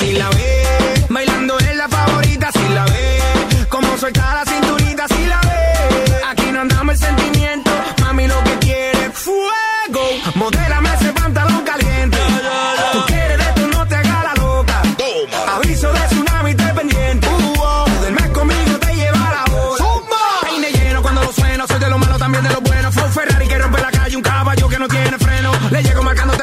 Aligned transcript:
Si 0.00 0.12
la 0.12 0.30
ve, 0.30 1.04
bailando 1.10 1.58
es 1.58 1.76
la 1.76 1.86
favorita, 1.86 2.50
si 2.52 2.68
la 2.72 2.86
ve, 2.86 3.20
como 3.68 3.98
suelta 3.98 4.34
la 4.34 4.50
cinturita, 4.50 5.06
si 5.08 5.26
la 5.26 5.38
ve, 5.42 6.22
aquí 6.26 6.50
no 6.52 6.62
andamos 6.62 6.94
el 6.94 7.00
sentimiento, 7.00 7.70
mami 8.00 8.26
lo 8.26 8.42
que 8.44 8.58
quiere, 8.60 9.10
fuego, 9.10 10.02
modélame 10.36 10.88
ese 10.94 11.12
pantalón 11.12 11.62
caliente, 11.64 12.16
tú 12.94 13.04
quieres 13.08 13.36
de 13.36 13.44
esto, 13.44 13.66
no 13.76 13.86
te 13.86 13.94
hagas 13.96 14.24
la 14.24 14.34
loca, 14.42 14.82
aviso 15.56 15.92
de 15.92 16.00
tsunami, 16.08 16.54
te 16.54 16.64
pendiente, 16.72 17.28
duermes 18.00 18.28
conmigo, 18.30 18.78
te 18.78 18.94
lleva 18.96 19.18
la 19.18 19.54
hora, 19.54 19.84
peine 20.40 20.72
lleno 20.72 21.02
cuando 21.02 21.24
lo 21.24 21.32
sueno, 21.32 21.66
soy 21.66 21.78
de 21.78 21.90
lo 21.90 21.98
malo, 21.98 22.16
también 22.16 22.42
de 22.42 22.50
lo 22.50 22.62
bueno, 22.62 22.90
fue 22.90 23.02
un 23.02 23.12
Ferrari 23.12 23.46
que 23.46 23.58
rompe 23.58 23.78
la 23.82 23.90
calle, 23.90 24.16
un 24.16 24.22
caballo 24.22 24.66
que 24.66 24.78
no 24.78 24.88
tiene 24.88 25.18
freno, 25.18 25.52
le 25.70 25.82
llego 25.82 26.02
marcando 26.02 26.39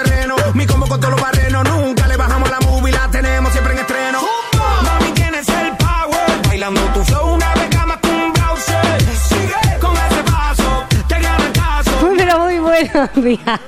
buenos 12.77 13.13
días. 13.23 13.59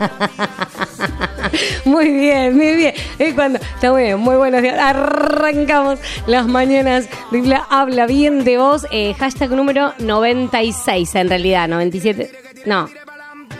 Muy 1.86 2.12
bien, 2.12 2.56
muy 2.56 2.76
bien. 2.76 2.94
Es 3.18 3.34
cuando, 3.34 3.60
está 3.60 3.92
muy 3.92 4.04
bien, 4.04 4.20
muy 4.20 4.36
buenos 4.36 4.62
días. 4.62 4.78
Arrancamos 4.78 6.00
las 6.28 6.48
mañanas 6.48 7.08
la 7.32 7.66
Habla 7.70 8.06
Bien 8.06 8.44
de 8.44 8.58
Vos. 8.58 8.86
Eh, 8.92 9.14
hashtag 9.16 9.52
número 9.52 9.94
96 10.00 11.16
en 11.16 11.30
realidad, 11.30 11.68
97. 11.68 12.32
No. 12.66 12.88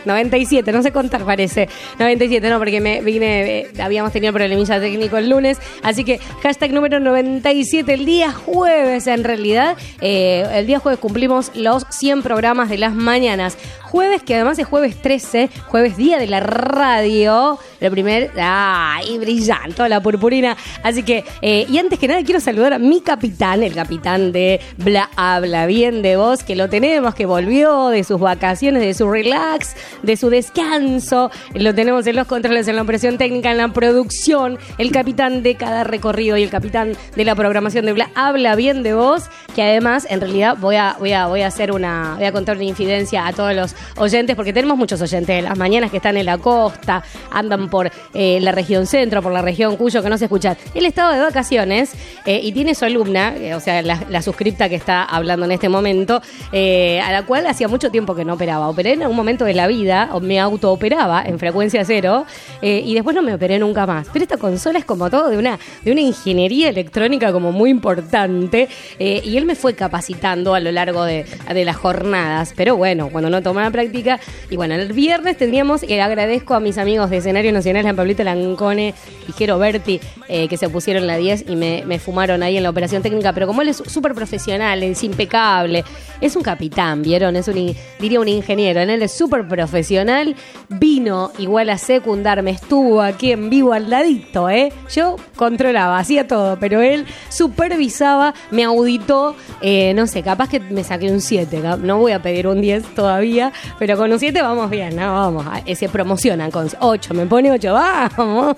97, 0.04 0.72
no 0.72 0.82
sé 0.82 0.92
contar 0.92 1.24
parece. 1.24 1.68
97, 1.98 2.48
no, 2.48 2.58
porque 2.58 2.80
me 2.80 3.00
vine, 3.02 3.60
eh, 3.60 3.72
habíamos 3.82 4.12
tenido 4.12 4.32
problemilla 4.32 4.80
técnico 4.80 5.16
el 5.16 5.28
lunes. 5.28 5.58
Así 5.82 6.04
que 6.04 6.18
hashtag 6.42 6.72
número 6.72 7.00
97, 7.00 7.92
el 7.94 8.04
día 8.04 8.32
jueves 8.32 9.06
en 9.06 9.24
realidad. 9.24 9.76
eh, 10.00 10.46
el 10.52 10.66
día 10.66 10.78
jueves 10.78 11.00
cumplimos 11.00 11.50
los 11.54 11.86
100 11.90 12.22
programas 12.22 12.68
de 12.68 12.78
las 12.78 12.94
mañanas. 12.94 13.56
Jueves, 13.82 14.22
que 14.22 14.36
además 14.36 14.56
es 14.60 14.66
jueves 14.66 15.02
13, 15.02 15.50
jueves 15.66 15.96
día 15.96 16.18
de 16.18 16.28
la 16.28 16.38
radio. 16.38 17.58
El 17.80 17.90
primer, 17.90 18.30
¡ay, 18.40 19.18
brillante! 19.18 19.88
La 19.88 20.00
purpurina. 20.00 20.56
Así 20.84 21.02
que, 21.02 21.24
eh, 21.42 21.66
y 21.68 21.78
antes 21.78 21.98
que 21.98 22.06
nada, 22.06 22.22
quiero 22.22 22.38
saludar 22.38 22.72
a 22.72 22.78
mi 22.78 23.00
capitán, 23.00 23.64
el 23.64 23.74
capitán 23.74 24.30
de 24.30 24.60
Bla 24.76 25.10
Habla 25.16 25.66
Bien 25.66 26.02
de 26.02 26.16
Vos, 26.16 26.44
que 26.44 26.54
lo 26.54 26.68
tenemos, 26.68 27.14
que 27.16 27.26
volvió 27.26 27.88
de 27.88 28.04
sus 28.04 28.20
vacaciones, 28.20 28.82
de 28.82 28.94
su 28.94 29.10
relax, 29.10 29.74
de 30.02 30.16
su 30.16 30.30
descanso. 30.30 31.30
Lo 31.54 31.74
tenemos 31.74 32.06
en 32.06 32.16
los 32.16 32.26
controles, 32.26 32.68
en 32.68 32.76
la 32.76 32.82
operación 32.82 33.18
técnica, 33.18 33.50
en 33.50 33.58
la 33.58 33.68
producción. 33.68 34.58
El 34.78 34.92
capitán 34.92 35.42
de 35.42 35.54
cada 35.54 35.84
recorrido 35.84 36.36
y 36.36 36.42
el 36.42 36.50
capitán 36.50 36.96
de 37.16 37.24
la 37.24 37.34
programación 37.34 37.86
de 37.86 37.92
Bla 37.92 38.10
Habla 38.14 38.54
Bien 38.56 38.82
de 38.82 38.94
Vos, 38.94 39.24
que 39.54 39.62
además, 39.62 40.06
en 40.10 40.20
realidad, 40.20 40.56
voy 40.58 40.76
a, 40.76 40.96
voy 40.98 41.12
a, 41.12 41.26
voy 41.26 41.42
a 41.42 41.48
hacer 41.48 41.72
una, 41.72 42.14
voy 42.16 42.26
a 42.26 42.32
contar 42.32 42.56
una 42.56 42.64
infidencia 42.64 43.26
a 43.26 43.32
todos 43.32 43.54
los 43.54 43.74
oyentes, 43.96 44.36
porque 44.36 44.52
tenemos 44.52 44.76
muchos 44.76 45.00
oyentes 45.00 45.36
de 45.36 45.42
las 45.42 45.56
mañanas 45.56 45.90
que 45.90 45.98
están 45.98 46.16
en 46.16 46.26
la 46.26 46.38
costa, 46.38 47.02
andan 47.30 47.68
por 47.68 47.90
eh, 48.14 48.38
la 48.40 48.52
región 48.52 48.86
centro, 48.86 49.22
por 49.22 49.32
la 49.32 49.42
región 49.42 49.76
Cuyo, 49.76 50.02
que 50.02 50.10
no 50.10 50.18
se 50.18 50.24
escuchan. 50.24 50.56
Él 50.74 50.84
estaba 50.86 51.14
de 51.14 51.20
vacaciones 51.20 51.92
eh, 52.26 52.40
y 52.42 52.52
tiene 52.52 52.74
su 52.74 52.84
alumna, 52.84 53.34
eh, 53.36 53.54
o 53.54 53.60
sea, 53.60 53.82
la, 53.82 54.22
suscripta 54.22 54.68
que 54.68 54.74
está 54.74 55.02
hablando 55.02 55.46
en 55.46 55.52
este 55.52 55.70
momento, 55.70 56.20
a 56.52 57.12
la 57.12 57.22
cual 57.26 57.46
hacía 57.46 57.68
mucho 57.68 57.90
tiempo 57.90 58.14
que 58.14 58.24
no 58.24 58.34
operaba. 58.34 58.68
Operé 58.68 58.92
en 58.92 59.02
algún 59.02 59.16
momento 59.16 59.46
de 59.46 59.54
la 59.54 59.66
vida, 59.70 60.10
me 60.20 60.38
autooperaba 60.38 61.22
en 61.24 61.38
frecuencia 61.38 61.84
cero, 61.84 62.26
eh, 62.60 62.82
y 62.84 62.94
después 62.94 63.16
no 63.16 63.22
me 63.22 63.32
operé 63.32 63.58
nunca 63.58 63.86
más. 63.86 64.08
Pero 64.12 64.24
esta 64.24 64.36
consola 64.36 64.78
es 64.78 64.84
como 64.84 65.08
todo 65.08 65.30
de 65.30 65.38
una, 65.38 65.58
de 65.82 65.92
una 65.92 66.00
ingeniería 66.00 66.68
electrónica 66.68 67.32
como 67.32 67.52
muy 67.52 67.70
importante, 67.70 68.68
eh, 68.98 69.22
y 69.24 69.36
él 69.36 69.46
me 69.46 69.54
fue 69.54 69.74
capacitando 69.74 70.54
a 70.54 70.60
lo 70.60 70.72
largo 70.72 71.04
de, 71.04 71.24
de 71.52 71.64
las 71.64 71.76
jornadas. 71.76 72.52
Pero 72.56 72.76
bueno, 72.76 73.08
cuando 73.10 73.30
no 73.30 73.42
tomaba 73.42 73.70
práctica, 73.70 74.20
y 74.50 74.56
bueno, 74.56 74.74
el 74.74 74.92
viernes 74.92 75.36
tendríamos, 75.36 75.82
y 75.82 75.98
agradezco 75.98 76.54
a 76.54 76.60
mis 76.60 76.76
amigos 76.76 77.10
de 77.10 77.18
Escenario 77.18 77.52
Nacional, 77.52 77.86
a 77.86 77.94
Pablito 77.94 78.24
Lancone 78.24 78.94
y 79.28 79.32
Jero 79.32 79.58
Berti, 79.58 80.00
eh, 80.28 80.48
que 80.48 80.56
se 80.56 80.68
pusieron 80.68 81.06
la 81.06 81.16
10 81.16 81.44
y 81.48 81.56
me, 81.56 81.84
me 81.86 81.98
fumaron 81.98 82.42
ahí 82.42 82.56
en 82.56 82.62
la 82.62 82.70
operación 82.70 83.02
técnica, 83.02 83.32
pero 83.32 83.46
como 83.46 83.62
él 83.62 83.68
es 83.68 83.76
súper 83.76 84.14
profesional, 84.14 84.82
es 84.82 85.02
impecable, 85.04 85.84
es 86.20 86.36
un 86.36 86.42
capitán, 86.42 87.02
¿vieron? 87.02 87.36
Es 87.36 87.48
un, 87.48 87.74
diría 87.98 88.20
un 88.20 88.28
ingeniero, 88.28 88.80
en 88.80 88.90
él 88.90 89.02
es 89.02 89.12
súper 89.12 89.46
profesional, 89.60 90.36
vino 90.70 91.32
igual 91.36 91.68
a 91.68 91.76
secundarme, 91.76 92.52
estuvo 92.52 93.02
aquí 93.02 93.30
en 93.32 93.50
vivo 93.50 93.74
al 93.74 93.90
ladito, 93.90 94.48
¿eh? 94.48 94.72
Yo 94.94 95.16
controlaba, 95.36 95.98
hacía 95.98 96.26
todo, 96.26 96.58
pero 96.58 96.80
él 96.80 97.04
supervisaba, 97.28 98.32
me 98.50 98.64
auditó, 98.64 99.36
eh, 99.60 99.92
no 99.92 100.06
sé, 100.06 100.22
capaz 100.22 100.48
que 100.48 100.60
me 100.60 100.82
saqué 100.82 101.12
un 101.12 101.20
7, 101.20 101.62
no 101.82 101.98
voy 101.98 102.12
a 102.12 102.22
pedir 102.22 102.46
un 102.46 102.62
10 102.62 102.94
todavía, 102.94 103.52
pero 103.78 103.98
con 103.98 104.10
un 104.10 104.18
7 104.18 104.40
vamos 104.40 104.70
bien, 104.70 104.96
¿no? 104.96 105.12
Vamos, 105.12 105.44
se 105.74 105.88
promocionan 105.90 106.50
con 106.50 106.66
8, 106.80 107.12
me 107.12 107.26
pone 107.26 107.52
8, 107.52 107.74
vamos. 107.74 108.56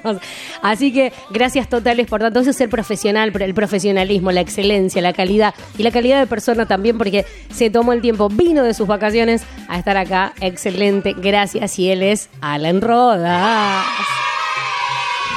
Así 0.62 0.92
que 0.92 1.12
gracias 1.30 1.68
totales 1.68 2.06
por 2.06 2.20
tanto, 2.20 2.38
eso 2.38 2.50
es 2.50 2.56
ser 2.56 2.68
profesional, 2.68 3.32
el 3.40 3.54
profesionalismo, 3.54 4.30
la 4.30 4.40
excelencia, 4.40 5.02
la 5.02 5.12
calidad 5.12 5.52
y 5.76 5.82
la 5.82 5.90
calidad 5.90 6.20
de 6.20 6.28
persona 6.28 6.66
también 6.66 6.96
porque 6.96 7.26
se 7.52 7.70
tomó 7.70 7.92
el 7.92 8.00
tiempo, 8.00 8.28
vino 8.28 8.62
de 8.62 8.72
sus 8.72 8.86
vacaciones 8.86 9.42
a 9.66 9.78
estar 9.80 9.96
acá, 9.96 10.32
excelente, 10.40 10.91
gracias 11.00 11.78
y 11.78 11.90
él 11.90 12.02
es 12.02 12.28
Alan 12.40 12.80
Rodas. 12.80 13.84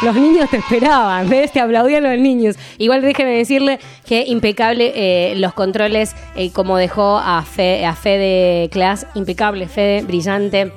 Los 0.02 0.16
niños 0.16 0.50
te 0.50 0.58
esperaban, 0.58 1.30
¿ves? 1.30 1.52
Te 1.54 1.62
aplaudían 1.62 2.04
los 2.04 2.20
niños. 2.20 2.58
Igual 2.78 3.02
déjeme 3.02 3.38
decirle 3.38 3.80
que 4.06 4.26
impecable 4.28 4.92
eh, 4.96 5.36
los 5.38 5.54
controles, 5.54 6.16
eh, 6.36 6.52
como 6.52 6.78
dejó 6.78 7.18
a 7.18 7.42
Fe, 7.44 7.86
a 7.86 7.96
Fede 7.96 8.70
Class, 8.70 9.08
impecable, 9.16 9.68
Fede, 9.68 10.04
brillante, 10.04 10.72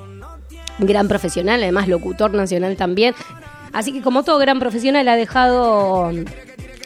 gran 0.79 1.09
profesional, 1.09 1.63
además 1.63 1.89
locutor 1.89 2.33
nacional 2.33 2.77
también. 2.77 3.15
Así 3.73 3.93
que 3.93 4.03
como 4.03 4.23
todo 4.23 4.39
gran 4.39 4.61
profesional 4.61 5.09
ha 5.09 5.17
dejado 5.17 6.13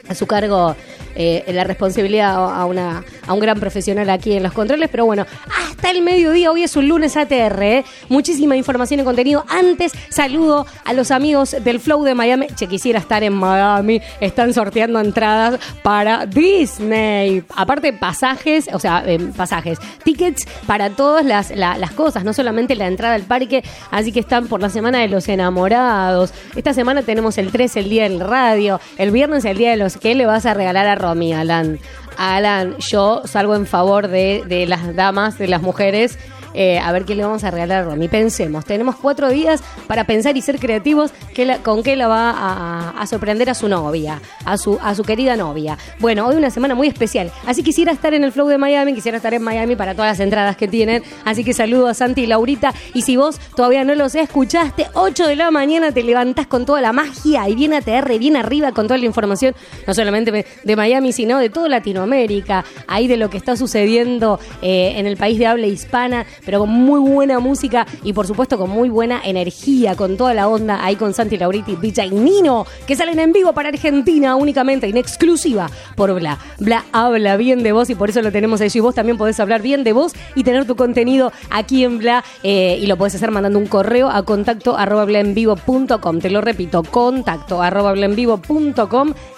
a 0.08 0.14
su 0.14 0.26
cargo 0.26 0.74
eh, 1.14 1.44
la 1.48 1.64
responsabilidad 1.64 2.34
a, 2.34 2.64
una, 2.66 3.04
a 3.26 3.32
un 3.32 3.40
gran 3.40 3.58
profesional 3.60 4.08
aquí 4.10 4.32
en 4.32 4.42
los 4.42 4.52
controles, 4.52 4.88
pero 4.90 5.04
bueno, 5.06 5.26
hasta 5.68 5.90
el 5.90 6.02
mediodía, 6.02 6.50
hoy 6.50 6.62
es 6.64 6.76
un 6.76 6.88
lunes 6.88 7.16
ATR, 7.16 7.62
¿eh? 7.62 7.84
muchísima 8.08 8.56
información 8.56 9.00
y 9.00 9.04
contenido. 9.04 9.44
Antes, 9.48 9.92
saludo 10.10 10.66
a 10.84 10.92
los 10.92 11.10
amigos 11.10 11.56
del 11.62 11.80
Flow 11.80 12.02
de 12.04 12.14
Miami, 12.14 12.46
che, 12.54 12.66
quisiera 12.66 12.98
estar 12.98 13.22
en 13.22 13.32
Miami, 13.34 14.00
están 14.20 14.52
sorteando 14.54 15.00
entradas 15.00 15.58
para 15.82 16.26
Disney, 16.26 17.42
aparte 17.56 17.92
pasajes, 17.92 18.68
o 18.72 18.78
sea, 18.78 19.02
eh, 19.06 19.18
pasajes, 19.36 19.78
tickets 20.04 20.46
para 20.66 20.90
todas 20.90 21.24
las, 21.24 21.50
la- 21.50 21.76
las 21.76 21.90
cosas, 21.92 22.24
no 22.24 22.32
solamente 22.32 22.74
la 22.74 22.86
entrada 22.86 23.14
al 23.14 23.22
parque, 23.22 23.62
así 23.90 24.12
que 24.12 24.20
están 24.20 24.46
por 24.46 24.60
la 24.60 24.70
semana 24.70 24.98
de 25.00 25.08
los 25.08 25.28
enamorados. 25.28 26.32
Esta 26.56 26.72
semana 26.74 27.02
tenemos 27.02 27.36
el 27.38 27.50
3, 27.50 27.76
el 27.76 27.90
día 27.90 28.04
del 28.04 28.20
radio, 28.20 28.80
el 28.96 29.10
viernes 29.10 29.44
el 29.44 29.58
día 29.58 29.70
de 29.70 29.76
los 29.76 29.96
que 29.96 30.14
le 30.14 30.24
vas 30.26 30.46
a 30.46 30.54
regalar 30.54 30.86
a 30.86 30.94
Romy, 31.02 31.34
Alan. 31.34 31.78
Alan, 32.16 32.76
yo 32.78 33.22
salgo 33.24 33.54
en 33.54 33.66
favor 33.66 34.08
de, 34.08 34.42
de 34.46 34.66
las 34.66 34.94
damas, 34.94 35.38
de 35.38 35.48
las 35.48 35.60
mujeres. 35.60 36.18
Eh, 36.54 36.78
a 36.78 36.92
ver 36.92 37.04
qué 37.04 37.14
le 37.14 37.22
vamos 37.22 37.44
a 37.44 37.50
regalar 37.50 37.82
a 37.82 37.84
Romy. 37.84 38.08
Pensemos, 38.08 38.64
tenemos 38.64 38.96
cuatro 38.96 39.30
días 39.30 39.62
para 39.86 40.04
pensar 40.04 40.36
y 40.36 40.42
ser 40.42 40.58
creativos 40.58 41.12
que 41.34 41.58
con 41.62 41.82
qué 41.82 41.96
la 41.96 42.08
va 42.08 42.92
a, 42.98 43.06
sorprender 43.06 43.50
a 43.50 43.54
su 43.54 43.68
novia, 43.68 44.20
a 44.44 44.56
su, 44.56 44.78
a 44.82 44.94
su 44.94 45.02
querida 45.02 45.36
novia. 45.36 45.76
Bueno, 45.98 46.26
hoy 46.26 46.36
una 46.36 46.50
semana 46.50 46.74
muy 46.74 46.88
especial. 46.88 47.30
Así 47.46 47.62
quisiera 47.62 47.92
estar 47.92 48.14
en 48.14 48.24
el 48.24 48.32
flow 48.32 48.48
de 48.48 48.58
Miami, 48.58 48.94
quisiera 48.94 49.16
estar 49.16 49.34
en 49.34 49.42
Miami 49.42 49.76
para 49.76 49.94
todas 49.94 50.12
las 50.12 50.20
entradas 50.20 50.56
que 50.56 50.68
tienen. 50.68 51.02
Así 51.24 51.44
que 51.44 51.52
saludo 51.52 51.88
a 51.88 51.94
Santi 51.94 52.22
y 52.22 52.26
Laurita. 52.26 52.72
Y 52.94 53.02
si 53.02 53.16
vos 53.16 53.38
todavía 53.56 53.84
no 53.84 53.94
los 53.94 54.14
escuchaste, 54.14 54.86
8 54.94 55.26
de 55.26 55.36
la 55.36 55.50
mañana 55.50 55.92
te 55.92 56.02
levantás 56.02 56.46
con 56.46 56.64
toda 56.64 56.80
la 56.80 56.92
magia 56.92 57.48
y 57.48 57.54
bien 57.54 57.74
ATR, 57.74 58.18
bien 58.18 58.36
arriba 58.36 58.72
con 58.72 58.86
toda 58.86 58.98
la 58.98 59.06
información, 59.06 59.54
no 59.86 59.94
solamente 59.94 60.46
de 60.62 60.76
Miami, 60.76 61.12
sino 61.12 61.38
de 61.38 61.50
toda 61.50 61.68
Latinoamérica, 61.68 62.64
ahí 62.86 63.08
de 63.08 63.16
lo 63.16 63.30
que 63.30 63.36
está 63.36 63.56
sucediendo 63.56 64.38
eh, 64.62 64.94
en 64.96 65.06
el 65.06 65.16
país 65.16 65.38
de 65.38 65.46
habla 65.46 65.66
hispana. 65.66 66.26
Pero 66.44 66.60
con 66.60 66.70
muy 66.70 67.00
buena 67.00 67.38
música 67.38 67.86
y 68.02 68.12
por 68.12 68.26
supuesto 68.26 68.58
con 68.58 68.70
muy 68.70 68.88
buena 68.88 69.20
energía, 69.24 69.96
con 69.96 70.16
toda 70.16 70.34
la 70.34 70.48
onda 70.48 70.84
ahí 70.84 70.96
con 70.96 71.14
Santi 71.14 71.36
Lauriti, 71.36 71.76
DJ 71.76 72.10
Nino, 72.10 72.66
que 72.86 72.96
salen 72.96 73.18
en 73.18 73.32
vivo 73.32 73.52
para 73.52 73.68
Argentina 73.68 74.36
únicamente, 74.36 74.86
en 74.88 74.96
exclusiva 74.96 75.70
por 75.96 76.12
Bla. 76.14 76.38
Bla 76.58 76.84
habla 76.92 77.36
bien 77.36 77.62
de 77.62 77.72
vos 77.72 77.90
y 77.90 77.94
por 77.94 78.10
eso 78.10 78.22
lo 78.22 78.32
tenemos. 78.32 78.60
Y 78.74 78.80
vos 78.80 78.94
también 78.94 79.18
podés 79.18 79.40
hablar 79.40 79.62
bien 79.62 79.84
de 79.84 79.92
vos 79.92 80.12
y 80.34 80.44
tener 80.44 80.66
tu 80.66 80.76
contenido 80.76 81.32
aquí 81.50 81.84
en 81.84 81.98
Bla 81.98 82.24
eh, 82.42 82.78
y 82.80 82.86
lo 82.86 82.96
podés 82.96 83.14
hacer 83.14 83.30
mandando 83.30 83.58
un 83.58 83.66
correo 83.66 84.08
a 84.08 84.22
contacto 84.22 84.76
arroba. 84.76 85.06
Te 85.06 86.30
lo 86.30 86.40
repito, 86.40 86.82
contacto 86.82 87.62
arroba. 87.62 87.94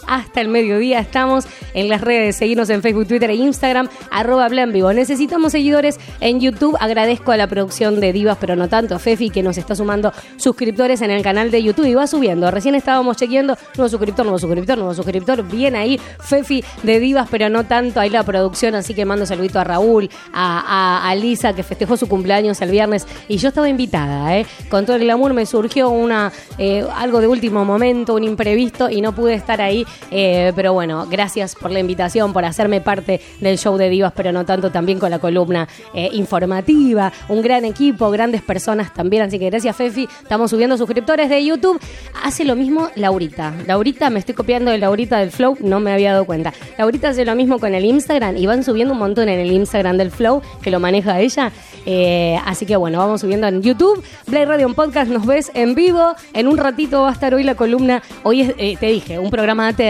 Hasta 0.07 0.41
el 0.41 0.49
mediodía 0.49 1.01
estamos 1.01 1.47
en 1.75 1.89
las 1.89 2.01
redes, 2.01 2.37
seguirnos 2.37 2.71
en 2.71 2.83
Facebook, 2.83 3.07
Twitter 3.07 3.31
e 3.31 3.35
Instagram, 3.35 3.89
arroba 4.11 4.49
Vivo. 4.49 4.93
Necesitamos 4.93 5.53
seguidores 5.53 5.99
en 6.21 6.41
YouTube. 6.41 6.77
Agradezco 6.81 7.33
a 7.33 7.37
la 7.37 7.47
producción 7.47 8.01
de 8.01 8.13
Divas, 8.13 8.39
pero 8.41 8.57
no 8.57 8.69
tanto, 8.69 8.99
Fefi, 8.99 9.31
que 9.31 9.43
nos 9.43 9.59
está 9.59 9.75
sumando 9.75 10.13
suscriptores 10.37 11.03
en 11.03 11.11
el 11.11 11.23
canal 11.23 11.51
de 11.51 11.63
YouTube 11.63 11.87
y 11.87 11.95
va 11.95 12.07
subiendo. 12.07 12.51
Recién 12.51 12.75
estábamos 12.75 13.17
chequeando, 13.17 13.57
nuevo 13.77 13.89
suscriptor, 13.89 14.25
nuevo 14.25 14.39
suscriptor, 14.39 14.79
nuevo 14.79 14.95
suscriptor. 14.95 15.43
Bien 15.43 15.77
ahí, 15.77 16.01
Fefi 16.21 16.65
de 16.83 17.01
Divas, 17.01 17.29
pero 17.31 17.49
no 17.49 17.65
tanto. 17.65 18.01
Ahí 18.01 18.11
la 18.11 18.23
producción, 18.23 18.75
así 18.75 18.95
que 18.95 19.05
mando 19.05 19.27
saludito 19.27 19.59
a 19.59 19.65
Raúl, 19.65 20.09
a, 20.33 21.09
a, 21.09 21.15
Lisa, 21.15 21.55
que 21.55 21.63
festejó 21.63 21.97
su 21.97 22.09
cumpleaños 22.09 22.61
el 22.63 22.71
viernes. 22.71 23.07
Y 23.29 23.39
yo 23.39 23.49
estaba 23.49 23.69
invitada, 23.69 24.37
¿eh? 24.39 24.47
Con 24.69 24.87
todo 24.87 24.97
el 24.97 25.03
glamour 25.03 25.35
me 25.35 25.47
surgió 25.47 25.91
una 25.91 26.33
eh, 26.59 26.87
algo 26.95 27.21
de 27.21 27.27
último 27.27 27.65
momento, 27.65 28.15
un 28.15 28.25
imprevisto, 28.25 28.91
y 28.91 29.01
no 29.01 29.15
pude 29.15 29.35
estar 29.35 29.61
ahí 29.61 29.87
eh, 30.11 30.53
pero 30.55 30.73
bueno, 30.73 31.07
gracias 31.11 31.55
por 31.55 31.71
la 31.71 31.81
invitación, 31.81 32.33
por 32.33 32.45
hacerme 32.45 32.81
parte 32.81 33.21
del 33.41 33.59
show 33.59 33.77
de 33.77 33.89
Divas, 33.89 34.13
pero 34.15 34.33
no 34.33 34.45
tanto 34.45 34.71
también 34.71 34.99
con 34.99 35.11
la 35.11 35.19
columna 35.19 35.69
eh, 35.95 36.11
informativa. 36.13 37.13
Un 37.29 37.43
gran 37.43 37.65
equipo, 37.65 38.11
grandes 38.11 38.43
personas 38.43 38.93
también. 38.95 39.23
Así 39.23 39.39
que 39.39 39.51
gracias, 39.51 39.77
Fefi. 39.77 40.09
Estamos 40.23 40.51
subiendo 40.51 40.77
suscriptores 40.77 41.29
de 41.29 41.45
YouTube. 41.45 41.81
Hace 42.23 42.45
lo 42.45 42.57
mismo 42.57 42.89
Laurita. 42.97 43.55
Laurita, 43.67 44.11
me 44.11 44.19
estoy 44.19 44.35
copiando 44.35 44.71
de 44.71 44.79
Laurita 44.79 45.19
del 45.19 45.31
Flow, 45.31 45.57
no 45.61 45.81
me 45.81 45.93
había 45.93 46.13
dado 46.13 46.25
cuenta. 46.25 46.53
Laurita 46.79 47.11
hace 47.11 47.25
lo 47.25 47.35
mismo 47.35 47.59
con 47.59 47.75
el 47.75 47.85
Instagram 47.85 48.37
y 48.37 48.47
van 48.47 48.65
subiendo 48.65 48.95
un 48.95 49.01
montón 49.01 49.29
en 49.29 49.41
el 49.41 49.53
Instagram 49.53 49.97
del 49.97 50.11
Flow, 50.11 50.43
que 50.63 50.71
lo 50.71 50.81
maneja 50.81 51.21
ella. 51.21 51.53
Eh, 51.87 52.39
así 52.47 52.67
que 52.67 52.77
bueno, 52.77 52.99
vamos 52.99 53.21
subiendo 53.21 53.47
en 53.47 53.63
YouTube. 53.63 54.03
Play 54.27 54.45
Radio 54.45 54.67
en 54.67 54.75
Podcast, 54.75 55.11
nos 55.11 55.27
ves 55.27 55.51
en 55.55 55.75
vivo. 55.75 56.15
En 56.33 56.49
un 56.49 56.57
ratito 56.57 57.03
va 57.03 57.11
a 57.11 57.13
estar 57.13 57.35
hoy 57.35 57.43
la 57.43 57.55
columna. 57.55 58.03
Hoy 58.23 58.45
te 58.79 58.87
dije, 58.87 59.19
un 59.19 59.31
programa 59.31 59.67
de 59.67 59.84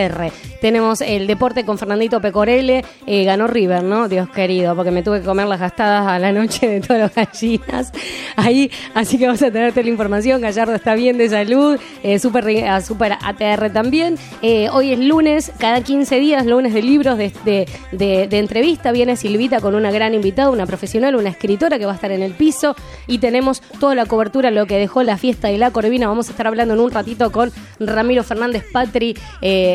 tenemos 0.64 1.02
el 1.02 1.26
deporte 1.26 1.66
con 1.66 1.76
Fernandito 1.76 2.22
Pecorelle, 2.22 2.84
eh, 3.06 3.24
ganó 3.24 3.46
River, 3.46 3.82
¿no? 3.82 4.08
Dios 4.08 4.30
querido, 4.30 4.74
porque 4.74 4.90
me 4.90 5.02
tuve 5.02 5.20
que 5.20 5.26
comer 5.26 5.46
las 5.46 5.60
gastadas 5.60 6.06
a 6.06 6.18
la 6.18 6.32
noche 6.32 6.66
de 6.66 6.80
todas 6.80 7.02
las 7.02 7.14
gallinas. 7.14 7.92
Ahí, 8.36 8.70
así 8.94 9.18
que 9.18 9.26
vamos 9.26 9.42
a 9.42 9.50
tenerte 9.50 9.82
la 9.82 9.90
información. 9.90 10.40
Gallardo 10.40 10.74
está 10.74 10.94
bien 10.94 11.18
de 11.18 11.28
salud, 11.28 11.78
eh, 12.02 12.18
super, 12.18 12.44
super 12.82 13.12
ATR 13.12 13.70
también. 13.74 14.16
Eh, 14.40 14.68
hoy 14.72 14.92
es 14.92 14.98
lunes, 14.98 15.52
cada 15.58 15.82
15 15.82 16.18
días, 16.18 16.46
lunes 16.46 16.72
de 16.72 16.82
libros, 16.82 17.18
de, 17.18 17.68
de, 17.92 18.38
entrevista. 18.38 18.90
Viene 18.90 19.16
Silvita 19.16 19.60
con 19.60 19.74
una 19.74 19.90
gran 19.90 20.14
invitada, 20.14 20.48
una 20.48 20.64
profesional, 20.64 21.14
una 21.14 21.28
escritora 21.28 21.78
que 21.78 21.84
va 21.84 21.92
a 21.92 21.96
estar 21.96 22.10
en 22.10 22.22
el 22.22 22.32
piso. 22.32 22.74
Y 23.06 23.18
tenemos 23.18 23.60
toda 23.80 23.94
la 23.94 24.06
cobertura, 24.06 24.50
lo 24.50 24.66
que 24.66 24.78
dejó 24.78 25.02
la 25.02 25.18
fiesta 25.18 25.48
de 25.48 25.58
la 25.58 25.70
Corvina. 25.72 26.08
Vamos 26.08 26.28
a 26.28 26.30
estar 26.30 26.46
hablando 26.46 26.72
en 26.72 26.80
un 26.80 26.90
ratito 26.90 27.30
con 27.30 27.52
Ramiro 27.78 28.24
Fernández 28.24 28.64
Patri, 28.72 29.14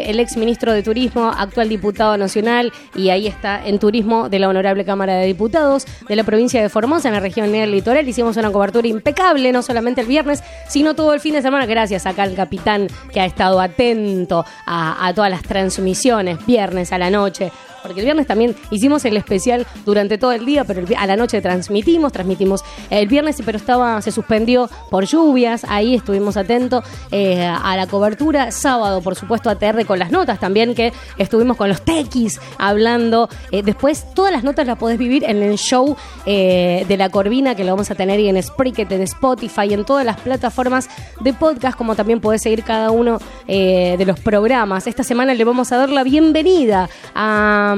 el 0.09 0.19
ex 0.19 0.37
ministro 0.37 0.73
de 0.73 0.81
Turismo, 0.83 1.31
actual 1.35 1.69
diputado 1.69 2.17
nacional, 2.17 2.73
y 2.95 3.09
ahí 3.09 3.27
está 3.27 3.65
en 3.65 3.79
turismo 3.79 4.27
de 4.27 4.39
la 4.39 4.49
Honorable 4.49 4.83
Cámara 4.83 5.13
de 5.15 5.25
Diputados 5.27 5.85
de 6.07 6.15
la 6.15 6.23
provincia 6.23 6.61
de 6.61 6.69
Formosa, 6.69 7.09
en 7.09 7.13
la 7.13 7.19
región 7.19 7.51
del 7.51 7.71
litoral. 7.71 8.07
Hicimos 8.07 8.35
una 8.37 8.51
cobertura 8.51 8.87
impecable, 8.87 9.51
no 9.51 9.61
solamente 9.61 10.01
el 10.01 10.07
viernes, 10.07 10.43
sino 10.67 10.95
todo 10.95 11.13
el 11.13 11.19
fin 11.19 11.33
de 11.33 11.41
semana. 11.41 11.65
Gracias 11.65 12.05
acá 12.05 12.23
al 12.23 12.33
capitán 12.33 12.87
que 13.13 13.21
ha 13.21 13.25
estado 13.25 13.61
atento 13.61 14.45
a, 14.65 15.07
a 15.07 15.13
todas 15.13 15.29
las 15.29 15.43
transmisiones, 15.43 16.43
viernes 16.45 16.91
a 16.91 16.97
la 16.97 17.09
noche, 17.09 17.51
porque 17.81 17.99
el 17.99 18.05
viernes 18.05 18.27
también 18.27 18.55
hicimos 18.71 19.05
el 19.05 19.17
especial 19.17 19.65
durante 19.85 20.17
todo 20.17 20.31
el 20.31 20.45
día, 20.45 20.63
pero 20.63 20.83
a 20.97 21.05
la 21.05 21.15
noche 21.15 21.41
transmitimos, 21.41 22.11
transmitimos 22.11 22.63
el 22.89 23.07
viernes, 23.07 23.41
pero 23.45 23.57
estaba, 23.57 24.01
se 24.01 24.11
suspendió 24.11 24.69
por 24.89 25.05
lluvias, 25.05 25.65
ahí 25.67 25.95
estuvimos 25.95 26.37
atentos 26.37 26.83
eh, 27.11 27.45
a 27.45 27.75
la 27.75 27.87
cobertura, 27.87 28.51
sábado 28.51 29.01
por 29.01 29.15
supuesto 29.15 29.49
ATR 29.49 29.85
con 29.85 29.99
las 29.99 30.11
notas 30.11 30.39
también, 30.39 30.75
que 30.75 30.93
estuvimos 31.17 31.57
con 31.57 31.69
los 31.69 31.81
tequis 31.81 32.39
hablando, 32.57 33.29
eh, 33.51 33.63
después 33.63 34.05
todas 34.13 34.31
las 34.31 34.43
notas 34.43 34.67
las 34.67 34.77
podés 34.77 34.97
vivir 34.97 35.23
en 35.23 35.41
el 35.43 35.57
show 35.57 35.95
eh, 36.25 36.85
de 36.87 36.97
la 36.97 37.09
Corvina, 37.09 37.55
que 37.55 37.63
lo 37.63 37.71
vamos 37.71 37.91
a 37.91 37.95
tener 37.95 38.19
en 38.19 38.41
Spreaker, 38.41 38.91
en 38.91 39.01
Spotify, 39.03 39.73
en 39.73 39.85
todas 39.85 40.05
las 40.05 40.19
plataformas 40.19 40.89
de 41.21 41.33
podcast, 41.33 41.77
como 41.77 41.95
también 41.95 42.19
podés 42.19 42.41
seguir 42.41 42.63
cada 42.63 42.91
uno 42.91 43.19
de 43.47 44.03
los 44.05 44.19
programas. 44.19 44.87
Esta 44.87 45.03
semana 45.03 45.33
le 45.33 45.43
vamos 45.43 45.71
a 45.71 45.77
dar 45.77 45.89
la 45.89 46.03
bienvenida 46.03 46.89
a 47.15 47.68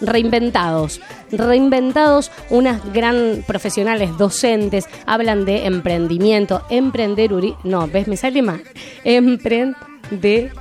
reinventados. 0.00 1.00
Reinventados, 1.32 2.30
unas 2.50 2.92
gran 2.92 3.44
profesionales 3.46 4.16
docentes, 4.18 4.86
hablan 5.06 5.44
de 5.44 5.66
emprendimiento, 5.66 6.62
emprender, 6.70 7.30
no, 7.64 7.86
ves, 7.86 8.08
me 8.08 8.16
sale 8.16 8.42
mal, 8.42 8.62
emprender 9.04 10.52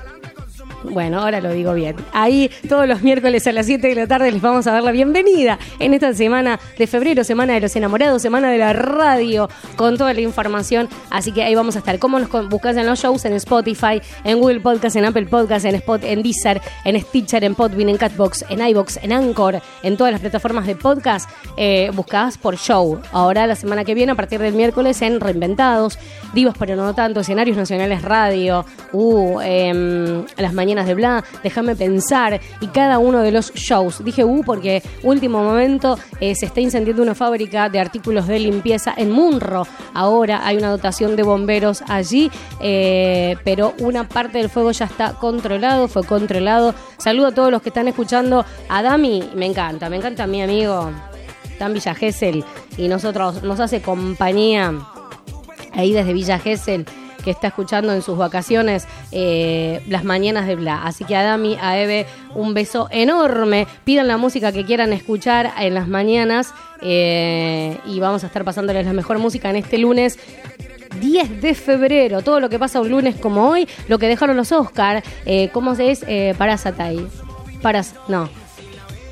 bueno, 0.84 1.22
ahora 1.22 1.42
lo 1.42 1.52
digo 1.52 1.74
bien. 1.74 1.96
Ahí 2.14 2.50
todos 2.68 2.88
los 2.88 3.02
miércoles 3.02 3.46
a 3.48 3.52
las 3.52 3.66
7 3.66 3.88
de 3.88 3.96
la 3.96 4.08
tarde 4.08 4.32
les 4.32 4.42
vamos 4.42 4.68
a 4.68 4.72
dar 4.72 4.84
la 4.84 4.92
bienvenida 4.92 5.60
en 5.80 5.94
esta 5.94 6.14
semana 6.14 6.60
de 6.78 6.88
febrero, 6.88 7.24
semana 7.24 7.54
de 7.54 7.62
los 7.62 7.76
enamorados, 7.76 8.22
semana 8.22 8.52
de 8.52 8.58
la 8.58 8.74
radio, 8.74 9.50
con 9.76 9.98
toda 9.98 10.14
la 10.14 10.22
información. 10.22 10.88
Así 11.10 11.32
que 11.32 11.44
ahí 11.44 11.56
vamos 11.56 11.76
a 11.76 11.80
estar. 11.80 12.00
¿Cómo 12.00 12.20
nos 12.20 12.30
buscas 12.50 12.78
en 12.78 12.86
los 12.86 13.00
shows? 13.00 13.26
En 13.26 13.34
Spotify, 13.34 14.02
en 14.24 14.40
Google 14.40 14.62
Podcast, 14.62 14.96
en 14.96 15.06
Apple 15.06 15.26
Podcast, 15.26 15.66
en 15.66 15.76
Spot, 15.76 16.04
en 16.04 16.24
Deezer, 16.24 16.62
en 16.86 17.00
Stitcher, 17.02 17.44
en 17.44 17.56
Podbean, 17.56 17.90
en 17.90 17.98
Catbox, 17.98 18.46
en 18.50 18.66
iBox, 18.66 18.98
en 19.04 19.12
Anchor, 19.12 19.62
en 19.84 19.98
todas 19.98 20.12
las 20.12 20.22
plataformas 20.22 20.66
de 20.66 20.76
podcast. 20.76 21.30
Eh, 21.58 21.92
buscás 21.94 22.38
por 22.38 22.58
show. 22.58 23.02
Ahora 23.12 23.48
la 23.48 23.56
semana 23.56 23.84
que 23.84 23.94
viene, 23.94 24.14
a 24.14 24.16
partir 24.16 24.40
del 24.40 24.54
miércoles, 24.54 25.02
en 25.02 25.20
Reinventados, 25.20 26.00
Divas 26.34 26.56
pero 26.58 26.76
no 26.76 26.94
tanto, 26.94 27.22
escenarios 27.22 27.58
nacionales 27.58 28.02
radio, 28.02 28.66
uh, 28.94 29.40
em, 29.42 30.26
las 30.38 30.54
mañanas 30.54 30.69
de 30.76 30.94
Bla, 30.94 31.24
Déjame 31.44 31.76
pensar 31.76 32.40
y 32.62 32.68
cada 32.68 33.00
uno 33.00 33.22
de 33.22 33.32
los 33.32 33.54
shows. 33.54 34.04
Dije 34.04 34.24
uh 34.24 34.44
porque 34.46 34.82
último 35.04 35.44
momento 35.44 35.98
eh, 36.20 36.36
se 36.36 36.46
está 36.46 36.62
incendiando 36.62 37.02
una 37.02 37.16
fábrica 37.16 37.70
de 37.70 37.80
artículos 37.80 38.28
de 38.28 38.40
limpieza 38.40 38.94
en 38.96 39.12
Munro. 39.12 39.68
Ahora 39.94 40.46
hay 40.46 40.58
una 40.58 40.70
dotación 40.70 41.16
de 41.16 41.24
bomberos 41.24 41.84
allí, 41.88 42.32
eh, 42.62 43.36
pero 43.44 43.74
una 43.80 44.08
parte 44.08 44.38
del 44.38 44.50
fuego 44.50 44.72
ya 44.72 44.86
está 44.86 45.14
controlado, 45.14 45.88
fue 45.88 46.04
controlado. 46.04 46.74
Saludo 46.98 47.28
a 47.28 47.32
todos 47.32 47.52
los 47.52 47.62
que 47.62 47.70
están 47.70 47.88
escuchando. 47.88 48.46
A 48.70 48.82
Dami, 48.82 49.30
me 49.36 49.46
encanta, 49.46 49.90
me 49.90 49.98
encanta 49.98 50.28
mi 50.28 50.42
amigo 50.42 50.92
Dan 51.60 51.74
Villa 51.74 51.94
Gesell 51.94 52.44
y 52.78 52.88
nosotros 52.88 53.44
nos 53.44 53.60
hace 53.60 53.82
compañía 53.82 54.74
ahí 55.74 55.92
desde 55.92 56.14
Villa 56.14 56.40
Gesell 56.40 56.86
que 57.24 57.32
está 57.32 57.48
escuchando 57.48 57.94
en 57.94 58.02
sus 58.02 58.18
vacaciones 58.18 58.88
eh, 59.12 59.82
las 59.88 60.04
mañanas 60.04 60.48
de 60.48 60.56
Bla. 60.56 60.84
Así 60.84 61.04
que 61.04 61.16
a 61.16 61.24
Dami, 61.24 61.58
a 61.62 61.80
Eve, 61.80 62.06
un 62.36 62.54
beso 62.54 62.88
enorme. 62.92 63.68
Pidan 63.84 64.08
la 64.08 64.18
música 64.18 64.52
que 64.52 64.66
quieran 64.66 64.94
escuchar 64.94 65.54
en 65.60 65.74
las 65.74 65.88
mañanas 65.88 66.54
eh, 66.82 67.78
y 67.86 68.00
vamos 68.00 68.24
a 68.24 68.28
estar 68.28 68.44
pasándoles 68.44 68.86
la 68.86 68.94
mejor 68.94 69.20
música 69.20 69.50
en 69.50 69.58
este 69.58 69.78
lunes 69.78 70.18
10 71.00 71.42
de 71.42 71.54
febrero. 71.54 72.22
Todo 72.22 72.40
lo 72.40 72.50
que 72.50 72.60
pasa 72.60 72.82
un 72.82 72.90
lunes 72.90 73.16
como 73.16 73.50
hoy, 73.50 73.68
lo 73.88 74.00
que 74.00 74.08
dejaron 74.08 74.38
los 74.38 74.52
Oscar, 74.52 75.04
eh, 75.26 75.50
¿cómo 75.54 75.74
es? 75.74 76.04
Eh, 76.08 76.36
Parasite. 76.38 77.08
Paras, 77.62 77.96
no, 78.08 78.30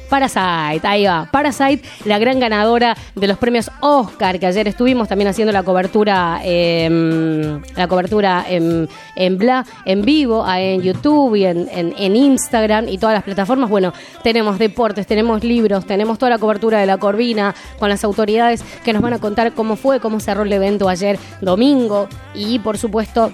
Parasite, 0.09 0.87
ahí 0.87 1.05
va. 1.05 1.27
Parasite, 1.31 1.87
la 2.05 2.17
gran 2.19 2.39
ganadora 2.39 2.95
de 3.15 3.27
los 3.27 3.37
premios 3.37 3.69
Oscar, 3.81 4.39
que 4.39 4.45
ayer 4.45 4.67
estuvimos 4.67 5.07
también 5.07 5.27
haciendo 5.27 5.51
la 5.51 5.63
cobertura, 5.63 6.39
em, 6.43 7.61
la 7.75 7.87
cobertura 7.87 8.45
en, 8.47 8.87
en 9.15 9.37
Bla, 9.37 9.65
en 9.85 10.03
vivo, 10.03 10.45
en 10.49 10.81
YouTube 10.81 11.35
y 11.35 11.45
en, 11.45 11.69
en, 11.71 12.15
Instagram 12.15 12.87
y 12.87 12.97
todas 12.97 13.15
las 13.15 13.23
plataformas. 13.23 13.69
Bueno, 13.69 13.93
tenemos 14.23 14.57
deportes, 14.57 15.05
tenemos 15.05 15.43
libros, 15.43 15.85
tenemos 15.85 16.17
toda 16.17 16.29
la 16.29 16.37
cobertura 16.39 16.79
de 16.79 16.85
la 16.85 16.97
Corvina 16.97 17.53
con 17.79 17.89
las 17.89 18.03
autoridades 18.03 18.63
que 18.83 18.93
nos 18.93 19.01
van 19.01 19.13
a 19.13 19.19
contar 19.19 19.53
cómo 19.53 19.75
fue, 19.75 19.99
cómo 19.99 20.19
cerró 20.19 20.43
el 20.43 20.53
evento 20.53 20.89
ayer 20.89 21.19
domingo 21.41 22.07
y 22.33 22.59
por 22.59 22.77
supuesto 22.77 23.31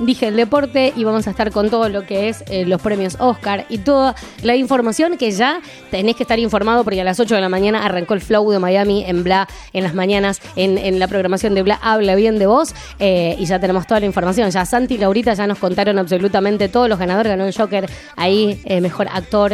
dije 0.00 0.28
el 0.28 0.36
deporte 0.36 0.92
y 0.96 1.04
vamos 1.04 1.26
a 1.26 1.30
estar 1.30 1.50
con 1.50 1.70
todo 1.70 1.88
lo 1.88 2.06
que 2.06 2.28
es 2.28 2.44
eh, 2.48 2.64
los 2.64 2.80
premios 2.80 3.16
Oscar 3.18 3.66
y 3.68 3.78
toda 3.78 4.14
la 4.42 4.56
información 4.56 5.16
que 5.16 5.30
ya 5.30 5.60
tenés 5.90 6.16
que 6.16 6.22
estar 6.22 6.38
informado 6.38 6.84
porque 6.84 7.00
a 7.00 7.04
las 7.04 7.18
8 7.20 7.34
de 7.34 7.40
la 7.40 7.48
mañana 7.48 7.84
arrancó 7.84 8.14
el 8.14 8.20
flow 8.20 8.50
de 8.50 8.58
Miami 8.58 9.04
en 9.06 9.24
Bla, 9.24 9.48
en 9.72 9.84
las 9.84 9.94
mañanas, 9.94 10.40
en, 10.56 10.98
la 10.98 11.08
programación 11.08 11.54
de 11.54 11.62
Bla, 11.62 11.78
habla 11.82 12.14
bien 12.14 12.38
de 12.38 12.46
vos 12.46 12.74
eh, 12.98 13.36
y 13.38 13.46
ya 13.46 13.58
tenemos 13.58 13.86
toda 13.86 14.00
la 14.00 14.06
información. 14.06 14.50
Ya 14.50 14.64
Santi 14.64 14.94
y 14.94 14.98
Laurita 14.98 15.34
ya 15.34 15.46
nos 15.46 15.58
contaron 15.58 15.98
absolutamente 15.98 16.68
todos 16.68 16.88
los 16.88 16.98
ganadores, 16.98 17.30
ganó 17.30 17.44
el 17.44 17.54
Joker 17.54 17.88
ahí, 18.16 18.60
eh, 18.64 18.80
mejor 18.80 19.08
actor, 19.12 19.52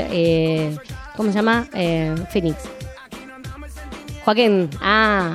¿cómo 1.16 1.30
se 1.30 1.36
llama? 1.36 1.66
Phoenix. 2.30 2.56
Joaquín. 4.24 4.70
Ah, 4.80 5.34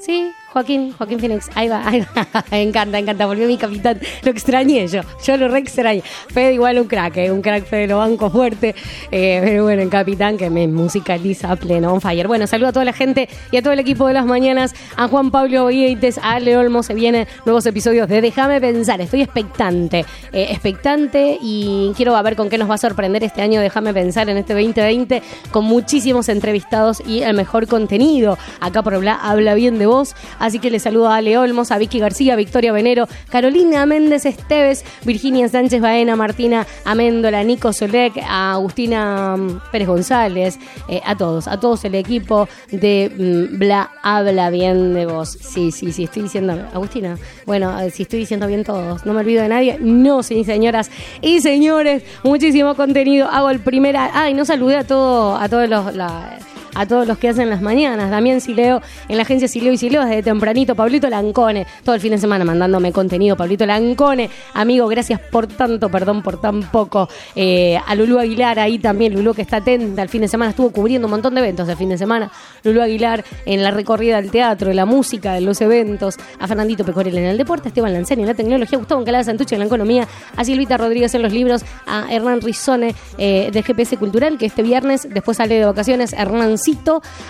sí, 0.00 0.30
Joaquín, 0.54 0.94
Joaquín 0.96 1.18
Phoenix, 1.18 1.50
ahí 1.56 1.68
va, 1.68 1.82
ahí 1.84 2.00
va. 2.00 2.44
encanta, 2.52 2.96
encanta, 2.96 3.26
volvió 3.26 3.48
mi 3.48 3.56
capitán. 3.56 3.98
Lo 4.22 4.30
extrañé 4.30 4.86
yo, 4.86 5.00
yo 5.24 5.36
lo 5.36 5.48
re 5.48 5.58
extrañé. 5.58 6.00
Fede 6.28 6.54
igual 6.54 6.78
un 6.78 6.86
crack, 6.86 7.16
eh, 7.16 7.32
un 7.32 7.42
crack 7.42 7.64
Fede 7.64 7.88
lo 7.88 7.98
banco 7.98 8.30
fuerte. 8.30 8.72
Eh, 9.10 9.40
pero 9.42 9.64
bueno, 9.64 9.82
el 9.82 9.90
capitán 9.90 10.36
que 10.36 10.50
me 10.50 10.68
musicaliza 10.68 11.56
pleno, 11.56 11.92
on 11.92 12.00
fire. 12.00 12.28
Bueno, 12.28 12.46
saludo 12.46 12.68
a 12.68 12.72
toda 12.72 12.84
la 12.84 12.92
gente 12.92 13.28
y 13.50 13.56
a 13.56 13.62
todo 13.62 13.72
el 13.72 13.80
equipo 13.80 14.06
de 14.06 14.14
las 14.14 14.26
mañanas, 14.26 14.76
a 14.96 15.08
Juan 15.08 15.32
Pablo 15.32 15.66
Vieites, 15.66 16.18
a 16.18 16.34
Ale 16.34 16.56
Olmo, 16.56 16.84
se 16.84 16.94
vienen 16.94 17.26
nuevos 17.44 17.66
episodios 17.66 18.08
de 18.08 18.20
Déjame 18.20 18.60
Pensar. 18.60 19.00
Estoy 19.00 19.22
expectante, 19.22 20.04
eh, 20.32 20.46
expectante 20.50 21.36
y 21.42 21.92
quiero 21.96 22.22
ver 22.22 22.36
con 22.36 22.48
qué 22.48 22.58
nos 22.58 22.70
va 22.70 22.76
a 22.76 22.78
sorprender 22.78 23.24
este 23.24 23.42
año 23.42 23.60
Déjame 23.60 23.92
Pensar 23.92 24.28
en 24.28 24.36
este 24.36 24.54
2020 24.54 25.20
con 25.50 25.64
muchísimos 25.64 26.28
entrevistados 26.28 27.02
y 27.04 27.22
el 27.22 27.34
mejor 27.34 27.66
contenido. 27.66 28.38
Acá 28.60 28.84
por 28.84 28.94
hablar, 28.94 29.18
habla 29.20 29.54
bien 29.54 29.80
de 29.80 29.86
vos. 29.86 30.14
Así 30.44 30.58
que 30.58 30.70
le 30.70 30.78
saludo 30.78 31.08
a 31.08 31.16
Ale 31.16 31.38
Olmos, 31.38 31.70
a 31.70 31.78
Vicky 31.78 31.98
García, 31.98 32.36
Victoria 32.36 32.70
Venero, 32.70 33.08
Carolina 33.30 33.86
Méndez 33.86 34.26
Esteves, 34.26 34.84
Virginia 35.06 35.48
Sánchez 35.48 35.80
Baena, 35.80 36.16
Martina 36.16 36.66
Améndola, 36.84 37.42
Nico 37.42 37.72
Solek, 37.72 38.18
a 38.18 38.52
Agustina 38.52 39.38
mm, 39.38 39.60
Pérez 39.72 39.88
González, 39.88 40.58
eh, 40.86 41.00
a 41.02 41.16
todos, 41.16 41.48
a 41.48 41.58
todos 41.58 41.82
el 41.86 41.94
equipo 41.94 42.46
de 42.70 43.10
mm, 43.16 43.58
Bla 43.58 43.90
Habla 44.02 44.50
Bien 44.50 44.92
de 44.92 45.06
Vos. 45.06 45.30
Sí, 45.30 45.72
sí, 45.72 45.92
sí, 45.92 46.04
estoy 46.04 46.24
diciendo, 46.24 46.52
Agustina, 46.74 47.16
bueno, 47.46 47.80
eh, 47.80 47.90
si 47.90 48.02
estoy 48.02 48.18
diciendo 48.18 48.46
bien 48.46 48.64
todos, 48.64 49.06
no 49.06 49.14
me 49.14 49.20
olvido 49.20 49.42
de 49.42 49.48
nadie. 49.48 49.78
No, 49.80 50.22
sí, 50.22 50.44
señoras 50.44 50.90
y 51.22 51.40
señores, 51.40 52.02
muchísimo 52.22 52.74
contenido. 52.74 53.28
Hago 53.28 53.48
el 53.48 53.60
primer. 53.60 53.96
Ay, 53.96 54.34
no 54.34 54.44
saludé 54.44 54.76
a 54.76 54.84
todo, 54.84 55.36
a 55.36 55.48
todos 55.48 55.70
los. 55.70 56.53
A 56.74 56.86
todos 56.86 57.06
los 57.06 57.18
que 57.18 57.28
hacen 57.28 57.50
las 57.50 57.62
mañanas. 57.62 58.10
Damián 58.10 58.40
Sileo 58.40 58.82
en 59.08 59.16
la 59.16 59.22
agencia 59.22 59.48
Sileo 59.48 59.72
y 59.72 59.78
Sileo 59.78 60.02
desde 60.04 60.22
tempranito. 60.22 60.74
Pablito 60.74 61.08
Lancone, 61.08 61.66
todo 61.84 61.94
el 61.94 62.00
fin 62.00 62.12
de 62.12 62.18
semana 62.18 62.44
mandándome 62.44 62.92
contenido. 62.92 63.36
Pablito 63.36 63.66
Lancone, 63.66 64.30
amigo, 64.54 64.86
gracias 64.88 65.20
por 65.20 65.46
tanto, 65.46 65.88
perdón 65.88 66.22
por 66.22 66.40
tan 66.40 66.62
poco. 66.70 67.08
Eh, 67.34 67.78
a 67.86 67.94
Lulú 67.94 68.18
Aguilar 68.18 68.58
ahí 68.58 68.78
también, 68.78 69.14
Lulú 69.14 69.34
que 69.34 69.42
está 69.42 69.58
atenta 69.58 70.02
el 70.02 70.08
fin 70.08 70.20
de 70.20 70.28
semana, 70.28 70.50
estuvo 70.50 70.70
cubriendo 70.70 71.06
un 71.06 71.12
montón 71.12 71.34
de 71.34 71.40
eventos 71.40 71.68
el 71.68 71.76
fin 71.76 71.88
de 71.88 71.98
semana. 71.98 72.30
Lulú 72.62 72.80
Aguilar 72.80 73.24
en 73.46 73.62
la 73.62 73.70
recorrida 73.70 74.20
del 74.20 74.30
teatro, 74.30 74.68
de 74.68 74.74
la 74.74 74.86
música, 74.86 75.32
de 75.32 75.40
los 75.40 75.60
eventos. 75.60 76.16
A 76.38 76.46
Fernandito 76.46 76.84
Pecorel 76.84 77.16
en 77.16 77.24
el 77.24 77.38
deporte, 77.38 77.68
Esteban 77.68 77.92
Lanceni 77.92 78.22
en 78.22 78.28
la 78.28 78.34
tecnología, 78.34 78.78
Gustavo 78.78 79.00
Encalada 79.00 79.24
Santucci 79.24 79.54
en 79.54 79.60
la 79.60 79.66
economía, 79.66 80.08
a 80.36 80.44
Silvita 80.44 80.76
Rodríguez 80.76 81.14
en 81.14 81.22
los 81.22 81.32
libros, 81.32 81.64
a 81.86 82.06
Hernán 82.10 82.40
Rizone 82.40 82.94
eh, 83.18 83.50
de 83.52 83.62
GPS 83.62 83.96
Cultural, 83.96 84.38
que 84.38 84.46
este 84.46 84.62
viernes 84.62 85.08
después 85.10 85.36
sale 85.36 85.56
de 85.56 85.64
vacaciones, 85.64 86.12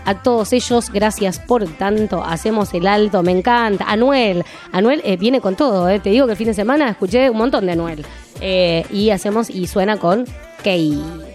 A 0.05 0.23
todos 0.23 0.53
ellos, 0.53 0.91
gracias 0.91 1.39
por 1.39 1.65
tanto. 1.77 2.23
Hacemos 2.25 2.73
el 2.75 2.87
alto, 2.87 3.23
me 3.23 3.33
encanta. 3.33 3.85
Anuel, 3.89 4.45
Anuel 4.73 5.01
eh, 5.05 5.17
viene 5.17 5.41
con 5.41 5.57
todo, 5.57 5.89
eh. 5.89 5.99
te 5.99 6.11
digo 6.11 6.27
que 6.27 6.33
el 6.33 6.39
fin 6.39 6.49
de 6.49 6.55
semana 6.55 6.91
escuché 6.91 7.31
un 7.31 7.39
montón 7.39 7.67
de 7.67 7.73
Anuel. 7.73 8.05
Eh, 8.41 8.85
y 8.91 9.11
hacemos, 9.11 9.51
y 9.51 9.67
suena 9.67 9.99
con 9.99 10.25
Key. 10.63 11.34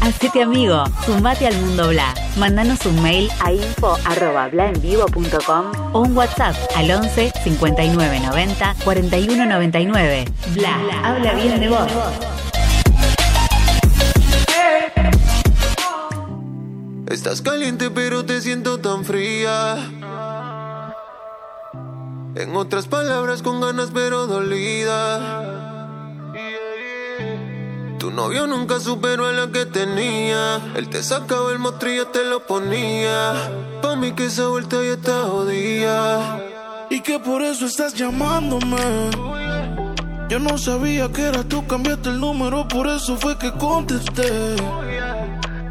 Hacete 0.00 0.42
amigo, 0.42 0.84
sumate 1.06 1.46
al 1.46 1.56
mundo 1.56 1.88
Bla. 1.88 2.12
Mándanos 2.36 2.84
un 2.84 3.02
mail 3.02 3.30
a 3.40 3.50
info@blaenvivo.com 3.52 5.72
o 5.94 6.00
un 6.00 6.14
WhatsApp 6.14 6.54
al 6.76 6.90
11 6.90 7.32
59 7.44 8.20
90 8.20 8.74
41 8.84 9.46
99. 9.46 10.26
Bla, 10.54 10.76
habla 11.02 11.32
bien 11.32 11.58
de 11.58 11.70
vos. 11.70 11.90
Estás 17.06 17.40
caliente 17.40 17.90
pero 17.90 18.26
te 18.26 18.42
siento 18.42 18.80
tan 18.80 19.02
fría. 19.04 19.76
En 22.34 22.56
otras 22.56 22.86
palabras 22.86 23.42
con 23.42 23.60
ganas 23.60 23.90
pero 23.92 24.26
dolida. 24.26 25.52
Tu 27.98 28.10
novio 28.10 28.46
nunca 28.46 28.80
superó 28.80 29.26
a 29.26 29.32
la 29.32 29.52
que 29.52 29.66
tenía. 29.66 30.56
Él 30.74 30.88
te 30.88 31.02
sacaba 31.02 31.52
el 31.52 31.58
mostrillo, 31.58 32.06
te 32.08 32.24
lo 32.24 32.46
ponía. 32.46 33.34
Pa' 33.82 33.96
mí 33.96 34.12
que 34.12 34.26
esa 34.26 34.48
vuelta 34.48 34.76
ya 34.82 34.94
está 34.94 35.24
jodida. 35.24 36.40
Y 36.90 37.00
que 37.00 37.18
por 37.18 37.42
eso 37.42 37.66
estás 37.66 37.94
llamándome. 37.94 39.10
Yo 40.30 40.38
no 40.38 40.56
sabía 40.56 41.12
que 41.12 41.22
era 41.22 41.44
tú, 41.44 41.66
cambiaste 41.66 42.08
el 42.08 42.18
número, 42.18 42.66
por 42.66 42.88
eso 42.88 43.16
fue 43.18 43.36
que 43.36 43.52
contesté. 43.52 44.56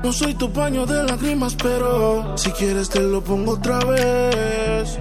No 0.04 0.14
soy 0.14 0.36
tu 0.36 0.54
paño 0.54 0.86
de 0.86 1.04
lágrimas, 1.04 1.56
pero 1.56 2.38
si 2.38 2.52
quieres 2.52 2.90
te 2.90 3.00
lo 3.00 3.24
pongo 3.24 3.54
otra 3.54 3.80
vez. 3.80 5.00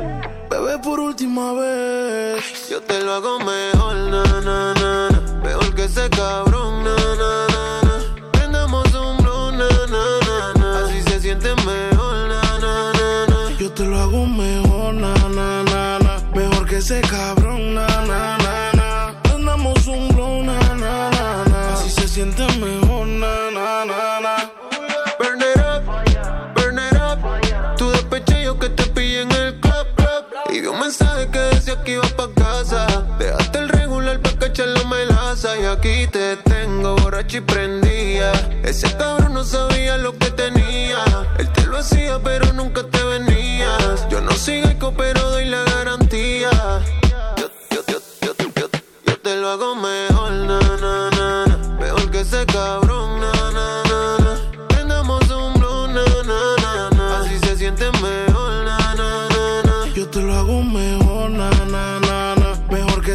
Bebé, 0.61 0.79
por 0.79 1.01
última 1.01 1.55
vez. 1.55 2.69
Yo 2.69 2.83
te 2.83 3.03
lo 3.03 3.15
hago 3.15 3.39
mejor, 3.39 3.95
na, 3.95 4.23
na, 4.43 4.75
na, 4.75 5.09
na. 5.09 5.21
Mejor 5.43 5.75
que 5.75 5.85
ese 5.85 6.11
cabrón, 6.11 6.85
na, 6.85 6.97
na, 6.97 7.47
na, 7.55 7.81
na. 7.89 8.31
Prendamos 8.33 8.85
un 8.95 9.17
blow, 9.23 9.53
na, 9.53 9.69
na, 9.95 10.05
na, 10.27 10.53
na. 10.61 10.85
Así 10.85 11.01
se 11.03 11.21
siente 11.21 11.55
mejor, 11.65 12.29
na, 12.29 12.43
na, 12.59 12.93
na, 12.93 13.27
na. 13.27 13.51
Yo 13.59 13.73
te 13.73 13.85
lo 13.85 13.99
hago 13.99 14.27
mejor, 14.27 14.95
na, 14.95 15.15
na, 15.29 15.63
na, 15.63 15.99
na. 15.99 16.23
Mejor 16.35 16.67
que 16.67 16.77
ese 16.77 17.01
cabrón, 17.01 17.75
na, 17.75 17.87
na, 18.05 18.37
na, 18.37 18.73
na. 18.75 19.15
Prendamos 19.23 19.87
un 19.87 20.09
blow, 20.09 20.43
na, 20.43 20.59
na, 20.75 21.11
na, 21.11 21.45
na. 21.49 21.73
Así 21.73 21.89
se 21.89 22.07
siente 22.07 22.45
mejor, 22.59 22.80
que 31.91 31.95
iba 31.95 32.09
pa' 32.17 32.29
casa. 32.35 32.87
Dejaste 33.19 33.59
el 33.59 33.69
regular 33.69 34.21
pa' 34.21 34.37
cachar 34.39 34.69
la 34.69 34.85
melaza. 34.85 35.59
Y 35.59 35.65
aquí 35.65 36.07
te 36.07 36.37
tengo 36.37 36.97
borracho 36.97 37.39
y 37.39 37.41
prendía. 37.41 38.33
Ese 38.63 38.89
cabrón 38.97 39.35
no 39.35 39.45
sabía 39.45 39.97
lo 39.99 40.13
que 40.19 40.31
tenía. 40.31 41.03
Él 41.39 41.49
te 41.53 41.67
lo 41.67 41.79
hacía, 41.79 42.19
pero 42.23 42.53
nunca 42.53 42.83
te 42.85 43.03
venías. 43.03 44.09
Yo 44.09 44.21
no 44.21 44.33
geico, 44.33 44.93
pero 44.97 45.21
doy 45.31 45.47
la 45.47 45.63
garantía. 45.65 46.51
Yo, 47.37 47.47
yo, 47.71 47.81
yo, 47.89 47.99
yo, 48.23 48.47
yo, 48.55 48.69
yo 49.07 49.17
te 49.21 49.37
lo 49.37 49.49
hago 49.49 49.75
mejor, 49.75 50.33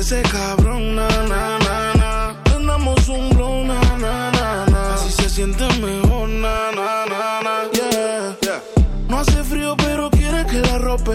ese 0.06 0.22
cabrón, 0.22 0.96
na, 0.96 1.08
na, 1.28 1.58
na, 1.58 1.94
na. 1.96 2.36
Prendamos 2.44 3.10
un 3.10 3.28
blow, 3.30 3.64
na, 3.64 3.80
na, 3.98 4.30
na, 4.30 4.66
na. 4.68 4.94
Así 4.94 5.12
se 5.12 5.28
siente 5.28 5.66
mejor, 5.82 6.30
na, 6.30 6.72
na, 6.78 7.06
na, 7.12 7.42
na. 7.42 7.56
Yeah. 7.74 8.62
No 9.10 9.18
hace 9.18 9.44
frío, 9.44 9.76
pero 9.76 10.12
quiere 10.12 10.46
que 10.46 10.60
la 10.62 10.78
rope. 10.78 11.13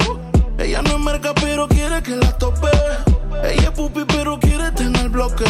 Ella 0.58 0.82
no 0.82 0.90
es 0.96 0.98
merca, 0.98 1.32
pero 1.34 1.68
quiere 1.68 2.02
que 2.02 2.16
la 2.16 2.36
tope. 2.36 2.66
Ella 3.44 3.68
es 3.68 3.70
pupi, 3.70 4.04
pero 4.06 4.40
quiere 4.40 4.72
tener 4.72 5.08
bloque. 5.08 5.44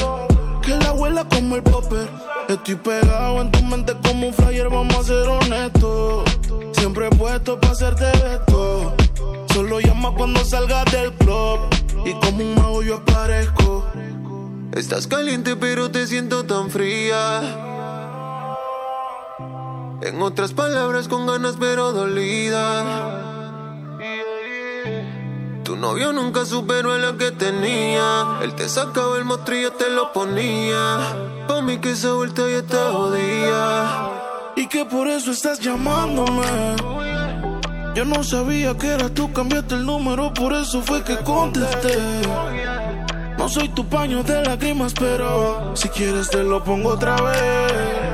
Que 0.61 0.77
la 0.77 0.91
abuela 0.91 1.25
como 1.25 1.57
el 1.57 1.63
popper. 1.63 2.30
Estoy 2.51 2.75
pegado 2.75 3.43
en 3.43 3.53
tu 3.53 3.63
mente 3.63 3.95
como 4.05 4.27
un 4.27 4.35
flyer, 4.35 4.69
vamos 4.69 4.97
a 4.97 5.05
ser 5.05 5.29
honestos. 5.29 6.25
Siempre 6.73 7.07
he 7.07 7.11
puesto 7.11 7.61
para 7.61 7.73
hacerte 7.73 8.11
esto. 8.11 8.93
Solo 9.55 9.79
llama 9.79 10.13
cuando 10.17 10.45
salgas 10.45 10.85
del 10.91 11.13
club. 11.13 11.61
Y 12.05 12.13
como 12.15 12.39
un 12.43 12.57
mago 12.57 12.83
yo 12.83 12.97
aparezco. 12.97 13.87
Estás 14.75 15.07
caliente, 15.07 15.55
pero 15.55 15.93
te 15.93 16.09
siento 16.09 16.45
tan 16.45 16.71
fría. 16.71 17.41
En 20.03 20.21
otras 20.21 20.53
palabras, 20.53 21.07
con 21.07 21.29
ganas, 21.29 21.55
pero 21.57 21.93
dolida. 21.93 23.30
Tu 25.71 25.77
novio 25.77 26.13
nunca 26.13 26.45
superó 26.45 26.95
a 26.95 26.99
la 26.99 27.17
que 27.17 27.31
tenía. 27.31 28.41
Él 28.43 28.57
te 28.57 28.69
sacaba 28.69 29.17
el 29.19 29.25
mostrillo, 29.25 29.71
te 29.71 29.89
lo 29.89 30.13
ponía. 30.13 30.99
Pa' 31.47 31.63
mí 31.63 31.79
que 31.79 31.93
esa 31.93 32.13
vuelta 32.13 32.43
ya 32.43 32.57
está 32.57 32.91
jodida. 32.91 34.53
Y 34.57 34.67
que 34.67 34.85
por 34.85 35.07
eso 35.07 35.31
estás 35.31 35.61
llamándome. 35.61 36.75
Yo 37.95 38.05
no 38.05 38.25
sabía 38.25 38.77
que 38.77 38.89
eras 38.89 39.13
tú, 39.13 39.33
cambiaste 39.33 39.77
el 39.77 39.87
número, 39.87 40.35
por 40.35 40.55
eso 40.55 40.83
fue 40.83 41.05
que 41.05 41.17
contesté. 41.19 41.97
No 43.39 43.49
soy 43.49 43.69
tu 43.69 43.89
paño 43.89 44.25
de 44.25 44.45
lágrimas, 44.45 44.93
pero 44.93 45.77
si 45.77 45.89
quieres 45.91 46.31
te 46.31 46.43
lo 46.43 46.65
pongo 46.65 46.89
otra 46.95 47.15
vez. 47.15 48.11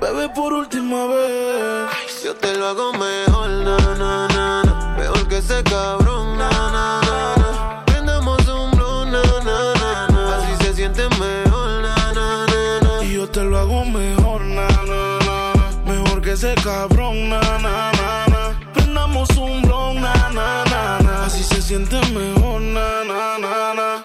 Bebé, 0.00 0.28
por 0.28 0.52
última 0.52 1.06
vez. 1.06 2.22
Yo 2.22 2.36
te 2.36 2.56
lo 2.56 2.68
hago 2.68 2.92
mejor, 2.92 3.48
na, 3.48 3.76
na, 3.76 4.28
na, 4.28 4.62
na. 4.62 4.94
Mejor 4.98 5.28
que 5.28 5.38
ese 5.38 5.62
cabrón, 5.64 6.15
ese 16.36 16.54
cabrón, 16.56 17.30
na, 17.30 17.40
na, 17.40 17.90
na, 17.92 18.26
na. 18.28 18.72
Prendamos 18.74 19.30
un 19.38 19.62
blon, 19.62 20.02
na, 20.02 20.12
na, 20.34 20.64
na, 20.64 20.98
na. 20.98 21.24
Así 21.24 21.42
se 21.42 21.62
siente 21.62 21.96
mejor, 22.12 22.60
na, 22.60 23.04
na, 23.10 23.38
na, 23.38 23.74
na. 23.78 24.04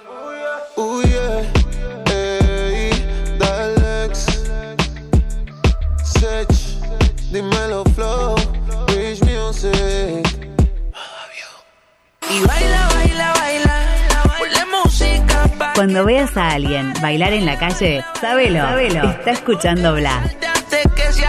Uy, 0.77 1.03
yeah. 1.11 1.43
Ey, 2.09 2.91
Dalex. 3.37 4.39
Sech. 6.05 6.47
Dímelo, 7.33 7.83
Flow. 7.95 8.35
Rich 8.87 9.21
Music. 9.23 10.25
Y 12.29 12.39
baila, 12.47 12.87
baila, 12.95 13.33
baila. 13.41 13.75
Ponle 14.39 14.65
música 14.71 15.49
pa' 15.59 15.73
Cuando 15.73 16.05
veas 16.05 16.37
a 16.37 16.51
alguien 16.51 16.93
bailar 17.01 17.33
en 17.33 17.45
la 17.45 17.57
calle, 17.59 18.05
sábelo, 18.21 18.61
sábelo. 18.61 19.09
Está 19.09 19.31
escuchando 19.31 19.95
Bla. 19.95 20.23
antes 20.55 20.93
que 20.95 21.11
se 21.11 21.25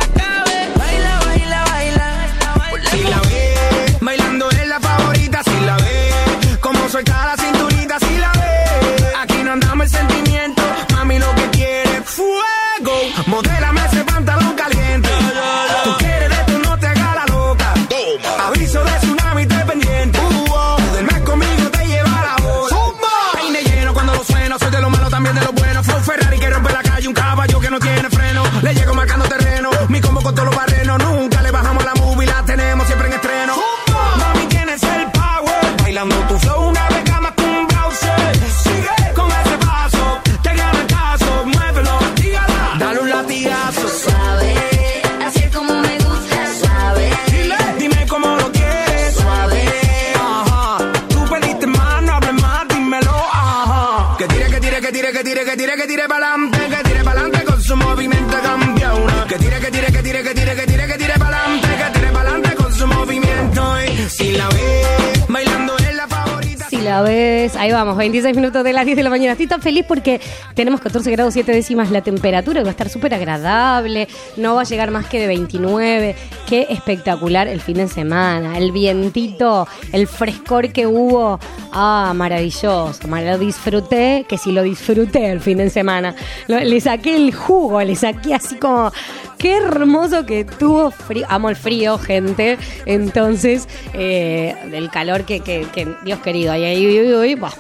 Vamos, 67.73 67.97
26 67.97 68.37
minutos 68.37 68.63
de 68.65 68.73
las 68.73 68.85
10 68.85 68.97
de 68.97 69.03
la 69.03 69.11
mañana. 69.11 69.33
Estoy 69.33 69.47
tan 69.47 69.63
feliz 69.63 69.85
porque 69.87 70.21
tenemos 70.55 70.81
14 70.81 71.11
grados 71.11 71.35
7 71.35 71.53
décimas 71.53 71.91
la 71.91 72.03
temperatura, 72.03 72.63
va 72.63 72.69
a 72.69 72.71
estar 72.73 72.89
súper 72.89 73.15
agradable, 73.15 74.09
no 74.37 74.55
va 74.55 74.63
a 74.63 74.65
llegar 74.65 74.91
más 74.91 75.07
que 75.07 75.21
de 75.21 75.27
29. 75.27 76.17
Qué 76.49 76.67
espectacular 76.71 77.49
el 77.49 77.61
fin 77.61 77.77
de 77.79 77.89
semana, 77.89 78.59
el 78.59 78.73
vientito, 78.73 79.67
el 79.93 80.07
frescor 80.07 80.73
que 80.73 80.87
hubo. 80.87 81.39
Ah, 81.73 82.13
maravilloso, 82.15 82.93
lo 83.09 83.39
disfruté, 83.39 84.27
que 84.29 84.37
si 84.37 84.53
lo 84.53 84.63
disfruté 84.63 85.31
el 85.31 85.41
fin 85.41 85.59
de 85.59 85.71
semana. 85.71 86.15
Le 86.49 86.81
saqué 86.81 87.17
el 87.17 87.35
jugo, 87.35 87.81
le 87.83 87.95
saqué 87.97 88.35
así 88.35 88.57
como... 88.57 88.93
Qué 89.39 89.57
hermoso 89.57 90.25
que 90.25 90.45
tuvo 90.45 90.93
frío. 90.93 91.27
Amo 91.29 91.49
el 91.51 91.57
frío, 91.57 91.99
gente. 91.99 92.59
Entonces, 92.87 93.67
eh, 93.93 94.55
el 94.73 94.89
calor 94.89 95.25
que, 95.25 95.41
que- 95.41 95.67
que 95.75 95.89
Dios 96.05 96.21
querido, 96.21 96.53
ahí, 96.53 96.63
ahí, 96.65 96.87
ahí, 96.99 97.13
ahí, 97.13 97.35
bah, 97.35 97.53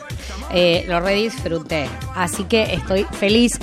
eh, 0.52 0.84
lo 0.86 1.00
redisfruté. 1.00 1.88
Así 2.14 2.44
que 2.44 2.62
estoy 2.82 3.06
feliz. 3.12 3.58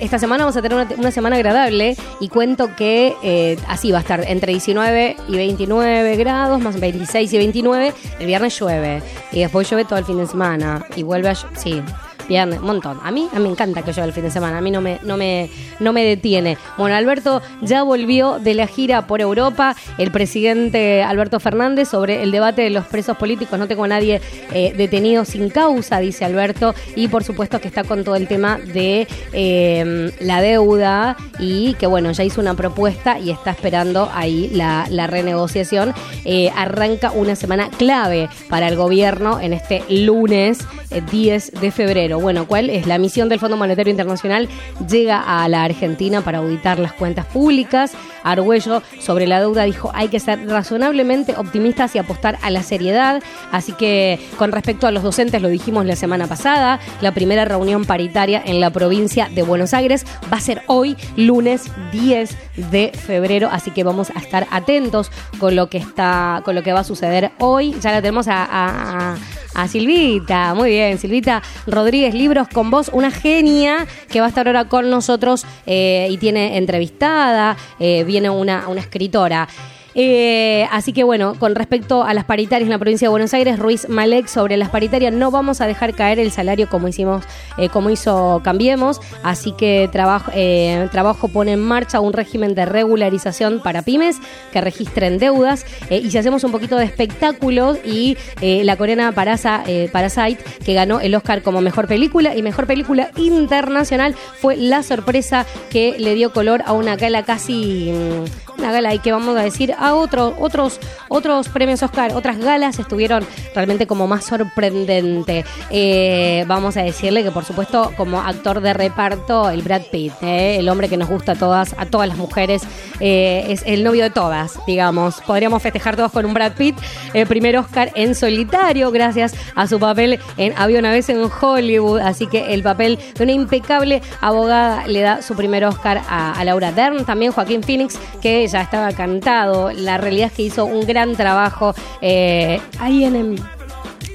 Esta 0.00 0.18
semana 0.18 0.44
vamos 0.44 0.56
a 0.56 0.62
tener 0.62 0.86
una, 0.98 1.10
semana 1.10 1.36
agradable 1.36 1.96
y 2.20 2.28
cuento 2.28 2.74
que 2.76 3.14
eh, 3.22 3.56
así 3.68 3.92
va 3.92 3.98
a 3.98 4.00
estar 4.00 4.24
entre 4.26 4.52
19 4.52 5.16
y 5.28 5.36
29 5.36 6.16
grados, 6.16 6.60
más 6.60 6.78
26 6.78 7.32
y 7.32 7.38
29. 7.38 7.92
El 8.18 8.26
viernes 8.26 8.58
llueve 8.58 9.02
y 9.32 9.40
después 9.40 9.68
llueve 9.70 9.84
todo 9.84 9.98
el 9.98 10.04
fin 10.04 10.18
de 10.18 10.26
semana 10.26 10.84
y 10.96 11.02
vuelve 11.02 11.28
a... 11.28 11.34
Sí, 11.34 11.82
Viernes, 12.28 12.60
un 12.60 12.66
montón. 12.66 12.98
A 13.02 13.10
mí, 13.10 13.28
me 13.32 13.48
encanta 13.48 13.82
que 13.82 13.92
llueva 13.92 14.06
el 14.06 14.12
fin 14.12 14.24
de 14.24 14.30
semana. 14.30 14.58
A 14.58 14.60
mí 14.60 14.70
no 14.70 14.80
me, 14.80 14.98
no 15.02 15.16
me, 15.16 15.50
no 15.80 15.92
me 15.92 16.04
detiene. 16.04 16.56
Bueno, 16.78 16.96
Alberto 16.96 17.42
ya 17.60 17.82
volvió 17.82 18.38
de 18.38 18.54
la 18.54 18.66
gira 18.66 19.06
por 19.06 19.20
Europa. 19.20 19.76
El 19.98 20.10
presidente 20.10 21.02
Alberto 21.02 21.40
Fernández 21.40 21.88
sobre 21.88 22.22
el 22.22 22.30
debate 22.30 22.62
de 22.62 22.70
los 22.70 22.86
presos 22.86 23.16
políticos. 23.16 23.58
No 23.58 23.68
tengo 23.68 23.84
a 23.84 23.88
nadie 23.88 24.20
eh, 24.52 24.72
detenido 24.76 25.24
sin 25.24 25.50
causa, 25.50 25.98
dice 25.98 26.24
Alberto. 26.24 26.74
Y 26.96 27.08
por 27.08 27.24
supuesto 27.24 27.60
que 27.60 27.68
está 27.68 27.84
con 27.84 28.04
todo 28.04 28.16
el 28.16 28.28
tema 28.28 28.58
de 28.58 29.06
eh, 29.32 30.12
la 30.20 30.40
deuda 30.40 31.16
y 31.38 31.74
que 31.74 31.86
bueno, 31.86 32.10
ya 32.12 32.24
hizo 32.24 32.40
una 32.40 32.54
propuesta 32.54 33.18
y 33.18 33.30
está 33.30 33.50
esperando 33.50 34.10
ahí 34.14 34.50
la, 34.52 35.06
renegociación. 35.06 35.92
Eh, 36.24 36.50
arranca 36.56 37.10
una 37.10 37.36
semana 37.36 37.68
clave 37.70 38.28
para 38.48 38.68
el 38.68 38.76
gobierno 38.76 39.40
en 39.40 39.52
este 39.52 39.82
lunes 39.88 40.58
eh, 40.90 41.02
10 41.10 41.60
de 41.60 41.70
febrero. 41.70 42.13
Bueno, 42.20 42.46
¿cuál 42.46 42.70
es 42.70 42.86
la 42.86 42.98
misión 42.98 43.28
del 43.28 43.40
Fondo 43.40 43.56
Monetario 43.56 43.90
Internacional? 43.90 44.48
Llega 44.88 45.20
a 45.20 45.48
la 45.48 45.64
Argentina 45.64 46.20
para 46.22 46.38
auditar 46.38 46.78
las 46.78 46.92
cuentas 46.92 47.26
públicas. 47.26 47.92
Argüello 48.22 48.82
sobre 49.00 49.26
la 49.26 49.40
deuda 49.40 49.64
dijo 49.64 49.90
hay 49.94 50.08
que 50.08 50.20
ser 50.20 50.48
razonablemente 50.48 51.34
optimistas 51.36 51.94
y 51.94 51.98
apostar 51.98 52.38
a 52.42 52.50
la 52.50 52.62
seriedad. 52.62 53.22
Así 53.52 53.72
que 53.72 54.18
con 54.38 54.52
respecto 54.52 54.86
a 54.86 54.90
los 54.90 55.02
docentes, 55.02 55.42
lo 55.42 55.48
dijimos 55.48 55.86
la 55.86 55.96
semana 55.96 56.26
pasada, 56.26 56.80
la 57.00 57.12
primera 57.12 57.44
reunión 57.44 57.84
paritaria 57.84 58.42
en 58.44 58.60
la 58.60 58.70
provincia 58.70 59.28
de 59.28 59.42
Buenos 59.42 59.74
Aires 59.74 60.04
va 60.32 60.38
a 60.38 60.40
ser 60.40 60.62
hoy, 60.66 60.96
lunes 61.16 61.70
10 61.92 62.36
de 62.70 62.92
febrero. 62.94 63.48
Así 63.50 63.70
que 63.70 63.84
vamos 63.84 64.10
a 64.10 64.18
estar 64.18 64.46
atentos 64.50 65.10
con 65.38 65.56
lo 65.56 65.68
que 65.68 65.78
está, 65.78 66.42
con 66.44 66.54
lo 66.54 66.62
que 66.62 66.72
va 66.72 66.80
a 66.80 66.84
suceder 66.84 67.32
hoy. 67.38 67.74
Ya 67.80 67.92
la 67.92 68.00
tenemos 68.00 68.26
a 68.28 69.16
a 69.54 69.68
Silvita, 69.68 70.54
muy 70.54 70.70
bien, 70.70 70.98
Silvita 70.98 71.42
Rodríguez 71.66 72.14
Libros 72.14 72.48
con 72.48 72.70
vos, 72.70 72.90
una 72.92 73.10
genia 73.10 73.86
que 74.10 74.20
va 74.20 74.26
a 74.26 74.28
estar 74.28 74.46
ahora 74.46 74.66
con 74.66 74.90
nosotros 74.90 75.46
eh, 75.66 76.08
y 76.10 76.18
tiene 76.18 76.56
entrevistada, 76.56 77.56
eh, 77.78 78.04
viene 78.04 78.30
una, 78.30 78.68
una 78.68 78.80
escritora. 78.80 79.48
Eh, 79.94 80.66
así 80.72 80.92
que 80.92 81.04
bueno, 81.04 81.34
con 81.38 81.54
respecto 81.54 82.02
a 82.02 82.14
las 82.14 82.24
paritarias 82.24 82.66
en 82.66 82.70
la 82.70 82.78
provincia 82.78 83.06
de 83.06 83.10
Buenos 83.10 83.32
Aires, 83.34 83.58
Ruiz 83.58 83.88
Malek 83.88 84.26
sobre 84.26 84.56
las 84.56 84.70
paritarias 84.70 85.12
no 85.12 85.30
vamos 85.30 85.60
a 85.60 85.66
dejar 85.66 85.94
caer 85.94 86.18
el 86.18 86.30
salario 86.30 86.68
como 86.68 86.88
hicimos, 86.88 87.24
eh, 87.58 87.68
como 87.68 87.90
hizo 87.90 88.40
Cambiemos, 88.42 89.00
así 89.22 89.52
que 89.52 89.88
trabajo, 89.92 90.30
eh, 90.34 90.88
trabajo 90.90 91.28
pone 91.28 91.52
en 91.52 91.60
marcha 91.60 92.00
un 92.00 92.12
régimen 92.12 92.54
de 92.54 92.66
regularización 92.66 93.60
para 93.62 93.82
pymes 93.82 94.18
que 94.52 94.60
registren 94.60 95.18
deudas 95.18 95.64
eh, 95.90 95.98
y 95.98 96.10
si 96.10 96.18
hacemos 96.18 96.44
un 96.44 96.52
poquito 96.52 96.76
de 96.76 96.84
espectáculos 96.84 97.78
y 97.84 98.16
la 98.40 98.76
coreana 98.76 99.12
Parasa, 99.12 99.64
Parasite 99.92 100.42
que 100.64 100.74
ganó 100.74 101.00
el 101.00 101.14
Oscar 101.14 101.42
como 101.42 101.60
mejor 101.60 101.86
película 101.86 102.34
y 102.36 102.42
mejor 102.42 102.66
película 102.66 103.10
internacional 103.16 104.14
fue 104.40 104.56
la 104.56 104.82
sorpresa 104.82 105.46
que 105.70 105.96
le 105.98 106.14
dio 106.14 106.32
color 106.32 106.62
a 106.66 106.72
una 106.72 106.96
gala 106.96 107.22
casi 107.22 107.92
mm, 107.92 108.43
una 108.58 108.72
gala 108.72 108.94
y 108.94 108.98
que 108.98 109.12
vamos 109.12 109.36
a 109.36 109.42
decir 109.42 109.74
a 109.78 109.94
otro, 109.94 110.34
otros 110.38 110.80
otros 111.08 111.48
premios 111.48 111.82
Oscar, 111.82 112.12
otras 112.14 112.38
galas 112.38 112.78
estuvieron 112.78 113.24
realmente 113.54 113.86
como 113.86 114.06
más 114.06 114.24
sorprendente. 114.24 115.44
Eh, 115.70 116.44
vamos 116.46 116.76
a 116.76 116.82
decirle 116.82 117.22
que 117.22 117.30
por 117.30 117.44
supuesto 117.44 117.92
como 117.96 118.20
actor 118.20 118.60
de 118.60 118.72
reparto 118.72 119.50
el 119.50 119.62
Brad 119.62 119.82
Pitt, 119.90 120.12
eh, 120.22 120.56
el 120.58 120.68
hombre 120.68 120.88
que 120.88 120.96
nos 120.96 121.08
gusta 121.08 121.32
a 121.32 121.34
todas, 121.36 121.74
a 121.78 121.86
todas 121.86 122.08
las 122.08 122.16
mujeres, 122.16 122.62
eh, 123.00 123.46
es 123.48 123.62
el 123.66 123.84
novio 123.84 124.04
de 124.04 124.10
todas, 124.10 124.58
digamos. 124.66 125.20
Podríamos 125.20 125.62
festejar 125.62 125.96
todos 125.96 126.12
con 126.12 126.26
un 126.26 126.34
Brad 126.34 126.52
Pitt, 126.52 126.76
el 127.12 127.26
primer 127.26 127.56
Oscar 127.56 127.90
en 127.94 128.14
solitario 128.14 128.90
gracias 128.90 129.34
a 129.54 129.66
su 129.66 129.78
papel 129.78 130.18
en 130.36 130.54
Había 130.56 130.78
una 130.78 130.90
vez 130.90 131.08
en 131.08 131.22
Hollywood, 131.40 132.00
así 132.00 132.26
que 132.26 132.54
el 132.54 132.62
papel 132.62 132.98
de 133.14 133.24
una 133.24 133.32
impecable 133.32 134.02
abogada 134.20 134.86
le 134.86 135.00
da 135.00 135.22
su 135.22 135.34
primer 135.34 135.64
Oscar 135.64 136.02
a, 136.08 136.32
a 136.32 136.44
Laura 136.44 136.72
Dern, 136.72 137.04
también 137.04 137.32
Joaquín 137.32 137.62
Phoenix, 137.62 137.98
que 138.20 138.43
ya 138.46 138.62
estaba 138.62 138.92
cantado. 138.92 139.72
La 139.72 139.98
realidad 139.98 140.28
es 140.28 140.32
que 140.32 140.42
hizo 140.42 140.64
un 140.64 140.86
gran 140.86 141.16
trabajo 141.16 141.74
eh, 142.00 142.60
ahí 142.78 143.04
en 143.04 143.16
el 143.16 143.42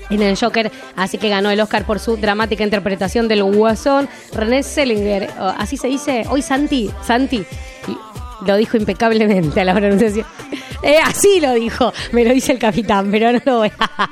en 0.10 0.24
el 0.24 0.36
Joker, 0.36 0.72
así 0.96 1.18
que 1.20 1.30
ganó 1.30 1.52
el 1.52 1.60
Oscar 1.60 1.86
por 1.86 2.00
su 2.00 2.18
dramática 2.18 2.64
interpretación 2.64 3.28
del 3.28 3.44
Guasón. 3.44 4.10
René 4.34 4.64
Sellinger, 4.64 5.30
o 5.40 5.46
así 5.46 5.78
se 5.78 5.88
dice, 5.88 6.26
hoy 6.30 6.42
Santi, 6.42 6.90
Santi, 7.04 7.46
lo 8.46 8.56
dijo 8.58 8.78
impecablemente 8.78 9.62
a 9.62 9.66
la 9.66 9.74
pronunciación. 9.74 10.26
Eh, 10.82 10.98
así 11.04 11.40
lo 11.42 11.54
dijo, 11.54 11.92
me 12.14 12.24
lo 12.24 12.34
dice 12.34 12.54
el 12.54 12.60
capitán, 12.60 13.10
pero 13.12 13.34
no 13.34 13.42
lo 13.46 13.58
voy 13.60 13.72
a... 13.80 14.10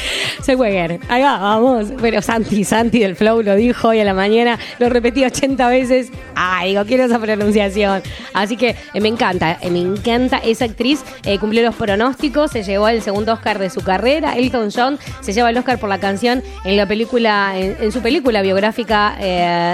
Selweger, 0.42 1.00
ahí 1.08 1.22
va, 1.22 1.38
vamos. 1.38 1.88
Pero 2.00 2.22
Santi, 2.22 2.64
Santi 2.64 3.00
del 3.00 3.16
Flow 3.16 3.42
lo 3.42 3.54
dijo 3.54 3.88
hoy 3.88 4.00
a 4.00 4.04
la 4.04 4.14
mañana, 4.14 4.58
lo 4.78 4.88
repetí 4.88 5.24
80 5.24 5.68
veces. 5.68 6.10
Ay, 6.34 6.70
digo, 6.70 6.84
quiero 6.86 7.04
esa 7.04 7.18
pronunciación. 7.18 8.02
Así 8.32 8.56
que 8.56 8.76
eh, 8.94 9.00
me 9.00 9.08
encanta, 9.08 9.58
eh, 9.60 9.70
me 9.70 9.80
encanta 9.80 10.38
esa 10.38 10.64
actriz. 10.64 11.04
cumplió 11.38 11.62
los 11.62 11.74
pronósticos, 11.74 12.50
se 12.50 12.62
llevó 12.62 12.88
el 12.88 13.02
segundo 13.02 13.32
Oscar 13.34 13.58
de 13.58 13.68
su 13.68 13.82
carrera. 13.82 14.36
Elton 14.36 14.70
John 14.74 14.98
se 15.20 15.32
lleva 15.32 15.50
el 15.50 15.58
Oscar 15.58 15.78
por 15.78 15.88
la 15.88 15.98
canción 16.00 16.42
en 16.64 16.76
la 16.76 16.86
película, 16.86 17.52
en, 17.56 17.92
su 17.92 18.00
película 18.00 18.40
biográfica 18.42 19.16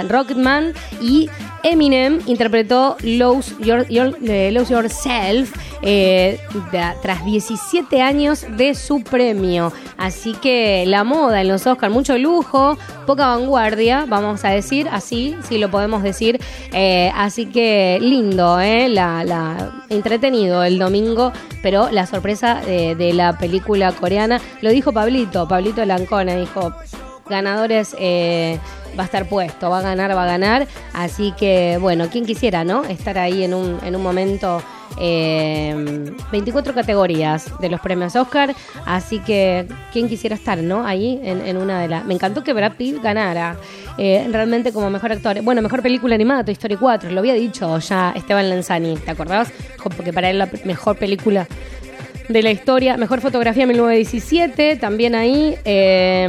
Rocketman. 0.09 0.73
Y 1.01 1.29
Eminem 1.63 2.19
interpretó 2.27 2.97
Lose, 3.01 3.55
Your- 3.59 3.76
Your- 3.89 4.17
eh, 4.27 4.51
Yourself 4.69 5.53
eh, 5.81 6.39
tras 7.01 7.23
17 7.25 8.01
años 8.01 8.45
de 8.57 8.73
su 8.73 9.03
premio. 9.03 9.71
Así 9.97 10.33
que 10.33 10.85
la 10.87 11.03
moda 11.03 11.41
en 11.41 11.47
los 11.47 11.65
Oscars, 11.67 11.91
mucho 11.93 12.17
lujo, 12.17 12.77
poca 13.05 13.27
vanguardia, 13.27 14.05
vamos 14.07 14.43
a 14.45 14.49
decir, 14.49 14.87
así, 14.91 15.35
sí 15.47 15.57
lo 15.57 15.69
podemos 15.69 16.03
decir. 16.03 16.39
Eh, 16.73 17.11
así 17.15 17.45
que 17.47 17.97
lindo, 18.01 18.59
eh, 18.59 18.89
la, 18.89 19.71
entretenido 19.89 20.63
el 20.63 20.79
domingo, 20.79 21.31
pero 21.61 21.89
la 21.91 22.05
sorpresa 22.07 22.61
de, 22.65 22.95
de 22.95 23.13
la 23.13 23.37
película 23.37 23.91
coreana, 23.91 24.39
lo 24.61 24.69
dijo 24.71 24.91
Pablito, 24.91 25.47
Pablito 25.47 25.83
Lancona, 25.85 26.35
dijo, 26.35 26.73
ganadores 27.29 27.95
eh, 27.99 28.59
va 28.97 29.03
a 29.03 29.05
estar 29.05 29.27
puesto, 29.29 29.69
va 29.69 29.79
a 29.79 29.81
ganar, 29.81 30.15
va 30.15 30.23
a 30.23 30.27
ganar. 30.27 30.67
Así 30.93 31.33
que, 31.37 31.77
bueno, 31.79 32.07
quien 32.09 32.25
quisiera, 32.25 32.63
¿no? 32.63 32.83
Estar 32.85 33.17
ahí 33.17 33.43
en 33.43 33.53
un, 33.53 33.79
en 33.83 33.95
un 33.95 34.01
momento. 34.03 34.61
eh, 34.99 35.75
24 36.31 36.73
categorías 36.73 37.51
de 37.59 37.69
los 37.69 37.79
premios 37.81 38.15
Oscar, 38.15 38.55
así 38.85 39.19
que 39.19 39.67
quien 39.93 40.07
quisiera 40.09 40.35
estar, 40.35 40.57
¿no? 40.57 40.87
Ahí 40.87 41.19
en, 41.23 41.45
en 41.45 41.57
una 41.57 41.81
de 41.81 41.87
las... 41.87 42.05
Me 42.05 42.13
encantó 42.15 42.43
que 42.43 42.51
Brad 42.53 42.73
Pitt 42.77 43.01
ganara 43.03 43.57
eh, 43.97 44.27
realmente 44.31 44.71
como 44.73 44.89
mejor 44.89 45.11
actor. 45.11 45.41
Bueno, 45.43 45.61
mejor 45.61 45.83
película 45.83 46.15
animada, 46.15 46.43
Toy 46.43 46.53
Story 46.53 46.77
4, 46.77 47.11
lo 47.11 47.19
había 47.19 47.33
dicho 47.35 47.77
ya 47.79 48.11
Esteban 48.15 48.49
Lanzani, 48.49 48.95
¿te 48.97 49.11
acordabas? 49.11 49.51
Porque 49.83 50.11
para 50.11 50.29
él 50.31 50.39
la 50.39 50.49
mejor 50.65 50.97
película 50.97 51.47
de 52.27 52.41
la 52.43 52.51
historia. 52.51 52.97
Mejor 52.97 53.21
fotografía 53.21 53.65
1917, 53.65 54.75
también 54.75 55.15
ahí. 55.15 55.55
Eh, 55.65 56.27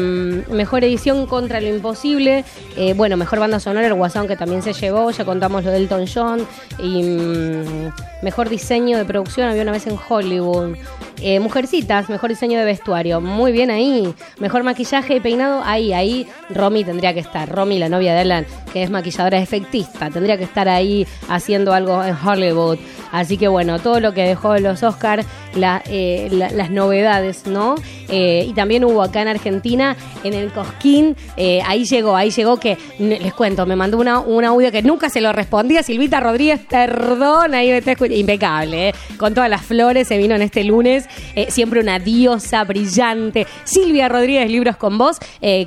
mejor 0.50 0.84
edición 0.84 1.26
contra 1.26 1.60
lo 1.60 1.68
imposible. 1.68 2.44
Eh, 2.76 2.94
bueno, 2.94 3.16
mejor 3.16 3.40
banda 3.40 3.58
sonora, 3.60 3.86
el 3.86 3.94
Guasón 3.94 4.28
que 4.28 4.36
también 4.36 4.62
se 4.62 4.72
llevó. 4.72 5.10
Ya 5.10 5.24
contamos 5.24 5.64
lo 5.64 5.70
de 5.70 5.78
Elton 5.78 6.04
John. 6.12 6.46
Y 6.78 7.02
mm, 7.02 7.92
mejor 8.22 8.48
diseño 8.48 8.96
de 8.96 9.04
producción, 9.04 9.48
había 9.48 9.62
una 9.62 9.72
vez 9.72 9.86
en 9.86 9.96
Hollywood. 10.08 10.76
Eh, 11.20 11.40
Mujercitas, 11.40 12.08
mejor 12.08 12.30
diseño 12.30 12.60
de 12.60 12.64
vestuario. 12.64 13.20
Muy 13.20 13.50
bien 13.50 13.72
ahí. 13.72 14.14
Mejor 14.38 14.62
maquillaje 14.62 15.16
y 15.16 15.20
peinado, 15.20 15.62
ahí, 15.64 15.92
ahí. 15.92 16.28
Romy 16.50 16.84
tendría 16.84 17.12
que 17.12 17.18
estar. 17.20 17.48
Romy, 17.48 17.78
la 17.80 17.88
novia 17.88 18.14
de 18.14 18.20
Alan, 18.20 18.46
que 18.72 18.84
es 18.84 18.90
maquilladora 18.90 19.38
efectista. 19.40 20.10
Tendría 20.10 20.38
que 20.38 20.44
estar 20.44 20.68
ahí 20.68 21.08
haciendo 21.28 21.72
algo 21.72 22.04
en 22.04 22.14
Hollywood. 22.24 22.78
Así 23.10 23.36
que 23.36 23.48
bueno, 23.48 23.80
todo 23.80 23.98
lo 23.98 24.14
que 24.14 24.22
dejó 24.22 24.56
los 24.58 24.82
Oscars 24.84 25.26
la- 25.54 25.82
eh, 25.88 26.28
la- 26.30 26.50
las 26.50 26.70
novedades, 26.70 27.46
¿no? 27.46 27.74
Eh, 28.08 28.46
y 28.48 28.52
también 28.54 28.84
hubo 28.84 29.02
acá 29.02 29.22
en 29.22 29.28
Argentina, 29.28 29.96
en 30.24 30.34
el 30.34 30.50
Cosquín, 30.52 31.16
eh, 31.36 31.60
ahí 31.66 31.84
llegó, 31.84 32.16
ahí 32.16 32.30
llegó 32.30 32.58
que, 32.58 32.78
les 32.98 33.34
cuento, 33.34 33.66
me 33.66 33.76
mandó 33.76 33.98
una, 33.98 34.20
un 34.20 34.44
audio 34.44 34.70
que 34.72 34.82
nunca 34.82 35.10
se 35.10 35.20
lo 35.20 35.32
respondía, 35.32 35.82
Silvita 35.82 36.20
Rodríguez, 36.20 36.60
perdón, 36.68 37.54
ahí 37.54 37.68
me 37.68 37.78
está 37.78 37.94
impecable, 38.10 38.94
con 39.18 39.34
todas 39.34 39.50
las 39.50 39.62
flores, 39.62 40.08
se 40.08 40.16
vino 40.18 40.34
en 40.34 40.42
este 40.42 40.64
lunes, 40.64 41.06
siempre 41.48 41.80
una 41.80 41.98
diosa 41.98 42.64
brillante, 42.64 43.46
Silvia 43.64 44.08
Rodríguez, 44.08 44.50
Libros 44.50 44.76
con 44.76 44.96
Vos, 44.98 45.18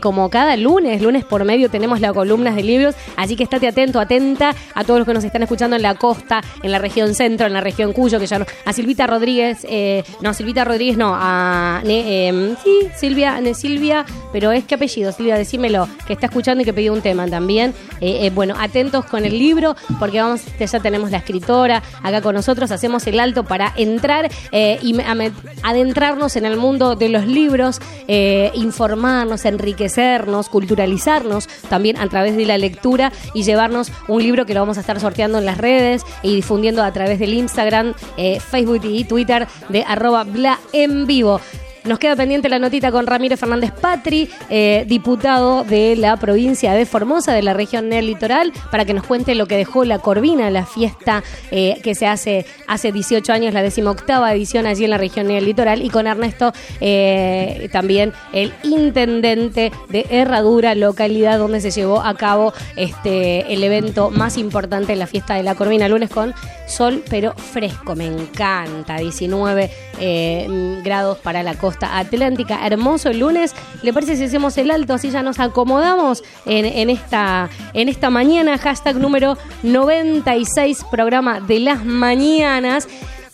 como 0.02 0.30
cada 0.30 0.56
lunes, 0.58 1.02
lunes 1.02 1.24
por 1.26 1.44
medio 1.46 1.70
tenemos 1.70 2.00
las 2.00 2.14
columnas 2.14 2.56
de 2.56 2.64
libros, 2.64 2.96
así 3.16 3.36
que 3.36 3.44
estate 3.44 3.68
atento, 3.68 4.00
atenta 4.00 4.56
a 4.74 4.84
todos 4.84 5.00
los 5.00 5.08
que 5.08 5.14
nos 5.14 5.24
están 5.24 5.44
escuchando 5.44 5.76
en 5.76 5.82
la 5.82 5.96
costa, 5.96 6.42
en 6.64 6.72
la 6.72 6.80
región 6.80 7.14
centro, 7.16 7.48
en 7.48 7.54
la 7.54 7.62
región 7.62 7.94
Cuyo, 7.94 8.20
que 8.20 8.28
ya 8.28 8.40
no, 8.40 8.46
a 8.66 8.74
Silvita 8.74 9.08
Rodríguez, 9.08 9.66
eh, 9.70 10.04
no, 10.22 10.34
Silvita 10.34 10.64
Rodríguez 10.66 10.98
no, 10.98 11.14
a 11.16 11.82
em, 11.86 12.56
sí, 12.64 12.88
Silvia, 12.96 13.40
ne- 13.42 13.54
Silvia, 13.54 14.06
pero 14.32 14.52
es 14.52 14.64
qué 14.66 14.76
apellido, 14.76 15.12
Silvia, 15.12 15.36
decímelo, 15.38 15.88
que 16.08 16.14
está 16.14 16.28
escuchando 16.28 16.62
y 16.62 16.66
que 16.66 16.74
pidió 16.74 16.94
un 16.94 17.02
tema 17.02 17.28
también. 17.28 17.74
Eh, 18.00 18.26
eh, 18.26 18.32
bueno, 18.34 18.56
atentos 18.60 19.06
con 19.06 19.26
el 19.26 19.38
libro, 19.38 19.76
porque 20.00 20.20
vamos, 20.22 20.42
ya 20.60 20.80
tenemos 20.80 21.12
la 21.12 21.18
escritora 21.18 21.84
acá 22.02 22.22
con 22.22 22.36
nosotros, 22.36 22.72
hacemos 22.72 23.06
el 23.08 23.20
alto 23.20 23.44
para 23.44 23.74
entrar 23.76 24.30
eh, 24.52 24.80
y 24.82 24.96
adentrarnos 25.64 26.36
en 26.36 26.46
el 26.46 26.58
mundo 26.58 26.96
de 26.96 27.10
los 27.10 27.26
libros, 27.28 27.80
informarnos, 28.54 29.46
enriquecernos, 29.46 30.50
culturalizarnos 30.50 31.48
también 31.70 31.98
a 31.98 32.08
través 32.08 32.36
de 32.36 32.46
la 32.46 32.58
lectura 32.58 33.12
y 33.34 33.44
llevarnos 33.44 33.92
un 34.08 34.22
libro 34.24 34.46
que 34.46 34.54
lo 34.54 34.62
vamos 34.62 34.78
a 34.78 34.82
estar 34.82 35.00
sorteando 35.00 35.38
en 35.40 35.46
las 35.46 35.58
redes 35.58 36.04
y 36.24 36.36
difundiendo 36.36 36.84
a 36.84 36.92
través 36.92 37.20
del 37.20 37.34
Instagram, 37.34 37.94
Facebook 38.50 38.82
y 38.84 39.04
Twitter 39.06 39.48
de 39.70 39.84
arroba 40.02 40.26
en 40.74 41.06
vivo. 41.06 41.40
Nos 41.84 41.98
queda 41.98 42.16
pendiente 42.16 42.48
la 42.48 42.60
notita 42.60 42.92
con 42.92 43.08
Ramírez 43.08 43.40
Fernández 43.40 43.72
Patri, 43.72 44.30
eh, 44.52 44.86
diputado 44.88 45.64
de 45.64 45.96
la 45.96 46.16
provincia 46.18 46.74
de 46.74 46.86
Formosa, 46.86 47.34
de 47.34 47.42
la 47.42 47.54
región 47.54 47.90
del 47.90 48.06
litoral, 48.06 48.54
para 48.70 48.86
que 48.86 48.94
nos 48.94 49.04
cuente 49.04 49.34
lo 49.34 49.48
que 49.48 49.58
dejó 49.58 49.84
la 49.84 49.98
Corvina, 49.98 50.52
la 50.52 50.68
fiesta 50.68 51.24
eh, 51.50 51.80
que 51.82 51.96
se 51.96 52.06
hace 52.06 52.46
hace 52.68 52.92
18 52.92 53.34
años, 53.34 53.54
la 53.56 53.64
decimoctava 53.64 54.32
edición 54.32 54.68
allí 54.68 54.84
en 54.84 54.92
la 54.92 55.00
región 55.00 55.28
del 55.28 55.44
litoral, 55.44 55.82
y 55.82 55.90
con 55.90 56.06
Ernesto 56.06 56.54
eh, 56.82 57.68
también 57.72 58.14
el 58.32 58.54
intendente 58.62 59.72
de 59.90 60.06
Herradura, 60.12 60.76
localidad 60.76 61.40
donde 61.40 61.62
se 61.62 61.72
llevó 61.72 62.02
a 62.02 62.14
cabo 62.14 62.54
este 62.76 63.52
el 63.52 63.64
evento 63.64 64.12
más 64.12 64.38
importante, 64.38 64.96
la 64.96 65.08
fiesta 65.08 65.34
de 65.34 65.42
la 65.42 65.56
Corvina, 65.56 65.88
lunes 65.88 66.12
con 66.12 66.36
sol 66.68 67.04
pero 67.10 67.34
fresco, 67.34 67.96
me 67.96 68.06
encanta, 68.06 68.98
19 68.98 69.72
eh, 70.00 70.80
grados 70.84 71.18
para 71.18 71.42
la 71.42 71.56
costa 71.56 71.71
atlántica, 71.82 72.66
hermoso 72.66 73.12
lunes, 73.14 73.54
¿le 73.82 73.94
parece 73.94 74.16
si 74.18 74.26
hacemos 74.26 74.58
el 74.58 74.72
alto, 74.72 74.94
así 74.94 75.10
ya 75.10 75.24
nos 75.24 75.40
acomodamos 75.40 76.24
en, 76.46 76.66
en 76.66 76.90
esta, 76.90 77.50
en 77.74 77.90
esta 77.90 78.10
mañana, 78.10 78.58
hashtag 78.58 78.98
número 78.98 79.38
96, 79.64 80.86
programa 80.90 81.40
de 81.40 81.60
las 81.60 81.84
mañanas. 81.86 82.88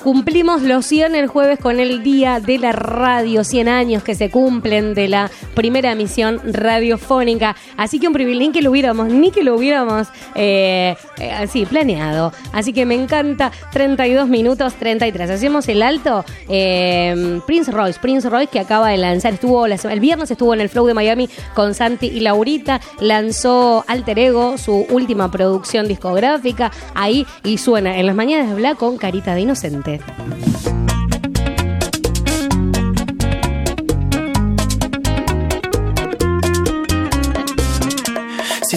Cumplimos 0.03 0.61
los 0.61 0.85
100 0.85 1.15
el 1.15 1.27
jueves 1.27 1.59
con 1.59 1.79
el 1.79 2.03
Día 2.03 2.39
de 2.39 2.59
la 2.59 2.71
Radio, 2.71 3.43
100 3.43 3.67
años 3.67 4.03
que 4.03 4.13
se 4.13 4.29
cumplen 4.29 4.93
de 4.93 5.07
la 5.07 5.31
primera 5.55 5.91
emisión 5.91 6.39
radiofónica. 6.45 7.55
Así 7.77 7.99
que 7.99 8.07
un 8.07 8.13
privilegio, 8.13 8.47
ni 8.47 8.53
que 8.53 8.61
lo 8.61 8.71
hubiéramos, 8.71 9.09
ni 9.09 9.31
que 9.31 9.43
lo 9.43 9.55
hubiéramos 9.55 10.07
eh, 10.35 10.95
eh, 11.17 11.31
así 11.31 11.65
planeado. 11.65 12.31
Así 12.53 12.73
que 12.73 12.85
me 12.85 12.95
encanta, 12.95 13.51
32 13.71 14.29
minutos 14.29 14.75
33. 14.75 15.31
Hacemos 15.31 15.67
el 15.67 15.81
alto. 15.81 16.23
eh, 16.47 17.39
Prince 17.47 17.71
Royce, 17.71 17.99
Prince 17.99 18.29
Royce 18.29 18.51
que 18.51 18.59
acaba 18.59 18.89
de 18.89 18.97
lanzar, 18.97 19.33
estuvo 19.33 19.65
el 19.65 19.99
viernes 19.99 20.29
estuvo 20.29 20.53
en 20.53 20.61
el 20.61 20.69
Flow 20.69 20.85
de 20.85 20.93
Miami 20.93 21.29
con 21.55 21.73
Santi 21.73 22.07
y 22.07 22.19
Laurita, 22.19 22.79
lanzó 22.99 23.83
Alter 23.87 24.19
Ego, 24.19 24.57
su 24.57 24.85
última 24.89 25.31
producción 25.31 25.87
discográfica, 25.87 26.71
ahí 26.93 27.25
y 27.43 27.57
suena 27.57 27.97
en 27.97 28.05
las 28.05 28.15
mañanas 28.15 28.49
de 28.49 28.55
Black 28.55 28.77
con 28.77 28.97
Carita 28.97 29.33
de 29.33 29.41
Inocente. 29.41 29.86
Si 29.87 29.97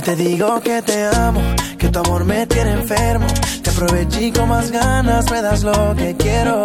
te 0.01 0.15
digo 0.15 0.61
que 0.61 0.81
te 0.83 1.07
amo, 1.07 1.43
que 1.79 1.89
tu 1.89 1.99
amor 1.99 2.25
me 2.25 2.47
tiene 2.47 2.75
enfermo, 2.75 3.27
te 3.61 3.71
aproveché 3.71 4.33
con 4.33 4.51
más 4.51 4.71
ganas 4.71 5.29
me 5.33 5.43
das 5.43 5.65
lo 5.65 5.97
que 5.97 6.15
quiero. 6.17 6.63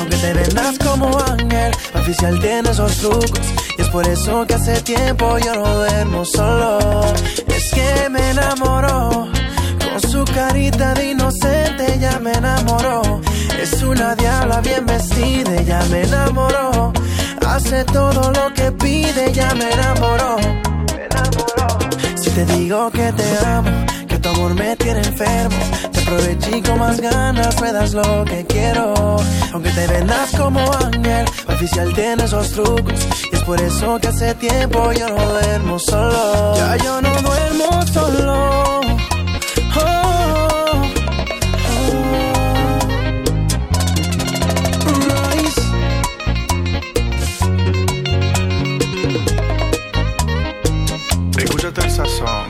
Aunque 0.00 0.16
te 0.16 0.32
vendas 0.32 0.76
como 0.78 1.16
ángel, 1.20 1.72
oficial 1.94 2.40
tiene 2.40 2.70
esos 2.70 2.96
trucos. 2.96 3.30
Y 3.78 3.82
es 3.82 3.88
por 3.90 4.04
eso 4.08 4.44
que 4.48 4.54
hace 4.54 4.82
tiempo 4.82 5.38
yo 5.38 5.54
no 5.54 5.74
duermo 5.76 6.24
solo. 6.24 7.04
Es 7.46 7.70
que 7.72 8.08
me 8.10 8.30
enamoró, 8.30 9.28
con 9.78 10.00
su 10.10 10.24
carita 10.24 10.92
de 10.94 11.12
inocente 11.12 11.98
ya 12.00 12.18
me 12.18 12.32
enamoró. 12.32 13.20
Es 13.66 13.82
una 13.82 14.14
diabla 14.14 14.60
bien 14.60 14.86
vestida, 14.86 15.60
ya 15.62 15.82
me 15.90 16.02
enamoró. 16.02 16.92
Hace 17.44 17.82
todo 17.86 18.30
lo 18.30 18.54
que 18.54 18.70
pide, 18.70 19.32
ya 19.32 19.52
me 19.56 19.68
enamoró. 19.72 20.36
Me 20.94 21.04
enamoró. 21.04 21.66
Si 22.14 22.30
te 22.30 22.44
digo 22.44 22.88
que 22.92 23.12
te 23.12 23.44
amo, 23.44 23.70
que 24.06 24.18
tu 24.18 24.28
amor 24.28 24.54
me 24.54 24.76
tiene 24.76 25.00
enfermo, 25.00 25.58
te 25.90 26.00
aproveché 26.00 26.62
con 26.62 26.78
más 26.78 27.00
ganas 27.00 27.60
me 27.60 27.72
das 27.72 27.92
lo 27.92 28.24
que 28.24 28.46
quiero. 28.46 29.16
Aunque 29.52 29.70
te 29.70 29.88
vendas 29.88 30.30
como 30.36 30.60
ángel, 30.60 31.26
oficial 31.48 31.92
tiene 31.92 32.22
esos 32.22 32.50
trucos. 32.52 32.94
Y 33.32 33.34
es 33.34 33.42
por 33.42 33.60
eso 33.60 33.98
que 33.98 34.06
hace 34.06 34.32
tiempo 34.36 34.92
yo 34.92 35.08
no 35.08 35.28
duermo 35.32 35.76
solo. 35.80 36.54
Ya 36.54 36.76
yo 36.76 37.02
no 37.02 37.10
duermo 37.20 37.84
solo. 37.92 38.85
Sazón. 51.96 52.48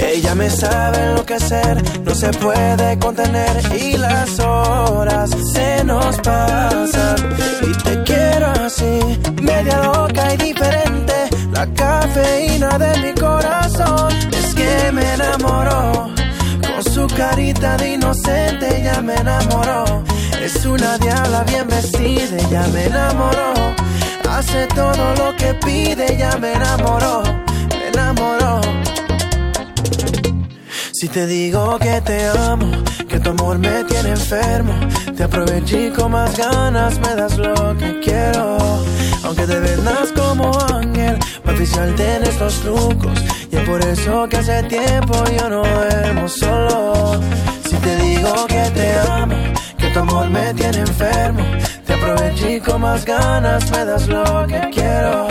Ella 0.00 0.34
me 0.36 0.48
sabe 0.48 0.98
enloquecer, 1.02 1.82
no 2.04 2.14
se 2.14 2.30
puede 2.30 2.98
contener 3.00 3.50
y 3.76 3.96
las 3.96 4.38
horas 4.38 5.30
se 5.52 5.82
nos 5.82 6.16
pasan. 6.18 7.16
Y 7.62 7.72
te 7.82 8.02
quiero 8.04 8.46
así, 8.64 9.00
media 9.42 9.76
loca 9.82 10.34
y 10.34 10.36
diferente, 10.36 11.14
la 11.52 11.66
cafeína 11.74 12.78
de 12.78 12.98
mi 13.02 13.12
corazón. 13.20 13.63
Me 14.94 15.14
enamoró, 15.14 16.08
con 16.62 16.92
su 16.92 17.06
carita 17.16 17.76
de 17.76 17.94
inocente 17.94 18.80
ya 18.84 19.02
me 19.02 19.14
enamoró. 19.16 20.04
Es 20.40 20.64
una 20.64 20.96
diabla 20.98 21.42
bien 21.42 21.66
vestida, 21.66 22.36
ya 22.48 22.64
me 22.68 22.84
enamoró. 22.86 23.74
Hace 24.30 24.68
todo 24.68 25.14
lo 25.16 25.34
que 25.36 25.52
pide, 25.54 26.16
ya 26.16 26.36
me 26.38 26.52
enamoró, 26.52 27.24
me 27.70 27.88
enamoró. 27.88 28.60
Si 30.94 31.08
te 31.08 31.26
digo 31.26 31.76
que 31.80 32.00
te 32.02 32.28
amo, 32.28 32.70
que 33.08 33.18
tu 33.18 33.30
amor 33.30 33.58
me 33.58 33.82
tiene 33.82 34.10
enfermo, 34.10 34.72
te 35.16 35.24
aproveché 35.24 35.92
con 35.92 36.12
más 36.12 36.36
ganas 36.36 37.00
me 37.00 37.16
das 37.16 37.36
lo 37.36 37.76
que 37.76 37.98
quiero. 37.98 38.58
Aunque 39.24 39.44
te 39.44 39.58
vendas 39.58 40.12
como 40.12 40.56
ángel, 40.72 41.18
para 41.42 41.56
oficial 41.56 41.92
tienes 41.96 42.38
los 42.38 42.60
trucos. 42.60 43.24
Y 43.50 43.56
es 43.56 43.62
por 43.62 43.84
eso 43.84 44.28
que 44.28 44.36
hace 44.36 44.62
tiempo 44.62 45.16
yo 45.36 45.48
no 45.48 45.64
duermo 45.64 46.28
solo. 46.28 47.20
Si 47.68 47.74
te 47.74 47.96
digo 47.96 48.46
que 48.46 48.70
te 48.72 48.94
amo, 49.00 49.34
que 49.76 49.88
tu 49.88 49.98
amor 49.98 50.30
me 50.30 50.54
tiene 50.54 50.78
enfermo, 50.78 51.42
aproveché 52.04 52.56
y 52.56 52.60
con 52.60 52.80
más 52.82 53.04
ganas 53.04 53.70
me 53.70 53.84
das 53.84 54.08
lo 54.08 54.46
que 54.46 54.60
quiero. 54.72 55.26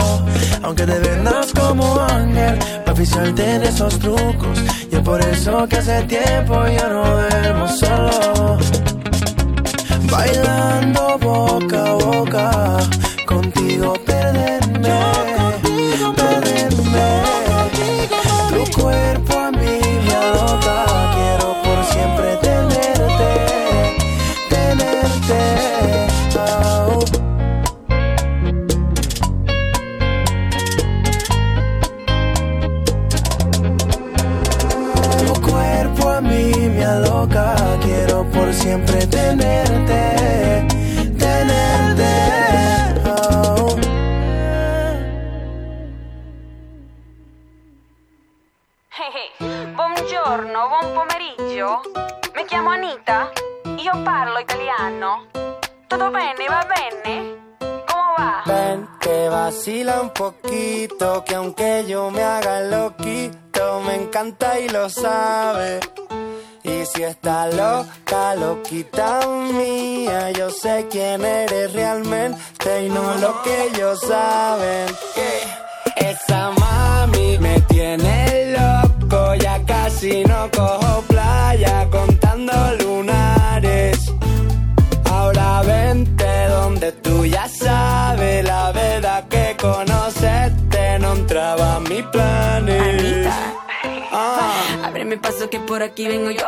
Aunque 0.62 0.84
te 0.86 0.98
vendas 0.98 1.52
como 1.52 2.00
ángel, 2.00 2.58
para 2.84 2.92
oficial 2.92 3.34
tienes 3.34 3.70
esos 3.70 3.98
trucos. 3.98 4.58
Y 4.90 4.96
es 4.96 5.00
por 5.02 5.20
eso 5.20 5.66
que 5.68 5.76
hace 5.76 6.02
tiempo 6.04 6.54
yo 6.66 6.88
no 6.88 7.04
duermo 7.04 7.68
solo. 7.68 8.58
Bailando 10.10 11.18
boca 11.18 11.86
a 11.86 11.92
boca, 11.92 12.78
contigo 13.26 13.94
perderme. 14.04 15.33
siempre 38.64 39.06
tenerte, 39.08 40.66
tenerte. 41.18 42.12
Oh. 43.04 43.76
Buongiorno, 49.74 50.68
buon 50.68 50.92
pomeriggio. 50.94 51.80
Mi 52.34 52.44
chiamo 52.46 52.70
Anita. 52.70 53.30
Io 53.76 54.02
parlo 54.02 54.38
italiano. 54.38 55.26
Tutto 55.86 56.10
bene, 56.10 56.46
va 56.48 56.66
bene? 56.74 57.12
Come 57.58 58.14
va? 58.16 58.42
Ven, 58.46 58.88
che 58.98 59.28
vacila 59.28 60.00
un 60.00 60.10
pochino. 60.10 60.73
Mía, 69.52 70.30
yo 70.32 70.50
sé 70.50 70.86
quién 70.90 71.24
eres 71.24 71.72
realmente 71.72 72.86
y 72.86 72.88
no 72.88 73.14
lo 73.16 73.42
que 73.42 73.64
ellos 73.68 74.00
saben. 74.00 74.86
Que 75.14 76.10
esa 76.10 76.50
mami 76.50 76.83
Paso 95.34 95.50
que 95.50 95.58
por 95.58 95.82
aquí 95.82 96.06
vengo 96.06 96.30
yo. 96.30 96.46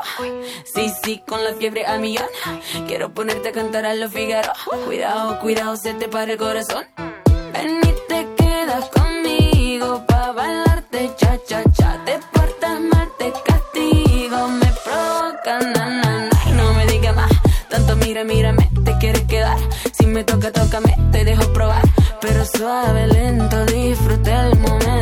Sí, 0.65 0.93
sí, 1.03 1.21
con 1.27 1.43
la 1.43 1.55
fiebre 1.55 1.85
a 1.87 1.99
millón. 1.99 2.27
Quiero 2.87 3.13
ponerte 3.13 3.49
a 3.49 3.53
cantar 3.53 3.85
a 3.85 3.95
los 3.95 4.13
Figaro. 4.13 4.53
Cuidado, 4.85 5.41
cuidado, 5.41 5.77
se 5.77 5.93
te 5.95 6.07
para 6.07 6.31
el 6.33 6.39
corazón. 6.39 6.85
Ven 7.53 7.81
y 7.83 7.95
te 8.07 8.29
quedas 8.37 8.89
conmigo 8.91 10.05
pa' 10.07 10.31
bailarte 10.31 11.11
cha 11.17 11.37
cha 11.49 11.65
cha. 11.73 12.01
Te 12.05 12.21
portas 12.33 12.81
mal, 12.81 13.11
te 13.19 13.33
castigo. 13.45 14.49
Me 14.51 14.73
provoca 14.85 15.59
na 15.75 15.91
na 15.91 16.29
na. 16.31 16.53
No 16.55 16.73
me 16.75 16.87
digas 16.87 17.17
más. 17.17 17.33
Tanto 17.69 17.97
mira, 17.97 18.23
mírame, 18.23 18.71
te 18.85 18.97
quieres 18.99 19.25
quedar. 19.25 19.59
Si 19.99 20.07
me 20.07 20.23
toca, 20.23 20.53
tócame, 20.53 20.97
te 21.11 21.25
dejo 21.25 21.53
probar. 21.53 21.83
Pero 22.21 22.45
suave, 22.45 23.09
lento, 23.09 23.65
disfruta 23.67 24.47
el 24.47 24.59
momento. 24.61 24.96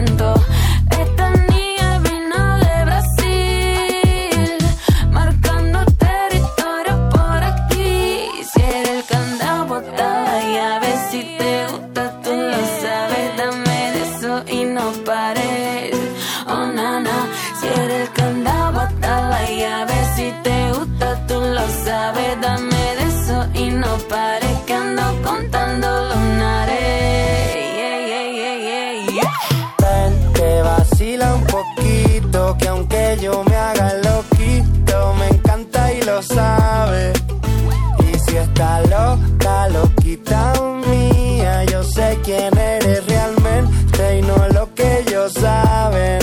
Está 38.54 38.80
loca, 38.82 39.68
loquita 39.68 40.52
mía, 40.86 41.64
yo 41.64 41.82
sé 41.82 42.20
quién 42.22 42.56
eres 42.56 43.04
realmente 43.04 44.18
y 44.18 44.22
no 44.22 44.36
lo 44.54 44.72
que 44.74 45.00
ellos 45.00 45.32
saben. 45.32 46.20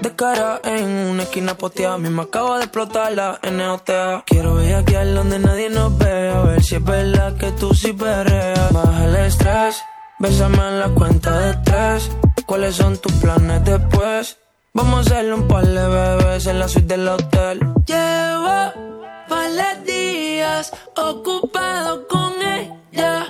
De 0.00 0.16
cara 0.16 0.60
en 0.64 0.84
una 1.12 1.22
esquina 1.22 1.54
posteada, 1.54 1.96
misma 1.96 2.24
acabo 2.24 2.56
de 2.56 2.64
explotar 2.64 3.12
la 3.12 3.38
NOTA. 3.52 4.24
Quiero 4.26 4.58
aquí 4.58 4.94
donde 5.14 5.38
nadie 5.38 5.70
nos 5.70 5.96
ve, 5.96 6.30
a 6.30 6.40
ver 6.42 6.60
si 6.60 6.74
es 6.74 6.84
verdad 6.84 7.36
que 7.36 7.52
tú 7.52 7.72
sí 7.72 7.92
perreas. 7.92 8.72
Baja 8.72 9.04
el 9.04 9.14
estrés, 9.14 9.80
bésame 10.18 10.58
en 10.58 10.80
la 10.80 10.88
cuenta 10.88 11.38
de 11.38 11.54
tres. 11.62 12.10
¿Cuáles 12.46 12.74
son 12.74 12.98
tus 12.98 13.12
planes 13.12 13.64
después? 13.64 14.38
Vamos 14.74 14.96
a 14.96 15.00
hacerle 15.02 15.34
un 15.34 15.46
par 15.46 15.68
de 15.68 15.88
bebés 15.88 16.46
en 16.48 16.58
la 16.58 16.66
suite 16.66 16.96
del 16.96 17.06
hotel. 17.06 17.60
Llevo 17.86 19.01
varios 19.32 19.84
días 19.84 20.72
ocupado 20.96 22.06
con 22.08 22.32
ella. 22.42 23.26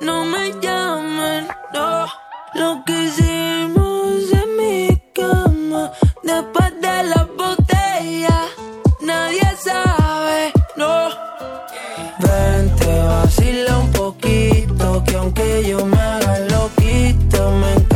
No 0.00 0.24
me 0.24 0.52
llamen, 0.60 1.48
no. 1.74 2.06
Lo 2.54 2.84
que 2.84 2.94
hicimos 3.04 4.32
en 4.40 4.48
mi 4.60 4.78
cama 5.14 5.92
después 6.22 6.70
de 6.84 6.96
la 7.12 7.22
botella. 7.40 8.38
Nadie 9.00 9.48
sabe, 9.68 10.52
no. 10.76 10.94
Vente, 12.24 12.90
vacila 13.10 13.78
un 13.78 13.90
poquito. 13.92 15.02
Que 15.06 15.16
aunque 15.16 15.48
yo 15.70 15.84
me 15.86 16.00
haga 16.00 16.38
loquito, 16.54 17.38
me 17.60 17.70
encanta 17.72 17.95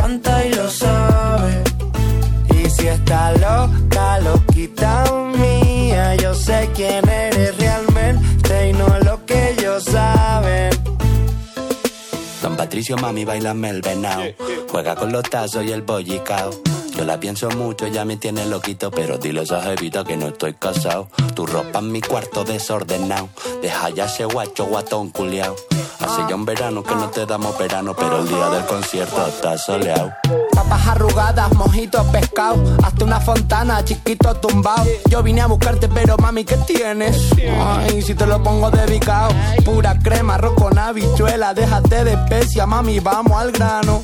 Patricio, 12.71 12.95
mami, 12.95 13.25
bailame 13.25 13.69
el 13.69 13.81
venao. 13.81 14.23
Juega 14.69 14.95
con 14.95 15.11
los 15.11 15.23
tazos 15.23 15.65
y 15.65 15.73
el 15.73 15.81
bollicao. 15.81 16.51
Yo 16.95 17.03
la 17.03 17.19
pienso 17.19 17.49
mucho, 17.49 17.85
ya 17.87 18.05
me 18.05 18.15
tiene 18.15 18.45
loquito, 18.45 18.89
pero 18.91 19.17
dile 19.17 19.41
a 19.41 19.43
esa 19.43 19.61
jevita 19.61 20.05
que 20.05 20.15
no 20.15 20.27
estoy 20.27 20.53
casado. 20.53 21.09
Tu 21.35 21.45
ropa 21.45 21.79
en 21.79 21.91
mi 21.91 21.99
cuarto 21.99 22.45
desordenado. 22.45 23.27
Deja 23.61 23.89
ya 23.89 24.05
ese 24.05 24.23
guacho 24.23 24.67
guatón 24.67 25.09
culiao. 25.09 25.53
Hace 25.99 26.21
ya 26.29 26.35
un 26.35 26.45
verano 26.45 26.81
que 26.81 26.95
no 26.95 27.09
te 27.09 27.25
damos 27.25 27.57
verano, 27.57 27.93
pero 27.93 28.19
el 28.19 28.29
día 28.29 28.49
del 28.49 28.65
concierto 28.65 29.27
está 29.27 29.57
soleado. 29.57 30.13
Papas 30.53 30.87
arrugadas, 30.87 31.53
mojitos 31.53 32.05
pescado. 32.07 32.55
Hazte 32.83 33.03
una 33.03 33.19
fontana, 33.19 33.83
chiquito 33.83 34.33
tumbao. 34.35 34.85
Yo 35.09 35.21
vine 35.21 35.41
a 35.41 35.47
buscarte, 35.47 35.89
pero 35.89 36.17
mami, 36.17 36.45
¿qué 36.45 36.55
tienes? 36.55 37.31
Ay, 37.59 38.01
si 38.01 38.15
te 38.15 38.25
lo 38.25 38.41
pongo 38.41 38.71
dedicado. 38.71 39.29
Pura 39.73 39.97
crema, 39.97 40.35
arroz 40.35 40.53
con 40.55 40.77
habichuela. 40.77 41.53
Déjate 41.53 42.03
de 42.03 42.13
especia, 42.13 42.65
mami, 42.65 42.99
vamos 42.99 43.39
al 43.39 43.51
grano. 43.51 44.03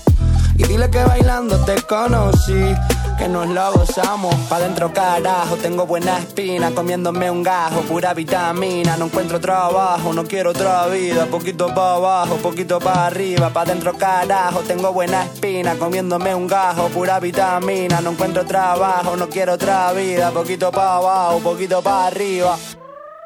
Y 0.55 0.63
dile 0.63 0.89
que 0.89 1.03
bailando 1.03 1.63
te 1.65 1.75
conocí, 1.83 2.73
que 3.17 3.27
nos 3.27 3.47
lo 3.47 3.73
gozamos. 3.73 4.33
Pa' 4.49 4.59
dentro 4.59 4.91
carajo, 4.91 5.55
tengo 5.57 5.85
buena 5.85 6.17
espina, 6.17 6.71
comiéndome 6.71 7.29
un 7.29 7.43
gajo, 7.43 7.81
pura 7.81 8.13
vitamina. 8.13 8.97
No 8.97 9.05
encuentro 9.05 9.39
trabajo, 9.39 10.13
no 10.13 10.23
quiero 10.23 10.51
otra 10.51 10.87
vida. 10.87 11.25
Poquito 11.25 11.67
pa' 11.75 11.95
abajo, 11.95 12.37
poquito 12.37 12.79
pa' 12.79 13.05
arriba. 13.05 13.49
Pa' 13.49 13.65
dentro 13.65 13.93
carajo, 13.93 14.61
tengo 14.61 14.93
buena 14.93 15.25
espina, 15.25 15.75
comiéndome 15.75 16.33
un 16.33 16.47
gajo, 16.47 16.87
pura 16.87 17.19
vitamina. 17.19 18.01
No 18.01 18.11
encuentro 18.11 18.45
trabajo, 18.45 19.15
no 19.15 19.29
quiero 19.29 19.53
otra 19.53 19.91
vida. 19.91 20.31
Poquito 20.31 20.71
pa' 20.71 20.95
abajo, 20.95 21.39
poquito 21.39 21.81
pa' 21.83 22.07
arriba. 22.07 22.57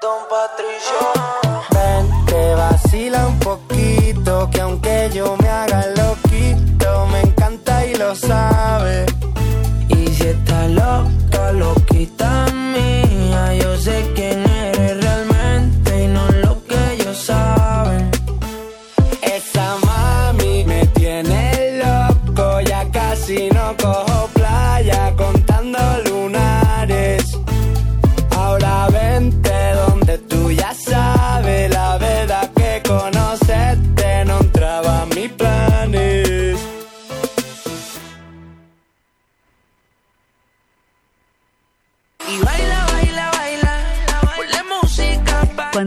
Don 0.01 0.19
Patricio. 0.27 1.51
Ven, 1.69 2.20
que 2.31 2.55
vacila 2.55 3.27
un 3.27 3.39
poquito, 3.39 4.49
que 4.49 4.61
aunque 4.61 5.09
yo 5.13 5.35
me 5.41 5.49
haga 5.49 5.85
loquito, 5.97 7.05
me 7.07 7.19
encanta 7.19 7.85
y 7.85 7.95
lo 7.95 8.15
sabe. 8.15 9.05
Y 9.89 10.07
si 10.07 10.27
está 10.27 10.67
loca, 10.69 11.51
loquita 11.51 11.80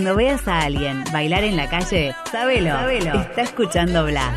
Cuando 0.04 0.18
veas 0.18 0.46
a 0.48 0.60
alguien 0.60 1.02
bailar 1.14 1.44
en 1.44 1.56
la 1.56 1.66
calle, 1.66 2.14
sábelo. 2.30 2.78
Está 3.22 3.40
escuchando 3.40 4.04
Bla. 4.04 4.34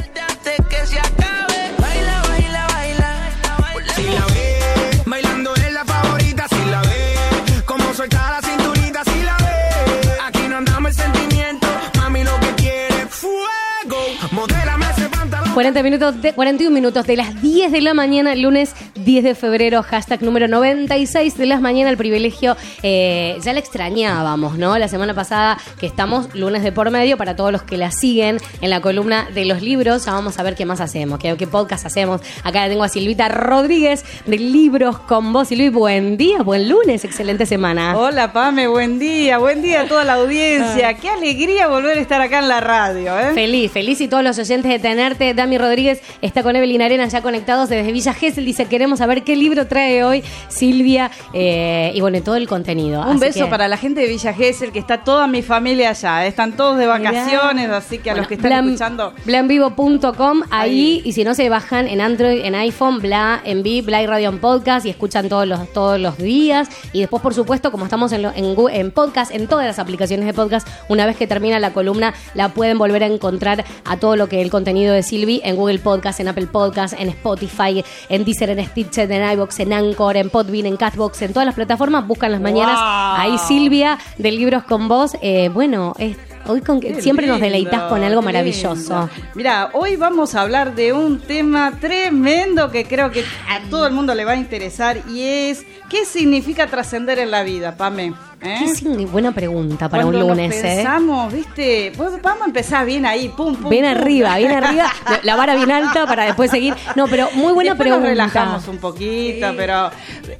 40 15.57 15.81
minutos 15.81 16.21
de, 16.21 16.33
41 16.33 16.71
minutos 16.71 17.07
de 17.07 17.15
las 17.15 17.41
10 17.41 17.71
de 17.71 17.81
la 17.81 17.95
mañana, 17.95 18.35
lunes 18.35 18.75
10 18.93 19.23
de 19.23 19.33
febrero, 19.33 19.81
hashtag 19.81 20.21
número 20.21 20.47
96 20.47 21.35
de 21.35 21.47
las 21.47 21.61
mañanas, 21.61 21.89
el 21.89 21.97
privilegio, 21.97 22.55
eh, 22.83 23.35
ya 23.43 23.53
la 23.53 23.59
extrañábamos, 23.59 24.59
¿no? 24.59 24.77
La 24.77 24.87
semana 24.87 25.15
pasada 25.15 25.57
que 25.79 25.87
estamos 25.87 26.35
lunes 26.35 26.61
de 26.61 26.71
por 26.71 26.91
medio 26.91 27.17
para 27.17 27.35
todos 27.35 27.51
los 27.51 27.63
que 27.63 27.75
la 27.75 27.89
siguen 27.89 28.37
en 28.61 28.69
la 28.69 28.81
columna 28.81 29.29
de 29.33 29.45
los 29.45 29.63
libros, 29.63 30.05
ya 30.05 30.11
vamos 30.11 30.37
a 30.37 30.43
ver 30.43 30.53
qué 30.53 30.67
más 30.67 30.79
hacemos, 30.79 31.17
qué, 31.17 31.35
qué 31.37 31.47
podcast 31.47 31.87
hacemos. 31.87 32.21
Acá 32.43 32.69
tengo 32.69 32.83
a 32.83 32.89
Silvita 32.89 33.27
Rodríguez 33.27 34.05
de 34.27 34.37
Libros 34.37 34.99
con 34.99 35.33
vos. 35.33 35.47
Silvi, 35.47 35.69
buen 35.69 36.17
día, 36.17 36.43
buen 36.43 36.69
lunes, 36.69 37.03
excelente 37.03 37.47
semana. 37.47 37.97
Hola 37.97 38.31
Pame, 38.31 38.67
buen 38.67 38.99
día, 38.99 39.39
buen 39.39 39.63
día 39.63 39.81
a 39.81 39.87
toda 39.87 40.03
la 40.03 40.13
audiencia. 40.13 40.93
Qué 40.97 41.09
alegría 41.09 41.65
volver 41.65 41.97
a 41.97 42.01
estar 42.01 42.21
acá 42.21 42.37
en 42.37 42.47
la 42.47 42.61
radio, 42.61 43.17
¿eh? 43.19 43.33
Feliz, 43.33 43.71
feliz 43.71 43.99
y 44.01 44.07
todos 44.07 44.23
los 44.23 44.37
oyentes 44.37 44.71
de 44.71 44.77
tenerte. 44.77 45.33
Dami 45.47 45.57
Rodríguez 45.57 46.01
está 46.21 46.43
con 46.43 46.57
Evelyn 46.57 46.81
Arena 46.81 47.07
ya 47.07 47.21
conectados 47.21 47.69
desde 47.69 47.89
Villa 47.93 48.13
Gesell. 48.13 48.43
Dice, 48.43 48.65
queremos 48.65 48.99
saber 48.99 49.23
qué 49.23 49.37
libro 49.37 49.65
trae 49.65 50.03
hoy 50.03 50.21
Silvia 50.49 51.09
eh, 51.33 51.93
y 51.95 52.01
bueno, 52.01 52.21
todo 52.21 52.35
el 52.35 52.49
contenido. 52.49 52.99
Un 53.01 53.11
Así 53.11 53.19
beso 53.19 53.45
que- 53.45 53.49
para 53.51 53.69
la 53.69 53.77
gente 53.77 54.01
de 54.01 54.07
Villa 54.07 54.33
Gesell, 54.33 54.73
que 54.73 54.79
está 54.79 55.05
toda 55.05 55.25
mi 55.27 55.41
familia 55.41 55.91
allá. 55.91 56.25
Están 56.25 56.57
todos 56.57 56.77
de 56.77 56.85
vacaciones, 56.85 57.69
así 57.69 57.99
que 57.99 58.11
a 58.11 58.15
los 58.15 58.27
que 58.27 58.33
están 58.33 58.51
Blan- 58.51 58.65
escuchando. 58.65 59.13
Blanvivo.com, 59.25 60.41
ahí, 60.51 61.01
y 61.05 61.13
si 61.13 61.23
no 61.23 61.33
se 61.33 61.47
bajan 61.47 61.87
en 61.87 62.01
Android, 62.01 62.41
en 62.43 62.55
iPhone, 62.55 62.99
Bla 62.99 63.41
en 63.45 63.59
V, 63.61 63.83
Bla 63.83 64.01
y 64.01 64.05
Radio 64.07 64.27
en 64.29 64.39
Podcast 64.39 64.85
y 64.85 64.89
escuchan 64.89 65.29
todos 65.29 65.47
los, 65.47 65.71
todos 65.71 65.97
los 65.99 66.17
días. 66.17 66.67
Y 66.91 66.99
después, 66.99 67.23
por 67.23 67.33
supuesto, 67.33 67.71
como 67.71 67.85
estamos 67.85 68.11
en, 68.11 68.21
lo- 68.23 68.33
en, 68.35 68.91
podcast, 68.91 69.33
en 69.33 69.47
todas 69.47 69.65
las 69.65 69.79
aplicaciones 69.79 70.25
de 70.25 70.33
podcast, 70.33 70.67
una 70.89 71.05
vez 71.05 71.15
que 71.15 71.25
termina 71.25 71.57
la 71.59 71.71
columna, 71.71 72.13
la 72.33 72.49
pueden 72.49 72.77
volver 72.77 73.03
a 73.03 73.07
encontrar 73.07 73.63
a 73.85 73.97
todo 73.97 74.15
lo 74.17 74.27
que 74.27 74.41
el 74.41 74.49
contenido 74.49 74.93
de 74.93 75.03
En 75.43 75.55
Google 75.55 75.79
Podcast, 75.79 76.19
en 76.19 76.27
Apple 76.27 76.47
Podcast, 76.47 76.93
en 76.97 77.09
Spotify, 77.09 77.83
en 78.09 78.25
Deezer, 78.25 78.49
en 78.51 78.65
Stitcher, 78.65 79.11
en 79.11 79.31
iBox, 79.33 79.59
en 79.59 79.73
Anchor, 79.73 80.17
en 80.17 80.29
Podbean, 80.29 80.65
en 80.65 80.77
Catbox, 80.77 81.21
en 81.21 81.33
todas 81.33 81.45
las 81.45 81.55
plataformas. 81.55 82.05
Buscan 82.07 82.31
las 82.31 82.41
mañanas. 82.41 82.75
Wow. 82.79 83.21
Ahí 83.33 83.37
Silvia 83.47 83.97
de 84.17 84.31
Libros 84.31 84.63
con 84.63 84.87
Vos. 84.87 85.11
Eh, 85.21 85.49
bueno, 85.53 85.93
es- 85.99 86.17
hoy 86.47 86.61
con, 86.61 86.81
siempre 87.01 87.27
nos 87.27 87.41
deleitas 87.41 87.83
con 87.83 88.01
algo 88.03 88.21
maravilloso. 88.21 89.09
Mira, 89.35 89.69
hoy 89.73 89.97
vamos 89.97 90.33
a 90.33 90.41
hablar 90.41 90.75
de 90.75 90.93
un 90.93 91.19
tema 91.19 91.73
tremendo 91.79 92.71
que 92.71 92.85
creo 92.85 93.11
que 93.11 93.23
a 93.49 93.59
todo 93.69 93.85
el 93.87 93.93
mundo 93.93 94.15
le 94.15 94.23
va 94.23 94.31
a 94.31 94.35
interesar 94.37 95.01
y 95.09 95.21
es 95.23 95.65
¿qué 95.89 96.05
significa 96.05 96.67
trascender 96.67 97.19
en 97.19 97.31
la 97.31 97.43
vida, 97.43 97.75
Pame? 97.75 98.13
¿Eh? 98.39 98.71
Qué 98.79 99.05
buena 99.07 99.31
pregunta 99.31 99.89
para 99.89 100.03
Cuando 100.03 100.19
un 100.19 100.27
nos 100.27 100.37
lunes, 100.37 100.55
¿eh? 100.57 100.61
pensamos, 100.61 101.33
viste, 101.33 101.91
pues 101.97 102.21
vamos 102.21 102.43
a 102.43 102.45
empezar 102.45 102.85
bien 102.85 103.03
ahí, 103.05 103.29
pum, 103.29 103.55
pum. 103.55 103.69
Bien 103.69 103.83
pum. 103.83 103.99
arriba, 103.99 104.37
bien 104.37 104.51
arriba, 104.51 104.91
la 105.23 105.35
vara 105.35 105.55
bien 105.55 105.71
alta 105.71 106.05
para 106.05 106.25
después 106.25 106.51
seguir. 106.51 106.75
No, 106.95 107.07
pero 107.07 107.29
muy 107.33 107.53
buena 107.53 107.71
Después 107.71 107.89
nos 107.89 107.97
pregunta. 107.99 108.09
relajamos 108.09 108.67
un 108.67 108.77
poquito, 108.77 109.47
pero 109.57 109.89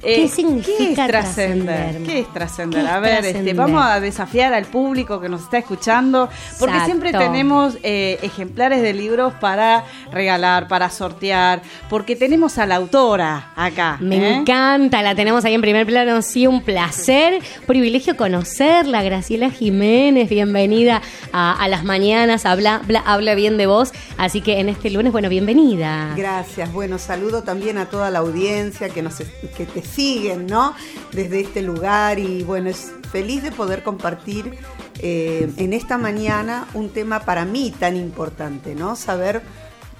¿Qué 0.00 0.28
significa 0.28 0.78
¿qué 0.78 0.90
es 0.90 1.08
trascender? 1.08 2.02
¿Qué 2.04 2.20
es 2.20 2.32
trascender? 2.32 2.82
¿Qué 2.82 2.86
es 2.86 2.92
A 2.92 3.00
ver, 3.00 3.24
este, 3.24 3.52
vamos 3.54 3.82
a 3.84 3.98
desafiar 3.98 4.54
al 4.54 4.66
público 4.66 5.20
que 5.20 5.28
nos 5.28 5.42
está 5.42 5.58
escuchando, 5.58 6.28
porque 6.60 6.76
Exacto. 6.76 6.84
siempre 6.84 7.12
tenemos 7.12 7.78
eh, 7.82 8.20
ejemplares 8.22 8.80
de 8.80 8.94
libros 8.94 9.32
para 9.40 9.84
regalar, 10.12 10.68
para 10.68 10.88
sortear, 10.88 11.62
porque 11.90 12.14
tenemos 12.14 12.58
a 12.58 12.66
la 12.66 12.76
autora 12.76 13.50
acá. 13.56 13.96
Me 14.00 14.16
¿eh? 14.16 14.34
encanta, 14.36 15.02
la 15.02 15.16
tenemos 15.16 15.37
ahí 15.44 15.54
en 15.54 15.60
primer 15.60 15.86
plano, 15.86 16.22
sí, 16.22 16.46
un 16.46 16.62
placer, 16.62 17.42
privilegio 17.66 18.16
conocerla, 18.16 19.02
Graciela 19.02 19.50
Jiménez, 19.50 20.28
bienvenida 20.28 21.02
a, 21.32 21.68
las 21.68 21.84
mañanas, 21.84 22.46
habla, 22.46 22.82
habla, 23.04 23.34
bien 23.34 23.56
de 23.56 23.66
vos, 23.66 23.92
así 24.16 24.40
que 24.40 24.60
en 24.60 24.68
este 24.68 24.90
lunes, 24.90 25.12
bueno, 25.12 25.28
bienvenida. 25.28 26.14
Gracias. 26.16 26.72
Bueno, 26.72 26.98
saludo 26.98 27.42
también 27.42 27.78
a 27.78 27.86
toda 27.86 28.10
la 28.10 28.20
audiencia 28.20 28.88
que 28.88 29.02
nos 29.02 29.18
que 29.18 29.66
te 29.66 29.82
siguen, 29.82 30.46
¿no? 30.46 30.74
Desde 31.12 31.40
este 31.40 31.62
lugar 31.62 32.18
y 32.18 32.42
bueno, 32.42 32.70
es 32.70 32.92
feliz 33.10 33.42
de 33.42 33.52
poder 33.52 33.82
compartir 33.82 34.58
eh, 35.00 35.50
en 35.56 35.72
esta 35.72 35.98
mañana 35.98 36.66
un 36.74 36.90
tema 36.90 37.20
para 37.20 37.44
mí 37.44 37.72
tan 37.78 37.96
importante, 37.96 38.74
¿no? 38.74 38.96
Saber 38.96 39.42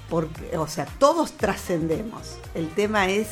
por 0.09 0.27
o 0.57 0.67
sea, 0.67 0.85
todos 0.97 1.33
trascendemos. 1.33 2.37
El 2.55 2.69
tema 2.69 3.09
es 3.09 3.27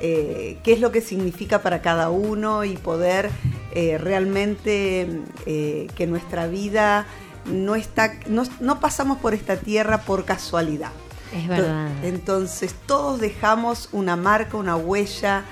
eh, 0.00 0.58
qué 0.62 0.72
es 0.72 0.80
lo 0.80 0.90
que 0.90 1.00
significa 1.00 1.62
para 1.62 1.80
cada 1.80 2.10
uno 2.10 2.64
y 2.64 2.76
poder 2.76 3.30
eh, 3.72 3.96
realmente 3.98 5.22
eh, 5.46 5.86
que 5.96 6.06
nuestra 6.06 6.46
vida 6.46 7.06
no 7.46 7.74
está, 7.74 8.14
no, 8.26 8.42
no 8.60 8.80
pasamos 8.80 9.18
por 9.18 9.34
esta 9.34 9.56
tierra 9.56 10.02
por 10.02 10.24
casualidad. 10.24 10.90
Es 11.34 11.48
verdad. 11.48 11.88
Entonces 12.02 12.74
todos 12.86 13.20
dejamos 13.20 13.88
una 13.92 14.16
marca, 14.16 14.56
una 14.56 14.76
huella, 14.76 15.44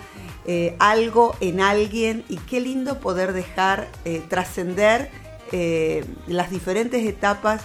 algo 0.79 1.37
en 1.41 1.61
alguien 1.61 2.25
y 2.29 2.37
qué 2.37 2.61
lindo 2.61 2.99
poder 3.01 3.33
dejar 3.33 3.89
trascender 4.29 5.11
las 6.29 6.51
diferentes 6.51 7.05
etapas. 7.05 7.63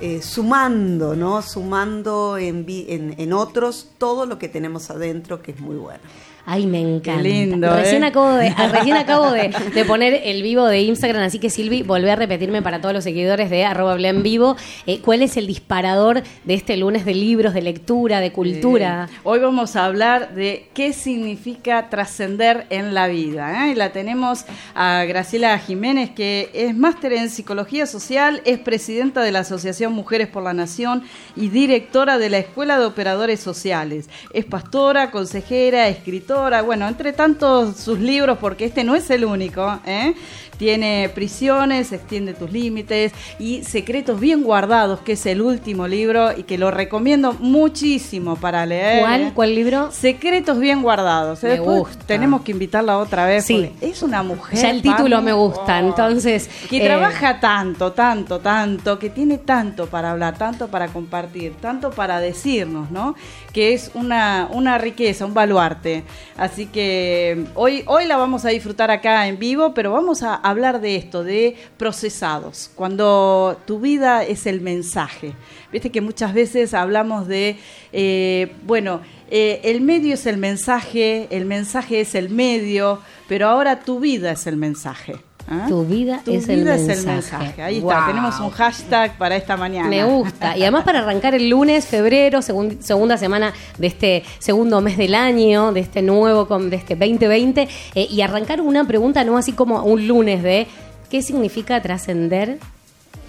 Eh, 0.00 0.22
sumando, 0.22 1.14
¿no? 1.14 1.40
Sumando 1.42 2.36
en, 2.36 2.64
en, 2.68 3.14
en 3.18 3.32
otros 3.32 3.90
todo 3.98 4.26
lo 4.26 4.38
que 4.38 4.48
tenemos 4.48 4.90
adentro, 4.90 5.42
que 5.42 5.52
es 5.52 5.60
muy 5.60 5.76
bueno. 5.76 6.02
Ay, 6.46 6.66
me 6.66 6.80
encanta. 6.80 7.22
lindo, 7.22 7.74
recién 7.74 8.04
¿eh? 8.04 8.08
acabo, 8.08 8.32
de, 8.34 8.50
recién 8.72 8.96
acabo 8.96 9.30
de, 9.30 9.50
de 9.74 9.84
poner 9.86 10.20
el 10.24 10.42
vivo 10.42 10.66
de 10.66 10.82
Instagram, 10.82 11.22
así 11.22 11.38
que 11.38 11.48
Silvi, 11.48 11.82
volvé 11.82 12.10
a 12.10 12.16
repetirme 12.16 12.60
para 12.60 12.82
todos 12.82 12.92
los 12.92 13.02
seguidores 13.02 13.48
de 13.48 13.64
arroba 13.64 13.94
en 13.94 14.22
vivo, 14.22 14.54
eh, 14.86 15.00
cuál 15.00 15.22
es 15.22 15.38
el 15.38 15.46
disparador 15.46 16.22
de 16.44 16.54
este 16.54 16.76
lunes 16.76 17.06
de 17.06 17.14
libros, 17.14 17.54
de 17.54 17.62
lectura, 17.62 18.20
de 18.20 18.30
cultura. 18.30 19.08
Hoy 19.22 19.38
vamos 19.38 19.74
a 19.76 19.86
hablar 19.86 20.34
de 20.34 20.68
qué 20.74 20.92
significa 20.92 21.88
trascender 21.88 22.66
en 22.68 22.92
la 22.92 23.06
vida. 23.06 23.66
¿eh? 23.66 23.72
Y 23.72 23.74
la 23.74 23.92
tenemos 23.92 24.44
a 24.74 25.04
Graciela 25.04 25.58
Jiménez, 25.58 26.10
que 26.10 26.50
es 26.52 26.76
máster 26.76 27.14
en 27.14 27.30
psicología 27.30 27.86
social, 27.86 28.42
es 28.44 28.58
presidenta 28.58 29.22
de 29.22 29.32
la 29.32 29.38
Asociación 29.40 29.94
Mujeres 29.94 30.28
por 30.28 30.42
la 30.42 30.52
Nación 30.52 31.04
y 31.36 31.48
directora 31.48 32.18
de 32.18 32.28
la 32.28 32.38
Escuela 32.38 32.78
de 32.78 32.84
Operadores 32.84 33.40
Sociales. 33.40 34.10
Es 34.34 34.44
pastora, 34.44 35.10
consejera, 35.10 35.88
escritora, 35.88 36.33
bueno, 36.64 36.88
entre 36.88 37.12
tantos 37.12 37.76
sus 37.76 38.00
libros, 38.00 38.38
porque 38.38 38.64
este 38.64 38.84
no 38.84 38.94
es 38.94 39.08
el 39.10 39.24
único. 39.24 39.78
¿eh? 39.86 40.14
Tiene 40.56 41.10
Prisiones, 41.14 41.92
Extiende 41.92 42.34
tus 42.34 42.50
límites 42.50 43.12
y 43.38 43.62
Secretos 43.64 44.20
bien 44.20 44.42
guardados, 44.42 45.00
que 45.00 45.12
es 45.12 45.26
el 45.26 45.42
último 45.42 45.88
libro 45.88 46.36
y 46.36 46.44
que 46.44 46.58
lo 46.58 46.70
recomiendo 46.70 47.32
muchísimo 47.34 48.36
para 48.36 48.66
leer. 48.66 49.00
¿Cuál? 49.00 49.32
¿Cuál 49.34 49.54
libro? 49.54 49.90
Secretos 49.92 50.58
bien 50.58 50.82
guardados. 50.82 51.42
Me 51.42 51.50
Después 51.50 51.78
gusta. 51.78 52.04
Tenemos 52.06 52.42
que 52.42 52.52
invitarla 52.52 52.98
otra 52.98 53.26
vez. 53.26 53.44
Sí. 53.44 53.72
Es 53.80 54.02
una 54.02 54.22
mujer. 54.22 54.58
Ya 54.58 54.70
el 54.70 54.82
título 54.82 55.20
me 55.22 55.32
gusta, 55.32 55.76
oh, 55.76 55.86
entonces... 55.86 56.48
Que 56.68 56.78
eh, 56.78 56.84
trabaja 56.86 57.40
tanto, 57.40 57.92
tanto, 57.92 58.40
tanto, 58.40 58.98
que 58.98 59.10
tiene 59.10 59.38
tanto 59.38 59.86
para 59.86 60.12
hablar, 60.12 60.36
tanto 60.36 60.68
para 60.68 60.88
compartir, 60.88 61.54
tanto 61.60 61.90
para 61.90 62.20
decirnos, 62.20 62.90
¿no? 62.90 63.14
Que 63.52 63.72
es 63.72 63.90
una, 63.94 64.48
una 64.50 64.78
riqueza, 64.78 65.26
un 65.26 65.34
baluarte. 65.34 66.04
Así 66.36 66.66
que 66.66 67.44
hoy, 67.54 67.84
hoy 67.86 68.06
la 68.06 68.16
vamos 68.16 68.44
a 68.44 68.48
disfrutar 68.50 68.90
acá 68.90 69.26
en 69.26 69.38
vivo, 69.38 69.74
pero 69.74 69.92
vamos 69.92 70.22
a 70.22 70.34
hablar 70.44 70.80
de 70.82 70.96
esto, 70.96 71.24
de 71.24 71.56
procesados. 71.78 72.70
Cuando 72.74 73.58
tu 73.66 73.80
vida 73.80 74.24
es 74.24 74.46
el 74.46 74.60
mensaje. 74.60 75.32
Viste 75.72 75.90
que 75.90 76.02
muchas 76.02 76.34
veces 76.34 76.74
hablamos 76.74 77.26
de, 77.26 77.56
eh, 77.92 78.52
bueno, 78.64 79.00
eh, 79.30 79.60
el 79.64 79.80
medio 79.80 80.14
es 80.14 80.26
el 80.26 80.36
mensaje, 80.36 81.28
el 81.30 81.46
mensaje 81.46 82.00
es 82.00 82.14
el 82.14 82.28
medio, 82.28 83.00
pero 83.26 83.48
ahora 83.48 83.80
tu 83.80 84.00
vida 84.00 84.32
es 84.32 84.46
el 84.46 84.58
mensaje. 84.58 85.16
¿Ah? 85.48 85.66
Tu 85.68 85.84
vida 85.84 86.20
Tu 86.24 86.32
es 86.32 86.48
el 86.48 86.60
vida 86.60 86.76
mensaje. 86.76 87.62
Ahí 87.62 87.78
está, 87.78 88.06
tenemos 88.06 88.40
un 88.40 88.50
hashtag 88.50 89.16
para 89.18 89.36
esta 89.36 89.56
mañana. 89.56 89.88
Me 89.88 90.04
gusta. 90.04 90.56
Y 90.56 90.62
además 90.62 90.84
para 90.84 91.00
arrancar 91.00 91.34
el 91.34 91.48
lunes, 91.48 91.86
febrero, 91.86 92.40
segun- 92.42 92.80
segunda 92.80 93.16
semana 93.18 93.52
de 93.78 93.86
este 93.86 94.24
segundo 94.38 94.80
mes 94.80 94.96
del 94.96 95.14
año, 95.14 95.72
de 95.72 95.80
este 95.80 96.02
nuevo, 96.02 96.44
de 96.58 96.76
este 96.76 96.94
2020, 96.96 97.68
eh, 97.94 98.06
y 98.10 98.20
arrancar 98.22 98.60
una 98.60 98.86
pregunta 98.86 99.24
no 99.24 99.36
así 99.36 99.52
como 99.52 99.82
un 99.84 100.06
lunes 100.06 100.42
de 100.42 100.66
¿qué 101.10 101.22
significa 101.22 101.80
trascender? 101.82 102.58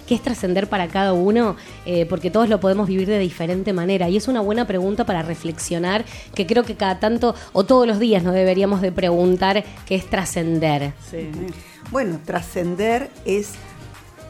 ¿Qué 0.06 0.14
es 0.14 0.22
trascender 0.22 0.68
para 0.68 0.88
cada 0.88 1.12
uno? 1.12 1.56
Eh, 1.84 2.06
porque 2.06 2.30
todos 2.30 2.48
lo 2.48 2.60
podemos 2.60 2.88
vivir 2.88 3.08
de 3.08 3.18
diferente 3.18 3.72
manera. 3.72 4.08
Y 4.08 4.16
es 4.16 4.28
una 4.28 4.40
buena 4.40 4.66
pregunta 4.66 5.04
para 5.04 5.22
reflexionar, 5.22 6.04
que 6.34 6.46
creo 6.46 6.64
que 6.64 6.76
cada 6.76 7.00
tanto 7.00 7.34
o 7.52 7.64
todos 7.64 7.86
los 7.86 7.98
días 7.98 8.22
nos 8.22 8.34
deberíamos 8.34 8.80
de 8.80 8.92
preguntar 8.92 9.64
qué 9.84 9.96
es 9.96 10.08
trascender. 10.08 10.92
Bueno, 11.90 12.20
trascender 12.24 13.10
es 13.24 13.52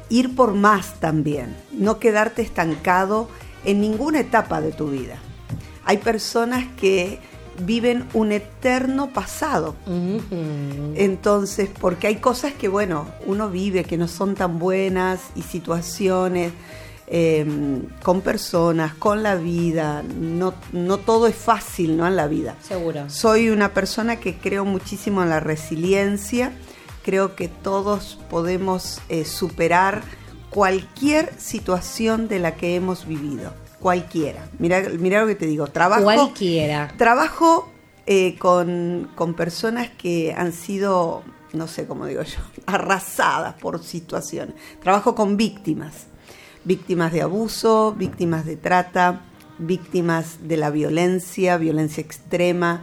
ir 0.08 0.34
por 0.34 0.54
más 0.54 1.00
también, 1.00 1.56
no 1.72 1.98
quedarte 1.98 2.42
estancado 2.42 3.28
en 3.64 3.80
ninguna 3.80 4.20
etapa 4.20 4.60
de 4.60 4.72
tu 4.72 4.88
vida. 4.88 5.16
Hay 5.84 5.98
personas 5.98 6.66
que 6.80 7.20
viven 7.60 8.06
un 8.12 8.32
eterno 8.32 9.10
pasado. 9.10 9.74
Entonces, 10.94 11.68
porque 11.80 12.06
hay 12.06 12.16
cosas 12.16 12.52
que, 12.52 12.68
bueno, 12.68 13.06
uno 13.26 13.50
vive 13.50 13.84
que 13.84 13.96
no 13.96 14.08
son 14.08 14.34
tan 14.34 14.58
buenas 14.58 15.20
y 15.34 15.42
situaciones 15.42 16.52
eh, 17.08 17.46
con 18.02 18.20
personas, 18.20 18.94
con 18.94 19.22
la 19.22 19.36
vida. 19.36 20.02
No, 20.02 20.54
no 20.72 20.98
todo 20.98 21.26
es 21.26 21.36
fácil, 21.36 21.96
¿no? 21.96 22.06
En 22.06 22.16
la 22.16 22.26
vida. 22.26 22.56
Seguro. 22.62 23.08
Soy 23.08 23.50
una 23.50 23.72
persona 23.72 24.16
que 24.16 24.36
creo 24.36 24.64
muchísimo 24.64 25.22
en 25.22 25.30
la 25.30 25.40
resiliencia. 25.40 26.52
Creo 27.04 27.36
que 27.36 27.48
todos 27.48 28.18
podemos 28.28 29.00
eh, 29.08 29.24
superar 29.24 30.02
cualquier 30.50 31.32
situación 31.38 32.28
de 32.28 32.40
la 32.40 32.56
que 32.56 32.74
hemos 32.74 33.06
vivido. 33.06 33.52
Cualquiera. 33.80 34.48
Mira, 34.58 34.82
mira 34.98 35.20
lo 35.20 35.26
que 35.26 35.34
te 35.34 35.46
digo. 35.46 35.66
Trabajo. 35.66 36.04
Cualquiera. 36.04 36.92
Trabajo 36.96 37.70
eh, 38.06 38.36
con, 38.38 39.10
con 39.14 39.34
personas 39.34 39.90
que 39.90 40.32
han 40.36 40.52
sido, 40.52 41.22
no 41.52 41.66
sé 41.66 41.86
cómo 41.86 42.06
digo 42.06 42.22
yo, 42.22 42.38
arrasadas 42.66 43.54
por 43.54 43.82
situaciones. 43.82 44.54
Trabajo 44.82 45.14
con 45.14 45.36
víctimas. 45.36 46.06
Víctimas 46.64 47.12
de 47.12 47.22
abuso, 47.22 47.94
víctimas 47.96 48.44
de 48.44 48.56
trata, 48.56 49.22
víctimas 49.58 50.48
de 50.48 50.56
la 50.56 50.70
violencia, 50.70 51.56
violencia 51.56 52.00
extrema. 52.00 52.82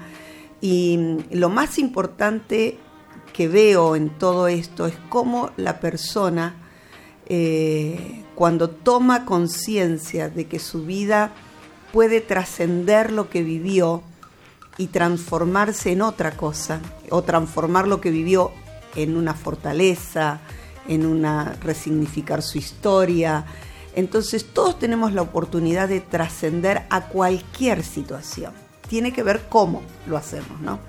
Y 0.61 0.97
mm, 0.97 1.17
lo 1.31 1.49
más 1.49 1.77
importante 1.77 2.77
que 3.33 3.47
veo 3.47 3.95
en 3.95 4.09
todo 4.09 4.47
esto 4.47 4.85
es 4.85 4.95
cómo 5.09 5.51
la 5.57 5.79
persona, 5.79 6.62
eh, 7.27 8.23
cuando 8.35 8.69
toma 8.69 9.25
conciencia 9.25 10.29
de 10.29 10.47
que 10.47 10.59
su 10.59 10.85
vida 10.85 11.31
puede 11.91 12.21
trascender 12.21 13.11
lo 13.11 13.29
que 13.29 13.43
vivió 13.43 14.03
y 14.77 14.87
transformarse 14.87 15.91
en 15.91 16.01
otra 16.01 16.31
cosa, 16.31 16.81
o 17.09 17.21
transformar 17.21 17.87
lo 17.87 18.01
que 18.01 18.09
vivió 18.09 18.51
en 18.95 19.15
una 19.15 19.35
fortaleza, 19.35 20.39
en 20.87 21.05
una 21.05 21.55
resignificar 21.61 22.41
su 22.41 22.57
historia. 22.57 23.45
Entonces 23.95 24.45
todos 24.45 24.79
tenemos 24.79 25.13
la 25.13 25.21
oportunidad 25.21 25.87
de 25.87 26.01
trascender 26.01 26.83
a 26.89 27.07
cualquier 27.07 27.83
situación 27.83 28.62
tiene 28.87 29.13
que 29.13 29.23
ver 29.23 29.41
cómo 29.49 29.81
lo 30.07 30.17
hacemos, 30.17 30.59
¿no? 30.61 30.79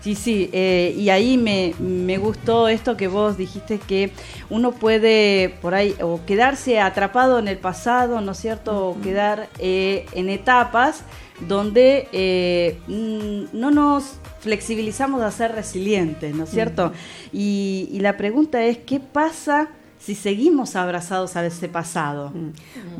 Sí, 0.00 0.14
sí, 0.14 0.50
eh, 0.52 0.94
y 0.96 1.10
ahí 1.10 1.36
me, 1.36 1.74
me, 1.78 2.18
gustó 2.18 2.68
esto 2.68 2.96
que 2.96 3.08
vos 3.08 3.36
dijiste 3.36 3.78
que 3.78 4.12
uno 4.50 4.72
puede 4.72 5.56
por 5.60 5.74
ahí 5.74 5.94
o 6.00 6.20
quedarse 6.24 6.80
atrapado 6.80 7.38
en 7.38 7.48
el 7.48 7.58
pasado, 7.58 8.20
¿no 8.20 8.32
es 8.32 8.38
cierto? 8.38 8.88
O 8.88 9.00
quedar 9.00 9.48
eh, 9.58 10.06
en 10.12 10.28
etapas 10.28 11.02
donde 11.48 12.08
eh, 12.12 12.78
no 12.86 13.70
nos 13.70 14.14
flexibilizamos 14.40 15.22
a 15.22 15.30
ser 15.30 15.52
resilientes, 15.52 16.34
¿no 16.34 16.44
es 16.44 16.50
cierto? 16.50 16.92
y, 17.32 17.88
y 17.92 18.00
la 18.00 18.16
pregunta 18.16 18.64
es, 18.64 18.78
¿qué 18.78 19.00
pasa 19.00 19.68
si 19.98 20.14
seguimos 20.14 20.76
abrazados 20.76 21.36
a 21.36 21.44
ese 21.44 21.68
pasado? 21.68 22.32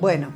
Bueno, 0.00 0.28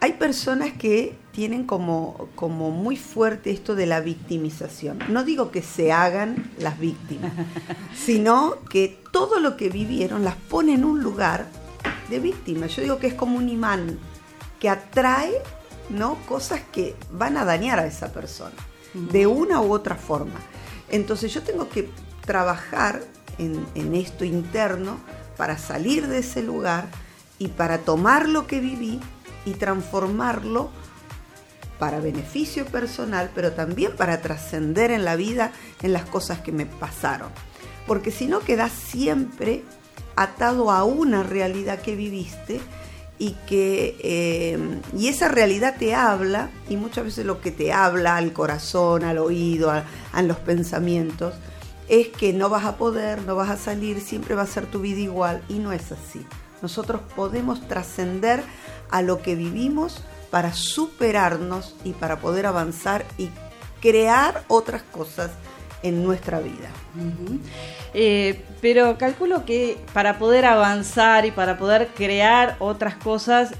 hay 0.00 0.14
personas 0.14 0.72
que 0.72 1.16
tienen 1.38 1.66
como, 1.66 2.28
como 2.34 2.72
muy 2.72 2.96
fuerte 2.96 3.52
esto 3.52 3.76
de 3.76 3.86
la 3.86 4.00
victimización. 4.00 4.98
No 5.08 5.22
digo 5.22 5.52
que 5.52 5.62
se 5.62 5.92
hagan 5.92 6.50
las 6.58 6.80
víctimas, 6.80 7.30
sino 7.94 8.56
que 8.68 9.00
todo 9.12 9.38
lo 9.38 9.56
que 9.56 9.68
vivieron 9.68 10.24
las 10.24 10.34
pone 10.34 10.74
en 10.74 10.84
un 10.84 11.00
lugar 11.00 11.46
de 12.10 12.18
víctima. 12.18 12.66
Yo 12.66 12.82
digo 12.82 12.98
que 12.98 13.06
es 13.06 13.14
como 13.14 13.38
un 13.38 13.48
imán 13.48 14.00
que 14.58 14.68
atrae 14.68 15.30
¿no? 15.90 16.16
cosas 16.26 16.60
que 16.72 16.96
van 17.12 17.36
a 17.36 17.44
dañar 17.44 17.78
a 17.78 17.86
esa 17.86 18.12
persona, 18.12 18.56
de 18.92 19.28
una 19.28 19.60
u 19.60 19.72
otra 19.72 19.94
forma. 19.94 20.40
Entonces 20.88 21.32
yo 21.32 21.44
tengo 21.44 21.68
que 21.68 21.88
trabajar 22.22 23.00
en, 23.38 23.64
en 23.76 23.94
esto 23.94 24.24
interno 24.24 24.98
para 25.36 25.56
salir 25.56 26.08
de 26.08 26.18
ese 26.18 26.42
lugar 26.42 26.88
y 27.38 27.46
para 27.46 27.78
tomar 27.78 28.28
lo 28.28 28.48
que 28.48 28.58
viví 28.58 28.98
y 29.44 29.52
transformarlo 29.52 30.72
para 31.78 32.00
beneficio 32.00 32.66
personal, 32.66 33.30
pero 33.34 33.52
también 33.52 33.96
para 33.96 34.20
trascender 34.20 34.90
en 34.90 35.04
la 35.04 35.16
vida 35.16 35.52
en 35.82 35.92
las 35.92 36.04
cosas 36.04 36.40
que 36.40 36.52
me 36.52 36.66
pasaron. 36.66 37.30
Porque 37.86 38.10
si 38.10 38.26
no 38.26 38.40
quedas 38.40 38.72
siempre 38.72 39.64
atado 40.16 40.70
a 40.70 40.84
una 40.84 41.22
realidad 41.22 41.80
que 41.80 41.96
viviste 41.96 42.60
y 43.18 43.32
que 43.46 43.96
eh, 44.00 44.80
y 44.96 45.08
esa 45.08 45.28
realidad 45.28 45.76
te 45.78 45.94
habla 45.94 46.50
y 46.68 46.76
muchas 46.76 47.04
veces 47.04 47.26
lo 47.26 47.40
que 47.40 47.50
te 47.50 47.72
habla 47.72 48.16
al 48.16 48.32
corazón, 48.32 49.04
al 49.04 49.18
oído, 49.18 49.70
a 49.70 50.22
los 50.22 50.36
pensamientos 50.38 51.34
es 51.88 52.08
que 52.08 52.32
no 52.32 52.48
vas 52.48 52.64
a 52.64 52.76
poder, 52.76 53.22
no 53.22 53.34
vas 53.34 53.50
a 53.50 53.56
salir, 53.56 54.00
siempre 54.00 54.34
va 54.34 54.42
a 54.42 54.46
ser 54.46 54.66
tu 54.66 54.80
vida 54.80 55.00
igual 55.00 55.42
y 55.48 55.54
no 55.54 55.72
es 55.72 55.90
así. 55.90 56.24
Nosotros 56.60 57.00
podemos 57.16 57.66
trascender 57.66 58.42
a 58.90 59.02
lo 59.02 59.22
que 59.22 59.34
vivimos 59.34 60.02
para 60.30 60.52
superarnos 60.52 61.74
y 61.84 61.92
para 61.92 62.20
poder 62.20 62.46
avanzar 62.46 63.04
y 63.16 63.30
crear 63.80 64.44
otras 64.48 64.82
cosas 64.82 65.30
en 65.82 66.02
nuestra 66.02 66.40
vida. 66.40 66.70
eh, 67.94 68.44
pero 68.60 68.98
calculo 68.98 69.44
que 69.44 69.78
para 69.92 70.18
poder 70.18 70.44
avanzar 70.44 71.24
y 71.24 71.30
para 71.30 71.56
poder 71.58 71.88
crear 71.94 72.56
otras 72.58 72.96
cosas, 72.96 73.52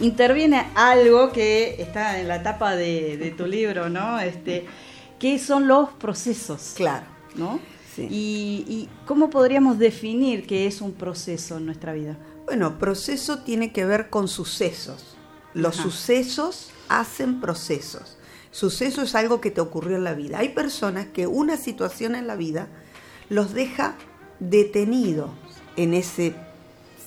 interviene 0.00 0.66
algo 0.74 1.32
que 1.32 1.80
está 1.80 2.20
en 2.20 2.28
la 2.28 2.36
etapa 2.36 2.76
de, 2.76 3.16
de 3.16 3.30
tu 3.30 3.46
libro, 3.46 3.88
¿no? 3.88 4.20
Este, 4.20 4.66
que 5.18 5.38
son 5.38 5.66
los 5.68 5.90
procesos. 5.90 6.72
Claro. 6.76 7.06
¿No? 7.34 7.60
Sí. 7.94 8.08
Y, 8.10 8.64
¿Y 8.68 8.88
cómo 9.06 9.30
podríamos 9.30 9.78
definir 9.78 10.46
qué 10.46 10.66
es 10.66 10.80
un 10.80 10.92
proceso 10.92 11.56
en 11.56 11.66
nuestra 11.66 11.92
vida? 11.92 12.16
Bueno, 12.44 12.78
proceso 12.78 13.38
tiene 13.38 13.72
que 13.72 13.84
ver 13.84 14.10
con 14.10 14.28
sucesos. 14.28 15.11
Los 15.54 15.78
Ajá. 15.78 15.82
sucesos 15.84 16.70
hacen 16.88 17.40
procesos. 17.40 18.16
Suceso 18.50 19.02
es 19.02 19.14
algo 19.14 19.40
que 19.40 19.50
te 19.50 19.60
ocurrió 19.60 19.96
en 19.96 20.04
la 20.04 20.14
vida. 20.14 20.38
Hay 20.38 20.50
personas 20.50 21.06
que 21.06 21.26
una 21.26 21.56
situación 21.56 22.14
en 22.14 22.26
la 22.26 22.36
vida 22.36 22.68
los 23.28 23.54
deja 23.54 23.96
detenidos 24.40 25.30
en 25.76 25.94
esa 25.94 26.34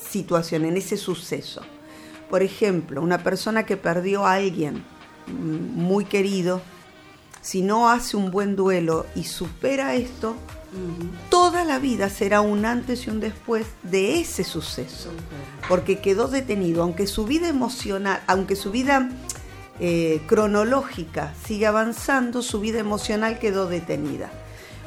situación, 0.10 0.66
en 0.66 0.78
ese 0.78 0.98
suceso. 0.98 1.62
Por 2.30 2.42
ejemplo, 2.42 3.02
una 3.02 3.24
persona 3.24 3.66
que 3.66 3.78
perdió 3.78 4.26
a 4.26 4.34
alguien 4.34 4.84
muy 5.28 6.06
querido, 6.06 6.62
si 7.42 7.62
no 7.62 7.90
hace 7.90 8.18
un 8.18 8.32
buen 8.32 8.56
duelo 8.56 9.06
y 9.16 9.26
supera 9.26 9.94
esto. 9.96 10.36
Toda 11.30 11.64
la 11.66 11.80
vida 11.80 12.10
será 12.10 12.42
un 12.42 12.66
antes 12.66 13.08
y 13.08 13.10
un 13.10 13.20
después 13.20 13.68
de 13.84 14.20
ese 14.20 14.44
suceso, 14.44 15.10
porque 15.68 16.00
quedó 16.00 16.28
detenido, 16.28 16.84
aunque 16.84 17.08
su 17.08 17.26
vida 17.26 17.48
emocional, 17.48 18.22
aunque 18.28 18.56
su 18.56 18.72
vida 18.72 19.10
eh, 19.80 20.22
cronológica 20.28 21.34
sigue 21.46 21.68
avanzando, 21.68 22.42
su 22.42 22.60
vida 22.60 22.80
emocional 22.80 23.40
quedó 23.40 23.68
detenida. 23.68 24.30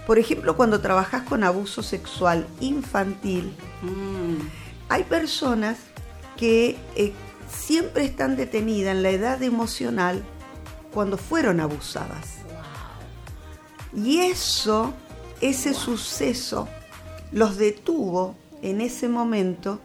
Por 0.07 0.19
ejemplo, 0.19 0.57
cuando 0.57 0.81
trabajas 0.81 1.23
con 1.25 1.45
abuso 1.45 1.83
sexual 1.83 2.47
infantil, 2.61 3.55
mmm, 3.83 4.39
hay 4.89 5.05
personas 5.05 5.77
que 6.39 6.79
eh, 6.97 7.13
siempre 7.51 8.05
están 8.05 8.37
detenidas 8.37 8.95
en 8.95 9.03
la 9.03 9.11
edad 9.11 9.43
emocional 9.43 10.25
cuando 10.93 11.19
fueron 11.19 11.61
abusadas. 11.61 12.39
Y 13.95 14.21
eso, 14.21 14.95
ese 15.41 15.75
suceso, 15.75 16.69
los 17.33 17.57
detuvo 17.57 18.35
en 18.63 18.81
ese 18.81 19.09
momento, 19.09 19.81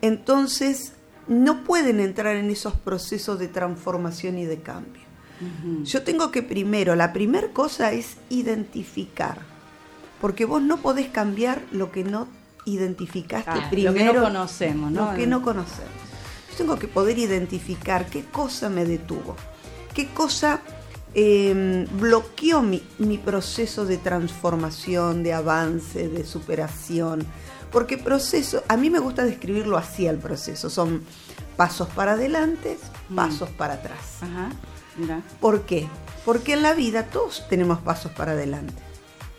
entonces 0.00 0.92
no 1.26 1.64
pueden 1.64 2.00
entrar 2.00 2.36
en 2.36 2.50
esos 2.50 2.74
procesos 2.74 3.38
de 3.38 3.48
transformación 3.48 4.38
y 4.38 4.46
de 4.46 4.60
cambio. 4.60 5.02
Uh 5.40 5.44
-huh. 5.44 5.84
Yo 5.84 6.02
tengo 6.02 6.30
que 6.30 6.42
primero, 6.42 6.96
la 6.96 7.12
primera 7.12 7.48
cosa 7.48 7.92
es 7.92 8.16
identificar, 8.30 9.38
porque 10.20 10.44
vos 10.46 10.62
no 10.62 10.78
podés 10.78 11.08
cambiar 11.08 11.62
lo 11.70 11.92
que 11.92 12.02
no 12.02 12.26
identificaste 12.64 13.50
ah, 13.50 13.68
primero. 13.70 13.92
Lo 13.92 13.98
que 13.98 14.04
no 14.18 14.22
conocemos, 14.22 14.90
¿no? 14.90 15.10
Lo 15.10 15.16
que 15.16 15.26
no 15.26 15.42
conocemos. 15.42 15.92
Yo 16.50 16.56
tengo 16.56 16.78
que 16.78 16.88
poder 16.88 17.18
identificar 17.18 18.06
qué 18.06 18.24
cosa 18.24 18.68
me 18.68 18.84
detuvo, 18.84 19.36
qué 19.94 20.08
cosa 20.08 20.60
eh, 21.14 21.86
bloqueó 21.98 22.62
mi, 22.62 22.82
mi, 22.98 23.18
proceso 23.18 23.86
de 23.86 23.96
transformación, 23.96 25.22
de 25.22 25.32
avance, 25.32 26.08
de 26.08 26.24
superación. 26.24 27.26
Porque 27.70 27.98
proceso, 27.98 28.62
a 28.68 28.76
mí 28.76 28.90
me 28.90 28.98
gusta 28.98 29.24
describirlo 29.24 29.76
así 29.76 30.06
al 30.06 30.18
proceso, 30.18 30.70
son 30.70 31.02
pasos 31.56 31.88
para 31.88 32.12
adelante, 32.12 32.78
pasos 33.14 33.50
mm. 33.50 33.54
para 33.54 33.74
atrás. 33.74 34.22
Ajá, 34.22 34.50
mira. 34.96 35.22
¿Por 35.40 35.62
qué? 35.62 35.86
Porque 36.24 36.54
en 36.54 36.62
la 36.62 36.72
vida 36.72 37.04
todos 37.04 37.46
tenemos 37.48 37.78
pasos 37.80 38.12
para 38.12 38.32
adelante, 38.32 38.74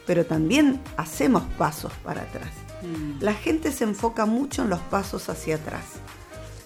pero 0.05 0.25
también 0.25 0.81
hacemos 0.97 1.43
pasos 1.57 1.91
para 2.03 2.21
atrás. 2.21 2.51
Mm. 2.83 3.23
La 3.23 3.33
gente 3.33 3.71
se 3.71 3.83
enfoca 3.83 4.25
mucho 4.25 4.61
en 4.63 4.69
los 4.69 4.79
pasos 4.79 5.29
hacia 5.29 5.55
atrás, 5.55 5.85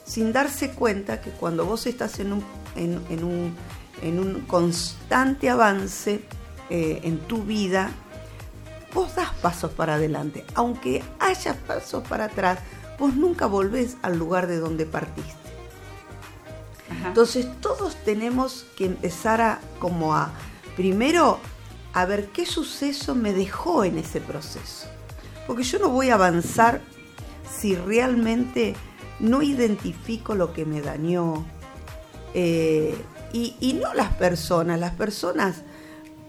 sin 0.06 0.34
darse 0.34 0.72
cuenta 0.72 1.22
que 1.22 1.30
cuando 1.30 1.66
vos 1.66 1.88
estás 1.88 2.20
en 2.20 2.34
un, 2.34 2.44
en, 2.76 3.02
en 3.10 3.24
un 3.24 3.56
en 4.02 4.20
un 4.20 4.42
constante 4.42 5.50
avance 5.50 6.22
eh, 6.70 7.02
en 7.04 7.20
tu 7.20 7.44
vida, 7.44 7.92
vos 8.94 9.16
das 9.16 9.34
pasos 9.36 9.72
para 9.72 9.96
adelante. 9.96 10.46
Aunque 10.56 11.04
haya 11.20 11.56
pasos 11.68 12.08
para 12.08 12.26
atrás, 12.26 12.60
vos 13.00 13.16
nunca 13.16 13.46
volvés 13.46 13.98
al 14.02 14.18
lugar 14.18 14.48
de 14.48 14.58
donde 14.58 14.86
partiste. 14.86 15.44
Entonces 17.06 17.48
todos 17.60 17.96
tenemos 18.04 18.66
que 18.78 18.86
empezar 18.86 19.42
a 19.42 19.60
como 19.80 20.16
a 20.16 20.32
primero 20.76 21.40
a 21.94 22.06
ver 22.06 22.28
qué 22.28 22.46
suceso 22.46 23.16
me 23.16 23.34
dejó 23.34 23.84
en 23.84 23.98
ese 23.98 24.22
proceso. 24.22 24.88
Porque 25.48 25.64
yo 25.64 25.80
no 25.80 25.90
voy 25.90 26.10
a 26.10 26.16
avanzar 26.16 26.82
si 27.52 27.76
realmente 27.76 28.76
no 29.20 29.42
identifico 29.42 30.36
lo 30.36 30.54
que 30.54 30.66
me 30.66 30.82
dañó. 30.82 31.46
Eh, 32.34 32.96
y, 33.34 33.56
y 33.60 33.74
no 33.74 33.94
las 33.94 34.14
personas, 34.14 34.80
las 34.80 34.92
personas 34.94 35.64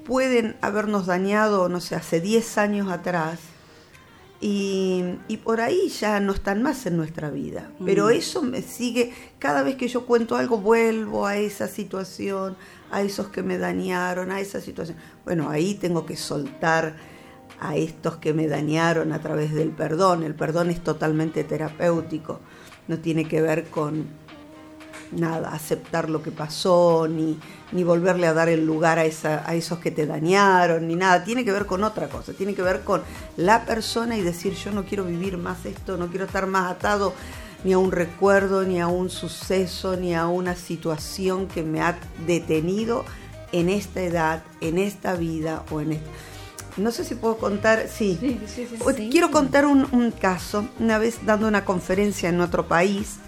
pueden 0.05 0.57
habernos 0.61 1.07
dañado, 1.07 1.69
no 1.69 1.81
sé, 1.81 1.95
hace 1.95 2.21
10 2.21 2.59
años 2.59 2.91
atrás. 2.91 3.39
Y, 4.41 5.03
y 5.29 5.39
por 5.39 5.61
ahí 5.63 5.89
ya 5.89 6.21
no 6.21 6.33
están 6.33 6.63
más 6.63 6.85
en 6.85 6.97
nuestra 6.99 7.31
vida. 7.31 7.71
Pero 7.85 8.07
Mm. 8.07 8.11
eso 8.11 8.43
me 8.43 8.61
sigue, 8.61 9.13
cada 9.39 9.63
vez 9.63 9.77
que 9.77 9.89
yo 9.89 10.05
cuento 10.05 10.37
algo, 10.37 10.59
vuelvo 10.59 11.27
a 11.27 11.37
esa 11.39 11.67
situación, 11.69 12.57
a 12.91 13.01
esos 13.01 13.29
que 13.29 13.43
me 13.43 13.57
dañaron, 13.57 14.31
a 14.33 14.41
esa 14.41 14.61
situación. 14.61 14.99
Bueno, 15.25 15.49
ahí 15.49 15.75
tengo 15.75 16.05
que 16.05 16.17
soltar 16.17 16.97
a 17.61 17.77
estos 17.77 18.17
que 18.17 18.35
me 18.35 18.47
dañaron 18.47 19.13
a 19.13 19.21
través 19.21 19.55
del 19.55 19.71
perdón. 19.71 20.25
El 20.25 20.35
perdón 20.35 20.69
es 20.69 20.83
totalmente 20.85 21.45
terapéutico, 21.45 22.41
no 22.89 22.99
tiene 22.99 23.27
que 23.27 23.41
ver 23.41 23.65
con 23.71 24.07
nada, 25.13 25.51
aceptar 25.53 26.11
lo 26.11 26.23
que 26.23 26.31
pasó, 26.31 27.07
ni, 27.09 27.39
ni 27.73 27.85
volverle 27.85 28.27
a 28.27 28.33
dar 28.35 28.49
el 28.49 28.65
lugar 28.67 28.99
a, 28.99 29.05
esa, 29.05 29.49
a 29.49 29.55
esos 29.55 29.79
que 29.79 29.91
te 29.91 30.07
dañaron, 30.07 30.87
ni 30.89 30.97
nada. 30.97 31.25
Tiene 31.25 31.45
que 31.45 31.53
ver 31.53 31.67
con 31.67 31.85
otra 31.85 32.09
cosa, 32.09 32.33
tiene 32.33 32.55
que 32.55 32.63
ver 32.63 32.83
con 32.83 33.03
la 33.37 33.65
persona 33.65 34.17
y 34.17 34.23
decir 34.23 34.55
yo 34.55 34.73
no 34.73 34.85
quiero 34.85 35.05
vivir 35.05 35.37
más 35.39 35.65
esto, 35.67 35.97
no 35.97 36.09
quiero 36.09 36.25
estar 36.27 36.47
más 36.47 36.71
atado 36.73 37.13
ni 37.65 37.73
a 37.73 37.79
un 37.79 37.93
recuerdo, 37.93 38.63
ni 38.65 38.81
a 38.81 38.89
un 38.89 39.09
suceso, 39.09 39.97
ni 39.97 40.15
a 40.15 40.27
una 40.27 40.55
situación 40.55 41.47
que 41.49 41.63
me 41.63 41.81
ha 41.81 41.99
detenido 42.27 43.05
en 43.53 43.71
esta 43.71 44.03
edad, 44.03 44.43
en 44.61 44.77
esta 44.79 45.15
vida 45.15 45.63
o 45.71 45.81
en 45.81 45.93
esta... 45.93 46.11
No 46.77 46.91
sé 46.91 47.05
si 47.05 47.15
puedo 47.15 47.37
contar, 47.39 47.87
sí. 47.89 48.19
O- 48.85 48.93
Quiero 48.93 49.31
contar 49.31 49.65
un, 49.65 49.87
un 49.93 50.11
caso. 50.11 50.67
Una 50.81 50.99
vez 50.99 51.25
dando 51.25 51.47
una 51.47 51.65
conferencia 51.65 52.29
en 52.29 52.41
otro 52.41 52.67
país, 52.67 53.19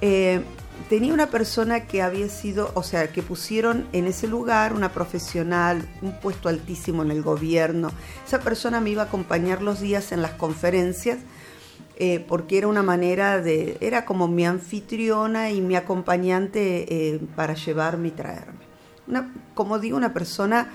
eh, 0.00 0.42
tenía 0.88 1.12
una 1.12 1.28
persona 1.28 1.86
que 1.86 2.02
había 2.02 2.28
sido, 2.28 2.70
o 2.74 2.82
sea, 2.82 3.12
que 3.12 3.22
pusieron 3.22 3.86
en 3.92 4.06
ese 4.06 4.26
lugar 4.26 4.72
una 4.72 4.92
profesional, 4.92 5.88
un 6.02 6.12
puesto 6.20 6.48
altísimo 6.48 7.02
en 7.02 7.10
el 7.10 7.22
gobierno. 7.22 7.90
Esa 8.26 8.40
persona 8.40 8.80
me 8.80 8.90
iba 8.90 9.02
a 9.02 9.06
acompañar 9.06 9.62
los 9.62 9.80
días 9.80 10.12
en 10.12 10.22
las 10.22 10.32
conferencias 10.32 11.18
eh, 12.00 12.24
porque 12.28 12.58
era 12.58 12.68
una 12.68 12.84
manera 12.84 13.40
de, 13.40 13.76
era 13.80 14.04
como 14.04 14.28
mi 14.28 14.46
anfitriona 14.46 15.50
y 15.50 15.60
mi 15.60 15.74
acompañante 15.74 16.86
eh, 17.14 17.20
para 17.34 17.54
llevarme 17.54 18.08
y 18.08 18.10
traerme. 18.12 18.60
Una, 19.08 19.34
como 19.54 19.80
digo, 19.80 19.96
una 19.96 20.14
persona 20.14 20.70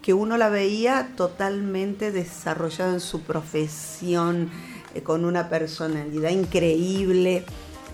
que 0.00 0.14
uno 0.14 0.36
la 0.36 0.48
veía 0.48 1.08
totalmente 1.16 2.12
desarrollada 2.12 2.92
en 2.92 3.00
su 3.00 3.22
profesión, 3.22 4.48
eh, 4.94 5.02
con 5.02 5.24
una 5.24 5.48
personalidad 5.48 6.30
increíble. 6.30 7.44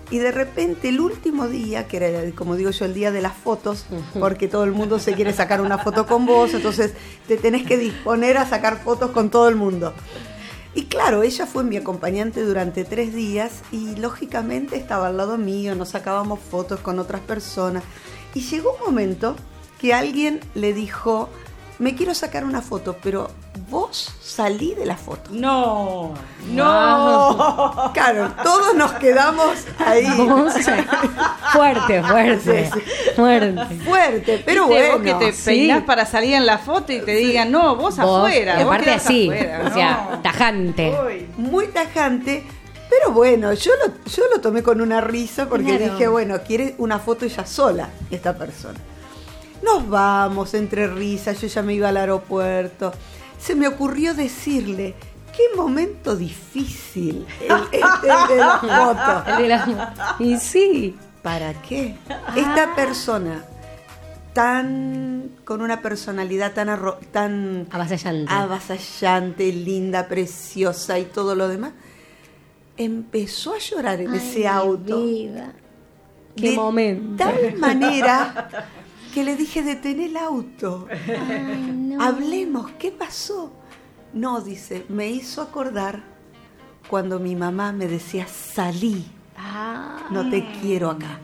Y 0.09 0.19
de 0.19 0.31
repente 0.31 0.89
el 0.89 1.01
último 1.01 1.47
día, 1.47 1.87
que 1.87 1.97
era, 1.97 2.31
como 2.35 2.55
digo 2.55 2.71
yo, 2.71 2.85
el 2.85 2.93
día 2.93 3.11
de 3.11 3.21
las 3.21 3.33
fotos, 3.33 3.85
porque 4.19 4.47
todo 4.47 4.63
el 4.63 4.71
mundo 4.71 4.99
se 4.99 5.13
quiere 5.13 5.33
sacar 5.33 5.59
una 5.59 5.77
foto 5.77 6.05
con 6.05 6.25
vos, 6.25 6.53
entonces 6.53 6.93
te 7.27 7.35
tenés 7.35 7.65
que 7.65 7.77
disponer 7.77 8.37
a 8.37 8.45
sacar 8.45 8.81
fotos 8.81 9.11
con 9.11 9.29
todo 9.29 9.49
el 9.49 9.57
mundo. 9.57 9.93
Y 10.73 10.85
claro, 10.85 11.23
ella 11.23 11.45
fue 11.45 11.63
mi 11.63 11.75
acompañante 11.75 12.43
durante 12.43 12.85
tres 12.85 13.13
días 13.13 13.63
y 13.71 13.95
lógicamente 13.95 14.77
estaba 14.77 15.07
al 15.07 15.17
lado 15.17 15.37
mío, 15.37 15.75
nos 15.75 15.89
sacábamos 15.89 16.39
fotos 16.39 16.79
con 16.79 16.99
otras 16.99 17.21
personas. 17.21 17.83
Y 18.33 18.41
llegó 18.41 18.75
un 18.79 18.85
momento 18.85 19.35
que 19.79 19.93
alguien 19.93 20.39
le 20.53 20.73
dijo, 20.73 21.29
me 21.79 21.93
quiero 21.95 22.13
sacar 22.15 22.43
una 22.43 22.61
foto, 22.61 22.97
pero 23.03 23.29
vos 23.69 24.11
salí 24.21 24.73
de 24.73 24.85
la 24.85 24.97
foto. 24.97 25.29
No, 25.31 26.13
no. 26.51 27.91
Claro, 27.93 28.31
todos 28.43 28.75
nos 28.75 28.93
quedamos 28.93 29.57
ahí. 29.85 30.05
Fuerte, 31.53 32.03
fuerte, 32.03 32.69
Sí, 32.73 32.79
fuerte. 33.15 33.75
Fuerte, 33.85 34.43
pero 34.45 34.67
bueno. 34.67 34.93
vos 34.93 35.01
que 35.01 35.13
te 35.13 35.33
peinás 35.33 35.83
para 35.83 36.05
salir 36.05 36.33
en 36.35 36.45
la 36.45 36.57
foto 36.57 36.91
y 36.93 36.99
te 37.01 37.15
digan, 37.15 37.51
no, 37.51 37.75
vos, 37.75 37.97
Vos, 37.97 37.99
afuera. 38.25 38.59
y 38.59 38.63
aparte 38.63 38.91
así, 38.91 39.29
afuera, 39.29 39.61
o 39.69 39.73
sea, 39.73 40.07
no. 40.11 40.19
tajante. 40.21 41.27
Muy 41.37 41.67
tajante. 41.67 42.43
Pero 42.89 43.11
bueno, 43.11 43.53
yo 43.53 43.71
lo, 43.85 43.93
yo 44.09 44.23
lo 44.33 44.39
tomé 44.41 44.63
con 44.63 44.79
una 44.81 45.01
risa 45.01 45.47
porque 45.49 45.77
Claro. 45.77 45.93
dije, 45.93 46.07
bueno, 46.07 46.39
quiere 46.45 46.75
una 46.77 46.99
foto 46.99 47.25
ella 47.25 47.45
sola, 47.45 47.89
esta 48.09 48.37
persona. 48.37 48.79
Nos 49.67 49.89
vamos 49.89 50.53
entre 50.53 50.87
risas, 50.87 51.39
yo 51.41 51.47
ya 51.47 51.61
me 51.61 51.73
iba 51.73 51.89
al 51.89 51.97
aeropuerto. 51.97 52.91
Se 53.39 53.53
me 53.55 53.67
ocurrió 53.67 54.13
decirle, 54.13 54.95
qué 55.35 55.43
momento 55.55 56.15
difícil 56.15 57.25
el, 57.41 57.51
este 57.71 58.07
el 58.09 58.27
de 58.29 58.35
la 58.37 58.59
foto. 58.59 59.31
El 59.37 59.43
de 59.43 59.47
la- 59.49 60.15
Y 60.19 60.37
sí. 60.37 60.95
¿Para 61.21 61.53
qué? 61.61 61.95
Esta 62.35 62.73
persona 62.75 63.43
tan 64.33 65.31
con 65.43 65.61
una 65.61 65.81
personalidad 65.81 66.53
tan 66.53 66.67
arro- 66.69 66.99
tan 67.11 67.67
avasallante. 67.71 68.31
avasallante, 68.31 69.51
linda, 69.51 70.07
preciosa 70.07 70.99
y 70.99 71.05
todo 71.05 71.35
lo 71.35 71.47
demás, 71.47 71.73
empezó 72.77 73.55
a 73.55 73.57
llorar 73.57 73.99
en 74.01 74.11
Ay, 74.11 74.17
ese 74.17 74.47
auto. 74.47 75.03
vida. 75.03 75.53
Qué 76.35 76.51
de 76.51 76.55
momento. 76.55 77.23
tal 77.25 77.57
manera 77.57 78.47
que 79.17 79.23
le 79.23 79.35
dije, 79.35 79.63
detén 79.63 79.99
el 79.99 80.15
auto. 80.15 80.87
Hablemos, 81.99 82.69
¿qué 82.77 82.91
pasó? 82.91 83.51
No, 84.13 84.41
dice, 84.41 84.85
me 84.89 85.09
hizo 85.09 85.41
acordar 85.41 86.03
cuando 86.87 87.19
mi 87.19 87.35
mamá 87.35 87.71
me 87.71 87.87
decía, 87.87 88.27
salí, 88.27 89.07
no 90.11 90.29
te 90.29 90.45
quiero 90.61 90.91
acá. 90.91 91.17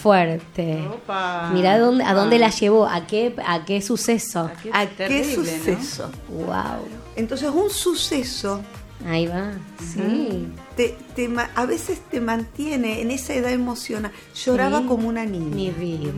Fuerte. 0.00 0.86
Opa. 0.86 1.50
Mirá 1.52 1.80
dónde, 1.80 2.04
a 2.04 2.14
dónde 2.14 2.38
la 2.38 2.50
llevó, 2.50 2.86
a 2.86 3.08
qué, 3.08 3.34
a 3.44 3.64
qué 3.64 3.82
suceso. 3.82 4.48
¿A 4.72 4.86
qué 4.86 5.24
suceso? 5.34 6.12
Wow. 6.28 6.86
Entonces, 7.16 7.50
un 7.50 7.70
suceso 7.70 8.60
Ahí 9.04 9.26
va. 9.26 9.52
Sí. 9.92 10.48
te, 10.76 10.96
te 11.14 11.28
ma- 11.28 11.50
a 11.54 11.66
veces 11.66 12.00
te 12.10 12.20
mantiene 12.20 13.00
en 13.02 13.10
esa 13.10 13.34
edad 13.34 13.52
emocional. 13.52 14.10
Lloraba 14.34 14.80
Sí. 14.80 14.86
como 14.86 15.08
una 15.08 15.24
niña. 15.24 15.54
Mi 15.54 15.70
vida. 15.70 16.12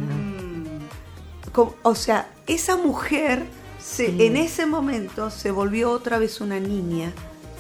Co- 1.52 1.74
o 1.82 1.94
sea, 1.94 2.28
esa 2.46 2.76
mujer 2.76 3.44
se- 3.80 4.06
Sí. 4.12 4.22
en 4.26 4.36
ese 4.36 4.66
momento 4.66 5.30
se 5.30 5.50
volvió 5.50 5.90
otra 5.90 6.18
vez 6.18 6.40
una 6.40 6.60
niña 6.60 7.12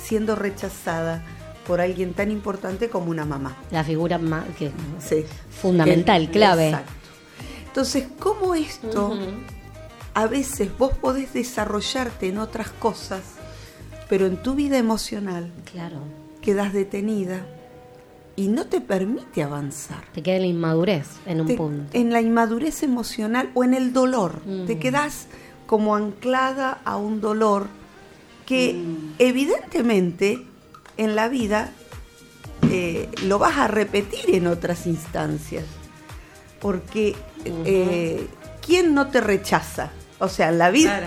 siendo 0.02 0.36
rechazada 0.36 1.24
por 1.66 1.80
alguien 1.80 2.14
tan 2.14 2.30
importante 2.30 2.88
como 2.88 3.10
una 3.10 3.24
mamá. 3.24 3.56
La 3.70 3.84
figura 3.84 4.18
más 4.18 4.44
que 4.58 4.70
Sí. 5.00 5.24
fundamental, 5.60 6.26
Que- 6.26 6.32
clave. 6.32 6.68
Exacto. 6.70 6.92
Entonces, 7.66 8.06
¿cómo 8.18 8.54
esto 8.54 9.18
a 10.14 10.26
veces 10.26 10.70
vos 10.78 10.92
podés 10.94 11.32
desarrollarte 11.32 12.28
en 12.28 12.38
otras 12.38 12.70
cosas, 12.70 13.20
pero 14.08 14.26
en 14.26 14.42
tu 14.42 14.54
vida 14.54 14.78
emocional 14.78 15.50
Claro. 15.70 15.98
quedas 16.40 16.72
detenida 16.72 17.44
y 18.36 18.48
no 18.48 18.66
te 18.66 18.80
permite 18.80 19.42
avanzar? 19.42 20.04
Te 20.14 20.22
queda 20.22 20.38
la 20.38 20.46
inmadurez 20.46 21.08
en 21.26 21.40
un 21.40 21.46
Te- 21.48 21.56
punto. 21.56 21.84
En 21.92 22.12
la 22.12 22.20
inmadurez 22.20 22.82
emocional 22.82 23.50
o 23.54 23.64
en 23.64 23.74
el 23.74 23.92
dolor. 23.92 24.40
Mm. 24.46 24.66
Te 24.66 24.78
quedás 24.78 25.26
como 25.66 25.96
anclada 25.96 26.80
a 26.84 26.96
un 26.96 27.20
dolor 27.20 27.66
que 28.46 28.72
Mm. 28.74 29.14
evidentemente 29.18 30.38
en 30.96 31.14
la 31.16 31.28
vida 31.28 31.70
eh, 32.70 33.08
lo 33.24 33.38
vas 33.38 33.56
a 33.58 33.68
repetir 33.68 34.34
en 34.34 34.46
otras 34.46 34.86
instancias. 34.86 35.64
Porque 36.60 37.14
eh, 37.44 38.26
¿quién 38.66 38.94
no 38.94 39.08
te 39.08 39.20
rechaza? 39.20 39.90
O 40.20 40.28
sea, 40.28 40.48
en 40.48 40.58
la 40.58 40.70
vida. 40.70 41.00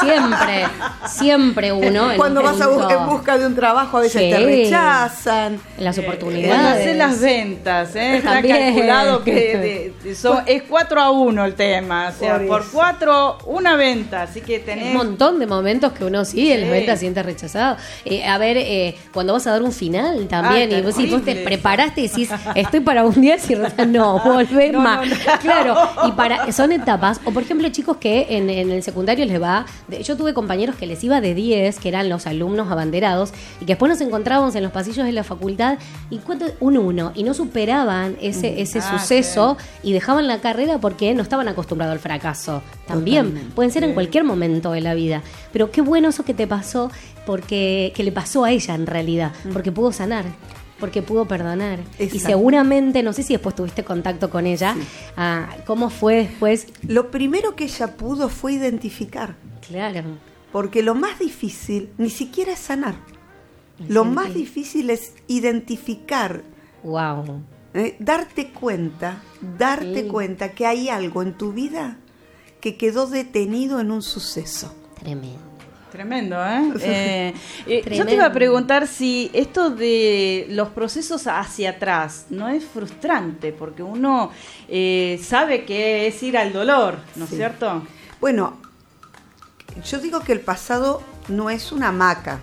Siempre, 0.00 0.64
siempre 1.08 1.72
uno. 1.72 2.08
Cuando 2.16 2.42
vas 2.42 2.60
a 2.60 2.66
bu- 2.68 2.74
punto- 2.78 2.90
en 2.90 3.06
busca 3.06 3.38
de 3.38 3.46
un 3.46 3.54
trabajo, 3.54 3.98
a 3.98 4.00
veces 4.00 4.20
Sí. 4.22 4.30
te 4.30 4.38
rechazan. 4.44 5.60
En 5.78 5.84
las 5.84 5.96
Cuando 5.96 6.12
oportunidades. 6.14 6.80
haces 6.82 6.96
las 6.96 7.20
ventas, 7.20 7.94
¿eh? 7.96 8.16
está 8.16 8.42
calculado 8.42 9.22
que 9.24 9.32
de- 9.32 9.92
de- 10.02 10.14
son- 10.16 10.42
es 10.46 10.62
4 10.68 11.00
a 11.00 11.10
1 11.10 11.44
el 11.44 11.54
tema. 11.54 12.08
O 12.08 12.18
sea, 12.18 12.38
Por 12.38 12.46
por 12.48 12.60
eso. 12.62 12.70
4, 12.72 13.38
una 13.46 13.76
venta. 13.76 14.22
Así 14.22 14.40
que 14.40 14.58
tenés. 14.58 14.86
Un 14.86 14.94
montón 14.94 15.38
de 15.38 15.46
momentos 15.46 15.92
que 15.92 16.04
uno 16.04 16.24
sí, 16.24 16.50
en 16.52 16.62
las 16.62 16.70
ventas 16.70 16.98
siente 17.00 17.22
rechazado. 17.22 17.76
Eh, 18.04 18.24
a 18.26 18.36
ver, 18.38 18.56
eh, 18.56 18.96
cuando 19.12 19.32
vas 19.32 19.46
a 19.46 19.52
dar 19.52 19.62
un 19.62 19.72
final 19.72 20.26
también, 20.28 20.72
Ah, 20.72 20.78
y 20.78 20.82
vos, 20.82 20.94
si 20.96 21.06
vos 21.06 21.24
te 21.24 21.36
preparaste 21.36 22.00
y 22.02 22.08
decís, 22.08 22.30
estoy 22.54 22.80
para 22.80 23.04
un 23.04 23.20
día, 23.20 23.36
y 23.48 23.54
no, 23.86 24.18
volvés 24.24 24.72
No, 24.72 24.80
más. 24.80 25.06
no, 25.06 25.14
no. 25.14 25.38
Claro, 25.40 25.76
y 26.08 26.12
para 26.12 26.50
son 26.52 26.72
etapas. 26.72 27.20
O 27.24 27.30
por 27.30 27.42
ejemplo, 27.44 27.68
chicos 27.68 27.96
que 27.98 28.07
que 28.08 28.36
en, 28.36 28.48
en 28.48 28.70
el 28.70 28.82
secundario 28.82 29.24
les 29.26 29.40
va. 29.40 29.66
yo 30.02 30.16
tuve 30.16 30.32
compañeros 30.34 30.76
que 30.76 30.86
les 30.86 31.02
iba 31.04 31.20
de 31.20 31.34
10, 31.34 31.78
que 31.78 31.88
eran 31.88 32.08
los 32.08 32.26
alumnos 32.26 32.70
abanderados, 32.70 33.32
y 33.60 33.66
que 33.66 33.72
después 33.72 33.90
nos 33.90 34.00
encontrábamos 34.00 34.54
en 34.54 34.62
los 34.62 34.72
pasillos 34.72 35.04
de 35.04 35.12
la 35.12 35.24
facultad 35.24 35.78
y 36.10 36.18
cuánto, 36.18 36.46
un 36.60 36.78
uno, 36.78 37.12
y 37.14 37.22
no 37.22 37.34
superaban 37.34 38.16
ese, 38.20 38.52
Mm. 38.52 38.58
ese 38.58 38.78
Ah, 38.78 38.98
suceso 38.98 39.56
y 39.82 39.92
dejaban 39.92 40.26
la 40.26 40.38
carrera 40.40 40.78
porque 40.78 41.12
no 41.14 41.22
estaban 41.22 41.48
acostumbrados 41.48 41.92
al 41.92 41.98
fracaso. 41.98 42.62
También 42.86 43.26
Totalmente. 43.26 43.54
pueden 43.54 43.72
ser 43.72 43.84
en 43.84 43.92
cualquier 43.94 44.24
momento 44.24 44.72
de 44.72 44.80
la 44.80 44.94
vida. 44.94 45.22
Pero 45.52 45.70
qué 45.70 45.80
bueno 45.82 46.08
eso 46.08 46.24
que 46.24 46.32
te 46.34 46.46
pasó, 46.46 46.90
porque 47.26 47.92
que 47.94 48.02
le 48.04 48.12
pasó 48.12 48.44
a 48.44 48.50
ella 48.50 48.74
en 48.74 48.86
realidad, 48.86 49.32
porque 49.52 49.70
pudo 49.72 49.92
sanar. 49.92 50.24
Porque 50.80 51.02
pudo 51.02 51.26
perdonar. 51.26 51.80
Y 51.98 52.18
seguramente, 52.20 53.02
no 53.02 53.12
sé 53.12 53.22
si 53.24 53.32
después 53.34 53.54
tuviste 53.54 53.84
contacto 53.84 54.30
con 54.30 54.46
ella, 54.46 54.76
ah, 55.16 55.48
¿cómo 55.66 55.90
fue 55.90 56.16
después? 56.16 56.66
Lo 56.86 57.10
primero 57.10 57.56
que 57.56 57.64
ella 57.64 57.96
pudo 57.96 58.28
fue 58.28 58.52
identificar. 58.54 59.34
Claro. 59.66 60.04
Porque 60.52 60.82
lo 60.82 60.94
más 60.94 61.18
difícil 61.18 61.90
ni 61.98 62.10
siquiera 62.10 62.52
es 62.52 62.60
sanar. 62.60 62.94
Lo 63.88 64.04
más 64.04 64.34
difícil 64.34 64.90
es 64.90 65.12
identificar, 65.28 66.42
Wow. 66.82 67.42
eh, 67.74 67.96
darte 68.00 68.50
cuenta, 68.50 69.22
darte 69.58 70.02
Sí. 70.02 70.08
cuenta 70.08 70.50
que 70.52 70.66
hay 70.66 70.88
algo 70.88 71.22
en 71.22 71.34
tu 71.34 71.52
vida 71.52 71.98
que 72.60 72.76
quedó 72.76 73.06
detenido 73.06 73.78
en 73.80 73.90
un 73.92 74.02
suceso. 74.02 74.74
Tremendo. 74.98 75.38
Tremendo, 75.90 76.36
¿eh? 76.44 76.72
Eh, 76.82 77.34
eh, 77.66 77.76
yo 77.76 77.82
te 77.82 77.82
Tremendo. 77.82 78.12
iba 78.14 78.26
a 78.26 78.32
preguntar 78.32 78.86
si 78.86 79.30
esto 79.32 79.70
de 79.70 80.46
los 80.50 80.68
procesos 80.68 81.26
hacia 81.26 81.70
atrás 81.70 82.26
no 82.30 82.48
es 82.48 82.64
frustrante, 82.64 83.52
porque 83.52 83.82
uno 83.82 84.30
eh, 84.68 85.18
sabe 85.22 85.64
que 85.64 86.06
es 86.06 86.22
ir 86.22 86.36
al 86.36 86.52
dolor, 86.52 86.98
¿no 87.16 87.24
es 87.24 87.30
Sí. 87.30 87.36
cierto? 87.36 87.82
Bueno, 88.20 88.58
yo 89.84 89.98
digo 89.98 90.20
que 90.20 90.32
el 90.32 90.40
pasado 90.40 91.02
no 91.28 91.50
es 91.50 91.72
una 91.72 91.88
hamaca. 91.88 92.40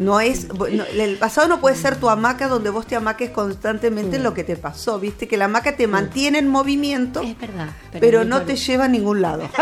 No 0.00 0.18
es, 0.18 0.48
no, 0.54 0.64
el 0.66 1.18
pasado 1.18 1.46
no 1.46 1.60
puede 1.60 1.76
ser 1.76 1.96
tu 1.96 2.08
hamaca 2.08 2.48
donde 2.48 2.70
vos 2.70 2.86
te 2.86 2.96
amaques 2.96 3.28
constantemente 3.28 4.16
en 4.16 4.22
lo 4.22 4.32
que 4.32 4.44
te 4.44 4.56
pasó, 4.56 4.98
viste 4.98 5.28
que 5.28 5.36
la 5.36 5.44
hamaca 5.44 5.76
te 5.76 5.86
mantiene 5.86 6.38
en 6.38 6.48
movimiento, 6.48 7.20
Es 7.20 7.38
verdad. 7.38 7.68
pero, 8.00 8.24
no 8.24 8.38
no 8.38 8.46
te 8.46 8.56
lleva 8.56 8.86
a 8.86 8.88
ningún 8.88 9.20
lado. 9.20 9.46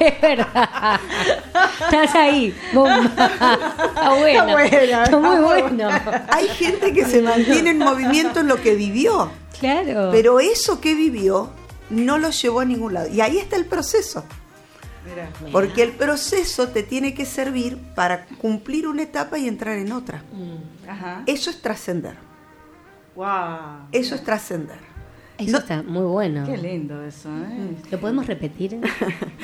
Es 0.00 0.20
verdad. 0.20 1.00
Estás 1.80 2.14
ahí. 2.14 2.54
Bomba. 2.72 3.04
Está 3.06 4.14
bueno. 4.18 4.52
buena, 4.52 5.04
Está 5.04 5.18
muy 5.18 5.38
bueno. 5.38 5.88
Hay 6.28 6.48
gente 6.48 6.92
que 6.92 7.04
se 7.04 7.22
mantiene 7.22 7.70
en 7.70 7.78
movimiento 7.78 8.40
en 8.40 8.48
lo 8.48 8.60
que 8.62 8.74
vivió, 8.74 9.30
Claro. 9.58 10.10
pero 10.12 10.40
eso 10.40 10.80
que 10.80 10.94
vivió 10.94 11.50
no 11.90 12.18
lo 12.18 12.30
llevó 12.30 12.60
a 12.60 12.64
ningún 12.64 12.94
lado. 12.94 13.08
Y 13.08 13.20
ahí 13.20 13.38
está 13.38 13.56
el 13.56 13.64
proceso. 13.66 14.24
Mira. 15.06 15.30
Porque 15.52 15.82
el 15.82 15.92
proceso 15.92 16.68
te 16.68 16.82
tiene 16.82 17.14
que 17.14 17.24
servir 17.24 17.78
para 17.94 18.26
cumplir 18.26 18.86
una 18.88 19.02
etapa 19.02 19.38
y 19.38 19.46
entrar 19.48 19.78
en 19.78 19.92
otra. 19.92 20.22
Ajá. 20.88 21.22
Eso 21.26 21.50
es 21.50 21.62
trascender. 21.62 22.16
Wow. 23.14 23.88
Eso 23.92 24.14
es 24.14 24.24
trascender. 24.24 24.78
Eso 25.38 25.52
No- 25.52 25.58
está 25.58 25.82
muy 25.82 26.02
bueno. 26.06 26.44
Qué 26.46 26.56
lindo 26.56 27.02
eso, 27.02 27.28
¿eh? 27.28 27.76
¿Lo 27.90 28.00
podemos 28.00 28.26
repetir? 28.26 28.80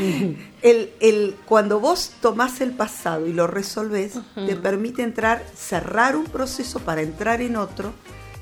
El, 0.62 0.90
el- 1.00 1.36
cuando 1.44 1.80
vos 1.80 2.14
tomás 2.20 2.60
el 2.60 2.70
pasado 2.72 3.26
y 3.26 3.32
lo 3.32 3.46
resolvés, 3.46 4.18
te 4.34 4.56
permite 4.56 5.02
entrar, 5.02 5.44
cerrar 5.54 6.16
un 6.16 6.24
proceso 6.24 6.80
para 6.80 7.02
entrar 7.02 7.40
en 7.42 7.56
otro, 7.56 7.92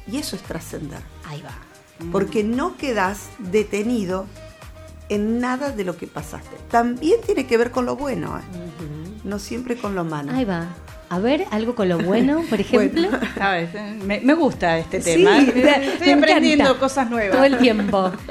y 0.07 0.19
eso 0.19 0.37
es 0.37 0.43
trascender. 0.43 1.01
Ahí 1.27 1.43
va. 1.43 1.55
Porque 2.13 2.45
no 2.45 2.77
quedás 2.77 3.29
detenido 3.39 4.27
en 5.11 5.39
nada 5.41 5.71
de 5.71 5.85
lo 5.85 5.97
que 5.99 6.07
pasaste. 6.07 6.57
También 6.71 7.21
tiene 7.27 7.47
que 7.47 7.59
ver 7.59 7.71
con 7.71 7.85
lo 7.85 7.97
bueno, 7.97 8.39
¿eh? 8.39 8.43
no 9.25 9.39
siempre 9.39 9.77
con 9.77 9.95
lo 9.95 10.05
malo. 10.05 10.33
Ahí 10.33 10.47
va. 10.47 10.69
A 11.11 11.19
ver, 11.19 11.45
algo 11.51 11.75
con 11.75 11.89
lo 11.89 11.99
bueno, 11.99 12.43
por 12.49 12.61
ejemplo. 12.61 13.09
¿Sabes? 13.37 13.75
Eh, 13.75 13.99
Me, 14.05 14.21
me 14.21 14.33
gusta 14.35 14.79
este 14.79 15.03
Sí, 15.03 15.11
tema. 15.25 15.33
me- 15.41 15.43
Estoy 15.93 16.07
me 16.07 16.13
aprendiendo 16.15 16.65
encanta. 16.65 16.81
cosas 16.81 17.11
nuevas. 17.11 17.37
Todo 17.37 17.45
el 17.45 17.59
tiempo. 17.59 18.13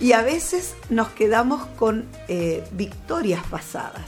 Y 0.00 0.12
a 0.12 0.22
veces 0.22 0.76
nos 0.90 1.08
quedamos 1.08 1.66
con 1.76 2.04
eh, 2.28 2.62
victorias 2.70 3.42
pasadas, 3.50 4.04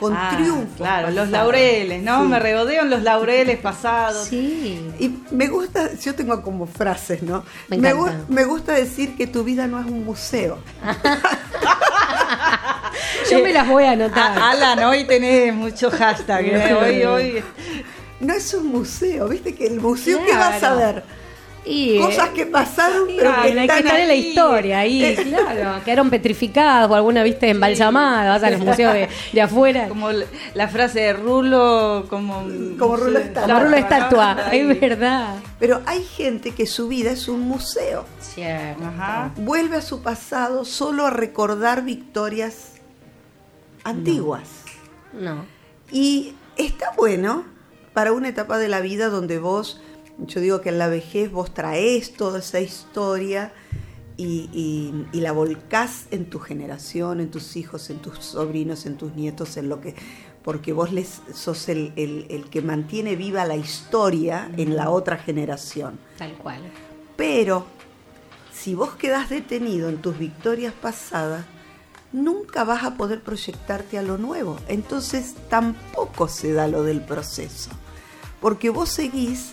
con 0.00 0.16
Ah, 0.16 0.30
triunfos. 0.34 0.76
Claro, 0.78 1.10
los 1.10 1.28
laureles, 1.28 2.02
¿no? 2.02 2.22
Sí. 2.22 2.28
Me 2.28 2.38
regodeo 2.40 2.82
en 2.82 2.90
los 2.90 3.02
laureles 3.02 3.58
pasados. 3.58 4.26
Sí. 4.26 4.90
Y 4.98 5.18
me 5.30 5.46
gusta, 5.48 5.90
yo 5.94 6.14
tengo 6.14 6.42
como 6.42 6.66
frases, 6.66 7.22
¿no? 7.22 7.44
Me 7.68 7.76
Me, 7.78 7.90
encanta. 7.90 8.12
gu- 8.12 8.24
me 8.28 8.44
gusta 8.44 8.72
decir 8.72 9.16
que 9.16 9.26
tu 9.26 9.44
vida 9.44 9.66
no 9.66 9.78
es 9.78 9.86
un 9.86 10.04
museo. 10.04 10.58
Yo 13.30 13.38
me 13.42 13.52
las 13.52 13.68
voy 13.68 13.84
a 13.84 13.92
anotar. 13.92 14.36
Alan, 14.38 14.82
hoy 14.84 15.04
tenés 15.04 15.54
mucho 15.54 15.90
hashtag. 15.90 16.44
¿eh? 16.46 16.74
Hoy, 16.74 17.02
hoy. 17.04 17.44
No 18.20 18.34
es 18.34 18.52
un 18.54 18.66
museo, 18.66 19.28
¿viste? 19.28 19.54
Que 19.54 19.66
el 19.66 19.80
museo, 19.80 20.18
¿qué 20.26 20.34
vas 20.36 20.62
a 20.62 20.74
ver? 20.74 21.04
Y, 21.64 21.96
eh, 21.98 22.00
Cosas 22.00 22.30
que 22.30 22.46
pasaron, 22.46 23.06
pero 23.06 23.30
que 23.30 23.36
hay 23.48 23.52
que 23.52 23.60
están 23.60 23.78
estar 23.78 24.00
en 24.00 24.08
la 24.08 24.14
historia 24.14 24.78
ahí, 24.80 25.14
claro. 25.24 25.84
Quedaron 25.84 26.08
petrificadas 26.08 26.90
o 26.90 26.94
alguna, 26.94 27.22
viste, 27.22 27.50
embalsamada. 27.50 28.30
Vas 28.30 28.42
a 28.42 28.50
los 28.50 28.60
museos 28.60 28.94
de, 28.94 29.08
de 29.32 29.40
afuera. 29.42 29.86
Como, 29.88 30.06
Como 30.08 30.18
la- 30.54 30.68
frase 30.68 31.00
de 31.00 31.12
Rulo, 31.12 32.06
como. 32.08 32.44
Como 32.78 32.96
Rulo 32.96 33.18
sí, 33.20 33.26
estatua. 33.26 33.58
rulo 33.60 33.70
de 33.76 33.80
¿no? 33.80 33.86
estatua. 33.86 34.48
Ahí. 34.48 34.60
Es 34.60 34.80
verdad. 34.80 35.34
Pero 35.58 35.82
hay 35.84 36.02
gente 36.02 36.52
que 36.52 36.66
su 36.66 36.88
vida 36.88 37.10
es 37.10 37.28
un 37.28 37.40
museo. 37.42 38.06
Cierto. 38.20 38.82
Ajá. 38.84 39.30
Vuelve 39.36 39.76
a 39.76 39.82
su 39.82 40.02
pasado 40.02 40.64
solo 40.64 41.04
a 41.06 41.10
recordar 41.10 41.84
victorias 41.84 42.72
antiguas. 43.84 44.48
No. 45.12 45.44
Y 45.90 46.34
está 46.56 46.92
bueno 46.96 47.44
para 47.92 48.12
una 48.12 48.28
etapa 48.28 48.58
de 48.58 48.68
la 48.68 48.80
vida 48.80 49.08
donde 49.08 49.38
vos, 49.38 49.80
yo 50.26 50.40
digo 50.40 50.60
que 50.60 50.68
en 50.70 50.78
la 50.78 50.88
vejez 50.88 51.30
vos 51.30 51.52
traes 51.54 52.12
toda 52.14 52.38
esa 52.40 52.60
historia 52.60 53.52
y, 54.16 54.50
y- 54.52 55.06
y 55.12 55.20
la 55.20 55.32
volcás 55.32 56.04
en 56.10 56.26
tu 56.28 56.38
generación, 56.40 57.20
en 57.20 57.30
tus 57.30 57.56
hijos, 57.56 57.88
en 57.90 57.98
tus 57.98 58.18
sobrinos, 58.18 58.84
en 58.86 58.96
tus 58.96 59.14
nietos, 59.14 59.56
en 59.56 59.68
lo 59.68 59.80
que. 59.80 59.94
Porque 60.42 60.72
vos 60.72 60.92
les 60.92 61.20
sos 61.34 61.68
el, 61.68 61.92
el- 61.96 62.26
el 62.30 62.44
que 62.50 62.60
mantiene 62.62 63.16
viva 63.16 63.44
la 63.46 63.56
historia 63.56 64.50
en 64.56 64.76
la 64.76 64.90
otra 64.90 65.16
generación. 65.18 65.98
Tal 66.18 66.32
cual. 66.34 66.60
Pero 67.16 67.64
si 68.52 68.74
vos 68.74 68.90
quedás 68.90 69.30
detenido 69.30 69.88
en 69.88 69.98
tus 70.02 70.18
victorias 70.18 70.72
pasadas, 70.74 71.44
nunca 72.12 72.64
vas 72.64 72.84
a 72.84 72.96
poder 72.96 73.22
proyectarte 73.22 73.96
a 73.98 74.02
lo 74.02 74.18
nuevo. 74.18 74.58
Entonces 74.68 75.34
tampoco 75.48 76.28
se 76.28 76.52
da 76.52 76.66
lo 76.68 76.82
del 76.82 77.00
proceso. 77.00 77.70
Porque 78.40 78.70
vos 78.70 78.88
seguís 78.88 79.52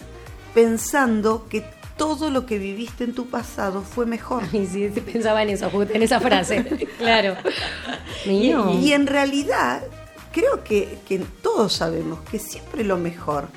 pensando 0.53 1.47
que 1.49 1.63
todo 1.97 2.29
lo 2.29 2.45
que 2.45 2.59
viviste 2.59 3.03
en 3.03 3.13
tu 3.13 3.27
pasado 3.27 3.81
fue 3.81 4.05
mejor. 4.05 4.43
Ay, 4.53 4.67
sí, 4.67 4.89
sí, 4.93 5.01
pensaba 5.01 5.43
en 5.43 5.49
eso, 5.49 5.69
justo 5.69 5.93
en 5.93 6.03
esa 6.03 6.19
frase. 6.19 6.63
claro. 6.97 7.35
Y, 8.25 8.91
en 8.91 9.07
realidad, 9.07 9.83
creo 10.31 10.63
que, 10.63 10.99
que 11.07 11.19
todos 11.41 11.73
sabemos 11.73 12.19
que 12.29 12.39
siempre 12.39 12.83
lo 12.83 12.97
mejor 12.97 13.47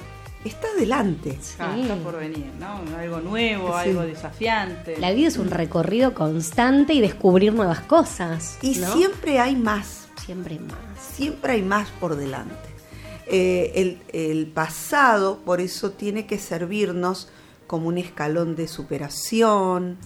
está 0.45 0.69
delante. 0.79 1.39
Ah, 1.59 1.77
está 1.79 1.97
por 1.97 2.19
venir, 2.19 2.47
¿no? 2.59 2.81
Algo 2.97 3.21
nuevo, 3.21 3.69
Sí. 3.83 3.91
algo 3.91 4.03
desafiante. 4.03 4.97
La 4.99 5.13
vida 5.13 5.29
es 5.29 5.37
un 5.37 5.51
recorrido 5.51 6.15
constante 6.15 6.95
y 6.95 7.01
descubrir 7.01 7.53
nuevas 7.53 7.81
cosas. 7.81 8.59
Y 8.63 8.77
¿no? 8.77 8.93
siempre 8.93 9.39
hay 9.39 9.57
más. 9.57 10.09
Siempre 10.25 10.59
más. 10.59 10.77
siempre 11.15 11.55
hay 11.55 11.63
más 11.63 11.89
por 11.99 12.17
delante. 12.17 12.70
Eh, 13.33 13.99
el, 14.13 14.47
pasado, 14.49 15.39
por 15.45 15.61
eso, 15.61 15.93
tiene 15.93 16.27
que 16.27 16.39
servirnos 16.39 17.29
como 17.69 17.87
un 17.87 17.99
escalón 17.99 18.57
de 18.57 18.67
superación, 18.67 19.99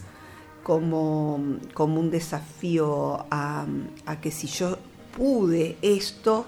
como, 0.62 1.42
como 1.72 2.00
un 2.00 2.10
desafío 2.10 3.24
a, 3.30 3.64
a 4.04 4.20
que 4.20 4.30
si 4.30 4.46
yo 4.46 4.76
pude 5.16 5.78
esto, 5.80 6.44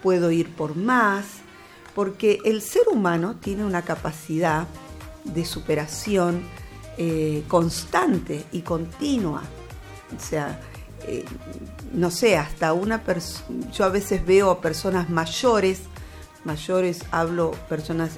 puedo 0.00 0.30
ir 0.30 0.54
por 0.54 0.76
más, 0.76 1.26
porque 1.94 2.38
el 2.44 2.62
ser 2.62 2.88
humano 2.88 3.36
tiene 3.40 3.64
una 3.64 3.82
capacidad 3.82 4.68
de 5.24 5.44
superación 5.44 6.42
eh, 6.98 7.42
constante 7.48 8.44
y 8.52 8.60
continua. 8.60 9.42
O 10.16 10.20
sea, 10.20 10.60
eh, 11.06 11.24
no 11.92 12.10
sé, 12.10 12.36
hasta 12.36 12.72
una 12.74 13.02
persona, 13.02 13.70
yo 13.72 13.84
a 13.84 13.88
veces 13.88 14.24
veo 14.24 14.50
a 14.50 14.60
personas 14.60 15.08
mayores, 15.10 15.80
mayores, 16.44 17.04
hablo 17.10 17.52
personas 17.68 18.10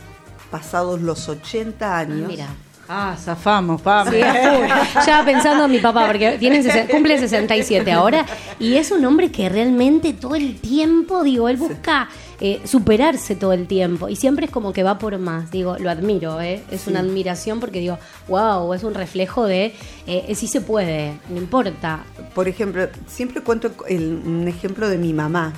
pasados 0.51 1.01
los 1.01 1.29
80 1.29 1.99
años. 1.99 2.29
Mira. 2.29 2.49
Ah, 2.87 3.17
zafamos. 3.19 3.81
Sí, 3.81 3.89
full. 4.11 5.03
ya 5.07 5.25
pensando 5.25 5.65
en 5.65 5.71
mi 5.71 5.79
papá, 5.79 6.07
porque 6.07 6.37
tiene, 6.39 6.63
cumple 6.91 7.19
67 7.19 7.91
ahora, 7.91 8.27
y 8.59 8.75
es 8.75 8.91
un 8.91 9.03
hombre 9.07 9.33
que 9.33 9.49
realmente 9.49 10.13
todo 10.13 10.35
el 10.35 10.61
tiempo, 10.61 11.23
digo, 11.23 11.49
él 11.49 11.57
busca 11.57 12.11
eh, 12.41 12.61
superarse 12.67 13.37
todo 13.37 13.55
el 13.55 13.67
tiempo. 13.67 14.11
Y 14.11 14.17
siempre 14.17 14.45
es 14.45 14.53
como 14.53 14.75
que 14.75 14.83
va 14.83 14.99
por 14.99 15.17
más. 15.19 15.51
Digo, 15.51 15.79
lo 15.79 15.89
admiro, 15.89 16.43
¿eh? 16.43 16.63
Es 16.71 16.83
Sí. 16.83 16.91
una 16.91 17.01
admiración 17.01 17.59
porque 17.59 17.81
digo, 17.81 17.99
wow, 18.29 18.75
es 18.75 18.85
un 18.85 18.93
reflejo 18.93 19.47
de 19.47 19.75
eh, 20.07 20.35
sí 20.35 20.47
se 20.47 20.61
puede, 20.61 21.15
no 21.31 21.39
importa. 21.39 22.01
Por 22.35 22.49
ejemplo, 22.49 22.87
siempre 23.07 23.41
cuento 23.41 23.71
el- 23.89 24.21
un 24.27 24.47
ejemplo 24.47 24.91
de 24.91 24.99
mi 24.99 25.15
mamá. 25.15 25.55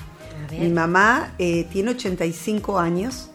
Mi 0.51 0.69
mamá 0.69 1.33
eh, 1.39 1.67
tiene 1.73 1.91
85 1.93 2.79
años 2.79 3.29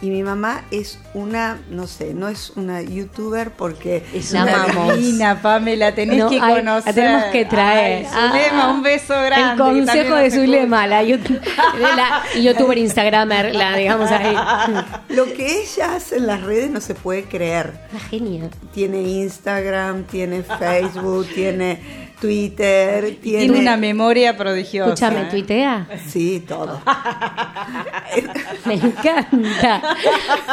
y 0.00 0.10
mi 0.10 0.22
mamá 0.22 0.62
es 0.70 1.00
una, 1.12 1.58
no 1.70 1.88
sé, 1.88 2.14
no 2.14 2.28
es 2.28 2.50
una 2.50 2.82
youtuber 2.82 3.50
porque 3.50 4.04
Es 4.14 4.30
La 4.30 4.44
una 4.44 4.92
divina, 4.94 5.42
Pamela, 5.42 5.92
tenés 5.92 6.18
No, 6.18 6.30
que 6.30 6.38
ay, 6.40 6.54
conocer. 6.54 6.86
la 6.86 6.92
tenemos 6.94 7.24
que 7.32 7.44
traer. 7.46 8.06
Ay, 8.12 8.28
Zulema, 8.30 8.64
Ah, 8.64 8.72
un 8.74 8.82
beso 8.84 9.14
grande. 9.20 9.64
El 9.64 9.70
consejo 9.70 10.14
de. 10.14 10.30
Zulema, 10.30 10.86
la, 10.86 11.02
la 11.02 12.22
youtuber 12.40 12.78
instagramer, 12.78 13.54
la 13.56 13.76
digamos 13.76 14.10
ahí. 14.12 14.36
lo 15.08 15.24
que 15.26 15.62
ella 15.62 15.96
hace 15.96 16.16
en 16.18 16.26
las 16.28 16.42
redes 16.42 16.70
no 16.70 16.80
se 16.80 16.94
puede 16.94 17.24
creer. 17.24 17.72
Una 17.90 18.00
genia. 18.00 18.50
Tiene 18.72 19.00
Instagram, 19.02 20.04
tiene 20.04 20.42
Facebook, 20.44 21.26
tiene 21.34 22.07
Twitter, 22.20 23.16
tiene... 23.22 23.38
Tiene 23.44 23.58
una 23.60 23.76
memoria 23.76 24.36
prodigiosa. 24.36 24.92
Escúchame, 24.92 25.22
¿eh? 25.22 25.28
tuitea. 25.30 25.86
Sí, 26.08 26.44
todo. 26.46 26.80
Me 28.66 28.74
encanta. 28.74 29.82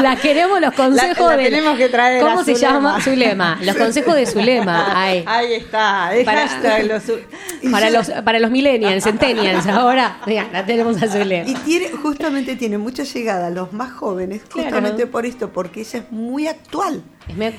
La 0.02 0.16
queremos 0.18 0.60
los 0.62 0.74
consejos 0.74 1.18
La- 1.30 1.38
la 1.38 1.38
de. 1.38 1.44
tenemos 1.50 1.78
que 1.78 1.90
traer 1.90 2.22
¿Cómo 2.24 2.44
se 2.44 2.56
Zulema. 2.56 2.74
llama? 2.74 3.02
Zulema. 3.02 3.60
Los 3.64 3.76
consejos 3.76 4.16
de 4.16 4.26
Zulema. 4.26 4.94
Ay. 4.96 5.24
Ahí 5.28 5.54
está. 5.54 6.16
Es 6.16 6.26
Para- 6.26 6.46
los- 6.84 7.04
Para 7.72 7.90
los, 7.90 8.10
para 8.24 8.40
los 8.40 8.52
millennials, 8.52 9.04
centennials, 9.04 9.66
ahora, 9.68 10.20
mira, 10.26 10.48
la 10.52 10.66
tenemos 10.66 11.02
a 11.02 11.08
Zulema. 11.08 11.50
Y 11.50 11.56
tiene, 11.56 11.90
justamente 11.92 12.56
tiene 12.56 12.78
mucha 12.78 13.04
llegada 13.04 13.48
a 13.48 13.50
los 13.50 13.74
más 13.74 13.92
jóvenes, 13.92 14.42
Claro. 14.48 14.70
justamente 14.70 15.08
por 15.08 15.26
esto, 15.26 15.50
porque 15.52 15.82
ella 15.82 16.00
es 16.00 16.12
muy 16.12 16.48
actual. 16.48 17.02
Es 17.28 17.36
me- 17.36 17.54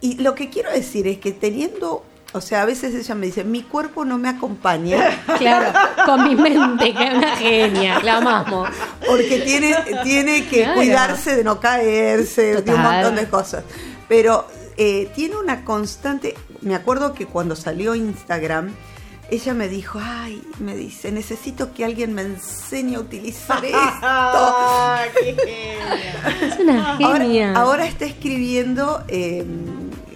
Y 0.00 0.14
lo 0.22 0.34
que 0.34 0.48
quiero 0.48 0.70
decir 0.70 1.06
es 1.08 1.18
que 1.18 1.32
teniendo, 1.32 2.04
o 2.32 2.40
sea, 2.40 2.62
a 2.62 2.64
veces 2.66 2.94
ella 2.94 3.14
me 3.14 3.26
dice, 3.26 3.42
mi 3.44 3.62
cuerpo 3.62 4.04
no 4.04 4.18
me 4.18 4.28
acompaña. 4.28 5.22
Claro, 5.38 5.72
con 6.04 6.24
mi 6.24 6.34
mente, 6.34 6.92
que 6.94 7.04
es 7.08 7.14
una 7.14 7.36
genia, 7.36 8.00
la 8.00 8.16
amamos. 8.18 8.68
Porque 9.06 9.40
tiene, 9.44 9.74
tiene 10.02 10.46
que 10.46 10.62
Claro. 10.62 10.74
cuidarse 10.76 11.36
de 11.36 11.44
no 11.44 11.60
caerse, 11.60 12.60
de 12.62 12.74
un 12.74 12.82
montón 12.82 13.14
de 13.16 13.28
cosas. 13.28 13.64
Pero 14.08 14.46
eh, 14.76 15.10
tiene 15.14 15.36
una 15.36 15.64
constante. 15.64 16.34
Me 16.60 16.74
acuerdo 16.74 17.12
que 17.14 17.26
cuando 17.26 17.54
salió 17.56 17.94
Instagram, 17.94 18.74
ella 19.30 19.52
me 19.54 19.68
dijo, 19.68 20.00
ay, 20.02 20.42
me 20.58 20.74
dice, 20.74 21.12
necesito 21.12 21.72
que 21.74 21.84
alguien 21.84 22.14
me 22.14 22.22
enseñe 22.22 22.96
a 22.96 23.00
utilizar 23.00 23.62
esto. 23.64 23.78
Es 26.42 26.58
una 26.58 26.94
Ahora, 26.96 27.18
genia. 27.24 27.52
ahora 27.54 27.86
está 27.86 28.04
escribiendo, 28.06 29.02
eh, 29.08 29.44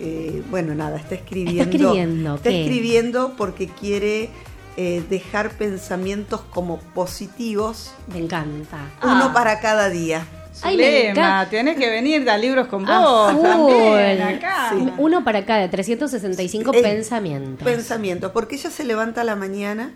eh, 0.05 0.43
bueno, 0.51 0.75
nada, 0.75 0.97
está 0.99 1.15
escribiendo. 1.15 1.63
Está 1.63 1.77
escribiendo, 1.77 2.35
está 2.35 2.51
escribiendo 2.51 3.35
porque 3.37 3.69
quiere 3.69 4.29
eh, 4.77 5.03
dejar 5.09 5.51
pensamientos 5.51 6.41
como 6.51 6.79
positivos, 6.95 7.93
Me 8.13 8.19
encanta. 8.19 8.79
uno 9.03 9.27
Ah. 9.27 9.31
para 9.33 9.61
cada 9.61 9.89
día. 9.91 10.27
Ay, 10.63 10.77
Zulema, 10.77 11.49
tenés 11.49 11.77
que 11.77 11.89
venir 11.89 12.29
a 12.29 12.37
libros 12.37 12.67
con 12.69 12.85
vos 12.85 13.43
también 13.43 14.21
acá. 14.23 14.71
Sí. 14.71 14.89
Uno 14.99 15.25
para 15.25 15.45
cada 15.47 15.69
365 15.71 16.73
Eh, 16.75 16.83
pensamientos. 16.83 17.65
Pensamientos, 17.65 18.33
porque 18.33 18.57
ella 18.57 18.71
se 18.71 18.85
levanta 18.85 19.23
a 19.23 19.25
la 19.25 19.35
mañana 19.37 19.93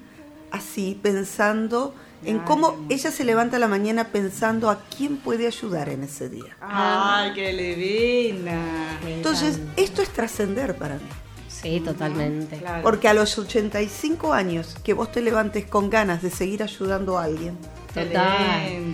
así, 0.50 0.98
pensando 1.02 1.94
en 2.24 2.38
cómo 2.40 2.76
ella 2.88 3.10
se 3.10 3.24
levanta 3.24 3.56
a 3.56 3.60
la 3.60 3.68
mañana 3.68 4.04
pensando 4.08 4.68
a 4.70 4.80
quién 4.96 5.16
puede 5.18 5.46
ayudar 5.46 5.88
en 5.88 6.02
ese 6.04 6.28
día. 6.28 6.56
Ay, 6.60 7.32
qué 7.34 7.52
divina. 7.52 8.98
Entonces, 9.06 9.60
esto 9.76 10.02
es 10.02 10.08
trascender 10.10 10.76
para 10.76 10.94
mí. 10.96 11.08
Sí, 11.48 11.80
totalmente. 11.80 12.58
Claro. 12.58 12.82
Porque 12.82 13.08
a 13.08 13.14
los 13.14 13.38
85 13.38 14.32
años 14.32 14.76
que 14.84 14.92
vos 14.92 15.10
te 15.10 15.20
levantes 15.22 15.66
con 15.66 15.88
ganas 15.90 16.22
de 16.22 16.30
seguir 16.30 16.62
ayudando 16.62 17.18
a 17.18 17.24
alguien. 17.24 17.56
Total. 17.94 18.92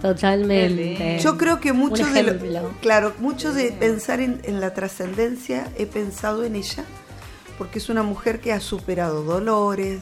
Totalmente. 0.00 1.18
Yo 1.20 1.38
creo 1.38 1.60
que 1.60 1.72
mucho 1.72 2.04
de 2.06 2.22
lo- 2.24 2.70
claro, 2.80 3.12
mucho 3.18 3.52
de 3.52 3.70
pensar 3.72 4.20
en, 4.20 4.40
en 4.44 4.60
la 4.60 4.74
trascendencia 4.74 5.68
he 5.78 5.86
pensado 5.86 6.44
en 6.44 6.56
ella 6.56 6.84
porque 7.56 7.78
es 7.78 7.88
una 7.88 8.02
mujer 8.02 8.40
que 8.40 8.52
ha 8.52 8.60
superado 8.60 9.22
dolores, 9.22 10.00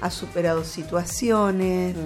ha 0.00 0.10
superado 0.10 0.64
situaciones, 0.64 1.96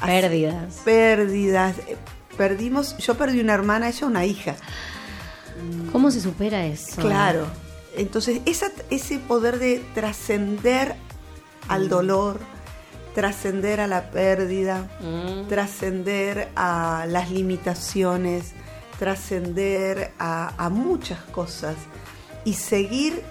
ha- 0.00 0.06
Pérdidas. 0.06 0.74
pérdidas. 0.84 1.76
Eh, 1.88 1.96
Perdimos, 2.36 2.96
yo 2.96 3.14
perdí 3.14 3.40
una 3.40 3.52
hermana, 3.52 3.88
ella 3.90 4.06
una 4.06 4.24
hija. 4.24 4.56
¿Cómo 5.92 6.10
se 6.10 6.20
supera 6.20 6.64
eso? 6.64 7.00
Claro. 7.00 7.46
Entonces, 7.94 8.40
esa, 8.46 8.68
ese 8.88 9.18
poder 9.18 9.58
de 9.58 9.84
trascender 9.94 10.94
al 11.68 11.90
dolor, 11.90 12.40
trascender 13.14 13.80
a 13.80 13.86
la 13.86 14.10
pérdida, 14.10 14.88
Mm. 15.00 15.46
trascender 15.48 16.48
a 16.56 17.04
las 17.06 17.30
limitaciones, 17.30 18.52
trascender 18.98 20.12
a, 20.18 20.54
a 20.56 20.70
muchas 20.70 21.18
cosas 21.24 21.76
y 22.46 22.54
seguir 22.54 23.22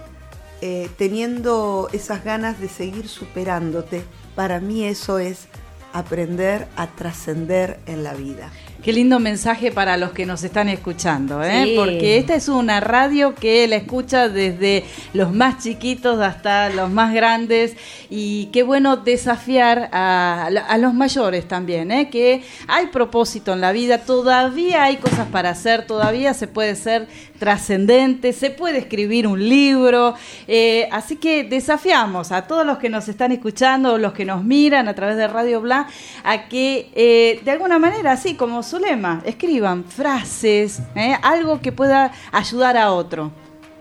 eh, 0.64 0.88
teniendo 0.96 1.88
esas 1.92 2.22
ganas 2.22 2.60
de 2.60 2.68
seguir 2.68 3.08
superándote, 3.08 4.04
para 4.36 4.60
mí 4.60 4.84
eso 4.84 5.18
es 5.18 5.48
aprender 5.92 6.68
a 6.76 6.86
trascender 6.86 7.80
en 7.86 8.04
la 8.04 8.14
vida. 8.14 8.48
Qué 8.82 8.92
lindo 8.92 9.20
mensaje 9.20 9.70
para 9.70 9.96
los 9.96 10.10
que 10.10 10.26
nos 10.26 10.42
están 10.42 10.68
escuchando, 10.68 11.40
¿eh? 11.44 11.66
Sí. 11.66 11.74
porque 11.76 12.16
esta 12.16 12.34
es 12.34 12.48
una 12.48 12.80
radio 12.80 13.32
que 13.32 13.68
la 13.68 13.76
escucha 13.76 14.28
desde 14.28 14.84
los 15.14 15.32
más 15.32 15.62
chiquitos 15.62 16.18
hasta 16.18 16.68
los 16.68 16.90
más 16.90 17.14
grandes 17.14 17.76
y 18.10 18.46
qué 18.46 18.64
bueno 18.64 18.96
desafiar 18.96 19.88
a, 19.92 20.46
a 20.46 20.78
los 20.78 20.94
mayores 20.94 21.46
también, 21.46 21.92
¿eh? 21.92 22.10
que 22.10 22.42
hay 22.66 22.88
propósito 22.88 23.52
en 23.52 23.60
la 23.60 23.70
vida, 23.70 23.98
todavía 23.98 24.82
hay 24.82 24.96
cosas 24.96 25.28
para 25.28 25.50
hacer, 25.50 25.86
todavía 25.86 26.34
se 26.34 26.48
puede 26.48 26.74
ser 26.74 27.06
trascendente, 27.42 28.32
se 28.32 28.50
puede 28.50 28.78
escribir 28.78 29.26
un 29.26 29.48
libro, 29.48 30.14
eh, 30.46 30.88
así 30.92 31.16
que 31.16 31.42
desafiamos 31.42 32.30
a 32.30 32.46
todos 32.46 32.64
los 32.64 32.78
que 32.78 32.88
nos 32.88 33.08
están 33.08 33.32
escuchando, 33.32 33.98
los 33.98 34.12
que 34.12 34.24
nos 34.24 34.44
miran 34.44 34.86
a 34.86 34.94
través 34.94 35.16
de 35.16 35.26
Radio 35.26 35.60
Bla, 35.60 35.88
a 36.22 36.48
que 36.48 36.90
eh, 36.94 37.40
de 37.44 37.50
alguna 37.50 37.80
manera, 37.80 38.12
así 38.12 38.34
como 38.34 38.62
Zulema, 38.72 39.20
escriban 39.26 39.84
frases, 39.84 40.80
¿eh? 40.94 41.14
algo 41.20 41.60
que 41.60 41.72
pueda 41.72 42.10
ayudar 42.32 42.78
a 42.78 42.92
otro. 42.92 43.30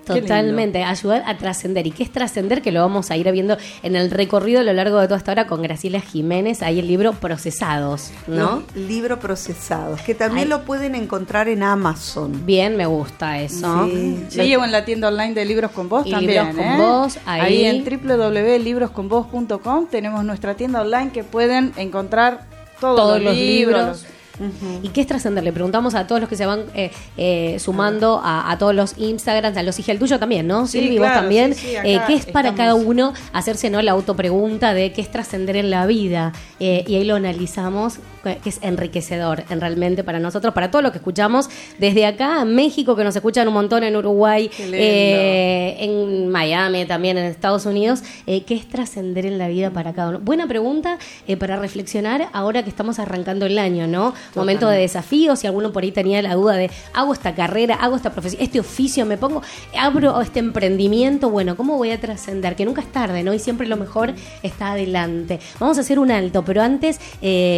Totalmente, 0.04 0.84
ayudar 0.84 1.24
a 1.26 1.38
trascender. 1.38 1.88
¿Y 1.88 1.92
qué 1.92 2.04
es 2.04 2.12
trascender? 2.12 2.62
Que 2.62 2.74
lo 2.74 2.82
vamos 2.82 3.10
a 3.10 3.16
ir 3.16 3.32
viendo 3.32 3.56
en 3.84 3.96
el 3.96 4.12
recorrido 4.12 4.60
a 4.60 4.64
lo 4.64 4.74
largo 4.74 5.00
de 5.00 5.08
toda 5.08 5.18
esta 5.18 5.32
hora 5.32 5.48
con 5.48 5.62
Graciela 5.62 6.02
Jiménez, 6.02 6.62
ahí 6.62 6.80
el 6.80 6.90
libro 6.90 7.14
Procesados, 7.14 8.12
¿no? 8.28 8.64
Los 8.76 8.86
libros 8.86 9.20
procesados, 9.20 10.02
que 10.02 10.14
también 10.14 10.48
Ay. 10.48 10.50
lo 10.50 10.66
pueden 10.66 10.94
encontrar 10.96 11.48
en 11.48 11.64
Amazon. 11.64 12.46
Bien, 12.46 12.76
me 12.76 12.86
gusta 12.86 13.40
eso. 13.40 13.88
Sí. 13.88 14.26
Sí, 14.28 14.54
o 14.58 14.66
en 14.66 14.74
la 14.74 14.84
tienda 14.84 15.08
online 15.08 15.34
de 15.34 15.46
Libros 15.46 15.72
con 15.72 15.88
Vos 15.88 16.06
Y 16.06 16.12
también. 16.12 16.48
Libros 16.48 16.66
con 16.66 16.66
¿eh? 16.66 16.78
Vos, 16.78 17.18
ahí. 17.26 17.64
en 17.64 17.86
www.librosconvos.com 17.86 19.88
tenemos 19.90 20.26
nuestra 20.26 20.56
tienda 20.56 20.82
online 20.82 21.12
que 21.14 21.24
pueden 21.24 21.72
encontrar 21.78 22.46
todos, 22.82 22.98
todos 22.98 23.22
los, 23.22 23.38
libros. 23.38 24.06
¿Y 24.84 24.90
qué 24.90 25.02
es 25.02 25.08
trascender? 25.08 25.44
Le 25.44 25.52
preguntamos 25.54 25.96
a 25.96 26.08
todos 26.08 26.22
los 26.22 26.30
que 26.30 26.36
se 26.36 26.46
van 26.46 26.62
eh, 26.74 26.92
eh, 27.18 27.58
sumando 27.60 28.22
a, 28.24 28.52
a 28.52 28.58
todos 28.58 28.74
los 28.76 28.98
Instagrams, 28.98 29.58
a 29.58 29.64
los 29.64 29.78
hijas 29.80 29.90
el 29.90 30.00
tuyo 30.00 30.20
también, 30.20 30.48
¿no? 30.48 30.68
Sí, 30.68 30.80
Silvi, 30.80 31.00
vos 31.00 31.08
también. 31.14 31.54
sí, 31.56 31.68
sí, 31.68 31.76
acá 31.76 31.88
Eh, 31.88 32.02
¿Qué 32.08 32.14
es 32.16 32.26
para 32.26 32.50
estamos. 32.50 32.58
cada 32.58 32.76
uno 32.76 33.14
hacerse 33.34 33.70
no 33.70 33.82
la 33.82 33.92
autopregunta 33.92 34.74
de 34.74 34.92
qué 34.94 35.02
es 35.02 35.12
trascender 35.12 35.56
en 35.56 35.70
la 35.70 35.86
vida? 35.86 36.34
Eh, 36.60 36.84
y 36.88 36.96
ahí 36.96 37.04
lo 37.04 37.16
analizamos, 37.16 37.96
que 38.24 38.42
que 38.42 38.50
es 38.50 38.60
enriquecedor 38.62 39.44
en 39.50 39.62
realmente 39.62 40.04
para 40.04 40.20
nosotros, 40.20 40.54
para 40.54 40.72
todos 40.72 40.84
los 40.84 40.92
que 40.92 40.98
escuchamos 40.98 41.50
desde 41.78 42.06
acá, 42.06 42.44
México, 42.46 42.96
que 42.96 43.04
nos 43.04 43.16
escuchan 43.16 43.48
un 43.48 43.54
montón 43.54 43.84
en 43.84 43.96
Uruguay, 43.96 44.50
eh, 44.60 45.78
en 45.80 46.30
Miami, 46.30 46.86
también 46.86 47.18
en 47.18 47.26
Estados 47.26 47.66
Unidos. 47.66 48.04
Eh, 48.28 48.44
¿Qué 48.44 48.56
es 48.56 48.68
trascender 48.68 49.26
en 49.26 49.38
la 49.38 49.48
vida 49.48 49.70
para 49.72 49.94
cada 49.94 50.10
uno? 50.10 50.20
Buena 50.20 50.48
pregunta 50.48 50.98
eh, 51.28 51.38
para 51.38 51.58
reflexionar 51.58 52.30
ahora 52.34 52.64
que 52.64 52.70
estamos 52.70 53.00
arrancando 53.00 53.46
el 53.46 53.58
año, 53.58 53.88
¿no? 53.88 54.14
Momento 54.36 54.68
de 54.68 54.80
desafío, 54.80 55.36
si 55.36 55.48
alguno 55.48 55.72
por 55.72 55.84
ahí 55.84 55.92
tenía 55.92 56.22
la 56.22 56.36
duda 56.36 56.56
de, 56.56 56.70
hago 56.94 57.14
esta 57.14 57.36
carrera, 57.36 57.76
hago 57.76 57.96
esta 57.96 58.12
profesión, 58.12 58.42
este 58.42 58.60
oficio, 58.60 59.06
me 59.06 59.18
pongo, 59.18 59.42
abro 59.78 60.20
este 60.22 60.40
emprendimiento, 60.40 61.30
bueno, 61.30 61.56
¿cómo 61.56 61.78
voy 61.78 61.92
a 61.92 62.00
trascender? 62.00 62.56
Que 62.56 62.66
nunca 62.66 62.82
es 62.82 62.92
tarde, 62.92 63.24
¿no? 63.24 63.34
Y 63.34 63.40
siempre 63.40 63.68
lo 63.68 63.78
mejor 63.78 64.14
está 64.44 64.72
adelante. 64.72 65.40
Vamos 65.60 65.78
a 65.78 65.82
hacer 65.82 66.00
un 66.00 66.12
alto, 66.12 66.44
pero 66.44 66.62
antes 66.62 67.00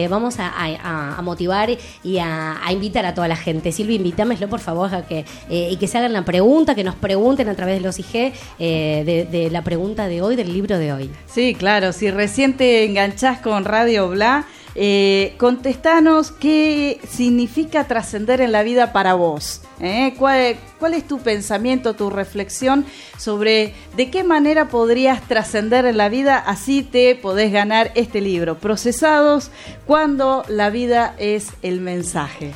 vamos 0.10 0.40
a, 0.40 0.53
a- 0.58 1.22
motivar 1.22 1.70
y 2.04 2.18
a, 2.20 2.58
invitar 2.72 3.06
a 3.06 3.14
toda 3.14 3.28
la 3.28 3.36
gente. 3.36 3.72
Silvia, 3.72 3.96
invítamelo 3.96 4.48
por 4.50 4.60
favor 4.60 4.94
a 4.94 5.06
que, 5.08 5.26
eh, 5.50 5.70
y 5.72 5.78
que 5.78 5.88
se 5.88 5.98
hagan 5.98 6.14
la 6.14 6.26
pregunta, 6.26 6.76
que 6.76 6.84
nos 6.84 6.96
pregunten 6.96 7.48
a 7.50 7.56
través 7.56 7.76
de 7.76 7.82
los 7.82 7.98
IG 8.00 8.34
eh, 8.60 9.04
de, 9.06 9.26
de 9.26 9.50
la 9.50 9.64
pregunta 9.64 10.08
de 10.08 10.22
hoy, 10.22 10.36
del 10.36 10.52
libro 10.54 10.78
de 10.78 10.92
hoy. 10.94 11.10
Sí, 11.28 11.56
claro, 11.56 11.94
si 11.94 12.12
recién 12.12 12.58
te 12.58 12.86
enganchás 12.86 13.40
con 13.40 13.66
Radio 13.66 14.10
Bla, 14.10 14.46
Eh, 14.76 15.36
contestanos 15.38 16.32
qué 16.32 17.00
significa 17.08 17.88
trascender 17.88 18.42
en 18.42 18.52
la 18.52 18.64
vida 18.64 18.92
para 18.92 19.14
vos. 19.14 19.62
¿eh? 19.80 20.14
¿Cuál, 20.18 20.56
¿Cuál 20.80 20.96
es 20.96 21.08
tu 21.08 21.20
pensamiento, 21.20 21.94
tu 21.94 22.10
reflexión 22.10 22.86
sobre 23.18 23.74
de 23.96 24.10
qué 24.10 24.24
manera 24.24 24.70
podrías 24.70 25.22
trascender 25.28 25.86
en 25.86 25.98
la 25.98 26.10
vida? 26.10 26.38
Así 26.38 26.82
te 26.82 27.16
podés 27.16 27.52
ganar 27.52 27.92
este 27.96 28.22
libro, 28.22 28.58
Procesados, 28.58 29.52
cuando 29.86 30.44
la 30.48 30.70
vida 30.70 31.16
es 31.18 31.50
el 31.62 31.80
mensaje 31.80 32.54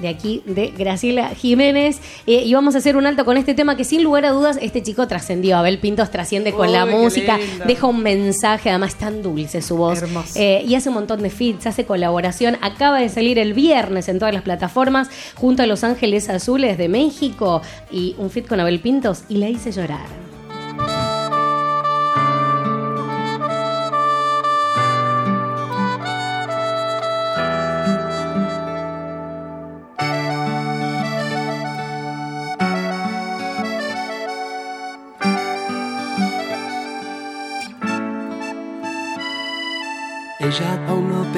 de 0.00 0.08
aquí 0.08 0.42
de 0.46 0.68
Graciela 0.76 1.28
Jiménez. 1.30 1.98
Eh, 2.26 2.42
y 2.44 2.54
vamos 2.54 2.74
a 2.74 2.78
hacer 2.78 2.96
un 2.96 3.06
alto 3.06 3.24
con 3.24 3.36
este 3.36 3.54
tema 3.54 3.76
que 3.76 3.84
sin 3.84 4.02
lugar 4.02 4.24
a 4.24 4.30
dudas 4.30 4.58
este 4.60 4.82
chico 4.82 5.06
trascendió. 5.06 5.56
Abel 5.56 5.78
Pintos 5.78 6.10
trasciende 6.10 6.52
con 6.52 6.72
la 6.72 6.84
Uy, 6.84 6.90
música, 6.92 7.38
lindo. 7.38 7.64
deja 7.66 7.86
un 7.86 8.02
mensaje, 8.02 8.70
además 8.70 8.96
tan 8.96 9.22
dulce 9.22 9.62
su 9.62 9.76
voz. 9.76 10.02
Eh, 10.34 10.64
y 10.66 10.74
hace 10.74 10.88
un 10.88 10.94
montón 10.96 11.22
de 11.22 11.30
feats, 11.30 11.66
hace 11.66 11.84
colaboración. 11.84 12.56
Acaba 12.62 12.98
de 13.00 13.08
salir 13.08 13.38
el 13.38 13.52
viernes 13.52 14.08
en 14.08 14.18
todas 14.18 14.34
las 14.34 14.42
plataformas 14.42 15.08
junto 15.34 15.62
a 15.62 15.66
Los 15.66 15.84
Ángeles 15.84 16.28
Azules 16.28 16.78
de 16.78 16.88
México 16.88 17.62
y 17.90 18.14
un 18.18 18.30
feat 18.30 18.46
con 18.46 18.60
Abel 18.60 18.80
Pintos 18.80 19.24
y 19.28 19.36
la 19.36 19.48
hice 19.48 19.72
llorar. 19.72 20.29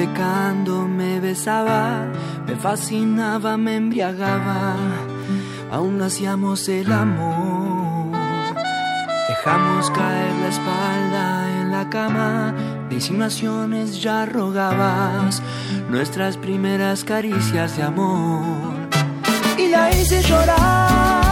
Pecando 0.05 0.85
me 0.85 1.21
besaba, 1.21 2.05
me 2.45 2.55
fascinaba, 2.57 3.55
me 3.55 3.77
embriagaba, 3.77 4.75
aún 5.71 6.01
hacíamos 6.01 6.67
el 6.67 6.91
amor. 6.91 8.11
Dejamos 9.29 9.89
caer 9.91 10.33
la 10.41 10.47
espalda 10.49 11.61
en 11.61 11.71
la 11.71 11.89
cama, 11.89 12.53
de 12.89 14.01
ya 14.01 14.25
rogabas 14.25 15.41
nuestras 15.89 16.35
primeras 16.35 17.05
caricias 17.05 17.77
de 17.77 17.83
amor. 17.83 18.73
Y 19.57 19.69
la 19.69 19.89
hice 19.89 20.21
llorar, 20.21 21.22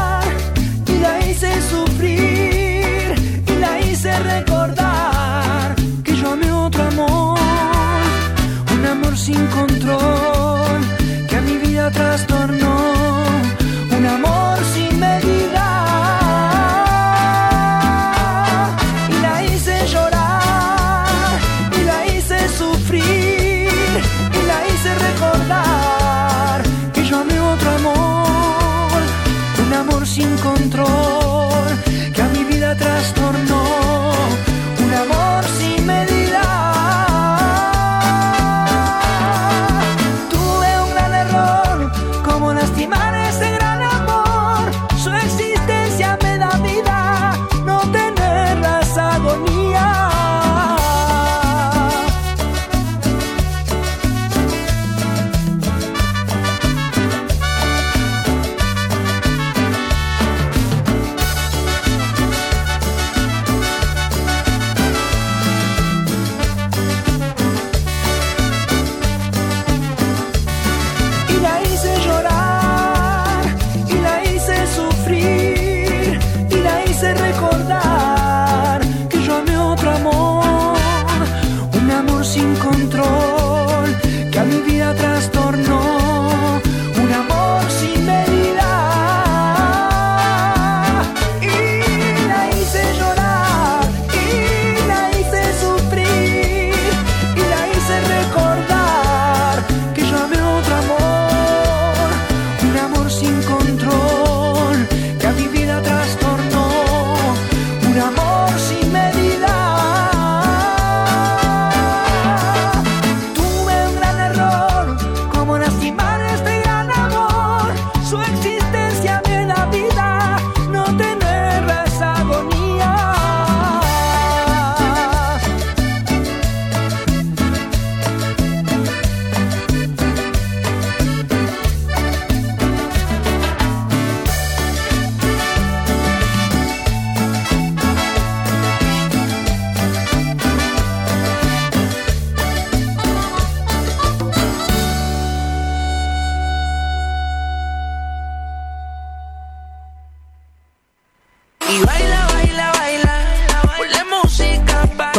sin 9.21 9.47
control 9.49 10.40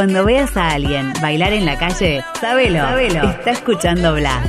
Cuando 0.02 0.24
veas 0.24 0.56
a 0.56 0.70
alguien 0.70 1.12
bailar 1.22 1.52
en 1.52 1.64
la 1.64 1.78
calle, 1.78 2.24
sabelo, 2.40 2.80
sabelo. 2.80 3.30
Está 3.30 3.52
escuchando 3.52 4.14
Bla. 4.14 4.42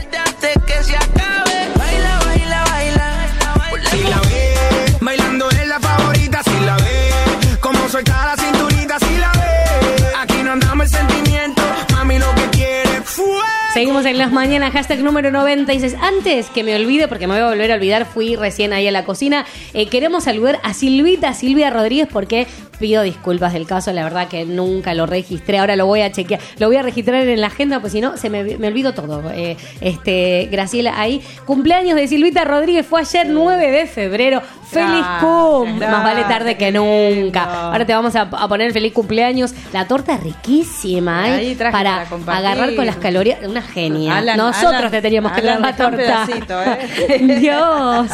Seguimos 13.73 14.05
en 14.05 14.19
las 14.19 14.31
mañanas, 14.31 14.71
hashtag 14.71 14.99
número 14.99 15.31
96. 15.31 15.95
Antes 15.99 16.49
que 16.51 16.63
me 16.63 16.75
olvide, 16.75 17.07
porque 17.07 17.25
me 17.25 17.33
voy 17.33 17.41
a 17.43 17.47
volver 17.49 17.71
a 17.71 17.75
olvidar, 17.75 18.05
fui 18.05 18.35
recién 18.35 18.71
ahí 18.71 18.87
a 18.87 18.91
la 18.91 19.03
cocina. 19.03 19.45
eh, 19.73 19.87
queremos 19.87 20.25
saludar 20.25 20.59
a 20.61 20.75
Silvita, 20.75 21.33
Silvia 21.33 21.71
Rodríguez, 21.71 22.07
porque 22.11 22.45
pido 22.79 23.01
disculpas 23.01 23.53
del 23.53 23.65
caso, 23.65 23.91
la 23.93 24.03
verdad 24.03 24.27
que 24.27 24.45
nunca 24.45 24.93
lo 24.93 25.07
registré. 25.07 25.57
Ahora 25.57 25.75
lo 25.75 25.87
voy 25.87 26.01
a 26.01 26.11
chequear, 26.11 26.39
lo 26.59 26.67
voy 26.67 26.75
a 26.75 26.83
registrar 26.83 27.27
en 27.27 27.41
la 27.41 27.47
agenda, 27.47 27.79
pues 27.79 27.93
si 27.93 28.01
no, 28.01 28.15
se 28.17 28.29
me, 28.29 28.43
me 28.43 28.67
olvido 28.67 28.93
todo. 28.93 29.31
Eh, 29.31 29.57
este, 29.81 30.49
Graciela, 30.51 30.99
ahí. 30.99 31.23
Cumpleaños 31.45 31.95
de 31.95 32.07
Silvita 32.07 32.43
Rodríguez 32.43 32.85
fue 32.85 33.01
ayer 33.01 33.27
9 33.27 33.71
de 33.71 33.87
febrero. 33.87 34.41
¡Feliz 34.69 35.05
cum! 35.21 35.77
Más 35.79 36.03
vale 36.03 36.23
tarde 36.23 36.57
que 36.57 36.71
nunca. 36.71 37.69
Ahora 37.71 37.85
te 37.85 37.93
vamos 37.93 38.15
a, 38.15 38.21
a 38.21 38.47
poner 38.47 38.67
el 38.67 38.73
feliz 38.73 38.91
cumpleaños. 38.91 39.53
La 39.71 39.87
torta 39.87 40.17
riquísima, 40.17 41.29
¿eh? 41.29 41.31
Ahí 41.33 41.55
traje 41.55 41.71
para 41.71 42.01
agarrar 42.27 42.75
con 42.75 42.85
las 42.85 42.95
calorías. 42.97 43.39
Una 43.47 43.62
genia. 43.73 44.17
Alan, 44.17 44.37
nosotros 44.37 44.73
Alan, 44.75 44.91
te 44.91 45.01
teníamos 45.01 45.31
que 45.31 45.41
Alan, 45.41 45.61
dar 45.61 45.71
la 45.71 45.75
torta. 45.75 45.97
pedacito, 45.97 46.61
¿eh? 46.63 47.19
Dios. 47.39 48.07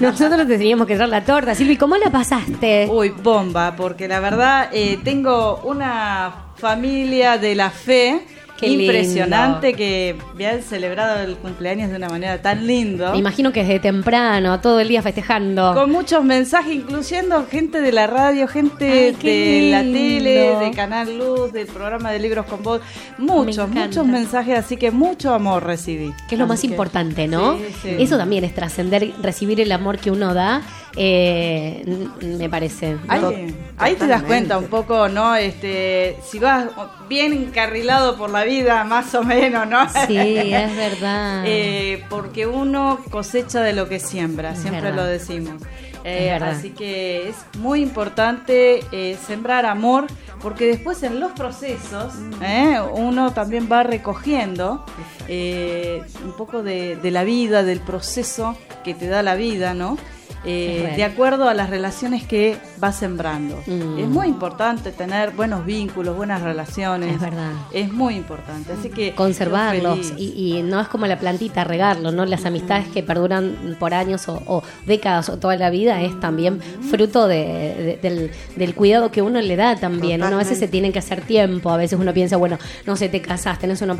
Nosotros 0.00 0.46
te 0.46 0.58
teníamos 0.58 0.86
que 0.86 0.96
dar 0.96 1.08
la 1.08 1.24
torta. 1.24 1.54
Silvi, 1.54 1.76
¿cómo 1.76 1.96
la 1.96 2.10
pasaste? 2.10 2.88
Uy, 2.90 3.10
bomba, 3.10 3.74
porque 3.76 4.08
la 4.08 4.20
verdad 4.20 4.68
eh, 4.72 4.98
tengo 5.02 5.60
una 5.64 6.32
familia 6.56 7.38
de 7.38 7.54
la 7.54 7.70
fe 7.70 8.26
Qué 8.58 8.68
lindo. 8.68 8.84
impresionante 8.84 9.74
que 9.74 10.16
habían 10.32 10.62
celebrado 10.62 11.20
el 11.22 11.36
cumpleaños 11.36 11.90
de 11.90 11.96
una 11.96 12.08
manera 12.08 12.40
tan 12.40 12.64
lindo. 12.66 13.10
Me 13.12 13.18
imagino 13.18 13.52
que 13.52 13.60
desde 13.64 13.80
temprano, 13.80 14.60
todo 14.60 14.78
el 14.78 14.86
día 14.88 15.02
festejando. 15.02 15.74
Con 15.74 15.90
muchos 15.90 16.22
mensajes, 16.24 16.72
incluyendo 16.74 17.44
gente 17.50 17.80
de 17.80 17.90
la 17.90 18.06
radio, 18.06 18.46
gente 18.46 18.84
Ay, 18.90 19.12
de 19.20 19.70
la 19.72 19.82
lindo. 19.82 19.98
tele, 19.98 20.56
de 20.66 20.70
Canal 20.76 21.18
Luz, 21.18 21.52
del 21.52 21.66
programa 21.66 22.12
de 22.12 22.20
Libros 22.20 22.46
con 22.46 22.62
Voz. 22.62 22.80
Muchos, 23.18 23.68
muchos 23.68 24.06
mensajes, 24.06 24.56
así 24.58 24.76
que 24.76 24.90
mucho 24.92 25.34
amor 25.34 25.64
recibí. 25.64 26.12
Que 26.28 26.36
es 26.36 26.38
lo 26.38 26.44
Así 26.44 26.48
más 26.48 26.60
que- 26.60 26.66
importante, 26.68 27.26
¿no? 27.26 27.56
Sí, 27.56 27.64
sí. 27.82 27.88
Eso 27.98 28.16
también 28.16 28.44
es 28.44 28.54
trascender, 28.54 29.12
recibir 29.20 29.60
el 29.60 29.72
amor 29.72 29.98
que 29.98 30.10
uno 30.12 30.34
da, 30.34 30.62
eh, 30.96 31.84
me 32.22 32.48
parece. 32.48 32.96
Ahí, 33.08 33.54
ahí 33.78 33.94
te 33.94 34.06
das 34.06 34.22
cuenta 34.22 34.58
un 34.58 34.66
poco, 34.66 35.08
¿no? 35.08 35.34
Este, 35.36 36.16
si 36.28 36.38
vas 36.38 36.66
bien 37.08 37.32
encarrilado 37.32 38.16
por 38.16 38.30
la 38.30 38.44
vida, 38.44 38.84
más 38.84 39.14
o 39.14 39.22
menos, 39.22 39.66
¿no? 39.68 39.88
Sí, 40.06 40.16
es 40.18 40.76
verdad. 40.76 41.44
Eh, 41.46 42.04
porque 42.10 42.46
uno 42.46 42.98
cosecha 43.10 43.60
de 43.62 43.72
lo 43.72 43.88
que 43.88 44.00
siembra, 44.00 44.52
Es 44.52 44.60
siempre 44.60 44.82
verdad. 44.90 44.96
lo 45.04 45.04
decimos. 45.10 45.62
Eh, 46.04 46.32
así 46.32 46.70
que 46.70 47.28
es 47.28 47.36
muy 47.58 47.80
importante 47.80 48.80
eh, 48.90 49.16
sembrar 49.24 49.64
amor, 49.66 50.08
porque 50.42 50.66
después 50.66 51.00
en 51.04 51.20
los 51.20 51.30
procesos 51.30 52.12
Mm. 52.14 52.98
uno 52.98 53.32
también 53.32 53.68
va 53.70 53.84
recogiendo 53.84 54.84
un 55.28 56.32
poco 56.36 56.64
de, 56.64 56.96
de 56.96 57.10
la 57.12 57.22
vida, 57.22 57.62
del 57.62 57.78
proceso 57.80 58.56
que 58.84 58.94
te 58.94 59.06
da 59.06 59.22
la 59.22 59.36
vida, 59.36 59.74
¿no? 59.74 59.96
Eh, 60.44 60.92
de 60.96 61.04
acuerdo 61.04 61.48
a 61.48 61.54
las 61.54 61.70
relaciones 61.70 62.24
que 62.24 62.56
vas 62.78 62.96
sembrando. 62.98 63.62
Mm. 63.66 63.98
Es 63.98 64.08
muy 64.08 64.26
importante 64.26 64.90
tener 64.92 65.30
buenos 65.32 65.64
vínculos, 65.64 66.16
buenas 66.16 66.42
relaciones. 66.42 67.14
Es 67.14 67.20
verdad. 67.20 67.52
Es 67.72 67.92
muy 67.92 68.14
importante. 68.16 68.72
Así 68.72 68.88
que 68.88 69.14
conservarlos 69.14 70.12
y, 70.16 70.56
y 70.58 70.62
no 70.62 70.80
es 70.80 70.88
como 70.88 71.06
la 71.06 71.18
plantita 71.18 71.64
regarlo, 71.64 72.10
¿no? 72.12 72.24
Las 72.26 72.44
amistades 72.44 72.88
que 72.88 73.02
perduran 73.02 73.76
por 73.78 73.94
años 73.94 74.28
o, 74.28 74.42
o 74.46 74.62
décadas 74.86 75.28
o 75.28 75.38
toda 75.38 75.56
la 75.56 75.70
vida 75.70 76.02
es 76.02 76.18
también 76.20 76.60
fruto 76.90 77.28
de- 77.28 77.36
de- 77.36 77.98
del, 78.02 78.30
del 78.56 78.74
cuidado 78.74 79.10
que 79.10 79.22
uno 79.22 79.40
le 79.40 79.56
da 79.56 79.76
también. 79.76 80.22
Uno 80.22 80.34
a 80.34 80.38
veces 80.38 80.58
se 80.58 80.68
tiene 80.68 80.92
que 80.92 80.98
hacer 80.98 81.20
tiempo, 81.22 81.70
a 81.70 81.76
veces 81.76 81.98
uno 81.98 82.12
piensa, 82.12 82.36
bueno, 82.36 82.58
no 82.86 82.96
sé, 82.96 83.08
te 83.08 83.20
casas, 83.20 83.58
tenés 83.58 83.80
una, 83.82 83.96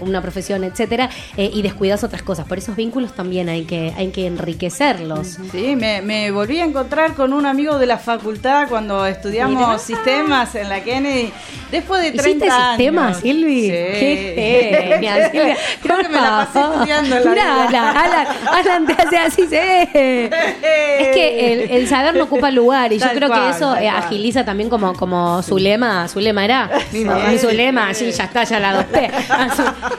una 0.00 0.22
profesión, 0.22 0.64
etcétera, 0.64 1.10
eh, 1.36 1.50
y 1.52 1.62
descuidas 1.62 2.02
otras 2.04 2.22
cosas. 2.22 2.46
Por 2.46 2.58
esos 2.58 2.76
vínculos 2.76 3.14
también 3.14 3.48
hay 3.48 3.64
que, 3.64 3.92
hay 3.96 4.08
que 4.08 4.26
enriquecerlos. 4.26 5.38
Sí, 5.50 5.71
me, 5.76 6.02
me 6.02 6.30
volví 6.30 6.58
a 6.60 6.64
encontrar 6.64 7.14
con 7.14 7.32
un 7.32 7.46
amigo 7.46 7.78
de 7.78 7.86
la 7.86 7.98
facultad 7.98 8.68
cuando 8.68 9.06
estudiamos 9.06 9.56
Mirá. 9.66 9.78
sistemas 9.78 10.54
en 10.54 10.68
la 10.68 10.80
Kennedy. 10.82 11.32
Después 11.70 12.02
de 12.02 12.12
30 12.12 12.28
¿Hiciste 12.28 12.50
años. 12.50 12.68
sistemas, 12.76 13.20
Silvi? 13.20 13.62
Sí. 13.62 13.68
Qué 13.70 14.84
genia, 14.88 15.30
Silvia. 15.30 15.56
Creo 15.82 15.96
que 15.98 16.08
me 16.08 16.20
la 16.20 16.30
pasé 16.52 16.60
estudiando 16.60 17.16
en 17.16 17.24
la 17.24 17.30
Mirá, 17.30 17.66
vida. 17.68 17.90
Alan, 17.90 18.26
Alan, 18.52 18.86
te 18.86 18.92
hace 19.02 19.18
así, 19.18 19.42
sí. 19.46 19.56
Es 19.56 21.08
que 21.14 21.52
el, 21.52 21.70
el 21.70 21.88
saber 21.88 22.14
no 22.14 22.24
ocupa 22.24 22.50
lugar 22.50 22.92
y 22.92 22.98
yo 22.98 23.06
Tal 23.06 23.16
creo 23.16 23.28
cual, 23.28 23.42
que 23.44 23.50
eso 23.56 23.74
eh, 23.76 23.82
cual. 23.90 23.96
agiliza 23.96 24.44
también 24.44 24.68
como, 24.68 24.92
como 24.94 25.42
su 25.42 25.56
lema, 25.58 26.06
su 26.08 26.20
lema 26.20 26.44
era, 26.44 26.70
mamá, 27.04 27.38
su 27.40 27.48
lema, 27.50 27.94
sí, 27.94 28.10
ya 28.12 28.24
está, 28.24 28.44
ya 28.44 28.60
la 28.60 28.70
adopté. 28.70 29.10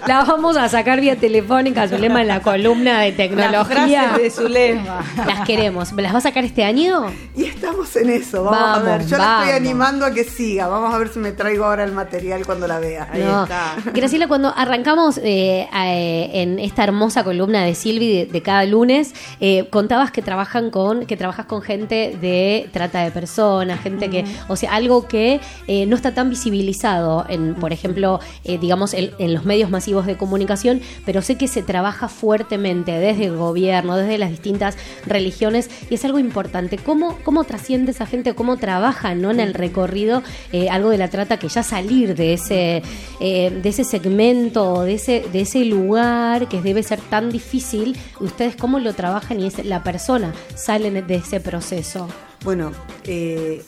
La 0.07 0.24
vamos 0.24 0.57
a 0.57 0.69
sacar 0.69 0.99
vía 1.01 1.15
telefónica, 1.15 1.88
su 1.88 1.97
lema 1.97 2.21
en 2.21 2.28
la 2.28 2.39
columna 2.41 3.01
de 3.01 3.09
Las 3.09 3.17
tecnología. 3.17 4.03
frases 4.09 4.21
de 4.24 4.30
su 4.30 4.47
lema. 4.47 5.03
Las 5.26 5.41
queremos. 5.41 5.62
¿Las 5.72 6.14
va 6.14 6.18
a 6.18 6.22
sacar 6.22 6.43
este 6.43 6.64
año? 6.64 7.05
Y 7.36 7.45
estamos 7.45 7.95
en 7.95 8.09
eso, 8.09 8.43
vamos, 8.43 8.80
a 8.80 8.82
ver. 8.82 9.07
Yo 9.07 9.18
la 9.18 9.26
vamos. 9.26 9.47
estoy 9.47 9.57
animando 9.61 10.05
a 10.05 10.11
que 10.11 10.24
siga. 10.24 10.68
Vamos 10.68 10.93
a 10.93 10.97
ver 10.97 11.09
si 11.09 11.20
me 11.20 11.32
traigo 11.32 11.66
ahora 11.66 11.84
el 11.84 11.91
material 11.91 12.45
cuando 12.45 12.68
la 12.68 12.80
vea. 12.80 13.09
No. 13.14 13.47
Graciela, 13.93 14.28
cuando 14.28 14.53
arrancamos 14.55 15.18
eh, 15.20 15.68
eh, 15.74 16.30
en 16.34 16.59
esta 16.59 16.84
hermosa 16.84 17.24
columna 17.24 17.64
de 17.64 17.76
Silvi 17.76 18.14
de, 18.14 18.26
de 18.26 18.41
cada 18.41 18.66
lunes, 18.66 19.14
eh, 19.39 19.68
contabas 19.70 20.11
que 20.11 20.22
trabajan 20.22 20.70
con, 20.70 21.05
que 21.05 21.18
trabajas 21.18 21.45
con 21.45 21.61
gente 21.61 22.18
de 22.20 22.70
trata 22.72 23.03
de 23.03 23.11
personas, 23.11 23.82
gente 23.82 24.09
que, 24.09 24.26
o 24.47 24.55
sea, 24.55 24.74
algo 24.74 25.07
que 25.07 25.39
eh, 25.68 25.86
no 25.86 25.95
está 25.95 26.14
tan 26.14 26.30
visibilizado 26.30 27.26
en, 27.30 27.55
por 27.55 27.72
ejemplo, 27.74 28.20
digamos, 28.43 28.93
en, 28.93 29.11
en 29.20 29.34
los 29.34 29.45
medios 29.45 29.70
masivos 29.70 30.05
de 30.05 30.18
comunicación, 30.18 30.82
pero 31.05 31.22
sé 31.22 31.38
que 31.38 31.47
se 31.47 31.64
trabaja 31.64 32.07
fuertemente 32.07 32.91
desde 32.91 33.26
el 33.26 33.38
gobierno, 33.38 33.95
desde 33.95 34.18
las 34.18 34.30
distintas 34.30 34.78
religiones, 35.05 35.42
y 35.89 35.95
es 35.95 36.05
algo 36.05 36.19
importante. 36.19 36.77
¿Cómo, 36.77 37.17
cómo 37.23 37.43
trasciende 37.43 37.91
esa 37.91 38.05
gente, 38.05 38.33
cómo 38.33 38.57
trabaja 38.57 39.13
¿no? 39.15 39.31
en 39.31 39.39
el 39.39 39.53
recorrido 39.53 40.23
eh, 40.51 40.69
algo 40.69 40.89
de 40.89 40.97
la 40.97 41.09
trata 41.09 41.37
que 41.37 41.49
ya 41.49 41.63
salir 41.63 42.15
de 42.15 42.33
ese, 42.33 42.81
eh, 43.19 43.49
de 43.49 43.69
ese 43.69 43.83
segmento, 43.83 44.83
de 44.83 44.93
ese, 44.93 45.25
de 45.31 45.41
ese 45.41 45.65
lugar 45.65 46.47
que 46.47 46.61
debe 46.61 46.81
ser 46.83 47.01
tan 47.01 47.29
difícil? 47.29 47.97
¿Ustedes 48.19 48.55
cómo 48.55 48.79
lo 48.79 48.93
trabajan 48.93 49.39
y 49.39 49.47
es 49.47 49.65
la 49.65 49.83
persona 49.83 50.33
salen 50.55 51.05
de 51.05 51.15
ese 51.15 51.39
proceso? 51.39 52.07
Bueno, 52.43 52.71
eh, 53.03 53.63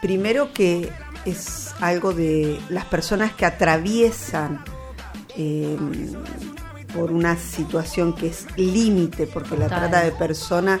primero 0.00 0.52
que 0.52 0.90
es 1.24 1.74
algo 1.80 2.12
de 2.12 2.58
las 2.68 2.86
personas 2.86 3.32
que 3.32 3.44
atraviesan 3.46 4.64
eh, 5.36 5.76
por 6.94 7.12
una 7.12 7.36
situación 7.36 8.14
que 8.14 8.28
es 8.28 8.46
límite, 8.56 9.26
porque 9.26 9.56
la 9.56 9.68
trata 9.68 10.02
de 10.02 10.12
personas, 10.12 10.80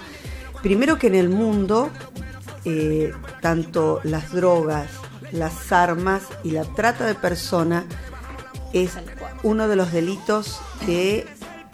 primero 0.62 0.98
que 0.98 1.06
en 1.08 1.14
el 1.14 1.28
mundo, 1.28 1.90
eh, 2.64 3.12
tanto 3.40 4.00
las 4.04 4.32
drogas, 4.32 4.88
las 5.32 5.72
armas 5.72 6.22
y 6.44 6.50
la 6.52 6.64
trata 6.64 7.04
de 7.06 7.14
personas 7.14 7.84
es 8.72 8.92
uno 9.42 9.68
de 9.68 9.76
los 9.76 9.92
delitos 9.92 10.60
que 10.84 11.26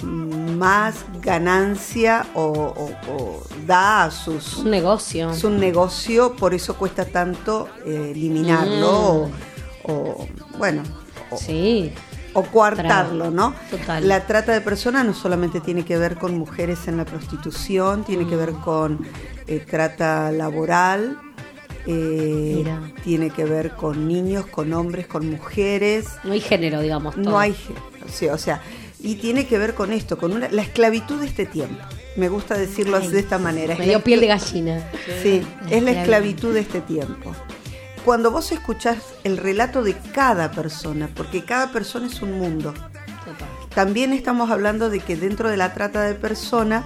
más 0.03 0.95
ganancia 1.23 2.27
o, 2.35 2.43
o- 2.43 3.13
o 3.13 3.43
da 3.67 4.05
a 4.05 4.11
sus 4.11 4.59
Un 4.59 4.71
negocio. 4.71 5.31
es 5.31 5.43
un 5.45 5.59
negocio, 5.59 6.37
por 6.37 6.53
eso 6.53 6.77
cuesta 6.77 7.07
tanto 7.07 7.69
eh, 7.87 8.13
eliminarlo 8.15 8.91
o, 8.91 9.31
o, 9.85 10.29
bueno, 10.59 10.83
Sí. 11.37 11.93
O 12.37 12.43
coartarlo, 12.45 13.31
¿no? 13.31 13.55
Total. 13.71 14.07
La 14.07 14.27
trata 14.27 14.53
de 14.53 14.61
personas 14.61 15.05
no 15.07 15.15
solamente 15.15 15.61
tiene 15.61 15.85
que 15.85 15.97
ver 15.99 16.17
con 16.17 16.37
mujeres 16.39 16.87
en 16.87 16.97
la 16.99 17.05
prostitución, 17.05 18.05
tiene 18.05 18.27
que 18.27 18.37
ver 18.37 18.53
Mm. 18.53 18.61
con 18.63 19.07
eh, 19.47 19.65
trata 19.69 20.31
laboral, 20.33 21.19
eh, 21.87 22.65
tiene 23.05 23.31
que 23.31 23.45
ver 23.45 23.73
con 23.73 24.09
niños, 24.09 24.47
con 24.47 24.73
hombres, 24.73 25.07
con 25.07 25.29
mujeres. 25.31 26.07
No 26.25 26.33
hay 26.33 26.41
género, 26.41 26.81
digamos. 26.81 27.17
No 27.17 27.25
todo. 27.25 27.39
hay, 27.39 27.53
gé- 27.53 28.11
sí, 28.11 28.29
o 28.29 28.39
sea, 28.39 28.61
y 29.01 29.15
tiene 29.17 29.47
que 29.47 29.57
ver 29.59 29.75
con 29.75 29.93
esto, 29.93 30.19
con 30.19 30.33
una, 30.33 30.49
la 30.51 30.63
esclavitud 30.63 31.21
de 31.21 31.27
este 31.27 31.47
tiempo. 31.47 31.83
Me 32.17 32.29
gusta 32.29 32.57
decirlo 32.57 32.97
Ay, 32.97 33.09
de 33.09 33.21
esta 33.21 33.39
manera. 33.39 33.77
Me 33.79 33.85
dio 33.87 34.03
piel 34.03 34.21
de 34.21 34.27
gallina. 34.27 34.91
Sí, 35.23 35.43
es 35.71 35.83
la 35.83 35.91
esclavitud 35.93 36.55
de 36.55 36.61
este 36.61 36.81
tiempo. 36.81 37.33
Cuando 38.07 38.31
vos 38.31 38.53
escuchás 38.53 38.99
el 39.25 39.37
relato 39.37 39.83
de 39.83 39.97
cada 40.15 40.53
persona, 40.53 41.11
porque 41.13 41.45
cada 41.45 41.73
persona 41.73 42.07
es 42.07 42.23
un 42.23 42.39
mundo, 42.39 42.73
también 43.75 44.13
estamos 44.13 44.53
hablando 44.53 44.91
de 44.91 45.01
que 45.01 45.17
dentro 45.17 45.51
de 45.51 45.57
la 45.57 45.75
trata 45.75 46.03
de 46.03 46.15
personas 46.15 46.85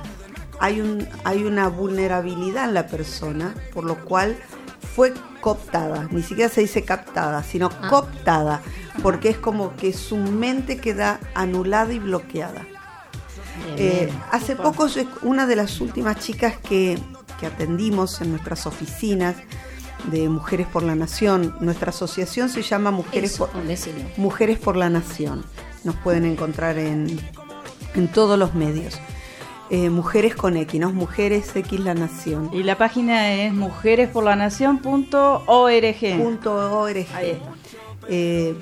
hay, 0.60 0.80
un, 0.80 1.06
hay 1.24 1.44
una 1.44 1.68
vulnerabilidad 1.68 2.64
en 2.64 2.72
la 2.72 2.86
persona, 2.86 3.55
por 3.74 3.84
lo 3.84 4.02
cual 4.02 4.38
fue 4.97 5.12
cooptada, 5.42 6.09
ni 6.10 6.22
siquiera 6.22 6.51
se 6.51 6.62
dice 6.62 6.86
captada, 6.86 7.42
sino 7.42 7.68
Ah. 7.82 7.90
cooptada, 7.90 8.62
porque 9.02 9.28
es 9.28 9.36
como 9.36 9.76
que 9.76 9.92
su 9.92 10.16
mente 10.16 10.78
queda 10.78 11.20
anulada 11.34 11.92
y 11.92 11.98
bloqueada. 11.98 12.64
Eh, 13.76 14.10
hace 14.32 14.56
poco, 14.56 14.86
una 15.20 15.47
de 15.47 15.56
las 15.56 15.82
últimas 15.82 16.18
chicas 16.18 16.56
que, 16.56 16.98
que 17.38 17.47
atendimos 17.47 18.22
en 18.22 18.30
nuestras 18.30 18.66
oficinas 18.66 19.36
de 20.05 20.28
Mujeres 20.28 20.66
por 20.66 20.82
la 20.82 20.94
Nación, 20.94 21.55
nuestra 21.60 21.90
asociación 21.90 22.48
se 22.48 22.62
llama 22.62 22.90
Mujeres, 22.90 23.32
Eso, 23.32 23.48
por. 23.48 23.62
Mujeres 24.16 24.59
por 24.59 24.77
la 24.77 24.90
Nación. 24.90 25.44
Nos 25.85 25.97
pueden 25.97 26.24
encontrar 26.24 26.78
en, 26.78 27.20
en 27.94 28.09
todos 28.09 28.39
los 28.39 28.55
medios. 28.55 28.98
Eh, 29.70 29.89
Mujeres 29.89 30.35
con 30.35 30.56
X, 30.56 30.81
¿no? 30.81 30.93
Mujeres 30.93 31.55
X 31.55 31.81
La 31.81 31.94
Nación. 31.94 32.51
Y 32.52 32.64
la 32.64 32.77
página 32.77 33.32
es 33.32 33.55
mujeresporlanación.org. 33.55 36.22
Punto 36.22 36.81
.org. 36.81 37.06
Ahí 37.14 37.31
está. 37.31 37.55
Eh, 38.09 38.56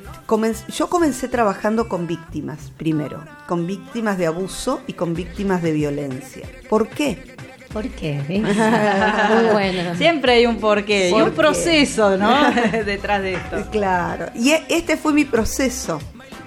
yo 0.76 0.90
comencé 0.90 1.28
trabajando 1.28 1.88
con 1.88 2.06
víctimas, 2.06 2.70
primero, 2.76 3.24
con 3.46 3.66
víctimas 3.66 4.18
de 4.18 4.26
abuso 4.26 4.82
y 4.86 4.92
con 4.92 5.14
víctimas 5.14 5.62
de 5.62 5.72
violencia. 5.72 6.46
¿Por 6.68 6.88
qué? 6.88 7.37
¿Por 7.72 7.88
qué? 7.90 8.22
Muy 8.28 9.52
bueno. 9.52 9.94
Siempre 9.96 10.32
hay 10.34 10.46
un 10.46 10.56
porqué 10.58 11.08
y 11.08 11.12
¿Por 11.12 11.22
un 11.22 11.30
qué? 11.30 11.36
proceso, 11.36 12.16
¿no? 12.16 12.50
Detrás 12.84 13.22
de 13.22 13.34
esto. 13.34 13.66
Claro. 13.70 14.26
Y 14.34 14.50
e- 14.52 14.64
este 14.68 14.96
fue 14.96 15.12
mi 15.12 15.24
proceso, 15.24 15.98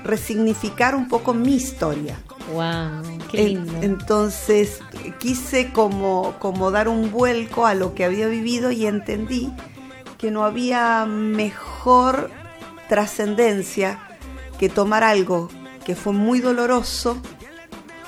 resignificar 0.04 0.96
un 0.96 1.08
poco 1.08 1.34
mi 1.34 1.56
historia. 1.56 2.18
Wow, 2.54 3.20
qué 3.30 3.44
lindo. 3.50 3.72
Entonces 3.82 4.80
quise 5.20 5.72
como, 5.72 6.36
como 6.40 6.72
dar 6.72 6.88
un 6.88 7.12
vuelco 7.12 7.66
a 7.68 7.76
lo 7.76 7.94
que 7.94 8.04
había 8.04 8.28
vivido 8.28 8.72
y 8.72 8.88
entendí 8.88 9.52
que 10.18 10.32
no 10.32 10.44
había 10.44 11.06
mejor 11.06 12.30
trascendencia 12.90 14.00
que 14.60 14.70
tomar 14.70 15.04
algo 15.04 15.50
que 15.86 15.96
fue 15.96 16.14
muy 16.14 16.40
doloroso 16.42 17.18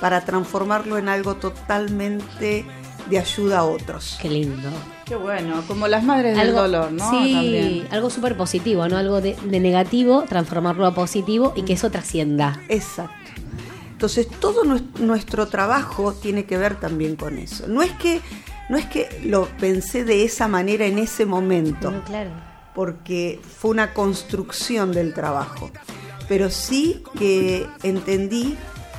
para 0.02 0.26
transformarlo 0.26 0.98
en 0.98 1.08
algo 1.10 1.36
totalmente 1.36 2.66
de 3.10 3.20
ayuda 3.20 3.60
a 3.60 3.64
otros. 3.66 4.18
Qué 4.22 4.30
lindo. 4.30 4.70
Qué 5.06 5.16
bueno, 5.16 5.64
como 5.68 5.88
las 5.88 6.04
madres 6.04 6.38
del 6.38 6.54
dolor, 6.56 6.92
¿no? 6.92 7.10
Sí, 7.10 7.34
También. 7.34 7.88
algo 7.92 8.10
súper 8.10 8.38
positivo, 8.38 8.88
¿no? 8.88 8.98
Algo 8.98 9.20
de, 9.22 9.36
de 9.44 9.60
negativo, 9.60 10.24
transformarlo 10.28 10.86
a 10.86 10.94
positivo 10.96 11.54
y 11.56 11.64
que 11.64 11.74
eso 11.74 11.90
trascienda. 11.92 12.62
Exacto. 12.70 13.14
Entonces 13.92 14.28
todo 14.40 14.64
nues- 14.64 14.98
nuestro 15.00 15.48
trabajo 15.48 16.14
tiene 16.14 16.46
que 16.46 16.58
ver 16.58 16.80
también 16.80 17.16
con 17.16 17.38
eso. 17.38 17.68
No 17.68 17.82
es 17.84 17.92
que 17.92 18.22
no 18.70 18.78
es 18.78 18.86
que 18.86 19.08
lo 19.26 19.46
pensé 19.60 20.04
de 20.06 20.24
esa 20.24 20.48
manera 20.48 20.86
en 20.86 20.98
ese 20.98 21.26
momento, 21.26 21.92
No, 21.92 22.04
claro. 22.06 22.32
porque 22.74 23.40
fue 23.60 23.72
una 23.72 23.94
construcción 23.94 24.92
del 24.94 25.14
trabajo. 25.14 25.70
Pero 26.30 26.50
sí 26.50 27.04
que 27.20 27.68
entendí 27.84 28.56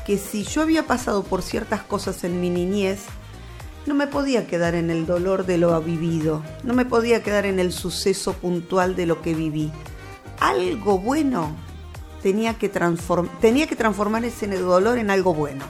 que 0.06 0.18
si 0.18 0.44
yo 0.44 0.60
había 0.60 0.86
pasado 0.86 1.22
por 1.24 1.40
ciertas 1.43 1.82
cosas 1.82 2.22
en 2.24 2.40
mi 2.40 2.51
niñez, 2.51 3.01
no 3.86 3.94
me 3.94 4.06
podía 4.06 4.47
quedar 4.47 4.74
en 4.74 4.90
el 4.90 5.06
dolor 5.06 5.47
de 5.47 5.59
lo 5.59 5.81
vivido, 5.81 6.43
no 6.62 6.74
me 6.74 6.85
podía 6.85 7.23
quedar 7.23 7.47
en 7.47 7.59
el 7.59 7.73
suceso 7.73 8.32
puntual 8.32 8.97
de 8.97 9.06
lo 9.06 9.20
que 9.23 9.35
viví. 9.35 9.70
Algo 10.40 10.98
bueno 10.98 11.55
tenía 12.23 12.55
que, 12.55 12.73
transform- 12.73 13.28
tenía 13.40 13.66
que 13.66 13.77
transformar 13.77 14.24
ese 14.24 14.47
dolor 14.47 14.98
en 14.98 15.11
algo 15.11 15.35
bueno. 15.35 15.65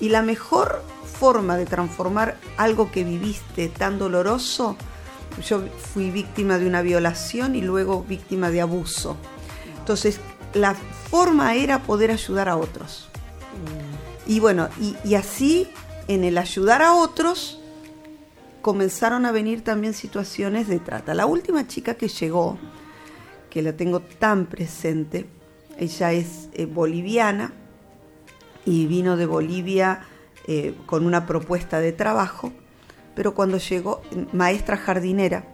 Y 0.00 0.08
la 0.08 0.22
mejor 0.22 0.82
forma 1.18 1.56
de 1.56 1.66
transformar 1.66 2.36
algo 2.56 2.90
que 2.90 3.04
viviste 3.04 3.68
tan 3.68 3.98
doloroso, 3.98 4.76
yo 5.46 5.62
fui 5.92 6.10
víctima 6.10 6.58
de 6.58 6.66
una 6.66 6.82
violación 6.82 7.54
y 7.54 7.60
luego 7.60 8.02
víctima 8.02 8.50
de 8.50 8.62
abuso. 8.62 9.16
Entonces, 9.78 10.18
la 10.54 10.74
forma 11.10 11.54
era 11.54 11.82
poder 11.82 12.10
ayudar 12.10 12.48
a 12.48 12.56
otros. 12.56 13.08
Y 14.26 14.40
bueno, 14.40 14.68
y, 14.80 14.96
y 15.04 15.14
así 15.14 15.68
en 16.10 16.24
el 16.24 16.38
ayudar 16.38 16.82
a 16.82 16.94
otros 16.94 17.60
comenzaron 18.62 19.26
a 19.26 19.32
venir 19.32 19.62
también 19.62 19.94
situaciones 19.94 20.66
de 20.66 20.80
trata. 20.80 21.14
La 21.14 21.24
última 21.24 21.68
chica 21.68 21.94
que 21.94 22.08
llegó, 22.08 22.58
que 23.48 23.62
la 23.62 23.74
tengo 23.74 24.00
tan 24.00 24.46
presente, 24.46 25.28
ella 25.78 26.10
es 26.10 26.48
eh, 26.54 26.66
boliviana 26.66 27.52
y 28.66 28.86
vino 28.86 29.16
de 29.16 29.26
Bolivia 29.26 30.00
eh, 30.48 30.74
con 30.84 31.06
una 31.06 31.26
propuesta 31.26 31.78
de 31.78 31.92
trabajo, 31.92 32.52
pero 33.14 33.32
cuando 33.32 33.58
llegó, 33.58 34.02
maestra 34.32 34.76
jardinera, 34.76 35.44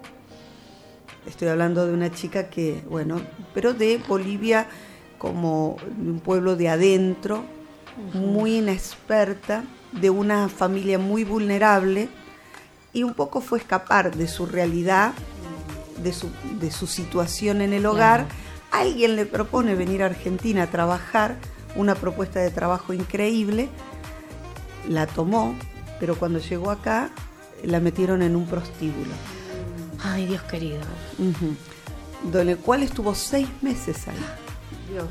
estoy 1.27 1.49
hablando 1.49 1.87
de 1.87 1.93
una 1.93 2.11
chica 2.13 2.49
que, 2.49 2.83
bueno, 2.89 3.21
pero 3.53 3.75
de 3.75 4.01
Bolivia 4.09 4.69
como 5.19 5.77
un 5.99 6.19
pueblo 6.25 6.57
de 6.57 6.71
adentro, 6.71 7.45
muy 8.15 8.57
inexperta, 8.57 9.65
de 10.01 10.11
una 10.11 10.49
familia 10.49 10.99
muy 10.99 11.25
vulnerable, 11.25 12.09
y 12.93 13.03
un 13.03 13.15
poco 13.15 13.41
fue 13.41 13.59
escapar 13.59 14.17
de 14.17 14.27
su 14.27 14.47
realidad, 14.47 15.13
de 16.03 16.13
su, 16.13 16.31
de 16.61 16.71
su 16.71 16.87
situación 16.87 17.61
en 17.61 17.73
el 17.73 17.85
hogar. 17.85 18.27
Alguien 18.71 19.17
le 19.17 19.27
propone 19.27 19.75
venir 19.75 20.03
a 20.03 20.07
Argentina 20.07 20.65
a 20.65 20.67
trabajar, 20.69 21.37
una 21.75 21.95
propuesta 21.95 22.41
de 22.41 22.51
trabajo 22.51 22.93
increíble, 22.93 23.69
la 24.89 25.07
tomó, 25.07 25.55
pero 26.01 26.17
cuando 26.17 26.39
llegó 26.39 26.71
acá 26.71 27.11
la 27.63 27.81
metieron 27.81 28.23
en 28.23 28.37
un 28.37 28.47
prostíbulo. 28.47 29.13
Ay, 30.03 30.27
Dios 30.27 30.43
querido. 30.43 30.81
Ujú. 31.19 31.55
Don 32.31 32.49
el 32.49 32.59
cual 32.59 32.83
estuvo 32.83 33.15
seis 33.15 33.49
meses 33.61 34.09
ahí. 34.09 34.25
Dios. 34.91 35.07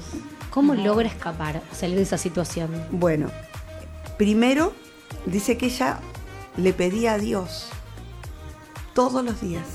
¿Cómo 0.49 0.73
logra 0.73 1.07
escapar, 1.07 1.61
salir 1.71 1.97
de 1.97 2.03
esa 2.03 2.17
situación? 2.17 2.71
Bueno, 2.91 3.29
primero 4.17 4.73
dice 5.25 5.57
que 5.57 5.67
ella 5.67 5.99
le 6.57 6.73
pedía 6.73 7.13
a 7.13 7.17
Dios 7.17 7.67
todos 8.93 9.23
los 9.23 9.41
días. 9.41 9.65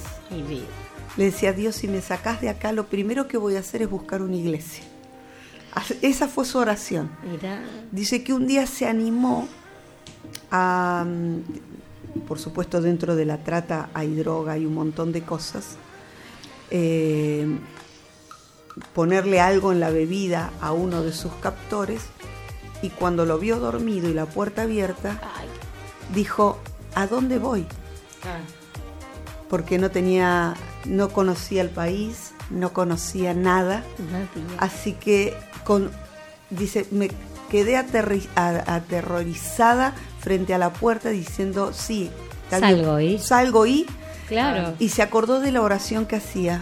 Le 1.16 1.24
decía, 1.24 1.52
Dios, 1.52 1.76
si 1.76 1.88
me 1.88 2.00
sacás 2.00 2.40
de 2.40 2.48
acá, 2.48 2.72
lo 2.72 2.86
primero 2.86 3.28
que 3.28 3.36
voy 3.36 3.56
a 3.56 3.60
hacer 3.60 3.82
es 3.82 3.90
buscar 3.90 4.22
una 4.22 4.36
iglesia. 4.36 4.84
Esa 6.02 6.28
fue 6.28 6.44
su 6.44 6.58
oración. 6.58 7.10
Dice 7.92 8.24
que 8.24 8.32
un 8.32 8.46
día 8.46 8.66
se 8.66 8.86
animó 8.86 9.48
a, 10.50 11.04
por 12.26 12.38
supuesto 12.38 12.80
dentro 12.80 13.16
de 13.16 13.24
la 13.24 13.38
trata 13.38 13.90
hay 13.94 14.14
droga, 14.14 14.52
hay 14.52 14.66
un 14.66 14.74
montón 14.74 15.12
de 15.12 15.22
cosas, 15.22 15.76
eh, 16.70 17.46
ponerle 18.94 19.40
algo 19.40 19.72
en 19.72 19.80
la 19.80 19.90
bebida 19.90 20.52
a 20.60 20.72
uno 20.72 21.02
de 21.02 21.12
sus 21.12 21.32
captores 21.34 22.02
y 22.82 22.90
cuando 22.90 23.24
lo 23.26 23.38
vio 23.38 23.58
dormido 23.58 24.08
y 24.08 24.14
la 24.14 24.26
puerta 24.26 24.62
abierta, 24.62 25.18
dijo, 26.14 26.58
¿a 26.94 27.06
dónde 27.06 27.38
voy? 27.38 27.66
Porque 29.48 29.78
no 29.78 29.90
tenía, 29.90 30.54
no 30.84 31.08
conocía 31.10 31.62
el 31.62 31.70
país, 31.70 32.32
no 32.50 32.72
conocía 32.72 33.34
nada. 33.34 33.82
Así 34.58 34.92
que 34.92 35.36
con 35.64 35.90
dice, 36.50 36.86
me 36.90 37.10
quedé 37.50 37.76
aterrorizada 37.76 39.94
frente 40.20 40.54
a 40.54 40.58
la 40.58 40.72
puerta 40.72 41.08
diciendo, 41.10 41.72
sí, 41.72 42.10
Salgo 42.50 43.00
y. 43.00 43.18
salgo 43.18 43.66
y 43.66 43.86
Claro. 44.26 44.74
y 44.78 44.90
se 44.90 45.02
acordó 45.02 45.40
de 45.40 45.50
la 45.52 45.62
oración 45.62 46.06
que 46.06 46.16
hacía. 46.16 46.60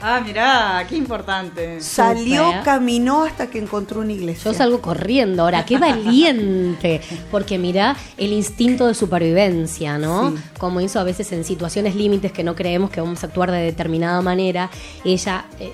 Ah, 0.00 0.20
mirá, 0.24 0.86
qué 0.88 0.96
importante. 0.96 1.80
Salió, 1.80 2.52
caminó 2.64 3.24
hasta 3.24 3.48
que 3.48 3.58
encontró 3.58 4.00
una 4.00 4.12
iglesia. 4.12 4.52
Yo 4.52 4.56
salgo 4.56 4.80
corriendo 4.80 5.42
ahora, 5.42 5.64
qué 5.64 5.76
valiente, 5.76 7.00
porque 7.32 7.58
mira 7.58 7.96
el 8.16 8.32
instinto 8.32 8.86
de 8.86 8.94
supervivencia, 8.94 9.98
¿no? 9.98 10.30
Sí. 10.30 10.36
Como 10.58 10.80
hizo 10.80 11.00
a 11.00 11.04
veces 11.04 11.32
en 11.32 11.42
situaciones 11.42 11.96
límites 11.96 12.30
que 12.30 12.44
no 12.44 12.54
creemos 12.54 12.90
que 12.90 13.00
vamos 13.00 13.24
a 13.24 13.26
actuar 13.26 13.50
de 13.50 13.58
determinada 13.58 14.22
manera, 14.22 14.70
ella, 15.04 15.46
eh, 15.58 15.72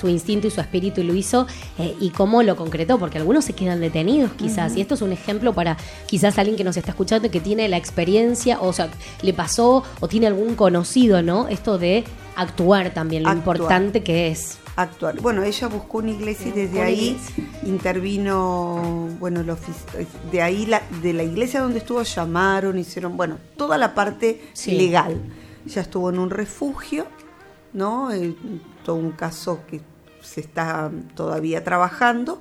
su 0.00 0.08
instinto 0.08 0.46
y 0.46 0.50
su 0.50 0.60
espíritu 0.60 1.02
lo 1.02 1.14
hizo 1.14 1.48
eh, 1.78 1.96
y 2.00 2.10
cómo 2.10 2.44
lo 2.44 2.54
concretó, 2.54 2.98
porque 2.98 3.18
algunos 3.18 3.44
se 3.44 3.54
quedan 3.54 3.80
detenidos 3.80 4.30
quizás, 4.32 4.76
y 4.76 4.82
esto 4.82 4.94
es 4.94 5.02
un 5.02 5.12
ejemplo 5.12 5.52
para 5.52 5.76
quizás 6.06 6.38
alguien 6.38 6.56
que 6.56 6.64
nos 6.64 6.76
está 6.76 6.90
escuchando 6.90 7.28
que 7.28 7.40
tiene 7.40 7.68
la 7.68 7.76
experiencia, 7.76 8.60
o 8.60 8.72
sea, 8.72 8.88
le 9.22 9.32
pasó 9.32 9.82
o 9.98 10.06
tiene 10.06 10.28
algún 10.28 10.54
conocido, 10.54 11.22
¿no? 11.22 11.48
Esto 11.48 11.78
de 11.78 12.04
actuar 12.36 12.92
también, 12.94 13.22
lo 13.22 13.28
Actuar. 13.30 13.56
importante 13.56 14.02
que 14.02 14.28
es. 14.28 14.58
actuar. 14.76 15.20
Bueno, 15.20 15.42
ella 15.44 15.68
buscó 15.68 15.98
una 15.98 16.10
iglesia 16.10 16.48
y 16.48 16.50
desde 16.52 16.82
ahí 16.82 17.08
iglesia. 17.10 17.44
intervino, 17.64 19.08
bueno, 19.20 19.40
el 19.40 19.48
ofici- 19.50 20.06
de 20.32 20.42
ahí 20.42 20.66
la, 20.66 20.82
de 21.02 21.12
la 21.12 21.22
iglesia 21.22 21.60
donde 21.60 21.78
estuvo 21.78 22.02
llamaron, 22.02 22.78
hicieron, 22.78 23.16
bueno, 23.16 23.38
toda 23.56 23.78
la 23.78 23.94
parte 23.94 24.42
Sí. 24.52 24.72
legal. 24.72 25.20
Ella 25.66 25.82
estuvo 25.82 26.10
en 26.10 26.18
un 26.18 26.30
refugio, 26.30 27.06
¿no? 27.72 28.10
Eh, 28.12 28.34
todo 28.84 28.96
un 28.96 29.12
caso 29.12 29.60
que 29.70 29.80
se 30.20 30.40
está 30.40 30.90
todavía 31.14 31.62
trabajando, 31.62 32.38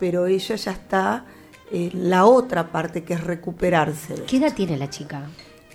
pero 0.00 0.26
ella 0.26 0.56
ya 0.56 0.72
está 0.72 1.24
en 1.70 2.10
la 2.10 2.24
otra 2.24 2.72
parte 2.72 3.04
que 3.04 3.14
es 3.14 3.22
recuperarse. 3.22 4.14
¿Qué 4.26 4.38
edad 4.38 4.54
tiene 4.54 4.76
la 4.76 4.90
chica? 4.90 5.22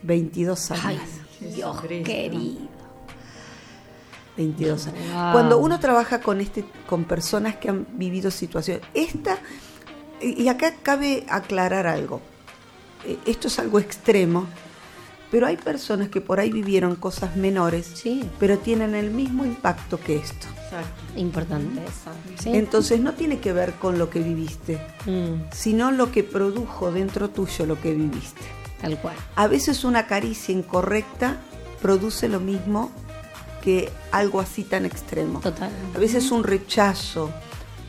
22 0.04 0.72
años. 0.72 0.84
Ay, 0.86 1.48
Dios 1.56 1.82
querido. 1.82 2.73
22 4.38 4.88
años. 4.88 5.00
Wow. 5.14 5.32
Cuando 5.32 5.58
uno 5.60 5.80
trabaja 5.80 6.20
con 6.22 6.42
este 6.42 6.66
con 6.88 7.04
personas 7.06 7.56
que 7.58 7.70
han 7.70 7.86
vivido 7.94 8.32
situaciones, 8.32 8.84
esta 8.94 9.38
y 10.22 10.48
acá 10.48 10.74
cabe 10.82 11.26
aclarar 11.30 11.86
algo. 11.88 12.22
Eh, 13.06 13.18
Esto 13.26 13.48
es 13.50 13.60
algo 13.60 13.80
extremo, 13.80 14.48
pero 15.30 15.48
hay 15.48 15.58
personas 15.58 16.10
que 16.10 16.22
por 16.22 16.40
ahí 16.40 16.50
vivieron 16.52 16.96
cosas 16.96 17.36
menores, 17.36 18.04
pero 18.40 18.58
tienen 18.58 18.96
el 18.96 19.12
mismo 19.12 19.46
impacto 19.46 20.00
que 20.00 20.16
esto. 20.16 20.48
Importante 21.16 21.82
eso. 21.84 22.42
¿sí? 22.42 22.50
Entonces 22.56 23.00
no 23.00 23.14
tiene 23.14 23.40
que 23.40 23.54
ver 23.54 23.74
con 23.74 24.00
lo 24.00 24.10
que 24.10 24.20
viviste, 24.20 24.80
Mm, 25.06 25.52
sino 25.52 25.92
lo 25.92 26.12
que 26.12 26.24
produjo 26.24 26.92
dentro 26.92 27.30
tuyo 27.30 27.66
lo 27.66 27.80
que 27.80 27.94
viviste. 27.94 28.42
tal 28.82 28.98
cual. 29.00 29.16
A 29.36 29.48
veces 29.48 29.84
una 29.84 30.08
caricia 30.08 30.54
incorrecta 30.54 31.38
produce 31.82 32.28
lo 32.30 32.40
mismo 32.40 32.92
que 33.64 33.90
algo 34.12 34.40
así 34.42 34.64
tan 34.64 34.86
extremo. 34.86 35.40
Total. 35.40 35.70
A 35.96 36.00
veces 36.00 36.32
un 36.32 36.44
rechazo, 36.44 37.32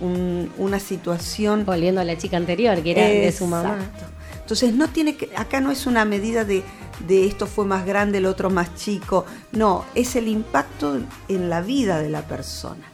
un- 0.00 0.50
una 0.58 0.78
situación. 0.78 1.64
Volviendo 1.66 2.00
a 2.00 2.04
la 2.04 2.16
chica 2.16 2.36
anterior, 2.36 2.80
que 2.82 2.92
era 2.92 3.02
de 3.08 3.32
su 3.32 3.46
mamá. 3.46 3.74
Exacto. 3.78 4.04
Entonces 4.40 4.74
no 4.74 4.88
tiene 4.88 5.16
que, 5.16 5.30
acá 5.36 5.60
no 5.60 5.70
es 5.70 5.86
una 5.86 6.04
medida 6.04 6.44
de, 6.44 6.62
de 7.08 7.26
esto 7.26 7.46
fue 7.46 7.64
más 7.64 7.86
grande, 7.86 8.18
el 8.18 8.26
otro 8.26 8.50
más 8.50 8.74
chico. 8.76 9.24
No, 9.52 9.84
es 9.94 10.16
el 10.16 10.28
impacto 10.28 11.00
en 11.28 11.48
la 11.48 11.60
vida 11.62 11.98
de 12.00 12.10
la 12.10 12.22
persona. 12.22 12.84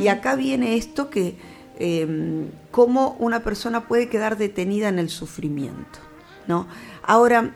Y 0.00 0.08
acá 0.08 0.36
viene 0.36 0.76
esto 0.76 1.08
que 1.10 1.36
eh, 1.80 2.46
cómo 2.70 3.16
una 3.20 3.40
persona 3.42 3.86
puede 3.88 4.08
quedar 4.08 4.36
detenida 4.36 4.88
en 4.88 4.98
el 4.98 5.08
sufrimiento. 5.08 5.98
¿no? 6.46 6.66
Ahora, 7.02 7.52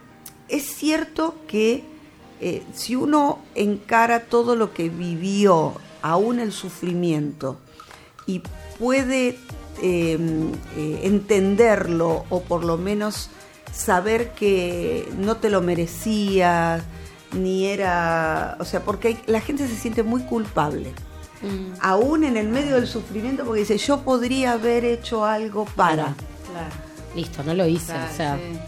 es 0.48 0.64
cierto 0.74 1.34
que 1.46 1.84
eh, 2.42 2.62
si 2.74 2.96
uno 2.96 3.38
encara 3.54 4.20
todo 4.24 4.56
lo 4.56 4.72
que 4.74 4.88
vivió, 4.88 5.72
aún 6.02 6.40
el 6.40 6.52
sufrimiento, 6.52 7.56
y 8.26 8.42
puede 8.78 9.38
eh, 9.82 10.18
eh, 10.76 11.00
entenderlo 11.04 12.24
o 12.28 12.42
por 12.42 12.62
lo 12.64 12.76
menos 12.76 13.30
saber 13.72 14.30
que 14.32 15.08
no 15.18 15.36
te 15.38 15.48
lo 15.50 15.60
merecías, 15.62 16.82
ni 17.32 17.66
era, 17.66 18.56
o 18.60 18.64
sea, 18.64 18.80
porque 18.84 19.08
hay- 19.08 19.18
la 19.26 19.40
gente 19.40 19.66
se 19.66 19.74
siente 19.76 20.02
muy 20.02 20.22
culpable, 20.24 20.92
Mm. 21.42 21.72
aún 21.80 22.22
en 22.24 22.36
el 22.36 22.48
medio 22.48 22.74
del 22.76 22.86
sufrimiento, 22.86 23.44
porque 23.44 23.60
dice, 23.60 23.78
yo 23.78 24.00
podría 24.02 24.52
haber 24.52 24.84
hecho 24.84 25.24
algo 25.24 25.64
para. 25.64 26.14
Claro. 26.50 26.74
Listo, 27.16 27.42
no 27.42 27.54
lo 27.54 27.66
hice. 27.66 27.86
Claro, 27.92 28.12
o 28.12 28.16
sea, 28.16 28.36
sí. 28.36 28.58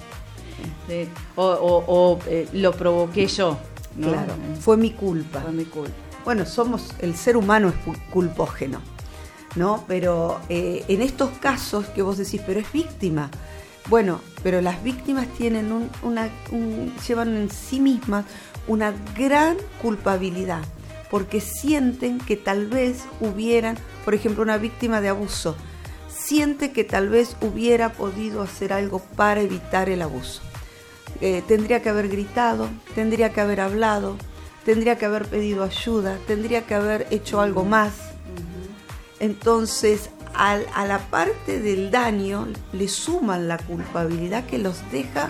O, 1.36 1.44
o- 1.46 1.84
o, 1.86 2.18
eh, 2.26 2.48
lo 2.52 2.72
provoqué 2.72 3.26
yo. 3.26 3.58
¿no? 3.96 4.08
Claro, 4.10 4.34
fue 4.60 4.76
mi 4.76 4.90
culpa. 4.90 5.40
Fue 5.40 5.52
mi 5.52 5.64
culpa. 5.64 5.92
Bueno, 6.24 6.46
somos, 6.46 6.92
el 7.00 7.14
ser 7.16 7.36
humano 7.36 7.68
es 7.68 7.74
culpógeno, 8.10 8.80
¿no? 9.56 9.84
Pero 9.86 10.40
eh, 10.48 10.84
en 10.88 11.02
estos 11.02 11.30
casos 11.38 11.86
que 11.86 12.02
vos 12.02 12.16
decís, 12.18 12.40
pero 12.46 12.60
es 12.60 12.72
víctima. 12.72 13.30
Bueno, 13.88 14.20
pero 14.42 14.60
las 14.62 14.82
víctimas 14.82 15.26
tienen 15.36 15.70
un- 15.70 15.90
una, 16.02 16.30
un- 16.50 16.92
llevan 17.06 17.36
en 17.36 17.50
sí 17.50 17.78
mismas 17.80 18.24
una 18.66 18.94
gran 19.16 19.56
culpabilidad, 19.82 20.62
porque 21.10 21.40
sienten 21.42 22.18
que 22.18 22.36
tal 22.36 22.66
vez 22.66 23.04
hubieran, 23.20 23.76
por 24.04 24.14
ejemplo, 24.14 24.42
una 24.42 24.56
víctima 24.56 25.02
de 25.02 25.10
abuso, 25.10 25.54
siente 26.08 26.72
que 26.72 26.82
tal 26.84 27.10
vez 27.10 27.36
hubiera 27.42 27.92
podido 27.92 28.40
hacer 28.42 28.72
algo 28.72 29.00
para 29.14 29.42
evitar 29.42 29.90
el 29.90 30.00
abuso. 30.00 30.40
Eh, 31.20 31.42
tendría 31.46 31.80
que 31.82 31.88
haber 31.88 32.08
gritado, 32.08 32.68
tendría 32.94 33.32
que 33.32 33.40
haber 33.40 33.60
hablado, 33.60 34.16
tendría 34.64 34.96
que 34.98 35.04
haber 35.06 35.26
pedido 35.26 35.62
ayuda, 35.64 36.18
tendría 36.26 36.62
que 36.62 36.74
haber 36.74 37.06
hecho 37.10 37.40
algo 37.40 37.64
más. 37.64 37.92
Entonces, 39.20 40.10
al- 40.34 40.66
a 40.74 40.86
la 40.86 40.98
parte 40.98 41.60
del 41.60 41.90
daño 41.90 42.48
le 42.72 42.88
suman 42.88 43.48
la 43.48 43.58
culpabilidad 43.58 44.44
que 44.44 44.58
los 44.58 44.78
deja 44.90 45.28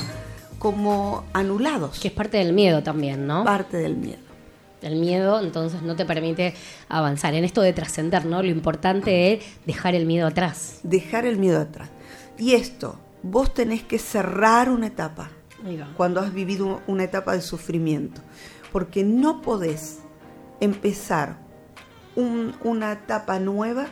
como 0.59 1.25
anulados. 1.35 2.01
que 2.01 2.09
es 2.09 2.15
parte 2.15 2.39
del 2.39 2.55
miedo 2.55 2.83
también, 2.83 3.27
¿no? 3.27 3.45
Parte 3.45 3.77
del 3.77 3.97
miedo. 3.97 4.19
El 4.81 4.97
miedo, 4.97 5.41
entonces, 5.41 5.83
no 5.83 5.97
te 5.97 6.05
permite 6.07 6.55
avanzar. 6.89 7.35
En 7.35 7.45
esto 7.45 7.61
de 7.63 7.73
trascender, 7.73 8.25
¿no? 8.27 8.43
Lo 8.43 8.49
importante 8.51 9.35
es 9.35 9.45
dejar 9.67 9.95
el 9.95 10.07
miedo 10.07 10.27
atrás. 10.27 10.81
Dejar 10.83 11.27
el 11.27 11.39
miedo 11.39 11.61
atrás. 11.61 11.89
Y 12.39 12.55
esto, 12.55 12.99
vos 13.23 13.53
tenés 13.55 13.83
que 13.83 13.99
cerrar 13.99 14.69
una 14.71 14.87
etapa 14.89 15.31
Va. 15.65 15.89
cuando 15.97 16.21
has 16.21 16.33
vivido 16.35 16.83
una 16.87 17.05
etapa 17.05 17.33
de 17.33 17.41
sufrimiento, 17.41 18.21
porque 18.73 19.03
no 19.05 19.41
podés 19.43 20.01
empezar 20.61 21.39
un- 22.17 22.55
una 22.63 22.93
etapa 22.93 23.39
nueva 23.39 23.87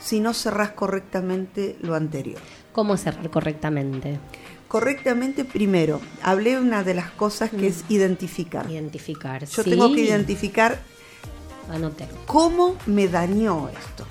si 0.00 0.20
no 0.20 0.32
cerrás 0.34 0.70
correctamente 0.70 1.76
lo 1.82 1.94
anterior. 1.94 2.40
¿Cómo 2.72 2.96
cerrar 2.96 3.30
correctamente? 3.30 4.18
Correctamente, 4.68 5.44
primero, 5.44 6.00
hablé 6.22 6.58
una 6.58 6.82
de 6.82 6.94
las 6.94 7.10
cosas 7.10 7.50
que 7.50 7.66
es 7.66 7.84
identificar. 7.90 8.70
Identificar. 8.70 9.44
Yo 9.44 9.62
sí. 9.62 9.70
tengo 9.70 9.92
que 9.92 10.00
identificar 10.00 10.78
Anoté. 11.70 12.08
cómo 12.26 12.76
me 12.86 13.06
dañó 13.08 13.68
esto. 13.68 14.06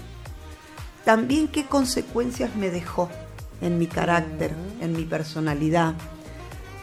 También 1.03 1.47
qué 1.47 1.65
consecuencias 1.65 2.55
me 2.55 2.69
dejó 2.69 3.09
en 3.59 3.79
mi 3.79 3.87
carácter, 3.87 4.53
en 4.81 4.93
mi 4.93 5.03
personalidad, 5.03 5.95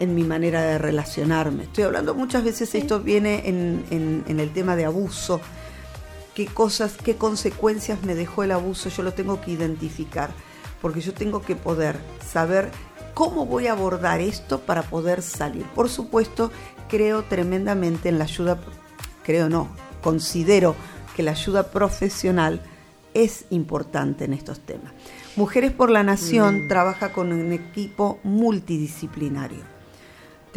en 0.01 0.15
mi 0.15 0.23
manera 0.25 0.63
de 0.63 0.79
relacionarme. 0.79 1.65
Estoy 1.65 1.85
hablando 1.85 2.15
muchas 2.15 2.45
veces, 2.45 2.75
esto 2.75 3.01
viene 3.01 3.49
en, 3.49 3.85
en- 3.91 4.25
en 4.29 4.41
el 4.41 4.51
tema 4.53 4.77
de 4.77 4.85
abuso. 4.85 5.41
¿Qué 6.35 6.47
cosas, 6.47 6.97
qué 7.03 7.17
consecuencias 7.17 8.03
me 8.05 8.15
dejó 8.15 8.45
el 8.45 8.53
abuso? 8.53 8.89
Yo 8.91 9.03
lo 9.03 9.13
tengo 9.13 9.41
que 9.41 9.51
identificar, 9.51 10.31
porque 10.81 11.01
yo 11.01 11.13
tengo 11.13 11.43
que 11.43 11.57
poder 11.57 11.97
saber 12.25 12.71
cómo 13.15 13.45
voy 13.45 13.67
a 13.67 13.73
abordar 13.73 14.21
esto 14.21 14.61
para 14.61 14.83
poder 14.83 15.23
salir. 15.23 15.65
Por 15.75 15.89
supuesto, 15.89 16.53
creo 16.89 17.25
tremendamente 17.25 18.09
en 18.09 18.19
la 18.19 18.25
ayuda, 18.25 18.61
creo 19.25 19.49
no, 19.49 19.69
considero 20.01 20.77
que 21.17 21.25
la 21.25 21.33
ayuda 21.33 21.65
profesional 21.73 22.61
es 23.15 23.47
importante 23.51 24.25
en 24.27 24.33
estos 24.33 24.61
temas. 24.61 24.93
Mujeres 25.35 25.73
por 25.73 25.91
la 25.91 26.05
Nación 26.05 26.69
trabaja 26.69 27.13
con 27.13 27.33
un 27.33 27.53
equipo 27.53 28.21
multidisciplinario. 28.23 29.78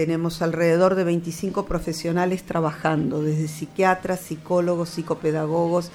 Tenemos 0.01 0.41
alrededor 0.41 0.95
de 0.95 1.03
25 1.03 1.67
profesionales 1.67 2.41
trabajando, 2.41 3.21
desde 3.21 3.47
psiquiatras, 3.47 4.19
psicólogos, 4.19 4.89
psicopedagogos, 4.89 5.91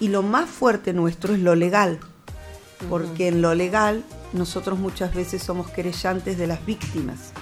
y 0.00 0.08
lo 0.08 0.22
más 0.22 0.48
fuerte 0.48 0.94
nuestro 0.94 1.34
es 1.34 1.40
lo 1.40 1.54
legal, 1.54 2.00
porque 2.88 3.28
en 3.28 3.42
lo 3.42 3.54
legal 3.54 4.04
nosotros 4.32 4.78
muchas 4.78 5.14
veces 5.14 5.42
somos 5.42 5.68
querellantes 5.68 6.38
de 6.38 6.46
las 6.46 6.64
víctimas. 6.64 7.34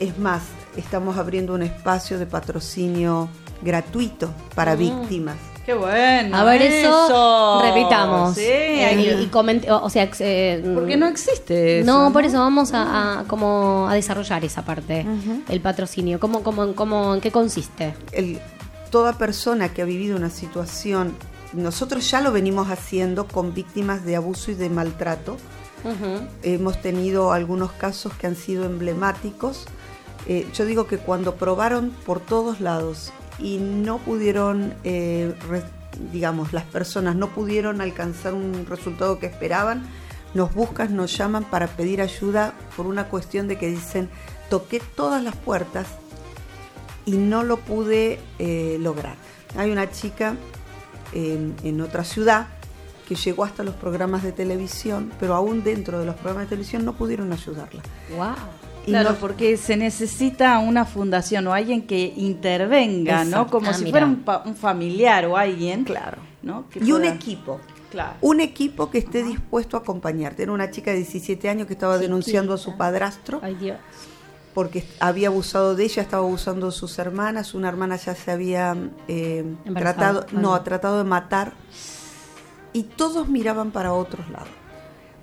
Es 0.00 0.18
más, 0.18 0.42
estamos 0.76 1.16
abriendo 1.16 1.54
un 1.54 1.62
espacio 1.62 2.18
de 2.18 2.26
patrocinio 2.26 3.30
gratuito 3.62 4.34
para 4.54 4.74
Mm. 4.74 4.78
víctimas. 4.78 5.38
Qué 5.64 5.74
bueno. 5.74 6.36
A 6.36 6.42
ver, 6.44 6.60
eso, 6.62 7.04
eso. 7.06 7.62
repitamos. 7.62 8.34
Sí, 8.34 8.42
Eh, 8.44 9.20
y, 9.22 9.26
comente- 9.26 9.70
o 9.70 9.84
o 9.84 9.90
sea, 9.90 10.08
eh, 10.18 10.60
Porque 10.74 10.96
no 10.96 11.06
existe 11.06 11.80
eso. 11.80 11.86
No, 11.92 12.12
por 12.12 12.24
eso 12.24 12.38
vamos 12.40 12.72
a, 12.74 13.20
a 13.20 13.24
como 13.24 13.86
a 13.88 13.94
desarrollar 13.94 14.44
esa 14.44 14.64
parte, 14.64 15.06
el 15.48 15.60
patrocinio. 15.60 16.18
¿Cómo, 16.18 16.42
cómo, 16.42 16.74
cómo, 16.74 17.14
¿En 17.14 17.20
qué 17.20 17.30
consiste? 17.30 17.94
el- 18.10 18.40
toda 18.90 19.12
persona 19.18 19.68
que 19.72 19.82
ha 19.82 19.84
vivido 19.86 20.16
una 20.16 20.28
situación, 20.30 21.14
nosotros 21.52 22.10
ya 22.10 22.20
lo 22.20 22.32
venimos 22.32 22.68
haciendo 22.68 23.26
con 23.26 23.54
víctimas 23.54 24.04
de 24.04 24.16
abuso 24.16 24.50
y 24.50 24.54
de 24.54 24.68
maltrato. 24.68 25.36
Hemos 26.42 26.80
tenido 26.82 27.32
algunos 27.32 27.72
casos 27.72 28.12
que 28.14 28.26
han 28.26 28.36
sido 28.36 28.64
emblemáticos. 28.64 29.64
Eh, 30.26 30.46
yo 30.54 30.64
digo 30.64 30.86
que 30.86 30.98
cuando 30.98 31.34
probaron 31.36 31.90
por 32.06 32.20
todos 32.20 32.60
lados 32.60 33.12
y 33.38 33.58
no 33.58 33.98
pudieron, 33.98 34.74
eh, 34.84 35.34
digamos, 36.12 36.52
las 36.52 36.64
personas 36.64 37.16
no 37.16 37.28
pudieron 37.28 37.80
alcanzar 37.80 38.34
un 38.34 38.66
resultado 38.66 39.18
que 39.18 39.26
esperaban, 39.26 39.84
nos 40.34 40.54
buscan, 40.54 40.96
nos 40.96 41.16
llaman 41.16 41.44
para 41.44 41.66
pedir 41.66 42.00
ayuda 42.00 42.54
por 42.76 42.86
una 42.86 43.08
cuestión 43.08 43.48
de 43.48 43.58
que 43.58 43.68
dicen, 43.68 44.08
toqué 44.48 44.80
todas 44.80 45.22
las 45.22 45.36
puertas 45.36 45.86
y 47.04 47.12
no 47.12 47.42
lo 47.42 47.58
pude 47.58 48.20
eh, 48.38 48.76
lograr. 48.80 49.16
Hay 49.56 49.70
una 49.70 49.90
chica 49.90 50.36
en, 51.12 51.54
en 51.62 51.80
otra 51.80 52.04
ciudad 52.04 52.46
que 53.06 53.14
llegó 53.16 53.44
hasta 53.44 53.62
los 53.62 53.74
programas 53.74 54.22
de 54.22 54.32
televisión, 54.32 55.12
pero 55.20 55.34
aún 55.34 55.62
dentro 55.62 55.98
de 55.98 56.06
los 56.06 56.14
programas 56.14 56.44
de 56.44 56.50
televisión 56.50 56.84
no 56.84 56.94
pudieron 56.94 57.32
ayudarla. 57.32 57.82
Wow. 58.16 58.71
Y 58.84 58.90
Claro, 58.90 59.10
no- 59.10 59.16
porque 59.16 59.56
se 59.56 59.76
necesita 59.76 60.58
una 60.58 60.84
fundación 60.84 61.46
o 61.46 61.52
alguien 61.54 61.82
que 61.82 62.12
intervenga, 62.16 63.24
¿no? 63.24 63.46
Como 63.46 63.70
Ah, 63.70 63.74
si 63.74 63.84
mira. 63.84 63.92
fuera 63.92 64.06
un, 64.06 64.24
un 64.50 64.56
familiar 64.56 65.24
o 65.26 65.36
alguien. 65.36 65.84
Claro. 65.84 66.18
¿no? 66.42 66.68
Que 66.68 66.80
Y 66.80 66.90
un 66.90 67.04
equipo. 67.04 67.60
Claro. 67.92 68.14
Un 68.20 68.40
equipo 68.40 68.90
que 68.90 68.98
esté 68.98 69.22
dispuesto 69.22 69.76
a 69.76 69.80
acompañarte. 69.80 70.42
Era 70.42 70.50
una 70.52 70.70
chica 70.72 70.90
de 70.90 70.96
17 70.96 71.48
años 71.48 71.66
que 71.68 71.74
estaba 71.74 71.98
denunciando 71.98 72.54
a 72.54 72.58
su 72.58 72.76
padrastro 72.76 73.38
Ay, 73.42 73.54
Dios. 73.54 73.78
porque 74.54 74.84
había 74.98 75.28
abusado 75.28 75.76
de 75.76 75.84
ella, 75.84 76.02
estaba 76.02 76.24
abusando 76.26 76.66
de 76.66 76.72
sus 76.72 76.98
hermanas. 76.98 77.54
Una 77.54 77.68
hermana 77.68 77.94
ya 77.96 78.16
se 78.16 78.30
había 78.32 78.74
eh, 79.06 79.44
tratado, 79.74 80.26
no, 80.32 80.54
Ah. 80.54 80.56
ha 80.56 80.64
tratado 80.64 80.98
de 80.98 81.04
matar. 81.04 81.52
Y 82.72 82.84
todos 82.84 83.28
miraban 83.28 83.70
para 83.70 83.92
otros 83.92 84.28
lados. 84.30 84.48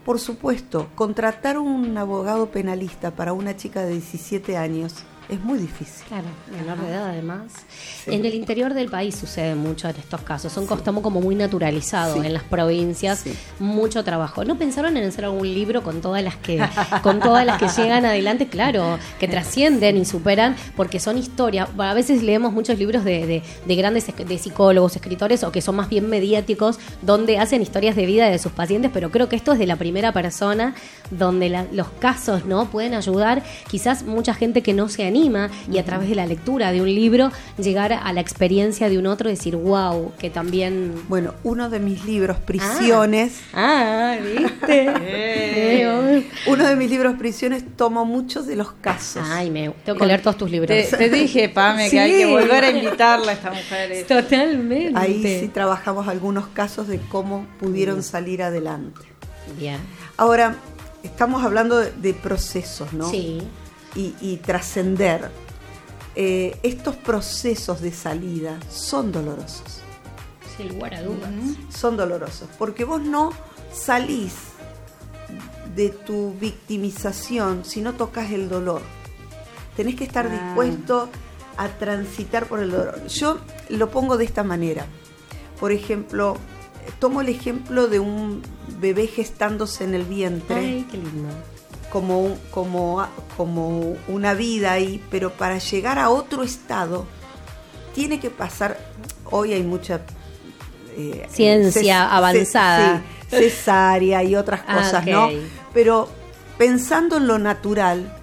Por 0.09 0.17
supuesto, 0.17 0.87
contratar 0.95 1.59
un 1.59 1.95
abogado 1.95 2.49
penalista 2.49 3.11
para 3.11 3.31
una 3.31 3.55
chica 3.55 3.83
de 3.83 3.91
17 3.91 4.57
años 4.57 4.95
es 5.29 5.39
muy 5.41 5.59
difícil. 5.59 6.05
Claro, 6.07 6.25
menor 6.51 6.77
de 6.79 6.87
edad 6.89 7.09
además. 7.09 7.43
Sí. 8.03 8.13
En 8.15 8.25
el 8.25 8.33
interior 8.33 8.73
del 8.73 8.89
país 8.89 9.15
sucede 9.15 9.53
mucho 9.55 9.87
en 9.87 9.95
estos 9.97 10.21
casos. 10.21 10.51
Son 10.51 10.63
estamos 10.63 11.03
como 11.03 11.21
muy 11.21 11.35
naturalizados 11.35 12.19
Sí. 12.19 12.25
en 12.25 12.33
las 12.33 12.43
provincias. 12.43 13.25
Mucho 13.59 14.03
trabajo. 14.03 14.43
¿No 14.43 14.57
pensaron 14.57 14.97
en 14.97 15.03
hacer 15.07 15.25
algún 15.25 15.53
libro 15.53 15.83
con 15.83 16.01
todas 16.01 16.23
las 16.23 16.35
que 16.35 16.59
con 17.03 17.19
todas 17.19 17.45
las 17.45 17.59
que 17.59 17.67
llegan 17.81 18.05
adelante? 18.05 18.47
Claro, 18.47 18.97
que 19.19 19.27
trascienden 19.27 19.97
y 19.97 20.05
superan 20.05 20.55
porque 20.75 20.99
son 20.99 21.17
historias. 21.17 21.69
Bueno, 21.75 21.91
a 21.91 21.93
veces 21.93 22.23
leemos 22.23 22.51
muchos 22.51 22.79
libros 22.79 23.03
de, 23.03 23.27
de- 23.27 23.43
de 23.65 23.75
grandes 23.75 24.07
de 24.17 24.37
psicólogos, 24.39 24.95
escritores 24.95 25.43
o 25.43 25.51
que 25.51 25.61
son 25.61 25.75
más 25.75 25.89
bien 25.89 26.09
mediáticos 26.09 26.79
donde 27.03 27.37
hacen 27.37 27.61
historias 27.61 27.95
de 27.95 28.05
vida 28.07 28.27
de 28.29 28.39
sus 28.39 28.51
pacientes, 28.51 28.89
pero 28.93 29.11
creo 29.11 29.29
que 29.29 29.35
esto 29.35 29.53
es 29.53 29.59
de 29.59 29.67
la 29.67 29.75
primera 29.75 30.11
persona 30.11 30.73
donde 31.11 31.49
la- 31.49 31.65
los 31.71 31.89
casos 31.99 32.45
no 32.45 32.65
pueden 32.71 32.93
ayudar 32.95 33.43
quizás 33.69 34.03
mucha 34.03 34.33
gente 34.33 34.63
que 34.63 34.73
no 34.73 34.89
se 34.89 35.05
anima 35.05 35.18
anima 35.19 35.49
y 35.71 35.77
a 35.77 35.85
través 35.85 36.09
de 36.09 36.15
la 36.15 36.25
lectura 36.25 36.71
de 36.71 36.81
un 36.81 36.87
libro 36.87 37.31
llegar 37.57 37.93
a 37.93 38.13
la 38.13 38.21
experiencia 38.21 38.89
de 38.89 38.97
un 38.97 39.07
otro 39.07 39.29
y 39.29 39.33
decir, 39.33 39.55
wow, 39.55 40.13
que 40.17 40.29
también... 40.29 40.93
Bueno, 41.07 41.33
uno 41.43 41.69
de 41.69 41.79
mis 41.79 42.05
libros, 42.05 42.37
Prisiones. 42.37 43.41
Ah, 43.53 44.17
¿viste? 44.21 44.93
Eh, 45.11 46.23
uno 46.47 46.67
de 46.67 46.75
mis 46.75 46.89
libros, 46.89 47.15
Prisiones, 47.17 47.63
tomo 47.75 48.05
muchos 48.05 48.45
de 48.47 48.55
los 48.55 48.71
casos. 48.73 49.23
Ay, 49.29 49.49
me 49.49 49.69
tengo 49.83 49.97
que 49.97 50.05
leer 50.05 50.21
todos 50.21 50.37
tus 50.37 50.49
libros. 50.49 50.69
Te, 50.69 50.97
te 50.97 51.09
dije, 51.09 51.49
Pame, 51.49 51.89
que 51.89 51.99
hay 51.99 52.11
que 52.11 52.25
volver 52.25 52.63
a 52.63 52.69
invitarla 52.69 53.31
a 53.31 53.33
esta 53.33 53.49
mujer. 53.49 54.05
Totalmente. 54.07 54.97
Ahí 54.97 55.21
sí 55.41 55.47
trabajamos 55.47 56.07
algunos 56.07 56.47
casos 56.47 56.87
de 56.87 56.99
cómo 56.99 57.45
pudieron 57.59 58.03
salir 58.03 58.43
adelante. 58.43 59.01
Bien. 59.57 59.79
Ahora, 60.17 60.55
estamos 61.03 61.43
hablando 61.43 61.77
de, 61.77 61.91
de 61.91 62.13
procesos, 62.13 62.93
¿no? 62.93 63.09
Sí. 63.09 63.41
Y, 63.95 64.15
y 64.21 64.37
trascender. 64.37 65.31
Eh, 66.15 66.57
estos 66.63 66.95
procesos 66.95 67.81
de 67.81 67.91
salida 67.91 68.59
son 68.69 69.11
dolorosos. 69.11 69.81
Sin 70.57 70.69
lugar 70.69 70.95
a 70.95 71.01
dudas. 71.03 71.29
Son 71.69 71.95
dolorosos. 71.95 72.49
Porque 72.57 72.83
vos 72.83 73.01
no 73.01 73.31
salís 73.71 74.33
de 75.75 75.89
tu 75.89 76.33
victimización 76.33 77.63
si 77.63 77.81
no 77.81 77.93
tocas 77.93 78.31
el 78.31 78.49
dolor. 78.49 78.81
Tenés 79.77 79.95
que 79.95 80.03
estar 80.03 80.25
Ah. 80.27 80.29
dispuesto 80.29 81.09
a 81.57 81.69
transitar 81.69 82.47
por 82.47 82.59
el 82.59 82.71
dolor. 82.71 83.05
Yo 83.07 83.37
lo 83.69 83.89
pongo 83.89 84.17
de 84.17 84.25
esta 84.25 84.43
manera. 84.43 84.85
Por 85.59 85.71
ejemplo, 85.71 86.35
tomo 86.99 87.21
el 87.21 87.29
ejemplo 87.29 87.87
de 87.87 87.99
un 87.99 88.41
bebé 88.79 89.07
gestándose 89.07 89.83
en 89.83 89.93
el 89.93 90.03
vientre 90.03 90.55
Ay, 90.57 90.87
qué 90.89 90.97
lindo. 90.97 91.29
Como, 91.91 92.37
como, 92.51 93.05
como 93.37 93.95
una 94.07 94.33
vida 94.33 94.73
ahí, 94.73 95.03
pero 95.09 95.31
para 95.33 95.57
llegar 95.57 95.97
a 95.99 96.09
otro 96.09 96.43
estado 96.43 97.05
tiene 97.95 98.19
que 98.19 98.29
pasar, 98.29 98.77
hoy 99.31 99.53
hay 99.53 99.63
mucha 99.63 100.01
eh, 100.97 101.25
Ciencia 101.29 102.03
ces- 102.05 102.11
avanzada. 102.13 103.01
sí, 103.29 103.35
cesárea 103.37 104.23
y 104.23 104.35
otras 104.35 104.61
Ah, 104.67 104.75
cosas. 104.77 105.05
¿no? 105.05 105.29
Pero 105.73 106.09
pensando 106.57 107.17
en 107.17 107.27
lo 107.27 107.39
natural, 107.39 108.13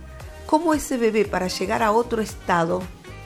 cómo 0.46 0.74
ese 0.74 0.96
bebé 0.96 1.24
para 1.24 1.48
llegar 1.48 1.82
a 1.82 1.90
otro 1.92 2.22
estado 2.22 2.82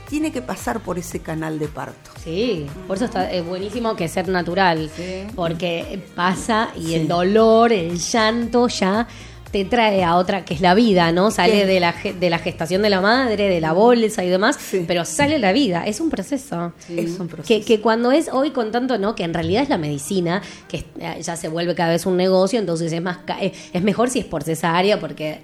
tiene 0.09 0.33
que 0.33 0.43
pasar 0.43 0.81
por 0.81 0.99
ese 0.99 1.21
canal 1.21 1.59
de 1.59 1.69
parto. 1.69 2.11
Sí, 2.25 2.67
por 2.89 2.97
eso 2.97 3.05
está 3.07 3.31
es 3.31 3.45
buenísimo 3.47 3.95
que 3.97 4.09
ser 4.09 4.29
natural, 4.29 4.91
porque 5.37 6.03
pasa 6.17 6.71
y 6.77 6.87
Sí. 6.89 6.95
el 6.97 7.09
dolor, 7.09 7.73
el 7.73 7.99
llanto 7.99 8.67
ya 8.69 9.07
te 9.51 9.65
trae 9.65 10.05
a 10.05 10.17
otra 10.17 10.45
que 10.45 10.55
es 10.55 10.61
la 10.61 10.75
vida, 10.75 11.11
¿no? 11.13 11.31
Sale 11.31 11.67
de 11.67 11.81
la, 11.81 11.95
de 12.21 12.31
la 12.31 12.39
gestación 12.39 12.83
de 12.83 12.91
la 12.91 13.01
madre, 13.01 13.49
de 13.49 13.61
la 13.61 13.73
bolsa 13.73 14.23
y 14.25 14.29
demás, 14.29 14.59
pero 14.87 15.05
sale 15.05 15.39
la 15.39 15.53
vida, 15.53 15.85
es 15.87 16.01
un 16.01 16.09
proceso. 16.11 16.73
Es 16.89 17.19
un 17.19 17.27
proceso. 17.29 17.49
Que, 17.49 17.63
que 17.65 17.81
cuando 17.81 18.13
es 18.13 18.29
hoy 18.33 18.51
con 18.51 18.71
tanto, 18.71 18.97
¿no? 18.99 19.15
Que 19.15 19.25
en 19.25 19.35
realidad 19.35 19.63
es 19.65 19.69
la 19.69 19.79
medicina, 19.79 20.41
que 20.69 20.85
eh, 21.01 21.21
ya 21.23 21.35
se 21.37 21.49
vuelve 21.49 21.75
cada 21.75 21.91
vez 21.91 22.07
un 22.07 22.17
negocio, 22.17 22.59
entonces 22.61 22.93
es 22.93 23.03
más 23.03 23.19
ca- 23.19 23.43
eh, 23.43 23.53
es 23.73 23.83
mejor 23.83 24.09
si 24.11 24.21
es 24.21 24.25
por 24.25 24.45
cesárea, 24.45 25.01
porque 25.01 25.31
eh, 25.31 25.41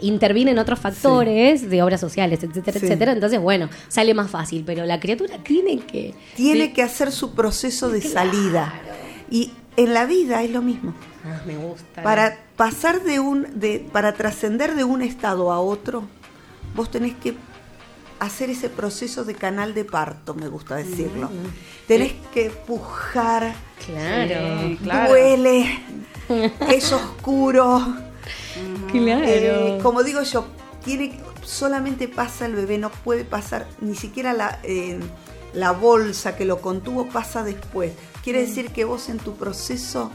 intervienen 0.00 0.58
otros 0.58 0.78
factores 0.78 1.68
de 1.68 1.82
obras 1.82 2.00
sociales, 2.00 2.42
etcétera, 2.42 2.78
Sí. 2.78 2.86
etcétera. 2.86 3.12
Entonces, 3.12 3.40
bueno, 3.40 3.68
sale 3.88 4.14
más 4.14 4.30
fácil, 4.30 4.62
pero 4.66 4.84
la 4.86 5.00
criatura 5.00 5.36
tiene 5.42 5.78
que 5.80 6.14
Tiene 6.36 6.66
Sí. 6.66 6.72
que 6.72 6.82
hacer 6.82 7.10
su 7.12 7.34
proceso 7.34 7.88
de 7.90 8.00
salida. 8.02 8.72
Y 9.30 9.52
en 9.76 9.94
la 9.94 10.06
vida 10.06 10.42
es 10.42 10.50
lo 10.50 10.62
mismo. 10.62 10.94
Ah, 11.24 11.40
me 11.46 11.56
gusta. 11.56 12.02
Para 12.02 12.38
pasar 12.56 13.02
de 13.02 13.20
un, 13.20 13.60
de, 13.60 13.86
para 13.92 14.14
trascender 14.14 14.74
de 14.74 14.84
un 14.84 15.02
estado 15.02 15.52
a 15.52 15.60
otro, 15.60 16.04
vos 16.74 16.90
tenés 16.90 17.14
que 17.16 17.34
hacer 18.18 18.50
ese 18.50 18.68
proceso 18.68 19.24
de 19.24 19.34
canal 19.34 19.74
de 19.74 19.84
parto, 19.84 20.34
me 20.34 20.48
gusta 20.48 20.76
decirlo. 20.76 21.30
Tenés 21.86 22.12
que 22.32 22.50
pujar, 22.50 23.54
Claro. 23.86 24.60
Sí, 24.68 24.78
claro. 24.82 25.08
duele, 25.10 25.80
es 26.70 26.92
oscuro. 26.92 27.96
Claro. 28.90 29.24
Eh, 29.24 29.78
como 29.82 30.02
digo 30.02 30.22
yo, 30.22 30.46
tiene 30.84 31.18
solamente 31.42 32.08
pasa 32.08 32.46
el 32.46 32.54
bebé, 32.54 32.78
no 32.78 32.90
puede 32.90 33.24
pasar 33.24 33.66
ni 33.80 33.94
siquiera 33.94 34.32
la, 34.34 34.60
eh, 34.62 35.00
la 35.54 35.72
bolsa 35.72 36.36
que 36.36 36.44
lo 36.44 36.60
contuvo 36.60 37.08
pasa 37.08 37.42
después. 37.42 37.92
Quiere 38.24 38.40
decir 38.42 38.70
que 38.70 38.84
vos 38.84 39.08
en 39.08 39.18
tu 39.18 39.34
proceso 39.34 40.10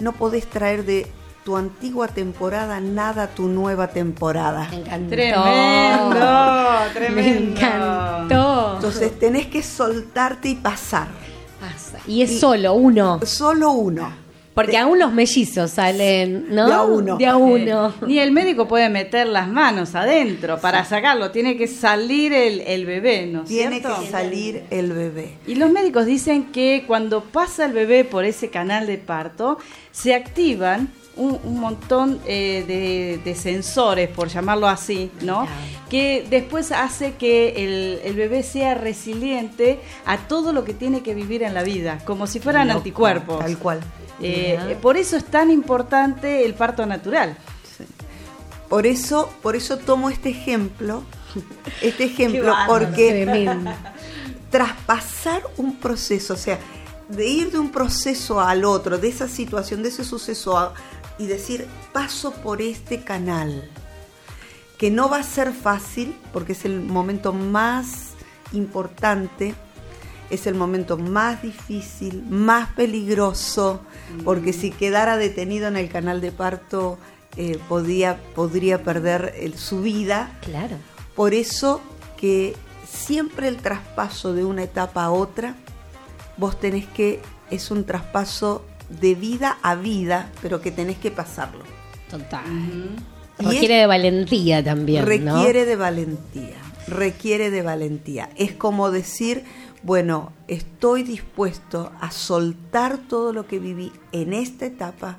no 0.00 0.12
podés 0.12 0.46
traer 0.48 0.84
de 0.84 1.06
tu 1.44 1.56
antigua 1.56 2.08
temporada 2.08 2.80
nada 2.80 3.24
a 3.24 3.28
tu 3.28 3.48
nueva 3.48 3.88
temporada. 3.88 4.68
Me 4.70 4.76
encantó. 4.78 5.10
Tremendo, 5.10 6.14
Me 6.86 6.90
tremendo. 6.94 7.60
encantó. 7.60 8.74
Entonces 8.76 9.18
tenés 9.18 9.46
que 9.48 9.62
soltarte 9.62 10.48
y 10.48 10.54
pasar. 10.54 11.08
Pasa. 11.60 11.98
Y 12.06 12.22
es 12.22 12.40
solo 12.40 12.72
uno. 12.74 13.20
Solo 13.24 13.72
uno. 13.72 14.23
Porque 14.54 14.78
aún 14.78 15.00
los 15.00 15.12
mellizos 15.12 15.72
salen, 15.72 16.46
¿no? 16.54 16.68
De 16.68 16.72
a 16.72 16.82
uno. 16.82 17.16
De 17.16 17.26
a 17.26 17.36
uno. 17.36 17.92
Ni 18.06 18.20
el 18.20 18.30
médico 18.30 18.68
puede 18.68 18.88
meter 18.88 19.26
las 19.26 19.48
manos 19.48 19.96
adentro 19.96 20.60
para 20.60 20.84
sacarlo, 20.84 21.32
tiene 21.32 21.56
que 21.56 21.66
salir 21.66 22.32
el, 22.32 22.60
el 22.60 22.86
bebé, 22.86 23.26
¿no 23.26 23.42
es 23.42 23.48
Tiene 23.48 23.80
cierto? 23.80 24.00
que 24.00 24.06
salir 24.10 24.62
el 24.70 24.92
bebé. 24.92 25.32
Y 25.48 25.56
los 25.56 25.70
médicos 25.72 26.06
dicen 26.06 26.52
que 26.52 26.84
cuando 26.86 27.24
pasa 27.24 27.64
el 27.64 27.72
bebé 27.72 28.04
por 28.04 28.24
ese 28.24 28.48
canal 28.50 28.86
de 28.86 28.98
parto, 28.98 29.58
se 29.90 30.14
activan 30.14 30.88
un, 31.16 31.38
un 31.44 31.60
montón 31.60 32.20
eh, 32.26 32.64
de, 32.66 33.20
de 33.24 33.34
sensores, 33.36 34.08
por 34.08 34.28
llamarlo 34.28 34.66
así, 34.68 35.10
¿no? 35.22 35.46
Que 35.88 36.26
después 36.28 36.72
hace 36.72 37.14
que 37.14 37.64
el, 37.64 38.00
el 38.04 38.14
bebé 38.16 38.42
sea 38.42 38.74
resiliente 38.74 39.80
a 40.06 40.18
todo 40.18 40.52
lo 40.52 40.64
que 40.64 40.74
tiene 40.74 41.02
que 41.02 41.14
vivir 41.14 41.42
en 41.42 41.54
la 41.54 41.62
vida, 41.62 42.00
como 42.04 42.26
si 42.26 42.40
fueran 42.40 42.70
anticuerpos. 42.70 43.38
Tal 43.40 43.58
cual. 43.58 43.80
Eh, 44.20 44.58
Mirá. 44.66 44.78
por 44.80 44.96
eso 44.96 45.16
es 45.16 45.24
tan 45.24 45.50
importante 45.50 46.44
el 46.44 46.54
parto 46.54 46.86
natural. 46.86 47.36
Por 48.68 48.86
eso, 48.86 49.30
por 49.42 49.54
eso 49.56 49.76
tomo 49.76 50.10
este 50.10 50.30
ejemplo, 50.30 51.04
este 51.82 52.04
ejemplo, 52.04 52.46
bárbaro, 52.52 52.66
porque 52.86 53.24
traspasar 54.50 55.42
un 55.56 55.76
proceso, 55.76 56.34
o 56.34 56.36
sea, 56.36 56.58
de 57.08 57.26
ir 57.26 57.50
de 57.50 57.58
un 57.58 57.70
proceso 57.70 58.40
al 58.40 58.64
otro, 58.64 58.98
de 58.98 59.08
esa 59.08 59.28
situación, 59.28 59.82
de 59.82 59.88
ese 59.90 60.04
suceso, 60.04 60.56
a- 60.56 60.72
y 61.18 61.26
decir, 61.26 61.66
paso 61.92 62.32
por 62.32 62.60
este 62.62 63.02
canal, 63.04 63.70
que 64.78 64.90
no 64.90 65.08
va 65.08 65.18
a 65.18 65.22
ser 65.22 65.52
fácil, 65.52 66.16
porque 66.32 66.52
es 66.52 66.64
el 66.64 66.80
momento 66.80 67.32
más 67.32 68.10
importante, 68.52 69.54
es 70.30 70.46
el 70.46 70.54
momento 70.54 70.96
más 70.96 71.42
difícil, 71.42 72.24
más 72.28 72.70
peligroso, 72.70 73.80
porque 74.24 74.52
si 74.52 74.70
quedara 74.70 75.16
detenido 75.16 75.68
en 75.68 75.76
el 75.76 75.88
canal 75.88 76.20
de 76.20 76.32
parto, 76.32 76.98
eh, 77.36 77.58
podía, 77.68 78.20
podría 78.34 78.82
perder 78.82 79.34
el- 79.38 79.58
su 79.58 79.80
vida. 79.82 80.38
Claro. 80.42 80.76
Por 81.14 81.34
eso 81.34 81.80
que 82.16 82.56
siempre 82.88 83.48
el 83.48 83.56
traspaso 83.58 84.32
de 84.34 84.44
una 84.44 84.62
etapa 84.62 85.04
a 85.04 85.10
otra, 85.10 85.56
vos 86.36 86.58
tenés 86.58 86.86
que, 86.86 87.20
es 87.50 87.70
un 87.70 87.84
traspaso 87.84 88.64
de 89.00 89.14
vida 89.14 89.58
a 89.62 89.74
vida, 89.74 90.30
pero 90.42 90.60
que 90.60 90.70
tenés 90.70 90.98
que 90.98 91.10
pasarlo. 91.10 91.64
Total. 92.10 92.44
Y 93.40 93.44
Requiere 93.44 93.74
de 93.74 93.86
valentía 93.86 94.62
también, 94.62 95.04
¿no? 95.24 95.36
requiere 95.36 95.64
de 95.64 95.76
valentía, 95.76 96.56
requiere 96.86 97.50
de 97.50 97.62
valentía. 97.62 98.30
Es 98.36 98.52
como 98.52 98.90
decir, 98.90 99.44
bueno, 99.82 100.32
estoy 100.46 101.02
dispuesto 101.02 101.90
a 102.00 102.10
soltar 102.10 102.98
todo 102.98 103.32
lo 103.32 103.46
que 103.46 103.58
viví 103.58 103.92
en 104.12 104.32
esta 104.32 104.66
etapa 104.66 105.18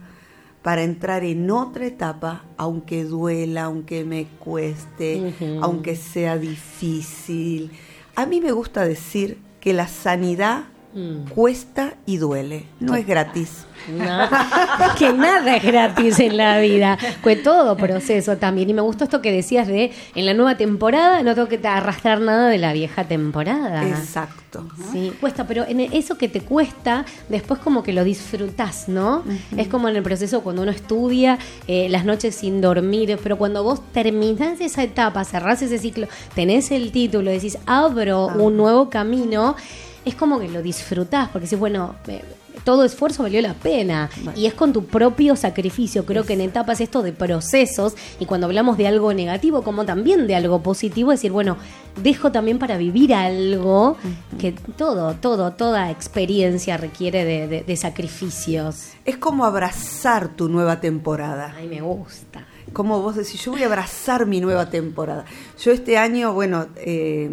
para 0.64 0.82
entrar 0.82 1.24
en 1.24 1.52
otra 1.52 1.86
etapa, 1.86 2.44
aunque 2.58 3.04
duela, 3.04 3.66
aunque 3.66 4.04
me 4.04 4.26
cueste, 4.40 5.36
aunque 5.62 5.96
sea 5.96 6.38
difícil. 6.38 7.72
A 8.16 8.26
mí 8.26 8.42
me 8.42 8.52
gusta 8.52 8.86
decir 8.86 9.38
que 9.60 9.74
la 9.74 9.88
sanidad 9.88 10.64
Mm. 10.96 11.30
cuesta 11.30 11.96
y 12.06 12.16
duele, 12.16 12.68
no 12.80 12.96
es 12.96 13.06
gratis. 13.06 13.66
No, 13.90 14.30
que 14.98 15.12
nada 15.12 15.58
es 15.58 15.64
gratis 15.64 16.20
en 16.22 16.38
la 16.38 16.58
vida, 16.60 16.98
fue 17.22 17.36
todo 17.36 17.76
proceso 17.76 18.38
también. 18.38 18.70
Y 18.70 18.74
me 18.74 18.82
gustó 18.82 19.04
esto 19.04 19.22
que 19.22 19.32
decías 19.32 19.68
de 19.68 19.92
en 20.16 20.26
la 20.26 20.34
nueva 20.34 20.56
temporada 20.56 21.22
no 21.22 21.36
tengo 21.36 21.50
que 21.50 21.60
arrastrar 21.68 22.22
nada 22.22 22.48
de 22.48 22.58
la 22.58 22.72
vieja 22.72 23.04
temporada. 23.04 23.86
Exacto. 23.86 24.66
Sí, 24.94 25.12
cuesta, 25.20 25.46
pero 25.46 25.66
en 25.68 25.82
eso 25.82 26.18
que 26.18 26.30
te 26.30 26.40
cuesta, 26.40 27.04
después 27.28 27.60
como 27.60 27.84
que 27.84 27.92
lo 27.92 28.06
disfrutás, 28.06 28.88
¿no? 28.88 29.24
Es 29.58 29.68
como 29.68 29.90
en 29.90 29.98
el 29.98 30.04
proceso 30.04 30.42
cuando 30.42 30.62
uno 30.62 30.72
estudia 30.72 31.38
eh, 31.68 31.90
las 31.90 32.06
noches 32.06 32.36
sin 32.36 32.62
dormir, 32.62 33.20
pero 33.22 33.38
cuando 33.38 33.64
vos 33.64 33.82
terminás 33.92 34.62
esa 34.62 34.82
etapa, 34.82 35.26
cerrás 35.26 35.62
ese 35.62 35.78
ciclo, 35.78 36.08
tenés 36.34 36.72
el 36.72 36.94
título, 36.94 37.32
decís, 37.32 37.58
abro 37.66 38.28
un 38.28 38.56
nuevo 38.56 38.90
camino. 38.90 39.58
Es 40.06 40.16
como 40.16 40.40
que 40.40 40.48
lo 40.48 40.62
disfrutás, 40.62 41.30
porque 41.30 41.48
si 41.48 41.56
bueno, 41.56 41.96
eh, 42.08 42.22
todo 42.64 42.84
esfuerzo 42.86 43.24
valió 43.24 43.42
la 43.42 43.54
pena. 43.54 44.10
Y 44.36 44.46
es 44.46 44.54
con 44.54 44.72
tu 44.74 44.86
propio 44.86 45.36
sacrificio. 45.36 46.06
Creo 46.06 46.24
que 46.26 46.34
en 46.34 46.42
etapas 46.42 46.80
esto 46.82 47.04
de 47.04 47.12
procesos, 47.12 47.94
y 48.20 48.26
cuando 48.26 48.48
hablamos 48.48 48.78
de 48.78 48.88
algo 48.88 49.14
negativo, 49.14 49.62
como 49.62 49.86
también 49.86 50.26
de 50.26 50.36
algo 50.36 50.62
positivo, 50.64 51.12
decir, 51.12 51.32
bueno, 51.32 51.58
dejo 52.02 52.32
también 52.32 52.58
para 52.58 52.78
vivir 52.78 53.14
algo 53.14 53.98
que 54.40 54.54
todo, 54.78 55.14
todo, 55.16 55.52
toda 55.54 55.92
experiencia 55.92 56.78
requiere 56.78 57.26
de, 57.26 57.48
de- 57.48 57.64
de 57.64 57.76
sacrificios. 57.78 58.90
Es 59.06 59.18
como 59.18 59.46
abrazar 59.46 60.30
tu 60.30 60.48
nueva 60.50 60.80
temporada. 60.80 61.54
Ay, 61.58 61.68
me 61.68 61.82
gusta. 61.82 62.46
Como 62.74 63.02
vos 63.02 63.16
decís, 63.16 63.44
yo 63.44 63.52
voy 63.52 63.64
a 63.64 63.68
abrazar 63.68 64.26
mi 64.26 64.42
nueva 64.42 64.70
temporada. 64.70 65.26
Yo 65.62 65.72
este 65.72 65.98
año, 65.98 66.34
bueno, 66.34 66.68
eh, 66.78 67.30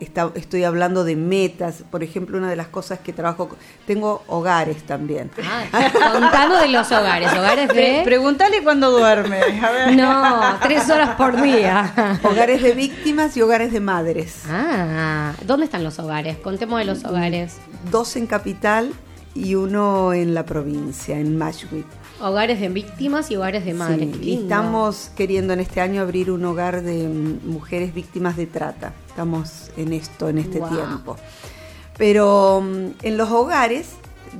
está- 0.00 0.30
estoy 0.34 0.64
hablando 0.64 1.04
de 1.04 1.16
metas. 1.16 1.84
Por 1.90 2.02
ejemplo, 2.02 2.38
una 2.38 2.48
de 2.50 2.56
las 2.56 2.68
cosas 2.68 2.98
que 3.00 3.12
trabajo, 3.12 3.48
tengo 3.86 4.22
hogares 4.26 4.82
también. 4.84 5.30
Contanos 6.12 6.60
de 6.60 6.68
los 6.68 6.90
hogares, 6.92 7.32
hogares 7.32 7.68
de... 7.68 8.02
Pregúntale 8.04 8.62
cuándo 8.62 8.90
duerme. 8.90 9.40
A 9.62 9.70
ver. 9.70 9.96
No, 9.96 10.40
tres 10.62 10.88
horas 10.90 11.10
por 11.16 11.40
día. 11.40 12.18
Hogares 12.22 12.62
de 12.62 12.72
víctimas 12.72 13.36
y 13.36 13.42
hogares 13.42 13.72
de 13.72 13.80
madres. 13.80 14.42
Ah, 14.48 15.32
¿dónde 15.46 15.64
están 15.66 15.84
los 15.84 15.98
hogares? 15.98 16.36
Contemos 16.38 16.78
de 16.78 16.84
los 16.84 17.04
hogares. 17.04 17.56
Dos 17.90 18.16
en 18.16 18.26
capital 18.26 18.92
y 19.34 19.54
uno 19.54 20.12
en 20.12 20.34
la 20.34 20.44
provincia, 20.44 21.18
en 21.18 21.36
Mashwit. 21.38 21.86
Hogares 22.20 22.60
de 22.60 22.68
víctimas 22.68 23.30
y 23.32 23.36
hogares 23.36 23.64
de 23.64 23.74
madres. 23.74 24.10
Sí, 24.20 24.20
y 24.30 24.42
estamos 24.42 25.10
queriendo 25.16 25.54
en 25.54 25.60
este 25.60 25.80
año 25.80 26.02
abrir 26.02 26.30
un 26.30 26.44
hogar 26.44 26.82
de 26.82 27.08
mm, 27.08 27.48
mujeres 27.50 27.92
víctimas 27.94 28.36
de 28.36 28.46
trata. 28.46 28.92
Estamos 29.12 29.70
en 29.76 29.92
esto, 29.92 30.30
en 30.30 30.38
este 30.38 30.58
Wow. 30.58 30.68
tiempo. 30.70 31.16
Pero 31.98 32.62
mm, 32.62 32.86
en 33.02 33.16
los 33.18 33.30
hogares 33.30 33.88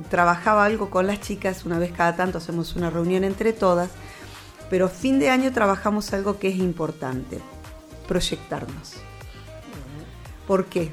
trabajaba 0.09 0.65
algo 0.65 0.89
con 0.89 1.05
las 1.05 1.21
chicas, 1.21 1.63
una 1.63 1.77
vez 1.77 1.91
cada 1.91 2.15
tanto 2.15 2.39
hacemos 2.39 2.75
una 2.75 2.89
reunión 2.89 3.23
entre 3.23 3.53
todas, 3.53 3.91
pero 4.71 4.89
fin 4.89 5.19
de 5.19 5.29
año 5.29 5.53
trabajamos 5.53 6.11
algo 6.13 6.39
que 6.39 6.47
es 6.47 6.55
importante, 6.55 7.39
proyectarnos. 8.07 8.93
¿Por 10.47 10.65
qué? 10.65 10.91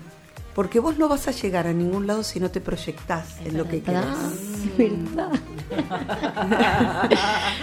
Porque 0.55 0.79
vos 0.79 0.99
no 0.99 1.09
vas 1.09 1.27
a 1.27 1.31
llegar 1.31 1.67
a 1.67 1.73
ningún 1.73 2.07
lado 2.07 2.23
si 2.23 2.39
no 2.39 2.51
te 2.51 2.61
proyectás 2.61 3.39
en 3.47 3.57
lo 3.57 3.67
que 3.67 3.83
querés. 3.83 4.05
verdad. 4.77 5.31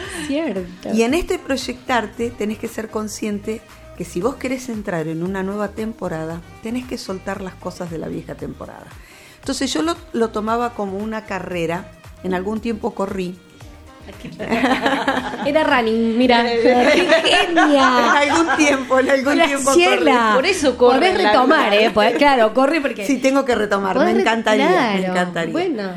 Cierto. 0.27 0.93
Y 0.93 1.03
en 1.03 1.13
este 1.13 1.37
proyectarte 1.37 2.31
tenés 2.31 2.57
que 2.57 2.67
ser 2.67 2.89
consciente 2.89 3.61
que 3.97 4.05
si 4.05 4.21
vos 4.21 4.35
querés 4.35 4.69
entrar 4.69 5.07
en 5.07 5.23
una 5.23 5.41
nueva 5.43 5.69
temporada, 5.69 6.41
tenés 6.61 6.85
que 6.85 6.97
soltar 6.97 7.41
las 7.41 7.55
cosas 7.55 7.89
de 7.89 7.97
la 7.97 8.07
vieja 8.07 8.35
temporada. 8.35 8.85
Entonces 9.39 9.73
yo 9.73 9.81
lo, 9.81 9.95
lo 10.13 10.29
tomaba 10.29 10.73
como 10.75 10.97
una 10.97 11.25
carrera, 11.25 11.91
en 12.23 12.33
algún 12.33 12.59
tiempo 12.59 12.93
corrí. 12.93 13.37
Era 15.45 15.63
running, 15.63 16.17
mira. 16.17 16.43
¡Qué 16.45 16.71
En 16.71 17.55
genia! 17.55 18.13
algún 18.13 18.55
tiempo, 18.57 18.99
en 18.99 19.09
algún 19.09 19.33
tiempo 19.33 19.71
corrí. 19.71 20.11
Por 20.35 20.45
eso 20.45 20.77
corre 20.77 21.11
Podés 21.11 21.17
retomar, 21.23 21.73
¿eh? 21.73 21.91
Podés- 21.93 22.17
claro, 22.17 22.53
corre 22.53 22.81
porque... 22.81 23.05
Sí, 23.05 23.17
tengo 23.17 23.45
que 23.45 23.55
retomar, 23.55 23.97
me 23.99 24.11
encantaría, 24.11 24.93
me 24.93 25.05
encantaría. 25.07 25.51
Bueno. 25.51 25.89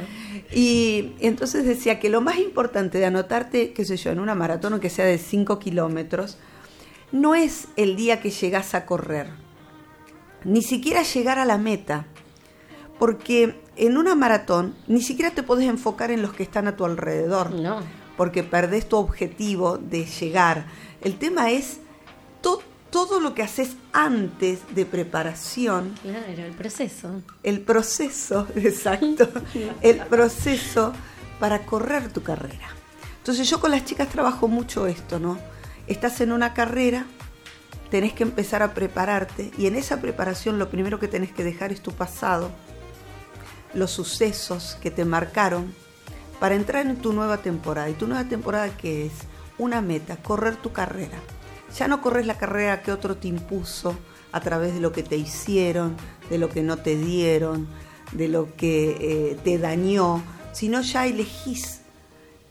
Y 0.52 1.12
entonces 1.20 1.64
decía 1.64 2.00
que 2.00 2.08
lo 2.08 2.20
más 2.20 2.38
importante 2.38 2.98
de 2.98 3.06
anotarte, 3.06 3.72
qué 3.72 3.84
sé 3.84 3.96
yo, 3.96 4.10
en 4.10 4.18
una 4.18 4.34
maratón 4.34 4.72
o 4.74 4.80
que 4.80 4.90
sea 4.90 5.04
de 5.04 5.18
5 5.18 5.58
kilómetros, 5.60 6.38
no 7.12 7.34
es 7.34 7.68
el 7.76 7.96
día 7.96 8.20
que 8.20 8.30
llegás 8.30 8.74
a 8.74 8.86
correr, 8.86 9.28
ni 10.44 10.62
siquiera 10.62 11.02
llegar 11.02 11.38
a 11.38 11.44
la 11.44 11.58
meta, 11.58 12.06
porque 12.98 13.60
en 13.76 13.96
una 13.96 14.14
maratón 14.14 14.74
ni 14.86 15.02
siquiera 15.02 15.30
te 15.30 15.42
podés 15.42 15.68
enfocar 15.68 16.10
en 16.10 16.22
los 16.22 16.32
que 16.32 16.42
están 16.42 16.68
a 16.68 16.76
tu 16.76 16.84
alrededor, 16.84 17.50
No. 17.52 17.80
porque 18.16 18.42
perdés 18.42 18.88
tu 18.88 18.96
objetivo 18.96 19.78
de 19.78 20.04
llegar. 20.04 20.66
El 21.00 21.16
tema 21.18 21.50
es 21.50 21.78
to- 22.42 22.62
todo 22.90 23.20
lo 23.20 23.34
que 23.34 23.42
haces 23.42 23.76
antes 23.92 24.60
de 24.74 24.84
preparación 24.84 25.94
Claro, 26.02 26.44
el 26.44 26.52
proceso. 26.52 27.22
el 27.42 27.60
proceso, 27.60 28.46
exacto, 28.56 29.28
el 29.80 29.98
proceso 30.00 30.92
para 31.38 31.64
correr 31.64 32.12
tu 32.12 32.22
carrera. 32.22 32.68
Entonces 33.18 33.48
yo 33.48 33.60
con 33.60 33.70
las 33.70 33.84
chicas 33.84 34.08
trabajo 34.08 34.48
mucho 34.48 34.86
esto, 34.86 35.18
¿no? 35.18 35.38
Estás 35.90 36.20
en 36.20 36.30
una 36.30 36.54
carrera, 36.54 37.04
tenés 37.90 38.12
que 38.12 38.22
empezar 38.22 38.62
a 38.62 38.74
prepararte 38.74 39.50
y 39.58 39.66
en 39.66 39.74
esa 39.74 40.00
preparación 40.00 40.56
lo 40.56 40.70
primero 40.70 41.00
que 41.00 41.08
tenés 41.08 41.32
que 41.32 41.42
dejar 41.42 41.72
es 41.72 41.80
tu 41.80 41.90
pasado, 41.90 42.52
los 43.74 43.90
sucesos 43.90 44.78
que 44.80 44.92
te 44.92 45.04
marcaron 45.04 45.74
para 46.38 46.54
entrar 46.54 46.86
en 46.86 46.94
tu 47.02 47.12
nueva 47.12 47.38
temporada. 47.38 47.90
¿Y 47.90 47.94
tu 47.94 48.06
nueva 48.06 48.22
temporada 48.28 48.68
qué 48.76 49.06
es? 49.06 49.12
Una 49.58 49.80
meta, 49.80 50.16
correr 50.18 50.54
tu 50.54 50.70
carrera. 50.72 51.18
Ya 51.76 51.88
no 51.88 52.00
corres 52.00 52.24
la 52.24 52.38
carrera 52.38 52.82
que 52.82 52.92
otro 52.92 53.16
te 53.16 53.26
impuso 53.26 53.98
a 54.30 54.38
través 54.38 54.74
de 54.74 54.80
lo 54.80 54.92
que 54.92 55.02
te 55.02 55.16
hicieron, 55.16 55.96
de 56.30 56.38
lo 56.38 56.50
que 56.50 56.62
no 56.62 56.76
te 56.76 56.94
dieron, 56.94 57.66
de 58.12 58.28
lo 58.28 58.54
que 58.54 59.30
eh, 59.32 59.38
te 59.42 59.58
dañó, 59.58 60.22
sino 60.52 60.82
ya 60.82 61.08
elegís, 61.08 61.80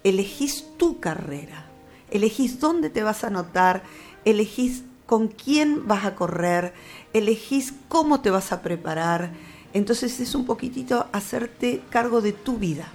elegís 0.03 0.65
tu 0.77 0.99
carrera, 0.99 1.68
elegís 2.11 2.59
dónde 2.59 2.89
te 2.89 3.03
vas 3.03 3.23
a 3.23 3.27
anotar, 3.27 3.83
elegís 4.25 4.83
con 5.05 5.27
quién 5.27 5.87
vas 5.87 6.05
a 6.05 6.15
correr, 6.15 6.73
elegís 7.13 7.73
cómo 7.87 8.21
te 8.21 8.29
vas 8.29 8.51
a 8.51 8.61
preparar. 8.61 9.31
Entonces 9.73 10.19
es 10.19 10.35
un 10.35 10.45
poquitito 10.45 11.07
hacerte 11.11 11.81
cargo 11.89 12.21
de 12.21 12.33
tu 12.33 12.57
vida, 12.57 12.87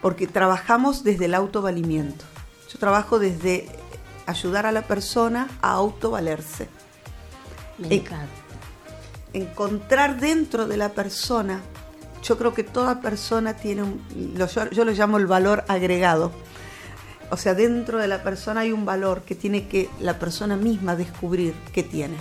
porque 0.00 0.26
trabajamos 0.26 1.04
desde 1.04 1.26
el 1.26 1.34
autovalimiento. 1.34 2.24
Yo 2.72 2.78
trabajo 2.78 3.18
desde 3.18 3.68
ayudar 4.26 4.66
a 4.66 4.72
la 4.72 4.82
persona 4.82 5.48
a 5.60 5.72
autovalerse. 5.72 6.68
Me 7.78 7.96
encanta. 7.96 8.28
encontrar 9.32 10.20
dentro 10.20 10.68
de 10.68 10.76
la 10.76 10.90
persona, 10.90 11.60
yo 12.22 12.38
creo 12.38 12.54
que 12.54 12.64
toda 12.64 13.00
persona 13.00 13.54
tiene 13.54 13.82
un, 13.82 14.00
yo 14.70 14.84
lo 14.84 14.92
llamo 14.92 15.18
el 15.18 15.26
valor 15.26 15.64
agregado. 15.68 16.32
O 17.32 17.38
sea, 17.38 17.54
dentro 17.54 17.98
de 17.98 18.08
la 18.08 18.22
persona 18.22 18.60
hay 18.60 18.72
un 18.72 18.84
valor 18.84 19.22
que 19.22 19.34
tiene 19.34 19.66
que 19.66 19.88
la 20.00 20.18
persona 20.18 20.54
misma 20.54 20.96
descubrir 20.96 21.54
que 21.72 21.82
tiene. 21.82 22.16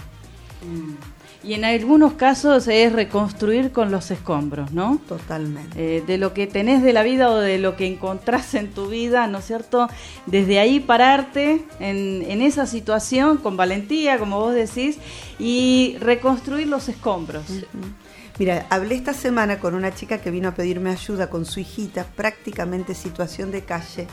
Y 1.44 1.54
en 1.54 1.66
algunos 1.66 2.14
casos 2.14 2.66
es 2.70 2.94
reconstruir 2.94 3.74
con 3.74 3.92
los 3.92 4.10
escombros, 4.10 4.72
¿no? 4.72 5.02
Totalmente. 5.10 5.98
Eh, 5.98 6.02
de 6.02 6.18
lo 6.18 6.34
que 6.34 6.48
tenés 6.48 6.82
de 6.82 6.94
la 6.94 7.04
vida 7.04 7.30
o 7.30 7.36
de 7.40 7.58
lo 7.58 7.76
que 7.76 7.88
encontrás 7.88 8.54
en 8.54 8.72
tu 8.72 8.88
vida, 8.88 9.28
¿no 9.28 9.40
es 9.40 9.46
cierto? 9.46 9.90
Desde 10.28 10.60
ahí 10.60 10.80
pararte 10.80 11.66
en, 11.82 12.24
en 12.26 12.42
esa 12.42 12.66
situación 12.66 13.36
con 13.36 13.58
valentía, 13.58 14.18
como 14.18 14.40
vos 14.40 14.54
decís, 14.54 14.98
y 15.40 15.98
reconstruir 16.00 16.68
los 16.68 16.88
escombros. 16.88 17.44
Mira, 18.40 18.66
hablé 18.70 18.96
esta 18.96 19.14
semana 19.14 19.60
con 19.60 19.76
una 19.76 19.94
chica 19.94 20.20
que 20.20 20.32
vino 20.32 20.48
a 20.48 20.56
pedirme 20.56 20.90
ayuda 20.90 21.30
con 21.30 21.44
su 21.44 21.60
hijita, 21.60 22.06
prácticamente 22.16 22.96
situación 22.96 23.52
de 23.52 23.66
calle. 23.66 24.08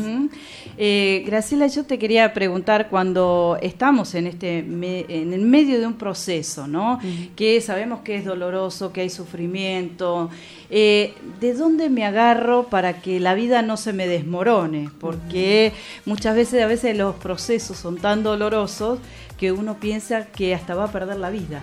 Eh, 0.78 1.24
Graciela, 1.26 1.68
yo 1.68 1.84
te 1.86 2.00
quería 2.00 2.34
preguntar 2.34 2.90
cuando 2.90 3.58
estamos 3.62 4.16
en 4.16 4.28
este 4.28 4.64
me- 4.64 5.06
en 5.08 5.32
el 5.34 5.42
medio 5.42 5.80
de 5.80 5.86
un 5.86 5.94
proceso, 5.94 6.68
¿no? 6.68 7.00
Que 7.36 7.62
sabemos 7.62 8.00
que 8.02 8.16
es 8.16 8.26
doloroso, 8.26 8.92
que 8.92 9.02
hay 9.02 9.10
sufrimiento. 9.10 10.30
eh, 10.76 11.14
¿De 11.40 11.54
dónde 11.54 11.90
me 11.90 12.04
agarro 12.06 12.64
para 12.70 13.02
que 13.02 13.20
la 13.20 13.36
vida 13.36 13.62
no 13.62 13.78
se 13.78 13.94
me 13.94 14.08
desmorone? 14.08 14.90
Porque 15.00 15.72
muchas 16.06 16.36
veces, 16.36 16.64
a 16.64 16.68
veces 16.68 16.98
los 16.98 17.16
procesos 17.16 17.78
son 17.78 17.98
tan 17.98 18.24
dolorosos 18.24 18.98
que 19.38 19.52
uno 19.52 19.76
piensa 19.80 20.26
que 20.26 20.56
hasta 20.56 20.74
va 20.74 20.86
a 20.86 20.92
perder 20.92 21.18
la 21.18 21.30
vida. 21.30 21.62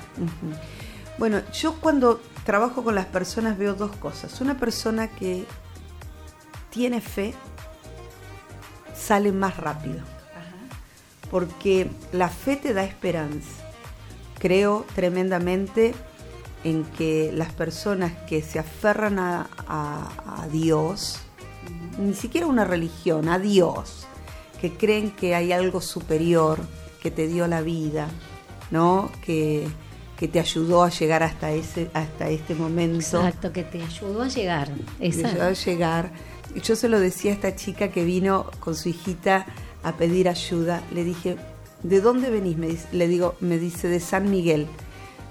Bueno, 1.18 1.40
yo 1.52 1.74
cuando 1.80 2.20
trabajo 2.44 2.84
con 2.84 2.94
las 2.94 3.06
personas 3.06 3.58
veo 3.58 3.74
dos 3.74 3.90
cosas. 3.96 4.40
Una 4.40 4.56
persona 4.58 5.08
que 5.08 5.44
tiene 6.70 7.00
fe 7.00 7.34
sale 9.06 9.32
más 9.32 9.56
rápido. 9.56 10.00
Porque 11.30 11.88
la 12.12 12.28
fe 12.28 12.56
te 12.56 12.72
da 12.74 12.82
esperanza. 12.84 13.48
Creo 14.38 14.84
tremendamente 14.94 15.94
en 16.64 16.84
que 16.84 17.30
las 17.32 17.52
personas 17.52 18.12
que 18.28 18.42
se 18.42 18.58
aferran 18.58 19.18
a, 19.18 19.48
a- 19.68 20.42
a 20.42 20.48
Dios, 20.48 21.20
ni 21.98 22.14
siquiera 22.14 22.46
una 22.46 22.64
religión, 22.64 23.28
a 23.28 23.38
Dios, 23.38 24.06
que 24.60 24.72
creen 24.76 25.10
que 25.12 25.34
hay 25.34 25.52
algo 25.52 25.80
superior 25.80 26.58
que 27.02 27.10
te 27.10 27.28
dio 27.28 27.46
la 27.46 27.60
vida, 27.62 28.08
¿no? 28.70 29.10
Que, 29.24 29.68
que 30.18 30.26
te 30.28 30.40
ayudó 30.40 30.82
a 30.82 30.90
llegar 30.90 31.22
hasta 31.22 31.50
ese, 31.52 31.90
hasta 31.94 32.28
este 32.28 32.54
momento. 32.54 32.98
Exacto, 33.24 33.52
que 33.52 33.62
te 33.62 33.82
ayudó 33.82 34.22
a 34.22 34.28
llegar. 34.28 34.68
Esa. 34.98 35.28
ayudó 35.28 35.44
a 35.44 35.52
llegar. 35.52 36.10
Yo 36.62 36.76
se 36.76 36.88
lo 36.88 36.98
decía 37.00 37.30
a 37.30 37.34
esta 37.34 37.54
chica 37.56 37.88
que 37.90 38.04
vino 38.04 38.46
con 38.60 38.74
su 38.74 38.88
hijita 38.88 39.46
a 39.82 39.92
pedir 39.96 40.28
ayuda. 40.28 40.82
Le 40.92 41.04
dije, 41.04 41.36
¿de 41.82 42.00
dónde 42.00 42.30
venís? 42.30 42.56
Me 42.56 42.66
dice- 42.68 42.88
le 42.92 43.08
digo, 43.08 43.36
me 43.40 43.58
dice, 43.58 43.88
de 43.88 44.00
San 44.00 44.30
Miguel. 44.30 44.66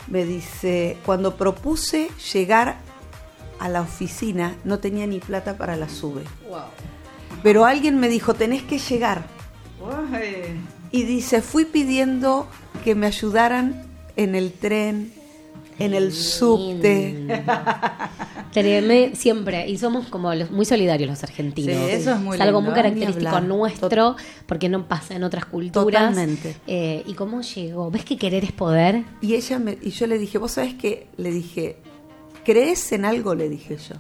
Me 0.08 0.26
dice, 0.26 0.98
cuando 1.06 1.36
propuse 1.36 2.10
llegar 2.34 2.78
a 3.60 3.70
la 3.70 3.82
oficina, 3.82 4.56
no 4.64 4.80
tenía 4.80 5.06
ni 5.06 5.20
plata 5.20 5.58
para 5.58 5.76
la 5.76 5.90
sube. 5.90 6.24
Pero 7.44 7.66
alguien 7.66 8.00
me 8.00 8.08
dijo, 8.10 8.34
tenés 8.34 8.64
que 8.64 8.80
llegar. 8.80 9.26
Y 10.92 11.04
dice, 11.04 11.42
fui 11.42 11.66
pidiendo 11.66 12.48
que 12.84 12.96
me 12.96 13.06
ayudaran 13.08 13.84
en 14.16 14.36
el 14.36 14.52
tren, 14.54 15.14
en 15.80 15.94
el 15.94 16.12
subte. 16.14 17.26
Treme- 18.54 19.14
siempre, 19.16 19.68
y 19.70 19.78
somos 19.78 20.08
como 20.08 20.34
los- 20.34 20.50
muy 20.52 20.66
solidarios 20.66 21.10
los 21.10 21.24
argentinos. 21.24 21.76
Sí, 21.76 21.92
eso 21.92 22.14
es 22.14 22.20
muy 22.20 22.40
algo 22.40 22.60
lindo, 22.60 22.72
muy 22.72 22.74
característico 22.74 23.40
nuestro, 23.42 24.16
porque 24.48 24.70
no 24.70 24.88
pasa 24.88 25.16
en 25.16 25.24
otras 25.24 25.46
culturas. 25.46 26.10
Totalmente. 26.10 26.56
Eh, 26.66 27.04
¿Y 27.06 27.14
cómo 27.14 27.42
llegó? 27.42 27.92
¿Ves 27.92 28.06
que 28.06 28.18
querer 28.18 28.44
es 28.44 28.52
poder? 28.52 29.04
Y 29.22 29.36
ella 29.36 29.60
me, 29.60 29.78
y 29.82 29.92
yo 29.92 30.08
le 30.08 30.18
dije, 30.18 30.38
vos 30.40 30.52
sabés 30.54 30.74
qué? 30.74 31.08
le 31.18 31.32
dije, 31.32 31.78
¿crees 32.44 32.92
en 32.92 33.06
algo? 33.06 33.36
le 33.36 33.50
dije 33.50 33.78
yo. 33.78 33.96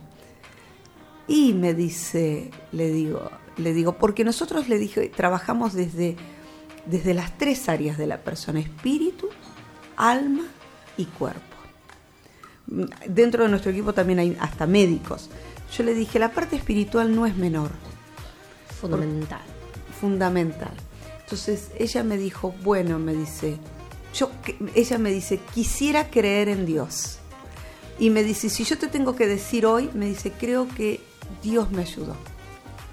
Y 1.27 1.53
me 1.53 1.76
dice, 1.76 2.49
le 2.72 2.89
digo, 2.91 3.30
le 3.57 3.73
digo, 3.73 3.97
porque 3.99 4.23
nosotros 4.23 4.68
le 4.68 4.80
dije, 4.80 5.10
trabajamos 5.15 5.73
desde, 5.73 6.15
desde 6.88 7.14
las 7.14 7.38
tres 7.38 7.69
áreas 7.69 7.99
de 7.99 8.07
la 8.07 8.18
persona, 8.23 8.60
espíritu, 8.60 9.27
alma 9.95 10.45
y 10.97 11.06
cuerpo. 11.06 11.41
Dentro 13.07 13.43
de 13.43 13.49
nuestro 13.49 13.71
equipo 13.71 13.93
también 13.93 14.19
hay 14.19 14.37
hasta 14.39 14.67
médicos. 14.67 15.29
Yo 15.75 15.83
le 15.83 15.93
dije, 15.93 16.19
la 16.19 16.31
parte 16.31 16.55
espiritual 16.55 17.15
no 17.15 17.25
es 17.25 17.35
menor. 17.35 17.71
Fundamental. 18.79 19.41
Fundamental. 19.99 20.73
Entonces 21.21 21.71
ella 21.77 22.03
me 22.03 22.17
dijo, 22.17 22.53
bueno, 22.63 22.97
me 22.99 23.13
dice, 23.13 23.57
yo, 24.13 24.31
ella 24.75 24.97
me 24.97 25.11
dice, 25.11 25.39
quisiera 25.53 26.09
creer 26.09 26.49
en 26.49 26.65
Dios. 26.65 27.19
Y 27.99 28.09
me 28.09 28.23
dice, 28.23 28.49
si 28.49 28.63
yo 28.63 28.77
te 28.77 28.87
tengo 28.87 29.15
que 29.15 29.27
decir 29.27 29.65
hoy, 29.65 29.89
me 29.93 30.05
dice, 30.05 30.31
creo 30.31 30.67
que 30.67 31.01
Dios 31.43 31.69
me 31.71 31.81
ayudó 31.81 32.15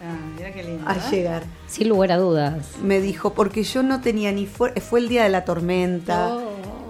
Ah, 0.02 0.16
mira 0.36 0.52
qué 0.52 0.62
lindo. 0.62 0.86
a 0.86 0.94
¿eh? 0.94 1.00
llegar. 1.10 1.44
Sin 1.66 1.88
lugar 1.88 2.12
a 2.12 2.18
dudas. 2.18 2.66
Me 2.82 3.00
dijo, 3.00 3.32
porque 3.32 3.62
yo 3.62 3.82
no 3.82 4.00
tenía 4.00 4.30
ni 4.32 4.46
fuerza, 4.46 4.80
fue 4.80 5.00
el 5.00 5.08
día 5.08 5.24
de 5.24 5.30
la 5.30 5.44
tormenta. 5.44 6.36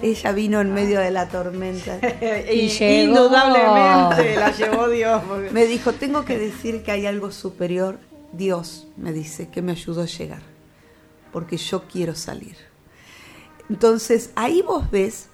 Ella 0.02 0.32
vino 0.32 0.60
en 0.60 0.72
medio 0.74 1.00
de 1.00 1.10
la 1.10 1.28
tormenta. 1.28 1.98
Y 2.52 2.68
llegó. 2.68 3.10
Indudablemente 3.14 4.36
la 4.36 4.50
llevó 4.52 4.88
Dios. 4.88 5.22
porque- 5.26 5.50
Me 5.50 5.66
dijo, 5.66 5.92
tengo 5.92 6.24
que 6.24 6.38
decir 6.38 6.82
que 6.82 6.92
hay 6.92 7.06
algo 7.06 7.30
superior. 7.32 7.98
Dios 8.32 8.86
me 8.96 9.12
dice 9.12 9.48
que 9.48 9.62
me 9.62 9.72
ayudó 9.72 10.02
a 10.02 10.06
llegar, 10.06 10.42
porque 11.32 11.56
yo 11.56 11.84
quiero 11.90 12.14
salir. 12.14 12.56
Entonces, 13.70 14.30
ahí 14.34 14.62
vos 14.62 14.90
ves 14.90 15.26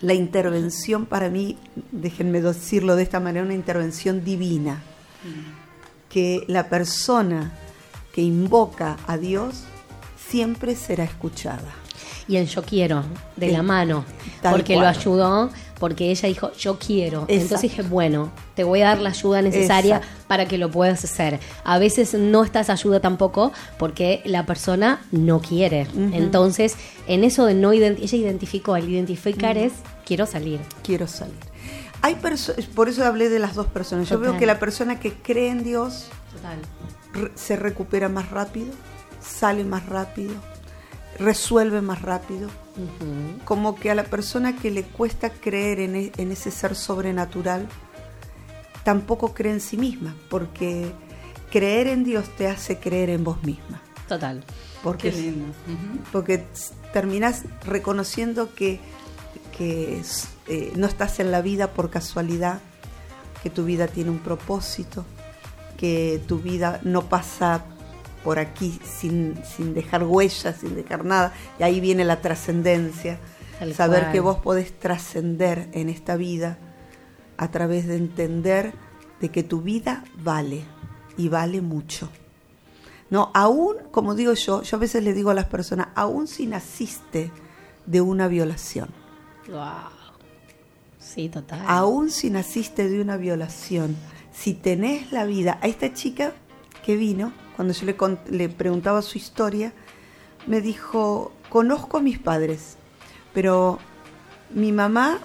la 0.00 0.12
intervención 0.14 1.06
para 1.06 1.30
mí, 1.30 1.56
déjenme 1.92 2.40
decirlo 2.42 2.94
de 2.96 3.04
esta 3.04 3.20
manera, 3.20 3.44
una 3.44 3.54
intervención 3.54 4.24
divina, 4.24 4.82
que 6.10 6.44
la 6.48 6.68
persona 6.68 7.52
que 8.12 8.20
invoca 8.20 8.98
a 9.06 9.16
Dios 9.16 9.64
siempre 10.28 10.76
será 10.76 11.04
escuchada. 11.04 11.72
Y 12.28 12.36
el 12.36 12.46
yo 12.48 12.62
quiero, 12.62 13.02
de 13.36 13.48
Sí. 13.48 13.52
la 13.52 13.62
mano. 13.62 14.04
Tal 14.40 14.52
porque 14.54 14.76
lo 14.76 14.86
ayudó, 14.86 15.50
porque 15.78 16.10
ella 16.10 16.28
dijo, 16.28 16.52
yo 16.54 16.78
quiero. 16.78 17.20
Exacto. 17.22 17.32
Entonces 17.34 17.60
dije, 17.62 17.82
bueno, 17.82 18.30
te 18.54 18.64
voy 18.64 18.80
a 18.82 18.86
dar 18.86 19.00
la 19.00 19.10
ayuda 19.10 19.42
necesaria 19.42 19.96
Exacto. 19.96 20.24
para 20.26 20.46
que 20.46 20.56
lo 20.56 20.70
puedas 20.70 21.04
hacer. 21.04 21.38
A 21.64 21.78
veces 21.78 22.14
no 22.14 22.44
está 22.44 22.60
esa 22.60 22.72
ayuda 22.74 23.00
tampoco 23.00 23.52
porque 23.78 24.22
la 24.24 24.46
persona 24.46 25.00
no 25.10 25.40
quiere. 25.40 25.86
Entonces, 26.12 26.76
en 27.06 27.24
eso 27.24 27.44
de 27.44 27.54
no 27.54 27.72
identificar, 27.74 28.14
ella 28.14 28.24
identificó, 28.26 28.76
el 28.76 28.88
identificar 28.88 29.56
Ujú. 29.56 29.66
es, 29.66 29.72
quiero 30.06 30.24
salir. 30.26 30.60
quiero 30.82 31.06
salir. 31.06 31.34
Hay 32.02 32.16
por 32.74 32.88
eso 32.88 33.04
hablé 33.04 33.28
de 33.30 33.38
las 33.38 33.54
dos 33.54 33.66
personas. 33.66 34.08
Yo 34.08 34.16
Total. 34.16 34.30
veo 34.32 34.38
que 34.40 34.46
la 34.46 34.58
persona 34.58 35.00
que 35.00 35.12
cree 35.12 35.48
en 35.50 35.64
Dios 35.64 36.06
Total. 36.34 36.58
re- 37.14 37.32
se 37.34 37.56
recupera 37.56 38.08
más 38.10 38.30
rápido, 38.30 38.66
sale 39.22 39.64
más 39.64 39.86
rápido, 39.86 40.34
resuelve 41.18 41.80
más 41.80 42.02
rápido. 42.02 42.48
Como 43.44 43.76
que 43.76 43.90
a 43.90 43.94
la 43.94 44.04
persona 44.04 44.56
que 44.56 44.70
le 44.70 44.82
cuesta 44.82 45.30
creer 45.30 45.80
en, 45.80 45.94
e- 45.96 46.12
en 46.16 46.32
ese 46.32 46.50
ser 46.50 46.74
sobrenatural, 46.74 47.68
tampoco 48.82 49.32
cree 49.32 49.52
en 49.52 49.60
sí 49.60 49.76
misma, 49.76 50.14
porque 50.28 50.92
creer 51.50 51.86
en 51.86 52.04
Dios 52.04 52.28
te 52.36 52.48
hace 52.48 52.78
creer 52.78 53.10
en 53.10 53.22
vos 53.24 53.42
misma. 53.44 53.80
Total. 54.08 54.44
Porque, 54.82 55.10
Qué 55.10 55.16
lindo. 55.22 55.46
Porque 56.12 56.44
terminás 56.92 57.44
reconociendo 57.64 58.54
que, 58.54 58.80
eh, 59.58 60.72
no 60.76 60.86
estás 60.86 61.20
en 61.20 61.30
la 61.30 61.40
vida 61.40 61.70
por 61.70 61.90
casualidad, 61.90 62.58
que 63.42 63.50
tu 63.50 63.64
vida 63.64 63.86
tiene 63.86 64.10
un 64.10 64.18
propósito, 64.18 65.04
que 65.78 66.20
tu 66.26 66.38
vida 66.38 66.80
no 66.82 67.02
pasa 67.08 67.64
por 68.24 68.38
aquí 68.38 68.80
sin, 68.82 69.36
sin 69.44 69.74
dejar 69.74 70.02
huellas, 70.04 70.56
sin 70.56 70.74
dejar 70.74 71.04
nada. 71.04 71.32
Y 71.58 71.62
ahí 71.62 71.78
viene 71.80 72.04
la 72.04 72.20
trascendencia, 72.20 73.18
saber 73.74 74.00
cual. 74.00 74.12
que 74.12 74.20
vos 74.20 74.38
podés 74.38 74.78
trascender 74.78 75.68
en 75.72 75.90
esta 75.90 76.16
vida 76.16 76.58
a 77.36 77.50
través 77.50 77.86
de 77.86 77.96
entender 77.96 78.72
de 79.20 79.28
que 79.28 79.42
tu 79.42 79.60
vida 79.60 80.04
vale 80.16 80.64
y 81.16 81.28
vale 81.28 81.60
mucho. 81.60 82.08
No, 83.10 83.30
aún, 83.34 83.76
como 83.90 84.14
digo 84.14 84.32
yo, 84.32 84.62
yo 84.62 84.76
a 84.76 84.80
veces 84.80 85.04
le 85.04 85.12
digo 85.12 85.30
a 85.30 85.34
las 85.34 85.44
personas, 85.44 85.88
aún 85.94 86.26
si 86.26 86.46
naciste 86.46 87.30
de 87.86 88.00
una 88.00 88.28
violación, 88.28 88.88
Wow. 89.46 89.92
Sí, 90.98 91.28
total. 91.28 91.60
aún 91.66 92.10
si 92.10 92.30
naciste 92.30 92.88
de 92.88 93.00
una 93.00 93.18
violación, 93.18 93.94
si 94.32 94.54
tenés 94.54 95.12
la 95.12 95.26
vida, 95.26 95.58
a 95.60 95.68
esta 95.68 95.92
chica 95.92 96.32
que 96.84 96.96
vino, 96.96 97.32
cuando 97.56 97.74
yo 97.74 97.86
le, 98.30 98.48
preguntaba 98.48 99.02
su 99.02 99.18
historia, 99.18 99.72
me 100.46 100.60
dijo, 100.60 101.32
conozco 101.48 101.98
a 101.98 102.00
mis 102.00 102.18
padres, 102.18 102.76
pero 103.32 103.78
mi 104.50 104.72
mamá 104.72 105.18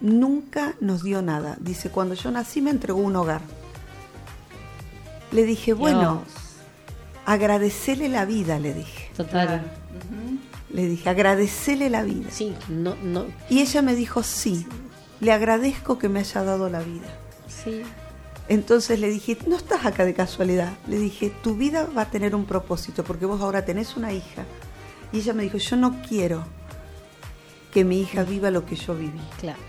nunca 0.00 0.74
nos 0.80 1.02
dio 1.02 1.22
nada. 1.22 1.56
Dice, 1.60 1.90
cuando 1.90 2.14
yo 2.14 2.30
nací 2.30 2.60
me 2.60 2.70
entregó 2.70 3.00
un 3.00 3.16
hogar. 3.16 3.42
Le 5.32 5.44
dije, 5.44 5.72
bueno, 5.72 6.22
agradecele 7.26 8.08
la 8.08 8.24
vida, 8.24 8.58
le 8.58 8.74
dije. 8.74 9.10
Total. 9.16 9.62
Le 10.72 10.86
dije, 10.86 11.08
agradecele 11.08 11.90
la 11.90 12.02
vida. 12.02 12.30
Sí, 12.30 12.54
no, 12.68 12.96
no. 13.02 13.26
Y 13.48 13.60
ella 13.60 13.82
me 13.82 13.94
dijo, 13.94 14.22
sí, 14.22 14.66
le 15.20 15.32
agradezco 15.32 15.98
que 15.98 16.08
me 16.08 16.20
haya 16.20 16.42
dado 16.42 16.68
la 16.68 16.80
vida. 16.80 17.08
Sí. 17.48 17.82
Entonces 18.50 18.98
le 18.98 19.08
dije, 19.08 19.38
no 19.46 19.56
estás 19.56 19.86
acá 19.86 20.04
de 20.04 20.12
casualidad. 20.12 20.72
Le 20.88 20.98
dije, 20.98 21.32
tu 21.40 21.54
vida 21.54 21.88
va 21.96 22.02
a 22.02 22.10
tener 22.10 22.34
un 22.34 22.46
propósito 22.46 23.04
porque 23.04 23.24
vos 23.24 23.40
ahora 23.40 23.64
tenés 23.64 23.96
una 23.96 24.12
hija. 24.12 24.44
Y 25.12 25.18
ella 25.18 25.34
me 25.34 25.44
dijo, 25.44 25.58
yo 25.58 25.76
no 25.76 26.02
quiero 26.02 26.42
que 27.72 27.84
mi 27.84 28.00
hija 28.00 28.24
viva 28.24 28.50
lo 28.50 28.66
que 28.66 28.74
yo 28.74 28.96
viví. 28.96 29.20
Claro. 29.38 29.60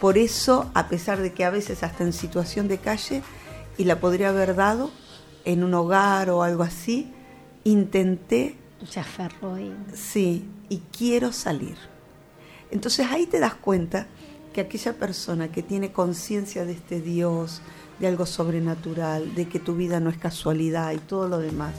Por 0.00 0.16
eso, 0.16 0.70
a 0.72 0.88
pesar 0.88 1.20
de 1.20 1.34
que 1.34 1.44
a 1.44 1.50
veces 1.50 1.82
hasta 1.82 2.02
en 2.02 2.14
situación 2.14 2.66
de 2.66 2.78
calle, 2.78 3.22
y 3.76 3.84
la 3.84 4.00
podría 4.00 4.30
haber 4.30 4.54
dado 4.54 4.90
en 5.44 5.62
un 5.62 5.74
hogar 5.74 6.30
o 6.30 6.42
algo 6.42 6.62
así, 6.62 7.12
intenté... 7.64 8.56
Se 8.88 9.00
aferró 9.00 9.52
ahí. 9.52 9.76
Sí, 9.92 10.48
y 10.70 10.78
quiero 10.96 11.30
salir. 11.30 11.76
Entonces 12.70 13.06
ahí 13.10 13.26
te 13.26 13.38
das 13.38 13.54
cuenta 13.54 14.06
que 14.54 14.62
aquella 14.62 14.94
persona 14.94 15.52
que 15.52 15.62
tiene 15.62 15.92
conciencia 15.92 16.64
de 16.64 16.72
este 16.72 17.02
Dios, 17.02 17.60
de 17.98 18.06
algo 18.06 18.26
sobrenatural, 18.26 19.34
de 19.34 19.48
que 19.48 19.58
tu 19.58 19.74
vida 19.74 20.00
no 20.00 20.10
es 20.10 20.16
casualidad 20.16 20.92
y 20.92 20.98
todo 20.98 21.28
lo 21.28 21.38
demás, 21.38 21.74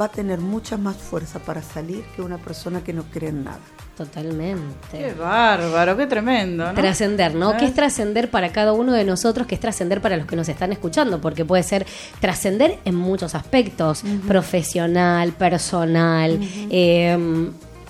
va 0.00 0.06
a 0.06 0.08
tener 0.08 0.40
mucha 0.40 0.76
más 0.76 0.96
fuerza 0.96 1.38
para 1.38 1.62
salir 1.62 2.04
que 2.16 2.22
una 2.22 2.38
persona 2.38 2.82
que 2.82 2.92
no 2.92 3.04
cree 3.04 3.30
en 3.30 3.44
nada. 3.44 3.60
Totalmente. 3.96 4.64
Qué 4.90 5.14
bárbaro, 5.14 5.96
qué 5.96 6.08
tremendo, 6.08 6.66
¿no? 6.66 6.74
Trascender, 6.74 7.34
¿no? 7.36 7.52
¿Eh? 7.52 7.56
¿Qué 7.60 7.66
es 7.66 7.74
trascender 7.74 8.28
para 8.28 8.50
cada 8.50 8.72
uno 8.72 8.92
de 8.92 9.04
nosotros? 9.04 9.46
¿Qué 9.46 9.54
es 9.54 9.60
trascender 9.60 10.00
para 10.00 10.16
los 10.16 10.26
que 10.26 10.34
nos 10.34 10.48
están 10.48 10.72
escuchando? 10.72 11.20
Porque 11.20 11.44
puede 11.44 11.62
ser 11.62 11.86
trascender 12.20 12.80
en 12.84 12.96
muchos 12.96 13.36
aspectos, 13.36 14.02
profesional, 14.26 15.30
personal, 15.32 16.40
eh, 16.70 17.16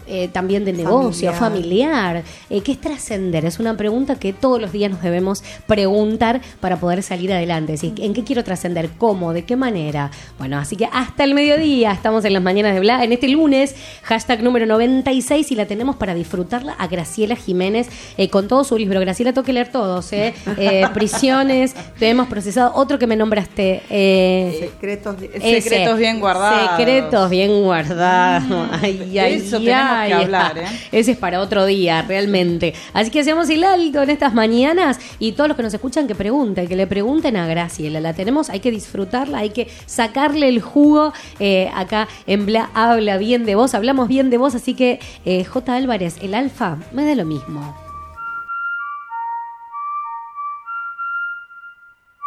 eh, 0.06 0.28
también 0.28 0.64
de 0.64 0.72
negocio, 0.72 1.32
familiar. 1.32 2.22
Eh, 2.51 2.60
¿Qué 2.60 2.72
es 2.72 2.81
trascender? 2.81 3.44
Es 3.44 3.59
una 3.59 3.76
pregunta 3.76 4.16
que 4.16 4.32
todos 4.32 4.60
los 4.60 4.72
días 4.72 4.90
nos 4.90 5.02
debemos 5.02 5.43
preguntar 5.66 6.40
para 6.60 6.76
poder 6.78 7.02
salir 7.02 7.32
adelante. 7.32 7.72
Decir, 7.72 7.94
¿En 7.98 8.12
qué 8.14 8.24
quiero 8.24 8.44
trascender? 8.44 8.90
¿Cómo? 8.98 9.32
¿De 9.32 9.44
qué 9.44 9.56
manera? 9.56 10.10
Bueno, 10.39 10.59
así 10.59 10.76
que 10.76 10.89
hasta 10.93 11.24
el 11.24 11.35
mediodía 11.35 11.93
estamos 11.93 12.24
en 12.24 12.32
las 12.32 12.43
mañanas 12.43 12.74
de 12.74 12.81
Bla, 12.81 13.02
en 13.05 13.12
este 13.12 13.28
lunes, 13.28 13.74
hashtag 14.02 14.43
número 14.43 14.66
96 14.66 15.51
y 15.52 15.55
la 15.55 15.66
tenemos 15.66 15.97
para 15.97 16.14
disfrutarla 16.14 16.72
a 16.78 16.86
Graciela 16.86 17.36
Jiménez 17.36 17.89
eh, 18.16 18.28
con 18.28 18.48
todo 18.48 18.64
su 18.64 18.76
libro. 18.78 19.01
Graciela, 19.01 19.32
tengo 19.32 19.44
que 19.44 19.52
leer 19.52 19.70
todos, 19.72 20.12
¿eh? 20.12 20.35
Eh, 20.59 20.85
Prisiones, 20.94 21.74
te 21.98 22.09
hemos 22.09 22.28
procesado. 22.28 22.72
Otro 22.74 22.98
que 22.98 23.06
me 23.06 23.16
nombraste. 23.16 23.82
eh, 23.90 24.68
Secretos, 24.70 25.16
ese. 25.32 25.60
Secretos 25.62 25.98
bien 25.98 26.20
guardados. 26.20 26.76
Secretos 26.76 27.31
bien 27.31 27.62
guardados. 27.62 28.68
Ay, 28.82 29.18
ay, 29.18 29.35
eso 29.35 29.59
tenemos 29.59 29.93
ay, 30.00 30.08
que 30.08 30.14
hablar, 30.14 30.58
¿eh? 30.58 30.66
Ese 30.92 31.12
es 31.12 31.18
para 31.18 31.40
otro 31.40 31.66
día, 31.66 32.02
realmente. 32.02 32.74
Así 32.92 33.10
que 33.10 33.20
hacemos 33.20 33.48
el 33.50 33.64
alto 33.64 34.02
en 34.02 34.10
estas 34.10 34.34
mañanas 34.34 34.98
y 35.18 35.32
todos 35.32 35.48
los 35.48 35.56
que 35.56 35.62
nos 35.62 35.74
escuchan 35.74 36.06
que 36.06 36.14
pregunten, 36.14 36.66
que 36.68 36.76
le 36.76 36.86
pregunten 36.86 37.36
a 37.36 37.46
Graciela. 37.46 38.00
La 38.00 38.14
tenemos, 38.14 38.50
hay 38.50 38.60
que 38.60 38.70
disfrutarla, 38.70 39.38
hay 39.38 39.50
que 39.50 39.68
sacarle 39.86 40.48
el 40.48 40.60
jugo. 40.60 41.12
eh, 41.38 41.70
acá 41.74 42.08
en 42.26 42.46
Bla 42.46 42.70
habla 42.74 43.16
bien 43.18 43.44
de 43.46 43.54
vos, 43.54 43.74
hablamos 43.74 44.08
bien 44.08 44.30
de 44.30 44.38
vos, 44.38 44.54
así 44.54 44.74
que 44.74 45.00
eh, 45.24 45.44
J. 45.44 45.74
Álvarez, 45.74 46.16
el 46.22 46.34
alfa, 46.34 46.78
me 46.92 47.04
da 47.04 47.14
lo 47.14 47.24
mismo. 47.24 47.74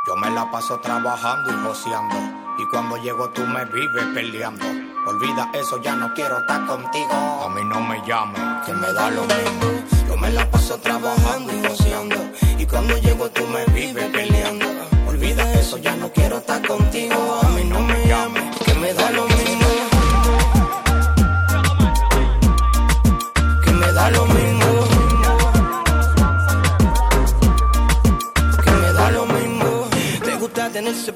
Yo 0.07 0.15
me 0.15 0.29
la 0.29 0.49
paso 0.49 0.79
trabajando 0.79 1.51
y 1.51 1.67
joseando. 1.67 2.46
Y 2.59 2.65
cuando 2.65 2.97
llego 2.97 3.29
tú 3.29 3.41
me 3.45 3.65
vives 3.65 4.03
peleando. 4.13 4.65
Olvida 5.05 5.49
eso, 5.53 5.81
ya 5.81 5.95
no 5.95 6.13
quiero 6.13 6.39
estar 6.39 6.65
contigo. 6.65 7.13
A 7.13 7.49
mí 7.49 7.61
no 7.63 7.79
me 7.81 8.01
llames, 8.05 8.65
que 8.65 8.73
me 8.73 8.91
da 8.93 9.11
lo 9.11 9.21
mismo. 9.21 9.83
Yo 10.07 10.17
me 10.17 10.29
la 10.31 10.49
paso 10.49 10.77
trabajando 10.79 11.53
y 11.53 11.67
joseando. 11.67 12.15
Y 12.57 12.65
cuando 12.65 12.97
llego 12.97 13.29
tú 13.29 13.45
me 13.47 13.63
vives 13.73 14.05
peleando. 14.05 14.65
Olvida 15.07 15.53
eso, 15.53 15.77
ya 15.77 15.95
no 15.95 16.11
quiero 16.11 16.37
estar 16.37 16.65
contigo. 16.65 17.46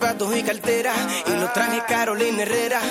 Y 0.03 0.41
cartera 0.41 0.93
y 1.27 1.39
los 1.39 1.53
trajes 1.53 1.83
Carolina 1.87 2.41
Herrera. 2.41 2.81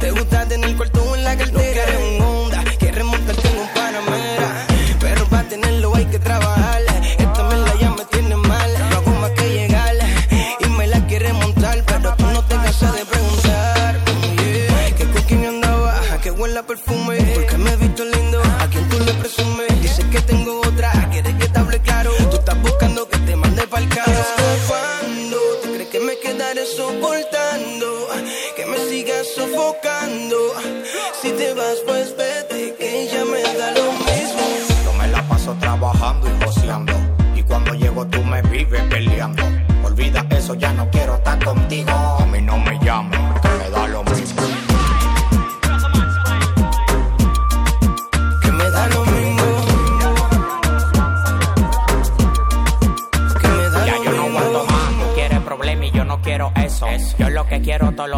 Te 0.00 0.10
gusta 0.10 0.44
tener 0.48 0.76
cuarto 0.76 1.14
en 1.14 1.22
la 1.22 1.36
cartera. 1.36 1.82
Lo 1.92 2.00
un 2.00 2.20
Honda 2.20 2.64
que 2.80 2.90
remontarte 2.90 3.48
en 3.48 3.58
un 3.58 3.68
Panamera. 3.68 4.66
Pero 4.98 5.24
para 5.26 5.48
tenerlo 5.48 5.94
hay 5.94 6.04
que 6.06 6.18
trabajar. 6.18 6.82
Esta 7.16 7.44
mierda 7.44 7.74
ya 7.78 7.90
me 7.90 8.04
tiene 8.06 8.36
mal. 8.36 8.72
No 8.90 8.96
hago 8.96 9.10
más 9.20 9.30
que 9.30 9.48
llegar 9.48 9.94
y 10.58 10.66
me 10.66 10.88
la 10.88 11.06
quiere 11.06 11.32
montar. 11.32 11.80
Pero 11.86 12.16
tú 12.16 12.26
no 12.26 12.44
te 12.44 12.56
cansas 12.56 12.92
de 12.92 13.04
preguntar. 13.04 14.00
Yeah. 14.36 14.96
Que 14.96 15.04
con 15.04 15.22
quién 15.22 15.44
andaba, 15.46 16.00
a 16.12 16.20
qué 16.20 16.32
huele 16.32 16.62
perfume. 16.64 17.23
Quedaré 26.22 26.66
soportando? 26.66 28.08
Que 28.56 28.66
me 28.66 28.78
sigas 28.78 29.26
sofocando. 29.34 30.36
Si 31.20 31.30
te 31.32 31.54
vas, 31.54 31.78
pues 31.86 32.16
vete, 32.16 32.74
que 32.78 33.08
ya 33.08 33.24
me 33.24 33.42
da 33.42 33.72
lo 33.72 33.92
mismo. 33.92 34.40
Yo 34.84 34.92
me 34.94 35.08
la 35.08 35.22
paso 35.28 35.56
trabajando 35.60 36.28
y 36.28 36.44
joseando. 36.44 36.92
Y 37.34 37.42
cuando 37.42 37.74
llego 37.74 38.06
tú 38.06 38.22
me 38.24 38.42
vives 38.42 38.82
peleando. 38.90 39.42
Olvida 39.84 40.26
eso, 40.30 40.54
ya 40.54 40.72
no 40.72 40.88
quiero 40.90 41.16
estar 41.16 41.42
contigo. 41.44 42.23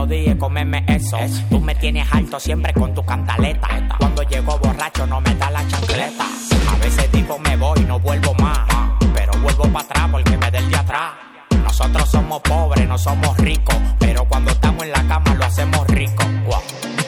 Los 0.07 0.37
comerme 0.39 0.85
eso. 0.89 1.19
Tú 1.51 1.61
me 1.61 1.75
tienes 1.75 2.07
alto 2.13 2.39
siempre 2.39 2.73
con 2.73 2.95
tu 2.95 3.05
cantaleta. 3.05 3.69
Cuando 3.99 4.23
llego 4.23 4.59
borracho 4.59 5.07
no 5.07 5.21
me 5.21 5.35
da 5.35 5.51
la 5.51 5.67
chancleta. 5.67 6.25
A 6.71 6.77
veces 6.79 7.11
digo 7.13 7.39
me 7.39 7.57
voy, 7.57 7.81
no 7.81 7.99
vuelvo 7.99 8.35
más. 8.35 8.61
Pero 9.15 9.33
vuelvo 9.41 9.65
para 9.65 9.85
atrás 9.85 10.09
porque 10.11 10.37
me 10.37 10.51
del 10.51 10.71
de 10.71 10.77
atrás. 10.77 11.13
Nosotros 11.65 12.09
somos 12.09 12.41
pobres, 12.43 12.87
no 12.89 12.97
somos 12.99 13.37
ricos. 13.39 13.77
Pero 13.99 14.25
cuando 14.25 14.53
estamos 14.53 14.85
en 14.85 14.93
la 14.93 15.07
cama 15.09 15.35
lo 15.35 15.45
hacemos 15.45 15.87
rico. 15.89 16.25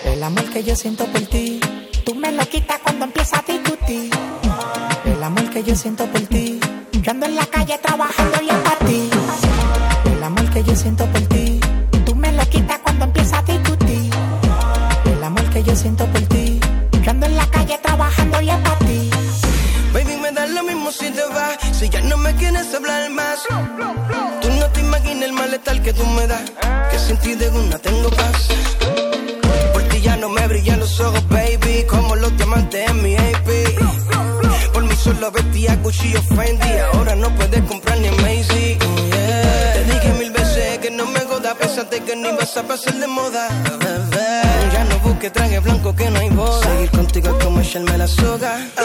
El 0.04 0.22
amor 0.22 0.44
que 0.50 0.64
yo 0.64 0.74
siento 0.74 1.06
por 1.06 1.20
ti, 1.22 1.60
tú 2.04 2.14
me 2.14 2.32
lo 2.32 2.44
quitas 2.46 2.78
cuando 2.82 3.04
empieza 3.04 3.38
a 3.38 3.42
discutir. 3.42 4.10
El 5.04 5.22
amor 5.22 5.48
que 5.50 5.62
yo 5.62 5.74
siento 5.76 6.06
por 6.06 6.20
ti, 6.22 6.27
como 48.16 48.77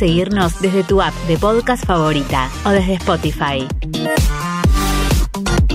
seguirnos 0.00 0.62
desde 0.62 0.82
tu 0.82 1.02
app 1.02 1.14
de 1.28 1.36
podcast 1.36 1.84
favorita 1.84 2.48
o 2.64 2.70
desde 2.70 2.94
Spotify. 2.94 3.68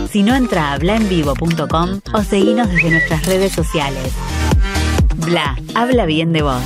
Si 0.09 0.23
no, 0.23 0.33
entra 0.33 0.73
a 0.73 0.79
blaenvivo.com 0.79 1.99
o 2.11 2.23
seguinos 2.23 2.67
desde 2.69 2.89
nuestras 2.89 3.23
redes 3.27 3.51
sociales. 3.51 4.13
Bla, 5.17 5.55
habla 5.75 6.07
bien 6.07 6.33
de 6.33 6.41
vos. 6.41 6.61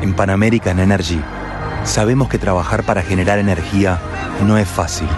En 0.00 0.14
Pan 0.14 0.30
American 0.30 0.78
Energy 0.78 1.20
sabemos 1.84 2.30
que 2.30 2.38
trabajar 2.38 2.84
para 2.84 3.02
generar 3.02 3.38
energía 3.38 4.00
no 4.46 4.56
es 4.56 4.66
fácil. 4.66 5.08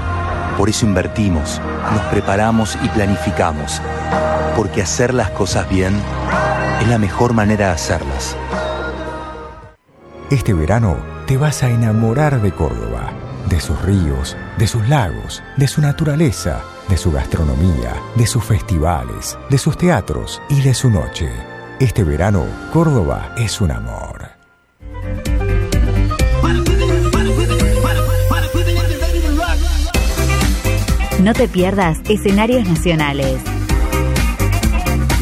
Por 0.56 0.68
eso 0.68 0.84
invertimos, 0.84 1.60
nos 1.92 2.02
preparamos 2.06 2.76
y 2.82 2.88
planificamos. 2.88 3.80
Porque 4.56 4.82
hacer 4.82 5.14
las 5.14 5.30
cosas 5.30 5.68
bien 5.68 5.94
es 6.80 6.88
la 6.88 6.98
mejor 6.98 7.32
manera 7.32 7.66
de 7.68 7.72
hacerlas. 7.72 8.36
Este 10.30 10.52
verano 10.52 10.96
te 11.26 11.36
vas 11.36 11.62
a 11.62 11.70
enamorar 11.70 12.42
de 12.42 12.52
Córdoba, 12.52 13.12
de 13.48 13.60
sus 13.60 13.80
ríos, 13.82 14.36
de 14.58 14.66
sus 14.66 14.88
lagos, 14.88 15.42
de 15.56 15.68
su 15.68 15.80
naturaleza, 15.80 16.60
de 16.88 16.96
su 16.96 17.12
gastronomía, 17.12 17.94
de 18.14 18.26
sus 18.26 18.44
festivales, 18.44 19.38
de 19.48 19.58
sus 19.58 19.76
teatros 19.76 20.42
y 20.48 20.60
de 20.62 20.74
su 20.74 20.90
noche. 20.90 21.30
Este 21.80 22.04
verano, 22.04 22.44
Córdoba 22.72 23.34
es 23.38 23.60
un 23.60 23.70
amor. 23.70 24.30
No 31.22 31.32
te 31.32 31.48
pierdas 31.48 31.98
escenarios 32.08 32.68
nacionales. 32.68 33.57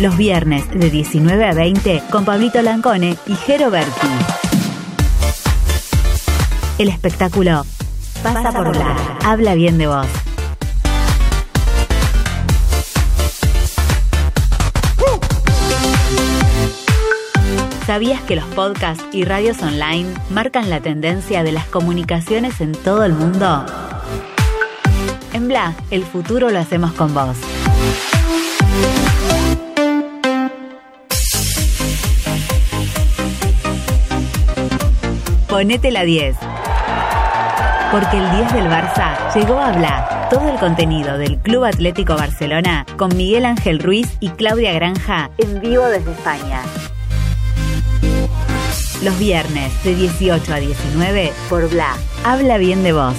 Los 0.01 0.19
viernes 0.19 0.69
de 0.71 0.91
19 0.91 1.47
a 1.47 1.55
20 1.55 2.03
con 2.11 2.27
Pablito 2.27 2.61
Lancone 2.61 3.17
y 3.27 3.35
Jero 3.35 3.71
Berti. 3.71 4.07
El 6.77 6.89
espectáculo 6.91 7.65
pasa 8.23 8.53
por 8.53 8.77
la 8.77 8.95
Habla 9.25 9.55
bien 9.55 9.79
de 9.79 9.87
vos. 9.87 10.07
¿Sabías 17.87 18.21
que 18.23 18.37
los 18.37 18.45
podcasts 18.47 19.03
y 19.13 19.25
radios 19.25 19.63
online 19.63 20.13
marcan 20.29 20.69
la 20.69 20.81
tendencia 20.81 21.43
de 21.43 21.53
las 21.53 21.65
comunicaciones 21.69 22.61
en 22.61 22.73
todo 22.73 23.03
el 23.05 23.15
mundo? 23.15 23.65
En 25.33 25.49
Bla, 25.49 25.75
el 25.91 26.05
futuro 26.05 26.51
lo 26.51 26.59
hacemos 26.59 26.93
con 26.93 27.15
vos. 27.15 27.39
Ponete 35.57 35.91
la 35.91 36.05
10. 36.05 36.37
Porque 37.91 38.19
el 38.19 38.31
10 38.31 38.53
del 38.53 38.69
Barça 38.69 39.35
llegó 39.35 39.59
a 39.59 39.73
Bla. 39.73 40.29
Todo 40.29 40.51
el 40.51 40.59
contenido 40.59 41.17
del 41.17 41.39
Club 41.39 41.65
Atlético 41.65 42.15
Barcelona 42.15 42.85
con 42.99 43.17
Miguel 43.17 43.47
Ángel 43.47 43.79
Ruiz 43.79 44.19
y 44.21 44.29
Claudia 44.29 44.75
Granja 44.75 45.31
en 45.39 45.63
vivo 45.63 45.87
desde 45.87 46.13
España. 46.13 46.61
Los 49.03 49.19
viernes 49.19 49.73
de 49.83 49.95
18 49.95 50.53
a 50.53 50.57
19 50.57 51.33
por 51.49 51.71
Bla. 51.71 51.97
Habla 52.23 52.59
bien 52.59 52.83
de 52.83 52.93
vos. 52.93 53.15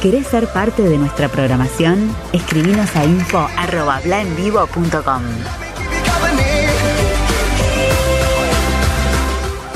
¿Querés 0.00 0.26
ser 0.28 0.46
parte 0.46 0.82
de 0.82 0.96
nuestra 0.96 1.28
programación? 1.28 2.14
Escribinos 2.32 2.94
a 2.94 3.04
info.blaenvivo.com 3.04 5.22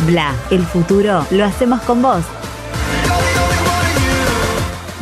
Bla, 0.06 0.32
el 0.50 0.64
futuro 0.64 1.26
lo 1.32 1.44
hacemos 1.44 1.82
con 1.82 2.02
vos. 2.02 2.22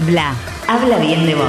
Bla, 0.07 0.33
habla 0.67 0.97
bien 0.97 1.27
de 1.27 1.35
vos. 1.35 1.45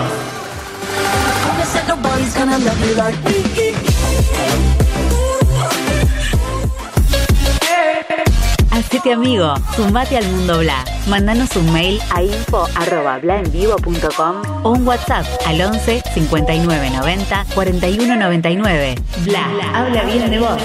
Hacete 8.82 9.14
amigo, 9.14 9.54
sumate 9.76 10.18
al 10.18 10.26
mundo 10.26 10.58
Bla. 10.58 10.84
Mandanos 11.06 11.56
un 11.56 11.72
mail 11.72 12.02
a 12.10 12.24
info.blaenvivo.com 12.24 14.42
o 14.64 14.72
un 14.72 14.88
WhatsApp 14.88 15.24
al 15.46 15.62
11 15.62 16.02
59 16.16 16.90
90 16.90 17.46
41 17.54 18.16
99. 18.16 18.96
Bla, 19.20 19.46
habla 19.76 20.04
bien 20.06 20.32
de 20.32 20.40
vos. 20.40 20.60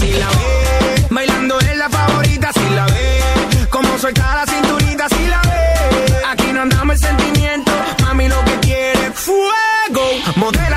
Si 0.00 0.12
la 0.12 0.28
ve, 0.28 1.08
bailando 1.10 1.58
es 1.58 1.76
la 1.76 1.90
favorita, 1.90 2.52
si 2.52 2.70
la 2.76 2.86
ve, 2.86 3.20
como 3.68 3.98
suelta 3.98 4.36
la 4.36 4.46
cinturita, 4.46 5.08
si 5.08 5.26
la 5.26 5.42
ve, 5.42 5.74
aquí 6.30 6.52
no 6.52 6.62
andamos 6.62 6.94
el 6.94 7.00
sentimiento, 7.00 7.72
mami 8.02 8.28
lo 8.28 8.40
que 8.44 8.60
quiere 8.60 9.10
fuego, 9.10 10.04
caliente. 10.36 10.71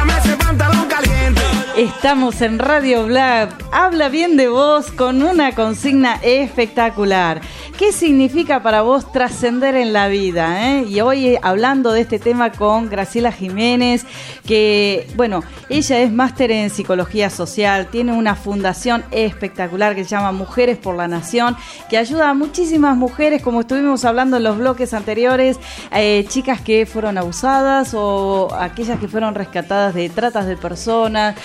Estamos 1.86 2.42
en 2.42 2.58
Radio 2.58 3.06
Black. 3.06 3.64
Habla 3.72 4.10
bien 4.10 4.38
de 4.38 4.48
vos 4.48 4.92
con 4.92 5.22
una 5.22 5.54
consigna 5.54 6.16
espectacular. 6.24 7.42
¿Qué 7.78 7.92
significa 7.92 8.64
para 8.64 8.82
vos 8.82 9.12
trascender 9.12 9.76
en 9.76 9.94
la 9.94 10.08
vida? 10.08 10.78
eh? 10.78 10.86
Y 10.88 11.02
hoy 11.02 11.28
eh, 11.28 11.40
hablando 11.44 11.92
de 11.92 12.02
este 12.02 12.18
tema 12.18 12.52
con 12.52 12.90
Graciela 12.90 13.32
Jiménez, 13.32 14.04
que, 14.48 15.08
bueno, 15.16 15.44
ella 15.70 16.00
es 16.00 16.12
máster 16.12 16.52
en 16.52 16.72
psicología 16.72 17.30
social, 17.30 17.88
tiene 17.88 18.14
una 18.14 18.36
fundación 18.36 19.04
espectacular 19.12 19.94
que 19.94 20.06
se 20.06 20.12
llama 20.12 20.32
Mujeres 20.32 20.78
por 20.78 20.96
la 20.96 21.08
Nación, 21.08 21.56
que 21.90 21.98
ayuda 21.98 22.30
a 22.30 22.34
muchísimas 22.34 22.98
mujeres, 22.98 23.44
como 23.44 23.60
estuvimos 23.62 24.06
hablando 24.06 24.38
en 24.38 24.44
los 24.44 24.58
bloques 24.58 24.94
anteriores, 24.94 25.60
eh, 25.92 26.26
chicas 26.30 26.62
que 26.62 26.88
fueron 26.88 27.20
abusadas 27.20 27.94
o 27.94 28.48
aquellas 28.58 29.00
que 29.00 29.08
fueron 29.08 29.36
rescatadas 29.36 29.94
de 29.94 30.10
tratas 30.10 30.48
de 30.48 30.58
personas 30.58 31.36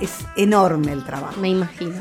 es 0.00 0.10
enorme 0.36 0.92
el 0.92 1.04
trabajo. 1.04 1.40
Me 1.40 1.48
imagino. 1.48 1.94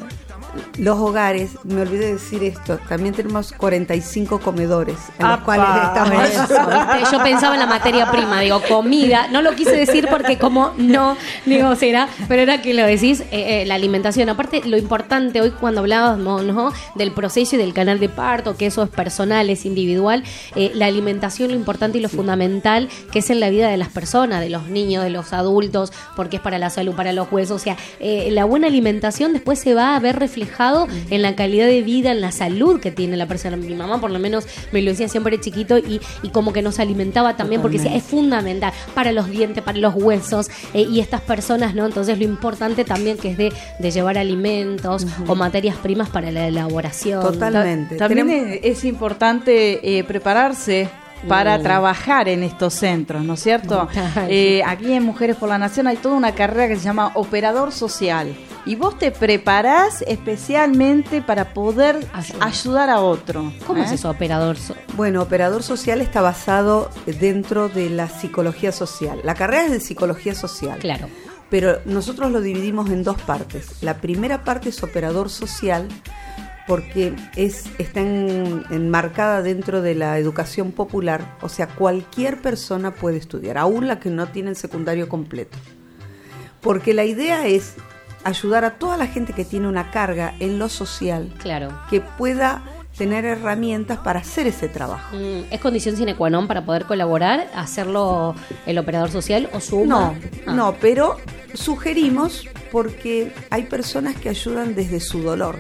Los 0.78 0.98
hogares, 1.00 1.52
me 1.64 1.82
olvidé 1.82 2.14
decir 2.14 2.44
esto, 2.44 2.80
también 2.90 3.14
tenemos 3.14 3.54
45 3.54 4.40
comedores 4.40 4.98
en 5.20 5.28
los 5.28 5.40
cuales 5.40 5.68
estamos. 5.84 7.12
Yo 7.12 7.24
pensaba 7.24 7.54
en 7.56 7.60
la 7.60 7.68
materia 7.68 8.12
prima, 8.12 8.42
digo, 8.42 8.62
comida. 8.68 9.28
No 9.30 9.42
lo 9.42 9.56
quise 9.56 9.76
decir 9.76 10.08
porque 10.10 10.38
como 10.38 10.74
no, 10.78 11.18
digo, 11.46 11.76
será, 11.76 12.08
pero 12.28 12.42
era 12.42 12.62
que 12.62 12.74
lo 12.74 12.86
decís, 12.86 13.22
eh, 13.32 13.62
eh, 13.62 13.66
la 13.66 13.76
alimentación. 13.76 14.30
Aparte, 14.30 14.62
lo 14.66 14.78
importante 14.78 15.42
hoy 15.42 15.52
cuando 15.52 15.82
hablábamos 15.82 16.44
¿no? 16.44 16.72
del 16.96 17.12
proceso 17.12 17.56
y 17.56 17.60
del 17.60 17.74
canal 17.74 18.00
de 18.00 18.10
parto, 18.10 18.56
que 18.56 18.66
eso 18.66 18.84
es 18.84 18.90
personal, 18.90 19.50
es 19.50 19.66
individual, 19.66 20.24
eh, 20.56 20.72
la 20.74 20.88
alimentación, 20.88 21.52
lo 21.52 21.56
importante 21.56 21.98
y 21.98 22.02
lo 22.02 22.10
fundamental 22.10 22.90
que 23.12 23.20
es 23.20 23.30
en 23.30 23.40
la 23.40 23.50
vida 23.50 23.70
de 23.70 23.78
las 23.78 23.90
personas, 23.90 24.42
de 24.42 24.50
los 24.50 24.68
niños, 24.68 25.04
de 25.04 25.10
los 25.10 25.34
adultos, 25.34 25.92
porque 26.16 26.38
es 26.38 26.42
para 26.42 26.58
la 26.58 26.70
salud, 26.70 26.96
para 26.96 27.14
los 27.14 27.32
huesos. 27.32 27.62
O 27.62 27.64
sea, 27.64 27.78
la 28.00 28.46
buena 28.46 28.68
alimentación 28.68 29.34
después 29.34 29.60
se 29.60 29.74
va 29.74 29.96
a 29.96 30.00
ver 30.00 30.20
reflejado 30.44 30.88
en 31.10 31.22
la 31.22 31.36
calidad 31.36 31.68
de 31.68 31.82
vida, 31.82 32.12
en 32.12 32.22
la 32.22 32.32
salud 32.32 32.80
que 32.80 32.92
tiene 32.92 33.18
la 33.18 33.28
persona. 33.28 33.58
Mi 33.58 33.74
mamá, 33.76 34.00
por 34.00 34.12
lo 34.12 34.20
menos, 34.20 34.46
me 34.72 34.82
lo 34.82 34.92
decía 34.92 35.08
siempre 35.08 35.38
de 35.38 35.44
chiquito 35.44 35.78
y, 35.78 36.00
y 36.22 36.30
como 36.30 36.54
que 36.54 36.62
nos 36.62 36.80
alimentaba 36.80 37.36
también, 37.36 37.62
porque 37.62 37.78
decía, 37.78 37.96
es 37.96 38.04
fundamental 38.04 38.74
para 38.94 39.12
los 39.12 39.30
dientes, 39.30 39.64
para 39.64 39.78
los 39.78 39.94
huesos 39.96 40.50
eh, 40.74 40.82
y 40.82 41.00
estas 41.00 41.22
personas, 41.22 41.76
¿no? 41.76 41.86
Entonces, 41.86 42.18
lo 42.18 42.24
importante 42.26 42.84
también 42.84 43.18
que 43.18 43.32
es 43.32 43.38
de, 43.38 43.54
de 43.80 43.92
llevar 43.92 44.18
alimentos 44.18 45.06
o 45.28 45.36
materias 45.36 45.76
primas 45.78 46.10
para 46.10 46.32
la 46.32 46.48
elaboración. 46.48 47.22
Totalmente. 47.22 47.96
Ta- 47.96 48.08
También 48.08 48.30
es, 48.30 48.60
es 48.64 48.84
importante 48.86 49.98
eh, 49.98 50.04
prepararse 50.04 50.90
para 51.28 51.58
Mm. 51.58 51.64
trabajar 51.64 52.28
en 52.30 52.44
estos 52.44 52.74
centros, 52.74 53.24
¿no 53.24 53.34
es 53.36 53.42
cierto? 53.44 53.88
Eh, 54.30 54.62
aquí 54.66 54.94
en 54.94 55.04
Mujeres 55.04 55.36
por 55.36 55.50
la 55.50 55.58
Nación 55.58 55.88
hay 55.88 55.98
toda 55.98 56.16
una 56.16 56.34
carrera 56.34 56.68
que 56.68 56.76
se 56.78 56.84
llama 56.84 57.12
operador 57.16 57.72
social. 57.72 58.36
Y 58.66 58.76
vos 58.76 58.98
te 58.98 59.12
preparás 59.12 60.04
especialmente 60.08 61.22
para 61.22 61.54
poder 61.54 62.08
ayudar 62.40 62.90
a 62.90 63.02
otro. 63.02 63.52
¿Cómo 63.68 63.84
es 63.84 63.92
¿eh? 63.92 63.96
eso, 63.96 64.10
operador? 64.10 64.56
so- 64.58 64.76
Bueno, 64.96 65.22
operador 65.22 65.64
social 65.64 66.00
está 66.02 66.22
basado 66.22 66.90
dentro 67.06 67.68
de 67.70 67.90
la 67.90 68.08
psicología 68.08 68.72
social. 68.72 69.20
La 69.24 69.36
carrera 69.36 69.66
es 69.66 69.72
de 69.72 69.80
psicología 69.82 70.34
social. 70.36 70.80
Claro. 70.80 71.08
Pero 71.50 71.80
nosotros 71.86 72.32
lo 72.32 72.40
dividimos 72.42 72.90
en 72.90 73.04
dos 73.04 73.22
partes. 73.22 73.82
La 73.84 73.96
primera 73.98 74.44
parte 74.44 74.70
es 74.70 74.82
operador 74.82 75.30
social 75.30 75.88
porque 76.68 77.14
es, 77.36 77.66
está 77.78 78.00
en- 78.00 78.64
enmarcada 78.70 79.42
dentro 79.42 79.82
de 79.82 79.96
la 79.96 80.18
educación 80.18 80.72
popular, 80.72 81.36
o 81.42 81.50
sea, 81.50 81.68
cualquier 81.68 82.42
persona 82.42 82.92
puede 82.94 83.18
estudiar, 83.18 83.58
aún 83.58 83.88
la 83.88 84.00
que 84.00 84.10
no 84.10 84.28
tiene 84.28 84.50
el 84.52 84.56
secundario 84.56 85.10
completo. 85.10 85.58
Porque 86.62 86.94
la 86.94 87.04
idea 87.04 87.46
es 87.48 87.76
ayudar 88.24 88.64
a 88.64 88.76
toda 88.78 88.96
la 88.96 89.08
gente 89.08 89.34
que 89.34 89.44
tiene 89.44 89.68
una 89.68 89.92
carga 89.92 90.34
en 90.40 90.58
lo 90.60 90.70
social, 90.70 91.34
Claro. 91.40 91.70
que 91.90 92.00
pueda 92.00 92.64
tener 92.98 93.26
herramientas 93.26 93.98
para 93.98 94.20
hacer 94.20 94.48
ese 94.48 94.70
trabajo. 94.70 95.18
Mm, 95.18 95.52
¿Es 95.52 95.60
condición 95.60 95.98
sine 95.98 96.16
qua 96.16 96.30
non 96.30 96.48
para 96.48 96.64
poder 96.64 96.86
colaborar, 96.86 97.50
hacerlo 97.56 98.36
el 98.66 98.78
operador 98.78 99.10
social 99.12 99.50
o 99.52 99.60
suma? 99.60 99.86
No, 99.86 100.16
Ah. 100.46 100.54
no, 100.54 100.76
pero 100.80 101.18
sugerimos 101.54 102.48
porque 102.72 103.34
hay 103.50 103.64
personas 103.64 104.16
que 104.16 104.30
ayudan 104.30 104.76
desde 104.76 105.00
su 105.00 105.22
dolor. 105.24 105.60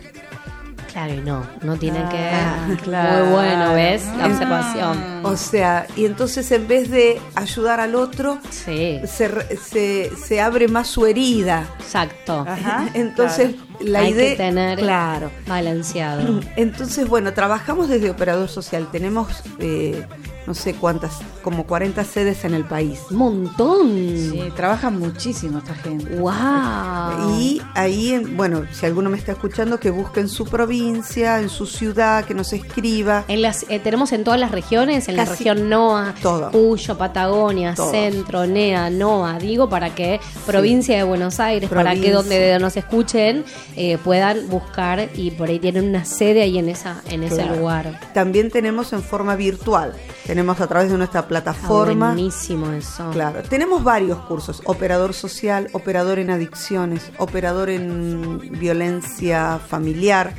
Claro, 0.94 1.14
y 1.16 1.18
no, 1.22 1.44
no 1.64 1.76
tienen 1.76 2.04
Ah, 2.06 2.68
que... 2.70 2.76
claro. 2.84 3.26
Muy 3.26 3.34
bueno, 3.34 3.74
¿ves? 3.74 4.06
La 4.18 4.26
Ah. 4.26 4.28
observación. 4.28 5.26
O 5.26 5.36
sea, 5.36 5.88
y 5.96 6.06
entonces 6.06 6.52
en 6.52 6.68
vez 6.68 6.90
de 6.92 7.20
ayudar 7.36 7.80
al 7.80 7.96
otro, 7.96 8.38
Sí. 8.52 9.02
se, 9.06 9.28
re- 9.28 9.58
se, 9.58 10.12
se 10.16 10.40
abre 10.40 10.68
más 10.68 10.88
su 10.88 11.06
herida. 11.08 11.66
Exacto. 11.80 12.46
Entonces, 12.94 13.56
la 13.84 14.00
Hay 14.00 14.12
idea. 14.12 14.32
que 14.32 14.36
tener 14.38 14.80
Claro. 14.80 15.32
balanceado. 15.48 16.40
Entonces, 16.56 17.08
bueno, 17.08 17.34
trabajamos 17.34 17.90
desde 17.90 18.10
operador 18.10 18.50
social. 18.50 18.88
Tenemos, 18.92 19.28
eh, 19.60 20.06
no 20.48 20.54
sé 20.54 20.74
cuántas, 20.74 21.20
como 21.42 21.66
40 21.66 22.04
sedes 22.04 22.44
en 22.46 22.54
el 22.54 22.66
país. 22.66 23.00
Montón. 23.12 23.92
Sí, 23.96 24.42
trabajan 24.56 25.00
muchísimo 25.00 25.60
esta 25.60 25.74
gente. 25.76 26.16
¡Wow! 26.18 27.40
Y 27.40 27.62
ahí, 27.76 28.14
en- 28.14 28.36
bueno, 28.38 28.64
si 28.72 28.86
alguno 28.86 29.10
me 29.10 29.18
está 29.18 29.32
escuchando, 29.34 29.80
que 29.80 29.90
busque 29.90 30.20
en 30.20 30.30
su 30.30 30.46
provincia, 30.46 31.40
en 31.40 31.50
su 31.50 31.66
ciudad, 31.66 32.26
que 32.26 32.34
nos 32.34 32.52
escriba. 32.54 33.24
En 33.28 33.42
las, 33.42 33.66
eh, 33.70 33.80
tenemos 33.80 34.12
en 34.12 34.24
todas 34.24 34.40
las 34.40 34.52
regiones, 34.52 35.08
en 35.08 35.16
la 35.18 35.26
región 35.26 35.70
NOA, 35.70 36.14
todo. 36.22 36.52
Cuyo, 36.52 36.98
Patagonia, 36.98 37.74
Todos. 37.76 37.92
Centro, 37.92 38.46
NEA, 38.46 38.90
NOA, 38.90 39.38
digo, 39.40 39.70
para 39.70 39.96
que 39.96 40.20
provincia 40.46 40.98
de 40.98 41.04
Buenos 41.04 41.40
Aires, 41.40 41.70
para 41.70 41.96
que 41.96 42.12
donde 42.12 42.58
nos 42.60 42.76
escuchen 42.78 43.44
eh, 43.76 43.98
puedan 44.04 44.48
buscar 44.50 45.10
y 45.16 45.32
por 45.32 45.50
ahí 45.50 45.60
tienen 45.60 45.88
una 45.90 46.06
sede 46.06 46.42
ahí 46.44 46.58
en 46.58 46.70
esa 46.70 47.02
en 47.10 47.24
ese 47.24 47.46
lugar. 47.46 48.00
También 48.14 48.50
tenemos 48.52 48.94
en 48.94 49.02
forma 49.04 49.36
virtual. 49.36 49.94
Tenemos 50.26 50.60
a 50.62 50.68
través 50.68 50.92
de 50.92 50.98
nuestra 50.98 51.22
Está 51.22 51.28
plataforma. 51.28 52.08
buenísimo 52.14 52.72
eso. 52.72 53.10
Claro, 53.12 53.44
tenemos 53.44 53.84
varios 53.84 54.20
cursos, 54.20 54.62
operador 54.66 55.14
social, 55.14 55.70
operador 55.74 56.20
en 56.20 56.30
adicciones, 56.30 57.12
operador 57.18 57.70
en 57.70 58.40
violencia 58.60 59.60
familiar. 59.68 60.34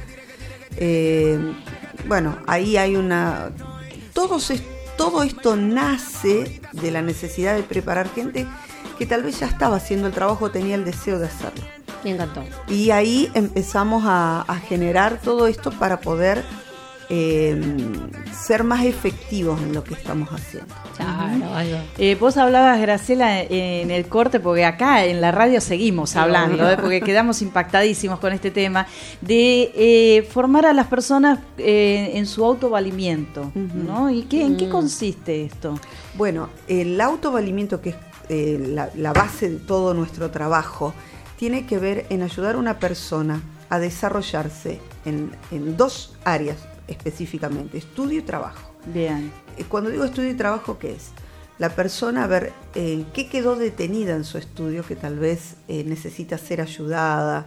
Eh, 0.77 1.39
bueno, 2.06 2.36
ahí 2.47 2.77
hay 2.77 2.97
una... 2.97 3.51
Todos 4.12 4.51
es- 4.51 4.62
todo 4.97 5.24
esto 5.24 5.56
nace 5.56 6.61
de 6.73 6.90
la 6.93 7.02
necesidad 7.02 7.56
de 7.56 7.65
preparar 7.65 8.09
gente 8.15 8.47
que 8.97 9.06
tal 9.06 9.24
vez 9.24 9.40
ya 9.40 9.47
estaba 9.47 9.74
haciendo 9.77 10.06
el 10.06 10.12
trabajo, 10.12 10.52
tenía 10.52 10.77
el 10.77 10.85
deseo 10.85 11.19
de 11.19 11.27
hacerlo. 11.27 11.65
Me 12.05 12.10
encantó. 12.10 12.44
Y 12.68 12.90
ahí 12.90 13.31
empezamos 13.35 14.05
a, 14.06 14.43
a 14.43 14.56
generar 14.56 15.18
todo 15.22 15.47
esto 15.47 15.70
para 15.72 16.01
poder 16.01 16.43
eh, 17.10 17.60
ser 18.32 18.64
más 18.64 18.85
efectivos 18.85 19.60
en 19.60 19.74
lo 19.74 19.85
que 19.85 19.94
estamos 19.94 20.28
haciendo. 20.31 20.74
Claro. 20.97 21.78
Eh, 21.98 22.16
vos 22.18 22.36
hablabas, 22.36 22.81
Graciela, 22.81 23.43
en 23.43 23.90
el 23.90 24.06
corte, 24.06 24.40
porque 24.40 24.64
acá 24.64 25.05
en 25.05 25.20
la 25.20 25.31
radio 25.31 25.60
seguimos 25.60 26.16
hablando, 26.16 26.68
¿eh? 26.70 26.76
porque 26.81 27.01
quedamos 27.02 27.43
impactadísimos 27.43 28.18
con 28.20 28.32
este 28.32 28.51
tema, 28.51 28.86
de 29.20 29.70
eh, 29.74 30.22
formar 30.31 30.66
a 30.66 30.72
las 30.72 30.86
personas 30.86 31.39
eh, 31.59 32.12
en 32.14 32.26
su 32.26 32.44
autovalimiento, 32.44 33.52
¿no? 33.55 34.10
¿Y 34.10 34.22
qué, 34.22 34.43
en 34.44 34.56
qué 34.56 34.66
Mm. 34.66 34.70
consiste 34.70 35.44
esto? 35.44 35.78
Bueno, 36.14 36.48
el 36.68 36.98
autovalimiento, 37.01 37.81
que 37.81 37.90
es 37.90 37.97
eh, 38.31 38.59
la, 38.70 38.89
la 38.97 39.12
base 39.12 39.51
de 39.51 39.56
todo 39.59 39.93
nuestro 39.93 40.31
trabajo, 40.31 40.94
tiene 41.45 41.66
que 41.66 41.79
ver 41.79 42.07
en 42.09 42.23
ayudar 42.23 42.55
a 42.55 42.59
una 42.59 42.79
persona 42.79 43.43
a 43.69 43.79
desarrollarse 43.79 44.81
en, 45.05 45.31
en 45.51 45.77
dos 45.77 46.16
áreas 46.25 46.57
específicamente, 46.89 47.77
estudio 47.77 48.21
y 48.21 48.23
trabajo. 48.23 48.73
Bien. 48.87 49.31
Eh, 49.59 49.65
Cuando 49.69 49.91
digo 49.91 50.05
estudio 50.05 50.31
y 50.31 50.35
trabajo, 50.37 50.79
¿qué 50.79 50.93
es? 50.93 51.11
La 51.59 51.69
persona 51.69 52.25
a 52.25 52.27
ver 52.29 52.55
eh, 52.75 53.05
qué 53.12 53.29
quedó 53.29 53.57
detenida 53.57 54.16
en 54.16 54.25
su 54.25 54.39
estudio, 54.39 54.87
que 54.87 54.97
tal 54.97 55.19
vez 55.19 55.57
eh, 55.69 55.85
necesita 55.85 56.39
ser 56.39 56.62
ayudada, 56.62 57.45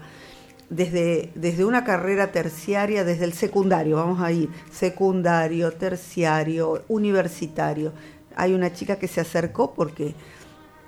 desde, 0.69 1.31
desde 1.33 1.65
una 1.65 1.83
carrera 1.83 2.31
terciaria, 2.31 3.03
desde 3.03 3.25
el 3.25 3.33
secundario, 3.33 3.95
vamos 3.95 4.21
a 4.21 4.31
ir, 4.31 4.51
secundario, 4.69 5.71
terciario, 5.71 6.83
universitario. 6.87 7.93
Hay 8.35 8.53
una 8.53 8.71
chica 8.71 8.97
que 8.97 9.07
se 9.07 9.21
acercó 9.21 9.73
porque 9.73 10.13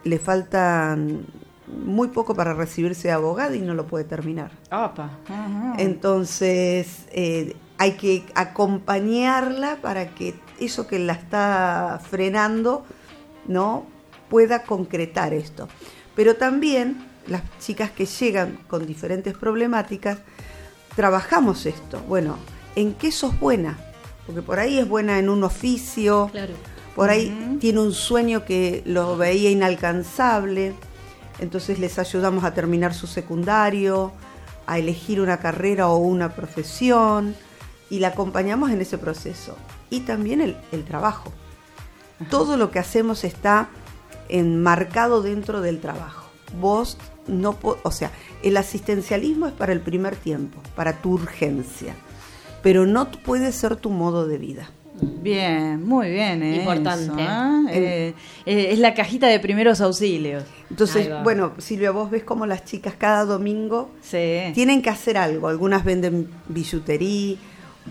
le 0.03 0.19
faltan 0.19 1.25
muy 1.85 2.09
poco 2.09 2.35
para 2.35 2.53
recibirse 2.53 3.07
de 3.09 3.13
abogada 3.13 3.55
y 3.55 3.61
no 3.61 3.73
lo 3.73 3.85
puede 3.87 4.03
terminar. 4.05 4.51
Entonces, 5.77 7.05
eh, 7.11 7.55
hay 7.77 7.93
que 7.93 8.25
acompañarla 8.35 9.77
para 9.81 10.09
que 10.13 10.35
eso 10.59 10.87
que 10.87 10.99
la 10.99 11.13
está 11.13 11.99
frenando, 12.09 12.85
¿no? 13.47 13.85
pueda 14.29 14.61
concretar 14.63 15.33
esto. 15.33 15.67
Pero 16.15 16.35
también 16.35 17.03
las 17.27 17.41
chicas 17.59 17.89
que 17.89 18.05
llegan 18.05 18.59
con 18.67 18.85
diferentes 18.85 19.35
problemáticas, 19.35 20.19
trabajamos 20.95 21.65
esto. 21.65 21.99
Bueno, 22.07 22.37
¿en 22.75 22.93
qué 22.93 23.11
sos 23.11 23.39
buena? 23.39 23.77
Porque 24.27 24.41
por 24.43 24.59
ahí 24.59 24.77
es 24.77 24.87
buena 24.87 25.17
en 25.17 25.29
un 25.29 25.43
oficio, 25.43 26.29
Claro. 26.31 26.53
por 26.95 27.09
ahí 27.09 27.57
tiene 27.59 27.79
un 27.79 27.91
sueño 27.93 28.45
que 28.45 28.83
lo 28.85 29.17
veía 29.17 29.49
inalcanzable, 29.49 30.73
entonces 31.41 31.79
les 31.79 31.99
ayudamos 31.99 32.43
a 32.43 32.53
terminar 32.53 32.93
su 32.93 33.07
secundario, 33.07 34.11
a 34.67 34.77
elegir 34.77 35.21
una 35.21 35.39
carrera 35.39 35.87
o 35.89 35.97
una 35.97 36.35
profesión 36.35 37.35
y 37.89 37.99
la 37.99 38.09
acompañamos 38.09 38.71
en 38.71 38.81
ese 38.81 38.97
proceso. 38.97 39.55
Y 39.89 40.01
también 40.01 40.41
el, 40.41 40.57
el 40.71 40.85
trabajo. 40.85 41.31
Todo 42.29 42.57
lo 42.57 42.69
que 42.69 42.79
hacemos 42.79 43.23
está 43.23 43.69
enmarcado 44.27 45.21
dentro 45.21 45.61
del 45.61 45.79
trabajo. 45.79 46.29
Vos 46.59 46.97
no, 47.27 47.57
o 47.83 47.91
sea, 47.91 48.11
el 48.43 48.57
asistencialismo 48.57 49.47
es 49.47 49.53
para 49.53 49.71
el 49.71 49.81
primer 49.81 50.15
tiempo, 50.15 50.61
para 50.75 51.01
tu 51.01 51.11
urgencia, 51.11 51.95
pero 52.61 52.85
no 52.85 53.11
puede 53.11 53.51
ser 53.51 53.75
tu 53.75 53.89
modo 53.89 54.27
de 54.27 54.37
vida. 54.37 54.71
Bien, 55.01 55.83
muy 55.85 56.09
bien. 56.09 56.43
¿eh? 56.43 56.55
Importante. 56.57 57.03
Eso, 57.05 57.15
¿ah? 57.19 57.63
Eh, 57.71 58.13
eh, 58.45 58.67
es 58.71 58.79
la 58.79 58.93
cajita 58.93 59.27
de 59.27 59.39
primeros 59.39 59.81
auxilios. 59.81 60.43
Entonces, 60.69 61.09
bueno, 61.23 61.53
Silvia, 61.57 61.91
vos 61.91 62.09
ves 62.11 62.23
como 62.23 62.45
las 62.45 62.65
chicas 62.65 62.93
cada 62.97 63.25
domingo 63.25 63.89
Sí. 64.01 64.51
tienen 64.53 64.81
que 64.81 64.89
hacer 64.89 65.17
algo. 65.17 65.47
Algunas 65.47 65.83
venden 65.83 66.29
billutería, 66.47 67.37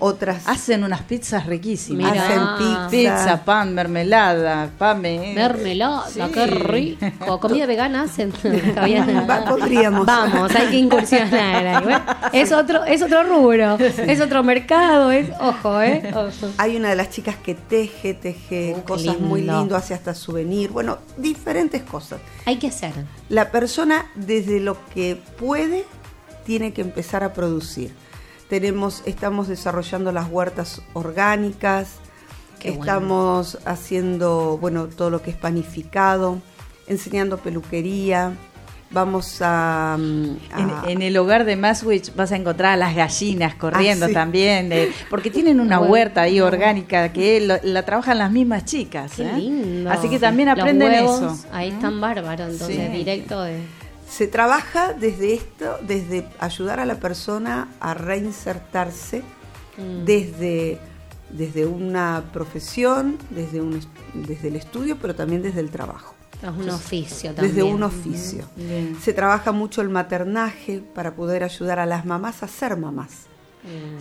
otras 0.01 0.47
Hacen 0.47 0.85
unas 0.85 1.03
pizzas 1.03 1.47
riquísimas. 1.47 2.13
Mirá. 2.13 2.25
hacen 2.27 2.41
pizza. 2.59 2.89
Pizza, 2.91 3.45
pan, 3.45 3.75
mermelada, 3.75 4.71
pan. 4.79 5.01
me- 5.01 5.33
Mermelada, 5.35 6.09
Sí. 6.09 6.21
qué 6.33 6.47
rico. 6.47 7.39
Comida 7.41 7.67
vegana 7.67 8.03
hacen. 8.03 8.33
Va, 9.29 9.45
podríamos. 9.45 10.07
Vamos, 10.07 10.55
hay 10.55 10.69
que 10.69 10.77
incursionar 10.77 11.67
ahí. 11.67 11.83
Bueno, 11.85 12.01
es 12.33 12.53
otro, 12.53 12.85
es 12.85 13.03
otro 13.03 13.23
rubro, 13.25 13.77
es 13.79 14.21
otro 14.21 14.43
mercado, 14.43 15.11
es, 15.11 15.29
ojo, 15.41 15.81
eh. 15.83 16.11
Ojo. 16.15 16.53
Hay 16.59 16.77
una 16.77 16.91
de 16.91 16.97
las 16.97 17.11
chicas 17.11 17.37
que 17.37 17.55
teje, 17.55 18.15
teje 18.15 18.73
Oh, 18.75 18.77
qué 18.79 18.83
cosas 18.85 19.21
muy 19.21 19.41
lindo. 19.41 19.59
lindo, 19.61 19.77
hace 19.77 19.95
hasta 19.95 20.15
souvenir, 20.15 20.71
bueno, 20.71 20.99
diferentes 21.17 21.83
cosas. 21.83 22.21
Hay 22.47 22.57
que 22.57 22.69
hacer. 22.69 22.93
La 23.29 23.51
persona 23.51 24.07
desde 24.15 24.61
lo 24.61 24.77
que 24.95 25.21
puede 25.39 25.85
tiene 26.45 26.73
que 26.73 26.81
empezar 26.81 27.25
a 27.25 27.33
producir. 27.33 27.93
Tenemos, 28.49 29.03
estamos 29.05 29.47
desarrollando 29.49 30.11
las 30.13 30.29
huertas 30.31 30.81
orgánicas, 30.95 31.89
Qué 32.59 32.71
bueno. 32.71 32.83
estamos 32.85 33.59
haciendo, 33.67 34.57
bueno, 34.59 34.87
todo 34.87 35.11
lo 35.11 35.21
que 35.23 35.31
es 35.31 35.37
panificado, 35.37 36.39
enseñando 36.87 37.37
peluquería. 37.39 38.33
Vamos 38.91 39.41
a, 39.43 39.99
mm, 40.01 40.37
En, 40.89 41.03
el 41.03 41.15
hogar 41.19 41.45
de 41.45 41.57
Maswich 41.57 42.15
vas 42.17 42.33
a 42.33 42.37
encontrar 42.37 42.73
a 42.73 42.77
las 42.79 42.95
gallinas 42.97 43.55
corriendo 43.55 44.07
Ah, 44.07 44.09
sí. 44.09 44.15
también, 44.15 44.73
eh, 44.73 44.89
porque 45.11 45.31
tienen 45.31 45.61
una 45.61 45.77
Bueno. 45.79 45.93
huerta 45.93 46.23
ahí 46.23 46.41
orgánica 46.41 47.13
que 47.13 47.39
lo- 47.43 47.59
la 47.63 47.85
trabajan 47.85 48.17
las 48.17 48.33
mismas 48.33 48.65
chicas. 48.65 49.13
Qué 49.15 49.25
¿eh? 49.29 49.33
lindo. 49.37 49.91
Así 49.91 50.09
que 50.09 50.19
también 50.19 50.49
Los 50.49 50.59
aprenden 50.59 50.91
huevos, 50.91 51.17
eso. 51.21 51.49
Ahí 51.53 51.69
están 51.69 52.01
bárbaros, 52.01 52.51
entonces, 52.51 52.77
Sí. 52.91 52.97
directo 52.97 53.43
de. 53.43 53.61
Se 54.09 54.27
trabaja 54.27 54.93
desde 54.95 55.35
esto, 55.35 55.79
desde 55.87 56.27
ayudar 56.41 56.81
a 56.81 56.87
la 56.87 56.97
persona 56.97 57.69
a 57.81 57.95
reinsertarse 57.95 59.23
Mm. 59.79 60.05
desde, 60.05 60.79
desde 61.31 61.65
una 61.67 62.25
profesión, 62.33 63.17
desde, 63.31 63.61
un, 63.61 63.79
desde 64.13 64.49
el 64.49 64.57
estudio, 64.57 64.97
pero 65.01 65.15
también 65.15 65.41
desde 65.41 65.61
el 65.61 65.71
trabajo. 65.71 66.15
Es 66.43 66.49
un 66.49 66.71
oficio 66.71 67.33
también. 67.33 67.55
Desde 67.55 67.63
un 67.63 67.83
oficio. 67.85 68.45
Bien. 68.57 68.97
Se 69.01 69.13
trabaja 69.13 69.53
mucho 69.53 69.81
el 69.81 69.89
maternaje 69.89 70.83
para 70.95 71.15
poder 71.15 71.45
ayudar 71.45 71.79
a 71.79 71.87
las 71.87 72.05
mamás 72.05 72.43
a 72.43 72.49
ser 72.49 72.77
mamás. 72.77 73.27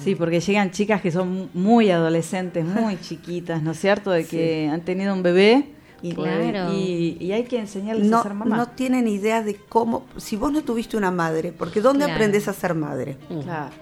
Sí, 0.03 0.15
porque 0.15 0.39
llegan 0.39 0.71
chicas 0.71 1.01
que 1.01 1.11
son 1.11 1.49
muy 1.53 1.91
adolescentes, 1.91 2.63
muy 2.63 2.97
chiquitas, 3.01 3.61
¿no 3.61 3.71
es 3.71 3.79
cierto? 3.79 4.11
De 4.11 4.25
que 4.25 4.69
han 4.71 4.81
tenido 4.81 5.13
un 5.13 5.23
bebé 5.23 5.73
y, 6.01 6.13
Claro. 6.13 6.73
y, 6.73 7.17
y 7.19 7.31
hay 7.31 7.43
que 7.45 7.57
enseñarles 7.59 8.07
No, 8.07 8.19
a 8.19 8.23
ser 8.23 8.33
mamá. 8.33 8.55
no 8.57 8.67
tienen 8.69 9.07
idea 9.07 9.41
de 9.43 9.55
cómo, 9.55 10.05
si 10.17 10.35
vos 10.35 10.51
no 10.51 10.61
tuviste 10.63 10.95
una 10.97 11.11
madre, 11.11 11.51
porque 11.51 11.81
¿dónde 11.81 12.05
Claro. 12.05 12.13
aprendes 12.13 12.47
a 12.47 12.53
ser 12.53 12.73
madre? 12.75 13.17
Claro. 13.43 13.73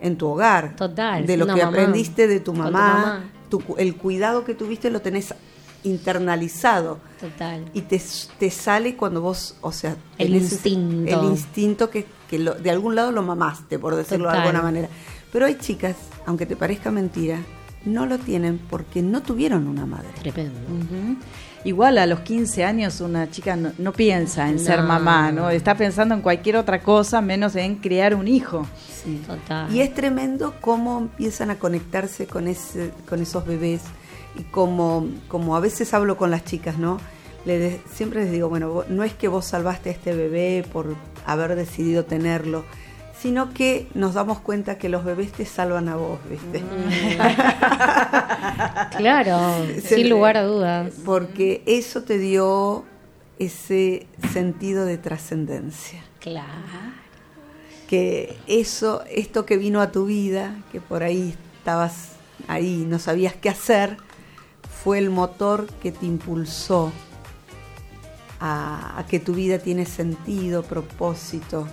En 0.00 0.16
tu 0.16 0.28
hogar. 0.28 0.76
Total, 0.76 1.26
De 1.26 1.36
lo 1.36 1.46
que 1.46 1.52
mamá. 1.56 1.68
aprendiste 1.68 2.26
de 2.28 2.40
tu 2.40 2.52
mamá, 2.54 2.70
mamá. 2.70 3.24
tu 3.50 3.60
cu- 3.60 3.74
el 3.78 3.96
cuidado 3.96 4.44
que 4.44 4.54
tuviste 4.54 4.90
lo 4.90 5.00
tenés 5.00 5.34
internalizado. 6.02 6.98
Total. 7.20 7.64
Y 7.74 7.82
te, 7.82 8.00
te 8.38 8.50
sale 8.50 8.96
cuando 8.96 9.20
vos, 9.20 9.56
o 9.60 9.72
sea, 9.72 9.96
El 10.18 10.34
instinto. 10.34 11.20
el 11.20 11.26
instinto 11.30 11.90
que, 11.90 12.06
que 12.30 12.38
lo- 12.38 12.54
de 12.54 12.70
algún 12.70 12.94
lado 12.94 13.12
lo 13.12 13.22
mamaste, 13.22 13.78
por 13.78 13.94
decirlo 13.96 14.26
Total. 14.26 14.42
de 14.42 14.46
alguna 14.48 14.62
manera. 14.62 14.88
Pero 15.32 15.46
hay 15.46 15.56
chicas, 15.58 15.96
aunque 16.26 16.46
te 16.46 16.56
parezca 16.56 16.90
mentira, 16.90 17.40
no 17.84 18.06
lo 18.06 18.18
tienen 18.18 18.58
porque 18.70 19.02
no 19.02 19.22
tuvieron 19.22 19.66
una 19.68 19.86
madre. 19.86 20.08
Tremendo. 20.20 20.58
Ujú. 20.60 21.16
Igual 21.68 21.98
a 21.98 22.06
los 22.06 22.20
15 22.20 22.64
años 22.64 23.02
una 23.02 23.30
chica 23.30 23.54
no, 23.54 23.72
no 23.76 23.92
piensa 23.92 24.48
en 24.48 24.58
ser 24.58 24.80
No. 24.80 24.86
mamá, 24.88 25.30
¿no? 25.32 25.50
Está 25.50 25.74
pensando 25.74 26.14
en 26.14 26.22
cualquier 26.22 26.56
otra 26.56 26.80
cosa 26.80 27.20
menos 27.20 27.56
en 27.56 27.74
criar 27.76 28.14
un 28.14 28.26
hijo. 28.26 28.66
Total. 29.26 29.70
Y 29.74 29.80
es 29.82 29.92
tremendo 29.92 30.54
cómo 30.62 30.98
empiezan 30.98 31.50
a 31.50 31.58
conectarse 31.58 32.26
con, 32.26 32.48
ese, 32.48 32.90
con 33.08 33.20
esos 33.20 33.44
bebés 33.46 33.82
y 34.38 34.44
como, 34.44 35.06
como 35.28 35.56
a 35.56 35.60
veces 35.60 35.92
hablo 35.92 36.16
con 36.16 36.30
las 36.30 36.42
chicas, 36.44 36.78
¿no? 36.78 36.98
Le 37.44 37.58
de- 37.58 37.80
siempre 37.92 38.22
les 38.24 38.32
digo, 38.32 38.48
bueno, 38.48 38.84
no 38.88 39.04
es 39.04 39.12
que 39.12 39.28
vos 39.28 39.44
salvaste 39.44 39.90
a 39.90 39.92
este 39.92 40.14
bebé 40.14 40.64
por 40.72 40.96
haber 41.26 41.54
decidido 41.54 42.04
tenerlo, 42.06 42.64
sino 43.20 43.52
que 43.52 43.88
nos 43.94 44.14
damos 44.14 44.38
cuenta 44.40 44.78
que 44.78 44.88
los 44.88 45.04
bebés 45.04 45.32
te 45.32 45.44
salvan 45.44 45.88
a 45.88 45.96
vos, 45.96 46.18
¿viste? 46.30 46.62
Claro, 48.96 49.38
Se- 49.80 49.96
sin 49.96 50.10
lugar 50.10 50.36
a 50.36 50.42
dudas. 50.44 50.92
Porque 51.04 51.62
eso 51.66 52.02
te 52.02 52.18
dio 52.18 52.84
ese 53.38 54.06
sentido 54.32 54.84
de 54.84 54.98
trascendencia. 54.98 56.02
Claro. 56.20 56.48
que 57.88 58.36
eso, 58.46 59.02
esto 59.10 59.46
que 59.46 59.56
vino 59.56 59.80
a 59.80 59.90
tu 59.92 60.04
vida, 60.04 60.56
que 60.72 60.80
por 60.80 61.02
ahí 61.02 61.34
estabas 61.58 62.10
ahí, 62.46 62.84
no 62.86 62.98
sabías 62.98 63.34
qué 63.34 63.48
hacer, 63.48 63.96
fue 64.82 64.98
el 64.98 65.08
motor 65.10 65.66
que 65.80 65.90
te 65.92 66.04
impulsó 66.04 66.92
a, 68.40 68.98
a 68.98 69.06
que 69.06 69.20
tu 69.20 69.32
vida 69.32 69.58
tiene 69.58 69.86
sentido, 69.86 70.62
propósito. 70.64 71.66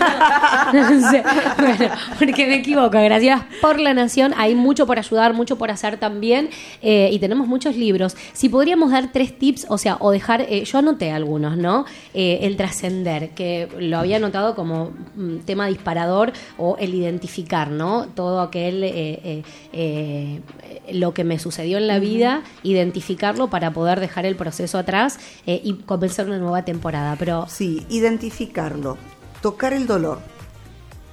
No 0.74 1.10
sé, 1.10 1.22
bueno, 1.59 1.94
porque 2.18 2.47
me 2.47 2.56
equivoco, 2.56 2.90
gracias 2.90 3.43
por 3.60 3.78
la 3.78 3.94
Nación, 3.94 4.35
hay 4.36 4.55
mucho 4.55 4.86
por 4.86 4.98
ayudar, 4.98 5.35
mucho 5.35 5.56
por 5.56 5.70
hacer 5.70 5.98
también, 5.98 6.51
eh, 6.82 7.10
y 7.12 7.18
tenemos 7.18 7.47
muchos 7.47 7.76
libros. 7.76 8.16
Si 8.32 8.48
podríamos 8.48 8.90
dar 8.90 9.12
tres 9.12 9.39
tips, 9.39 9.66
o 9.68 9.78
sea, 9.78 9.97
o 10.01 10.10
dejar, 10.10 10.43
eh, 10.43 10.64
yo 10.64 10.78
anoté 10.78 11.12
algunos, 11.12 11.56
¿no? 11.56 11.85
Eh, 12.12 12.40
el 12.43 12.56
trascender, 12.56 13.31
que 13.31 13.68
lo 13.78 13.98
había 13.98 14.16
anotado 14.16 14.55
como 14.55 14.93
mm, 15.16 15.39
tema 15.44 15.66
disparador, 15.66 16.32
o 16.59 16.76
el 16.78 16.94
identificar, 16.94 17.70
¿no? 17.70 17.93
Todo 18.02 18.40
aquel, 18.40 18.82
eh, 18.84 19.20
eh, 19.24 19.42
eh, 19.72 20.40
lo 20.92 21.14
que 21.14 21.24
me 21.24 21.38
sucedió 21.38 21.78
en 21.78 21.86
la 21.86 21.98
vida, 21.98 22.42
identificarlo 22.62 23.48
para 23.48 23.72
poder 23.72 24.00
dejar 24.00 24.26
el 24.26 24.36
proceso 24.36 24.78
atrás 24.78 25.18
y 25.46 25.74
comenzar 25.86 26.26
una 26.26 26.38
nueva 26.38 26.64
temporada. 26.64 27.16
Pero 27.18 27.46
Sí, 27.48 27.84
identificarlo, 27.88 28.98
tocar 29.40 29.72
el 29.72 29.86
dolor 29.86 30.18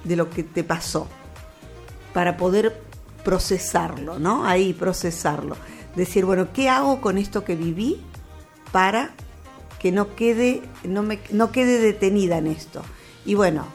de 0.04 0.16
lo 0.16 0.28
que 0.30 0.42
te 0.42 0.64
pasó 0.64 1.08
para 2.12 2.36
poder 2.36 2.80
procesarlo, 3.24 4.18
¿no? 4.18 4.44
Ahí 4.46 4.72
procesarlo. 4.72 5.56
Decir, 5.96 6.24
bueno, 6.24 6.48
¿qué 6.52 6.68
hago 6.68 7.00
con 7.00 7.18
esto 7.18 7.44
que 7.44 7.54
viví 7.54 8.00
para 8.72 9.10
que 9.78 9.92
no 9.92 10.14
quede, 10.14 10.62
no 10.84 11.02
me, 11.02 11.20
no 11.30 11.52
quede 11.52 11.78
detenida 11.78 12.38
en 12.38 12.46
esto? 12.48 12.82
Y 13.24 13.34
bueno, 13.34 13.66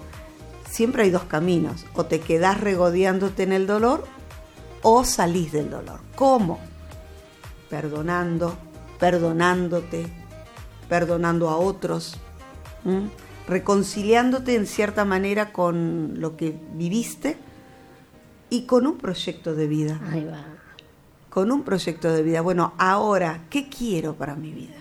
siempre 0.77 1.01
hay 1.01 1.09
dos 1.09 1.23
caminos. 1.23 1.87
O 1.95 2.05
te 2.05 2.19
quedás 2.19 2.61
regodeándote 2.61 3.41
en 3.41 3.51
el 3.51 3.65
dolor 3.65 4.05
o 4.83 5.03
salís 5.03 5.51
del 5.51 5.71
dolor. 5.71 5.99
¿Cómo? 6.15 6.59
Perdonando, 7.67 8.55
perdonándote, 8.99 10.05
perdonando 10.87 11.49
a 11.49 11.57
otros, 11.57 12.17
¿m? 12.85 13.09
reconciliándote 13.47 14.53
en 14.53 14.67
cierta 14.67 15.03
manera 15.03 15.51
con 15.51 16.21
lo 16.21 16.37
que 16.37 16.55
viviste 16.75 17.37
y 18.51 18.67
con 18.67 18.85
un 18.85 18.99
proyecto 18.99 19.55
de 19.55 19.65
vida. 19.65 19.99
Ahí 20.11 20.25
va. 20.25 20.45
Con 21.31 21.51
un 21.51 21.63
proyecto 21.63 22.13
de 22.13 22.21
vida. 22.21 22.41
Bueno, 22.41 22.73
ahora, 22.77 23.45
¿qué 23.49 23.67
quiero 23.67 24.13
para 24.13 24.35
mi 24.35 24.51
vida? 24.51 24.75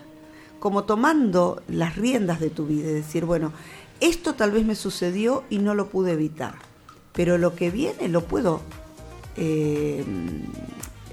Como 0.61 0.85
tomando 0.85 1.63
las 1.69 1.97
riendas 1.97 2.39
de 2.39 2.51
tu 2.51 2.67
vida 2.67 2.91
y 2.91 2.95
decir, 2.95 3.25
bueno, 3.25 3.53
esto 4.01 4.35
tal 4.35 4.51
vez 4.53 4.65
me 4.67 4.75
sucedió 4.75 5.45
y 5.51 5.59
no 5.59 5.75
lo 5.75 5.89
pude 5.89 6.13
evitar, 6.13 6.55
pero 7.13 7.39
lo 7.39 7.55
que 7.55 7.71
viene 7.71 8.09
lo 8.09 8.25
puedo 8.25 8.61
eh, 9.37 10.05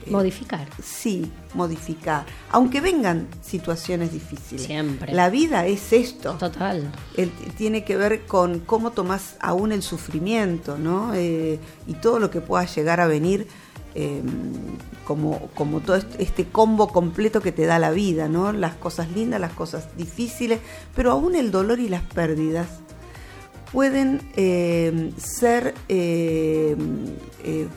Modificar. 0.08 0.68
Sí, 0.84 1.32
modificar. 1.54 2.26
Aunque 2.52 2.82
vengan 2.82 3.26
situaciones 3.42 4.12
difíciles. 4.12 4.66
Siempre. 4.66 5.14
La 5.14 5.30
vida 5.30 5.66
es 5.66 5.94
esto. 5.94 6.34
Total. 6.34 6.92
El- 7.16 7.32
tiene 7.58 7.86
que 7.86 7.96
ver 7.96 8.26
con 8.26 8.60
cómo 8.60 8.92
tomás 8.92 9.38
aún 9.40 9.72
el 9.72 9.82
sufrimiento, 9.82 10.78
¿no? 10.78 11.14
Eh, 11.14 11.58
y 11.88 11.94
todo 11.94 12.20
lo 12.20 12.30
que 12.32 12.42
pueda 12.42 12.66
llegar 12.66 13.00
a 13.00 13.08
venir 13.08 13.48
eh, 13.96 14.22
como, 15.06 15.50
como 15.56 15.80
todo 15.82 15.98
est- 15.98 16.20
este 16.20 16.46
combo 16.46 16.88
completo 16.88 17.42
que 17.42 17.52
te 17.52 17.66
da 17.66 17.78
la 17.80 17.92
vida, 17.92 18.28
¿no? 18.30 18.52
Las 18.54 18.76
cosas 18.76 19.12
lindas, 19.12 19.40
las 19.42 19.54
cosas 19.54 19.88
difíciles, 19.98 20.60
pero 20.96 21.12
aún 21.12 21.36
el 21.36 21.52
dolor 21.52 21.80
y 21.80 21.90
las 21.90 22.02
pérdidas 22.04 22.68
pueden 23.72 24.22
eh, 24.36 25.12
ser 25.18 25.74
eh, 25.90 26.76
eh, 27.44 27.68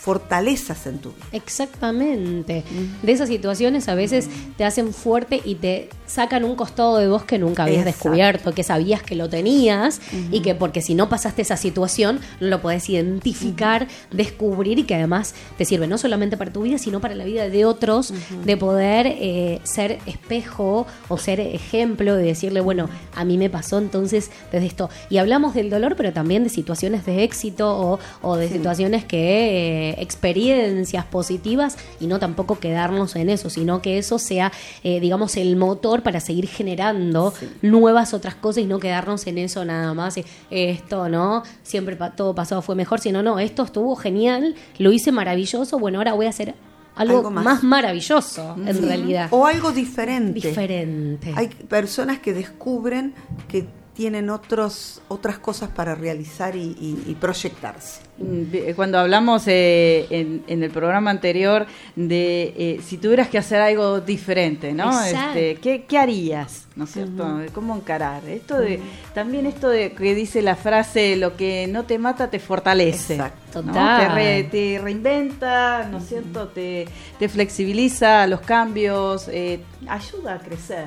fortalezas 0.00 0.86
en 0.86 0.98
tu 0.98 1.10
vida. 1.10 1.26
Exactamente. 1.32 2.64
De 3.02 3.12
esas 3.12 3.28
situaciones 3.28 3.86
a 3.88 3.94
veces 3.94 4.30
te 4.56 4.64
hacen 4.64 4.94
fuerte 4.94 5.42
y 5.44 5.56
te 5.56 5.90
sacan 6.06 6.42
un 6.44 6.56
costado 6.56 6.96
de 6.96 7.06
vos 7.06 7.24
que 7.24 7.38
nunca 7.38 7.64
habías 7.64 7.86
Exacto. 7.86 8.08
descubierto, 8.08 8.54
que 8.54 8.62
sabías 8.62 9.02
que 9.02 9.14
lo 9.14 9.28
tenías 9.28 10.00
y 10.32 10.40
que 10.40 10.54
porque 10.54 10.80
si 10.80 10.94
no 10.94 11.10
pasaste 11.10 11.42
esa 11.42 11.58
situación 11.58 12.18
no 12.40 12.46
lo 12.48 12.62
podés 12.62 12.88
identificar, 12.88 13.88
descubrir 14.10 14.78
y 14.78 14.84
que 14.84 14.94
además 14.94 15.34
te 15.58 15.66
sirve 15.66 15.86
no 15.86 15.98
solamente 15.98 16.38
para 16.38 16.50
tu 16.50 16.62
vida, 16.62 16.78
sino 16.78 17.00
para 17.00 17.14
la 17.14 17.24
vida 17.24 17.50
de 17.50 17.66
otros, 17.66 18.14
de 18.44 18.56
poder 18.56 19.06
eh, 19.06 19.60
ser 19.64 19.98
espejo 20.06 20.86
o 21.08 21.18
ser 21.18 21.40
ejemplo 21.40 22.16
de 22.16 22.22
decirle, 22.22 22.60
bueno, 22.60 22.88
a 23.14 23.24
mí 23.26 23.36
me 23.36 23.50
pasó 23.50 23.78
entonces 23.78 24.30
desde 24.50 24.66
esto. 24.66 24.88
Y 25.10 25.18
hablamos 25.18 25.52
del 25.52 25.68
dolor, 25.68 25.94
pero 25.94 26.14
también 26.14 26.42
de 26.42 26.48
situaciones 26.48 27.04
de 27.04 27.22
éxito 27.22 27.76
o, 27.78 27.98
o 28.22 28.36
de 28.36 28.48
situaciones 28.48 29.04
que, 29.04 29.89
eh, 29.89 29.89
experiencias 29.98 31.04
positivas 31.04 31.76
y 32.00 32.06
no 32.06 32.18
tampoco 32.18 32.58
quedarnos 32.58 33.16
en 33.16 33.30
eso, 33.30 33.50
sino 33.50 33.82
que 33.82 33.98
eso 33.98 34.18
sea, 34.18 34.52
eh, 34.84 35.00
digamos, 35.00 35.36
el 35.36 35.56
motor 35.56 36.02
para 36.02 36.20
seguir 36.20 36.48
generando 36.48 37.32
nuevas 37.62 38.14
otras 38.14 38.34
cosas 38.34 38.62
y 38.64 38.66
no 38.66 38.78
quedarnos 38.78 39.26
en 39.26 39.38
eso 39.38 39.64
nada 39.64 39.92
más. 39.94 40.14
Esto, 40.50 41.08
¿no? 41.08 41.42
Siempre 41.62 41.96
pa- 41.96 42.10
todo 42.16 42.34
pasado 42.34 42.62
fue 42.62 42.74
mejor, 42.74 43.00
sino 43.00 43.22
no, 43.22 43.38
esto 43.38 43.62
estuvo 43.64 43.94
genial, 43.96 44.54
lo 44.78 44.92
hice 44.92 45.12
maravilloso, 45.12 45.78
bueno, 45.78 45.98
ahora 45.98 46.12
voy 46.14 46.26
a 46.26 46.30
hacer 46.30 46.54
algo, 46.96 47.18
Algo 47.18 47.30
más. 47.30 47.44
más. 47.44 47.62
maravilloso, 47.62 48.56
en 48.66 48.74
Sí. 48.74 48.80
realidad. 48.82 49.28
O 49.30 49.46
algo 49.46 49.70
diferente. 49.72 50.32
Diferente. 50.40 51.32
Hay 51.36 51.48
personas 51.48 52.18
que 52.18 52.32
descubren 52.32 53.14
que 53.48 53.66
tienen 53.94 54.30
otros, 54.30 55.00
otras 55.08 55.38
cosas 55.38 55.68
para 55.70 55.94
realizar 55.94 56.56
y, 56.56 56.60
y- 56.80 57.02
y 57.06 57.14
proyectarse. 57.14 58.00
Mm, 58.20 58.50
vi- 58.50 58.72
Cuando 58.74 58.98
hablamos 58.98 59.44
eh, 59.46 60.06
en, 60.10 60.42
en 60.46 60.62
el 60.62 60.70
programa 60.70 61.10
anterior 61.10 61.66
de 61.96 62.52
eh, 62.56 62.80
si 62.86 62.98
tuvieras 62.98 63.28
que 63.28 63.38
hacer 63.38 63.60
algo 63.60 64.00
diferente, 64.00 64.72
¿no? 64.72 64.90
Este, 65.02 65.54
¿qué, 65.56 65.84
qué 65.88 65.98
harías? 65.98 66.66
¿No 66.76 66.84
es 66.84 66.92
cierto? 66.92 67.40
¿Cómo 67.52 67.74
encarar? 67.76 68.22
Esto 68.28 68.58
de, 68.58 68.80
También 69.12 69.44
esto 69.46 69.68
de 69.68 69.92
que 69.92 70.14
dice 70.14 70.40
la 70.40 70.54
frase, 70.56 71.16
lo 71.16 71.36
que 71.36 71.66
no 71.66 71.84
te 71.84 71.98
mata 71.98 72.30
te 72.30 72.38
fortalece. 72.38 73.14
Exacto. 73.14 73.62
¿no? 73.62 73.72
Total. 73.72 74.08
Te, 74.08 74.14
re- 74.14 74.42
te 74.44 74.80
reinventa, 74.80 75.88
¿no 75.90 75.98
es 75.98 76.06
cierto? 76.06 76.48
Te, 76.48 76.86
te 77.18 77.28
flexibiliza 77.28 78.26
los 78.28 78.40
cambios, 78.40 79.26
eh, 79.28 79.60
ayuda 79.88 80.34
a 80.34 80.38
crecer. 80.38 80.84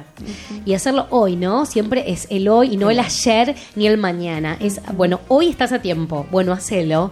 Y 0.66 0.74
hacerlo 0.74 1.08
hoy, 1.10 1.36
¿no? 1.36 1.66
Siempre 1.66 2.06
es 2.12 2.26
el 2.32 2.48
hoy 2.48 2.74
y 2.74 2.78
no 2.78 2.90
el 2.90 3.00
ayer 3.00 3.54
ni 3.76 3.86
el 3.86 3.98
mañana. 3.98 4.58
Es, 4.62 4.80
bueno, 4.96 5.20
hoy 5.28 5.50
estás 5.50 5.74
a 5.74 5.80
tiempo. 5.82 6.26
Bueno, 6.32 6.54
hacelo, 6.54 7.12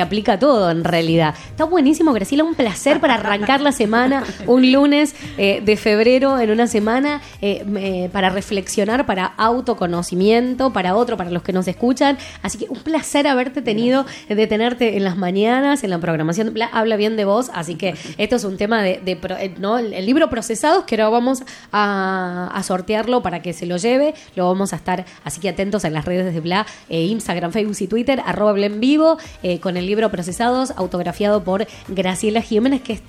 aplica 0.00 0.38
todo 0.38 0.70
en 0.70 0.84
realidad. 0.84 1.34
Está 1.50 1.64
buenísimo, 1.64 2.12
Graciela. 2.12 2.44
Un 2.44 2.54
placer 2.54 3.00
para 3.00 3.14
arrancar 3.14 3.60
la 3.60 3.72
semana, 3.72 4.24
un 4.46 4.72
lunes 4.72 5.14
eh, 5.36 5.62
de 5.64 5.76
febrero 5.76 6.38
en 6.38 6.50
una 6.50 6.66
semana, 6.66 7.20
eh, 7.40 8.08
para 8.12 8.30
reflexionar, 8.30 9.06
para 9.06 9.26
autoconocimiento, 9.26 10.72
para 10.72 10.94
otro, 10.94 11.16
para 11.16 11.30
los 11.30 11.42
que 11.42 11.52
nos 11.52 11.66
escuchan. 11.68 12.18
Así 12.42 12.58
que 12.58 12.66
un 12.68 12.80
placer 12.80 13.26
haberte 13.26 13.62
tenido, 13.62 14.06
de 14.28 14.46
tenerte 14.46 14.96
en 14.96 15.04
las 15.04 15.16
mañanas, 15.16 15.84
en 15.84 15.90
la 15.90 15.98
programación. 15.98 16.52
Bla- 16.54 16.70
Habla 16.72 16.96
bien 16.96 17.16
de 17.16 17.24
vos. 17.24 17.50
Así 17.54 17.76
que 17.76 17.94
esto 18.18 18.36
es 18.36 18.44
un 18.44 18.56
tema 18.56 18.82
de, 18.82 19.00
eh, 19.04 19.54
¿no? 19.58 19.78
el, 19.78 20.06
libro 20.06 20.30
Procesados, 20.30 20.84
que 20.84 20.94
ahora 20.96 21.08
vamos 21.08 21.42
a, 21.72 22.60
sortearlo 22.62 23.22
para 23.22 23.40
que 23.40 23.52
se 23.52 23.66
lo 23.66 23.76
lleve. 23.76 24.14
Lo 24.34 24.46
vamos 24.46 24.72
a 24.72 24.76
estar, 24.76 25.04
así 25.24 25.40
que 25.40 25.48
atentos 25.48 25.84
en 25.84 25.94
las 25.94 26.04
redes 26.04 26.34
de 26.34 26.40
Bla, 26.40 26.66
Instagram, 26.88 27.52
Facebook 27.52 27.76
y 27.80 27.86
Twitter, 27.86 28.22
arroba 28.24 28.58
en 28.58 28.80
vivo, 28.80 29.18
con 29.60 29.76
el 29.76 29.87
libro 29.88 30.10
Procesados, 30.10 30.72
autografiado 30.76 31.42
por 31.42 31.66
Graciela 31.88 32.40
Jiménez, 32.42 32.80
que 32.82 32.92
es 32.92 33.02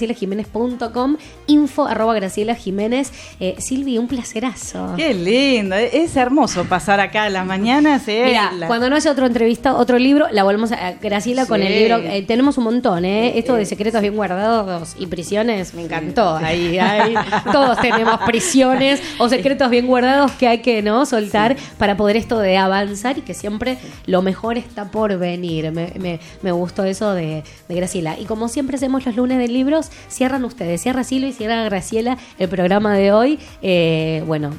www.gracielajiménez.com, 0.00 1.16
info 1.46 1.86
arroba 1.86 2.14
Graciela 2.14 2.54
Jiménez. 2.54 3.12
Eh, 3.40 3.56
Silvi, 3.58 3.98
un 3.98 4.08
placerazo. 4.08 4.94
Qué 4.96 5.14
lindo, 5.14 5.74
es 5.76 6.16
hermoso 6.16 6.64
pasar 6.64 7.00
acá 7.00 7.26
en 7.26 7.32
las 7.34 7.46
mañanas. 7.46 8.06
eh, 8.08 8.24
Mira, 8.26 8.52
la- 8.52 8.66
cuando 8.66 8.90
no 8.90 8.96
haya 8.96 9.10
otra 9.10 9.26
entrevista, 9.26 9.74
otro 9.76 9.98
libro, 9.98 10.26
la 10.30 10.42
volvemos 10.44 10.72
a 10.72 10.92
Graciela 11.00 11.46
con 11.46 11.62
el 11.62 11.72
libro. 11.72 11.98
eh, 11.98 12.22
tenemos 12.26 12.58
un 12.58 12.64
montón, 12.64 13.04
¿eh? 13.04 13.38
Esto 13.38 13.54
de 13.54 13.64
secretos 13.66 14.00
bien 14.02 14.16
guardados 14.16 14.94
y 14.98 15.06
prisiones, 15.06 15.74
me 15.74 15.82
encantó. 15.82 16.36
Ahí, 16.36 16.78
ahí, 16.78 17.14
todos 17.52 17.80
tenemos 17.80 18.18
prisiones 18.26 19.00
o 19.18 19.28
secretos 19.28 19.70
bien 19.70 19.86
guardados 19.86 20.32
que 20.32 20.48
hay 20.48 20.58
que 20.58 20.82
no 20.82 21.06
soltar 21.06 21.56
para 21.78 21.96
poder 21.96 22.16
esto 22.16 22.38
de 22.38 22.56
avanzar 22.56 23.18
y 23.18 23.20
que 23.22 23.34
siempre 23.34 23.78
lo 24.06 24.22
mejor 24.22 24.58
está 24.58 24.90
por 24.90 25.16
venir. 25.18 25.65
Me, 25.72 25.92
me- 25.98 26.20
me 26.42 26.52
gustó 26.52 26.84
eso 26.84 27.12
de, 27.14 27.42
Graciela. 27.68 28.18
Y 28.18 28.24
como 28.24 28.48
siempre 28.48 28.76
hacemos 28.76 29.04
los 29.06 29.16
lunes 29.16 29.38
de 29.38 29.48
libros, 29.48 29.90
cierran 30.08 30.44
ustedes, 30.44 30.80
cierra 30.82 31.04
Silvia 31.04 31.28
y 31.28 31.32
cierra 31.32 31.62
Graciela 31.64 32.16
el 32.38 32.48
programa 32.48 32.94
de 32.96 33.12
hoy. 33.12 33.38
Eh, 33.62 34.22
bueno, 34.26 34.50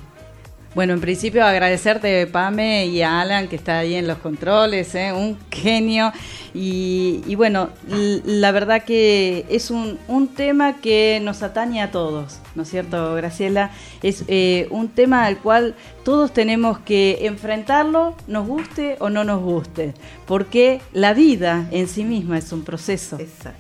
Bueno, 0.78 0.94
en 0.94 1.02
principio 1.02 1.44
agradecerte, 1.44 2.28
Pame, 2.28 2.86
y 2.86 3.02
a 3.02 3.22
Alan, 3.22 3.48
que 3.48 3.56
está 3.56 3.80
ahí 3.80 3.96
en 3.96 4.06
los 4.06 4.20
controles, 4.20 4.94
¿eh? 4.94 5.12
un 5.12 5.36
genio. 5.50 6.14
Y, 6.54 7.34
bueno, 7.34 7.70
la 7.88 8.52
verdad 8.52 8.84
que 8.84 9.48
es 9.50 9.72
un, 9.72 9.98
un 10.08 10.28
tema 10.28 10.76
que 10.80 11.20
nos 11.24 11.42
atañe 11.42 11.82
a 11.82 11.90
todos, 11.90 12.38
¿no 12.54 12.62
es 12.62 12.70
cierto, 12.70 13.16
Graciela? 13.16 13.72
Es 14.04 14.24
eh, 14.28 14.68
un 14.70 14.90
tema 14.90 15.26
al 15.26 15.40
cual 15.40 15.74
todos 16.06 16.32
tenemos 16.32 16.78
que 16.78 17.26
enfrentarlo, 17.26 18.16
nos 18.28 18.46
guste 18.46 18.98
o 19.00 19.10
no 19.10 19.24
nos 19.24 19.42
guste, 19.42 19.96
porque 20.28 20.80
la 20.94 21.16
vida 21.16 21.68
en 21.72 21.88
sí 21.88 22.04
misma 22.04 22.38
es 22.38 22.52
un 22.52 22.64
proceso. 22.64 23.18
Exacto. 23.20 23.58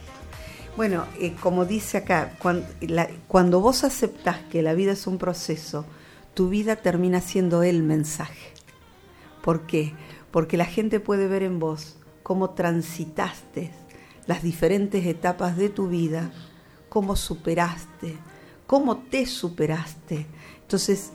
Bueno, 0.76 1.06
eh, 1.20 1.34
como 1.40 1.66
dice 1.66 1.98
acá, 1.98 2.34
cuan- 2.38 2.64
la- 2.82 3.10
cuando, 3.28 3.60
vos 3.60 3.84
aceptás 3.84 4.38
que 4.52 4.62
la 4.62 4.76
vida 4.76 4.92
es 4.92 5.08
un 5.08 5.18
proceso, 5.18 5.84
tu 6.38 6.50
vida 6.50 6.76
termina 6.76 7.20
siendo 7.20 7.64
el 7.64 7.82
mensaje. 7.82 8.54
¿Por 9.42 9.66
qué? 9.66 9.94
Porque 10.30 10.56
la 10.56 10.66
gente 10.66 11.00
puede 11.00 11.28
ver 11.28 11.42
en 11.42 11.58
vos 11.58 11.98
cómo 12.22 12.52
transitaste 12.52 13.72
las 14.28 14.44
diferentes 14.44 15.04
etapas 15.08 15.58
de 15.58 15.70
tu 15.70 15.88
vida, 15.88 16.32
cómo 16.90 17.16
superaste, 17.16 18.18
cómo 18.68 18.98
te 18.98 19.26
superaste. 19.26 20.28
Entonces, 20.62 21.12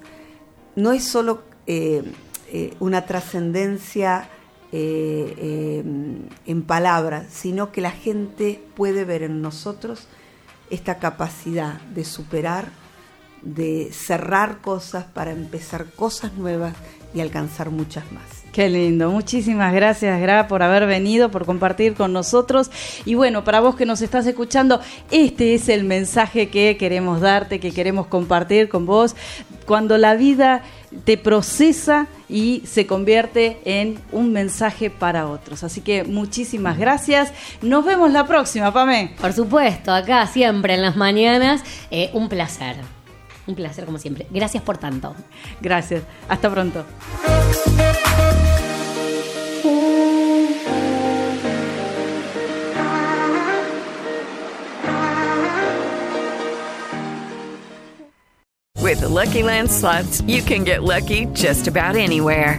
no 0.74 0.90
es 0.90 1.04
solo 1.04 1.44
eh, 1.68 2.02
eh, 2.48 2.74
una 2.80 3.06
trascendencia 3.06 4.28
eh, 4.72 5.84
en 6.46 6.62
palabras, 6.62 7.26
sino 7.30 7.70
que 7.70 7.80
la 7.80 7.92
gente 7.92 8.60
puede 8.74 9.04
ver 9.04 9.22
en 9.22 9.40
nosotros 9.40 10.08
esta 10.68 10.98
capacidad 10.98 11.80
de 11.80 12.04
superar, 12.04 12.81
de 13.42 13.90
cerrar 13.92 14.60
cosas 14.60 15.04
para 15.04 15.32
empezar 15.32 15.86
cosas 15.96 16.34
nuevas 16.34 16.74
y 17.14 17.20
alcanzar 17.20 17.70
muchas 17.70 18.10
más. 18.12 18.42
Qué 18.52 18.68
lindo, 18.68 19.10
muchísimas 19.10 19.72
gracias 19.72 20.20
Gra 20.20 20.46
por 20.46 20.62
haber 20.62 20.86
venido, 20.86 21.30
por 21.30 21.46
compartir 21.46 21.94
con 21.94 22.12
nosotros. 22.12 22.70
Y 23.06 23.14
bueno, 23.14 23.44
para 23.44 23.60
vos 23.60 23.76
que 23.76 23.86
nos 23.86 24.02
estás 24.02 24.26
escuchando, 24.26 24.78
este 25.10 25.54
es 25.54 25.70
el 25.70 25.84
mensaje 25.84 26.50
que 26.50 26.76
queremos 26.76 27.22
darte, 27.22 27.60
que 27.60 27.72
queremos 27.72 28.08
compartir 28.08 28.68
con 28.68 28.84
vos. 28.84 29.16
Cuando 29.64 29.96
la 29.96 30.16
vida 30.16 30.62
te 31.04 31.16
procesa 31.16 32.08
y 32.28 32.62
se 32.66 32.86
convierte 32.86 33.58
en 33.64 33.98
un 34.12 34.32
mensaje 34.32 34.90
para 34.90 35.28
otros. 35.28 35.64
Así 35.64 35.80
que 35.80 36.04
muchísimas 36.04 36.76
gracias. 36.76 37.32
Nos 37.62 37.86
vemos 37.86 38.12
la 38.12 38.26
próxima, 38.26 38.70
Pame. 38.70 39.14
Por 39.18 39.32
supuesto, 39.32 39.92
acá 39.94 40.26
siempre 40.26 40.74
en 40.74 40.82
las 40.82 40.96
mañanas, 40.96 41.62
eh, 41.90 42.10
un 42.12 42.28
placer. 42.28 43.01
Un 43.46 43.54
placer 43.54 43.84
como 43.84 43.98
siempre. 43.98 44.26
Gracias 44.30 44.62
por 44.62 44.78
tanto. 44.78 45.14
Gracias. 45.60 46.02
Hasta 46.28 46.50
pronto. 46.50 46.84
With 58.82 59.00
the 59.00 59.08
Lucky 59.08 59.42
Land 59.42 59.70
slots, 59.70 60.20
you 60.26 60.42
can 60.42 60.64
get 60.64 60.82
lucky 60.82 61.24
just 61.32 61.66
about 61.66 61.96
anywhere. 61.96 62.58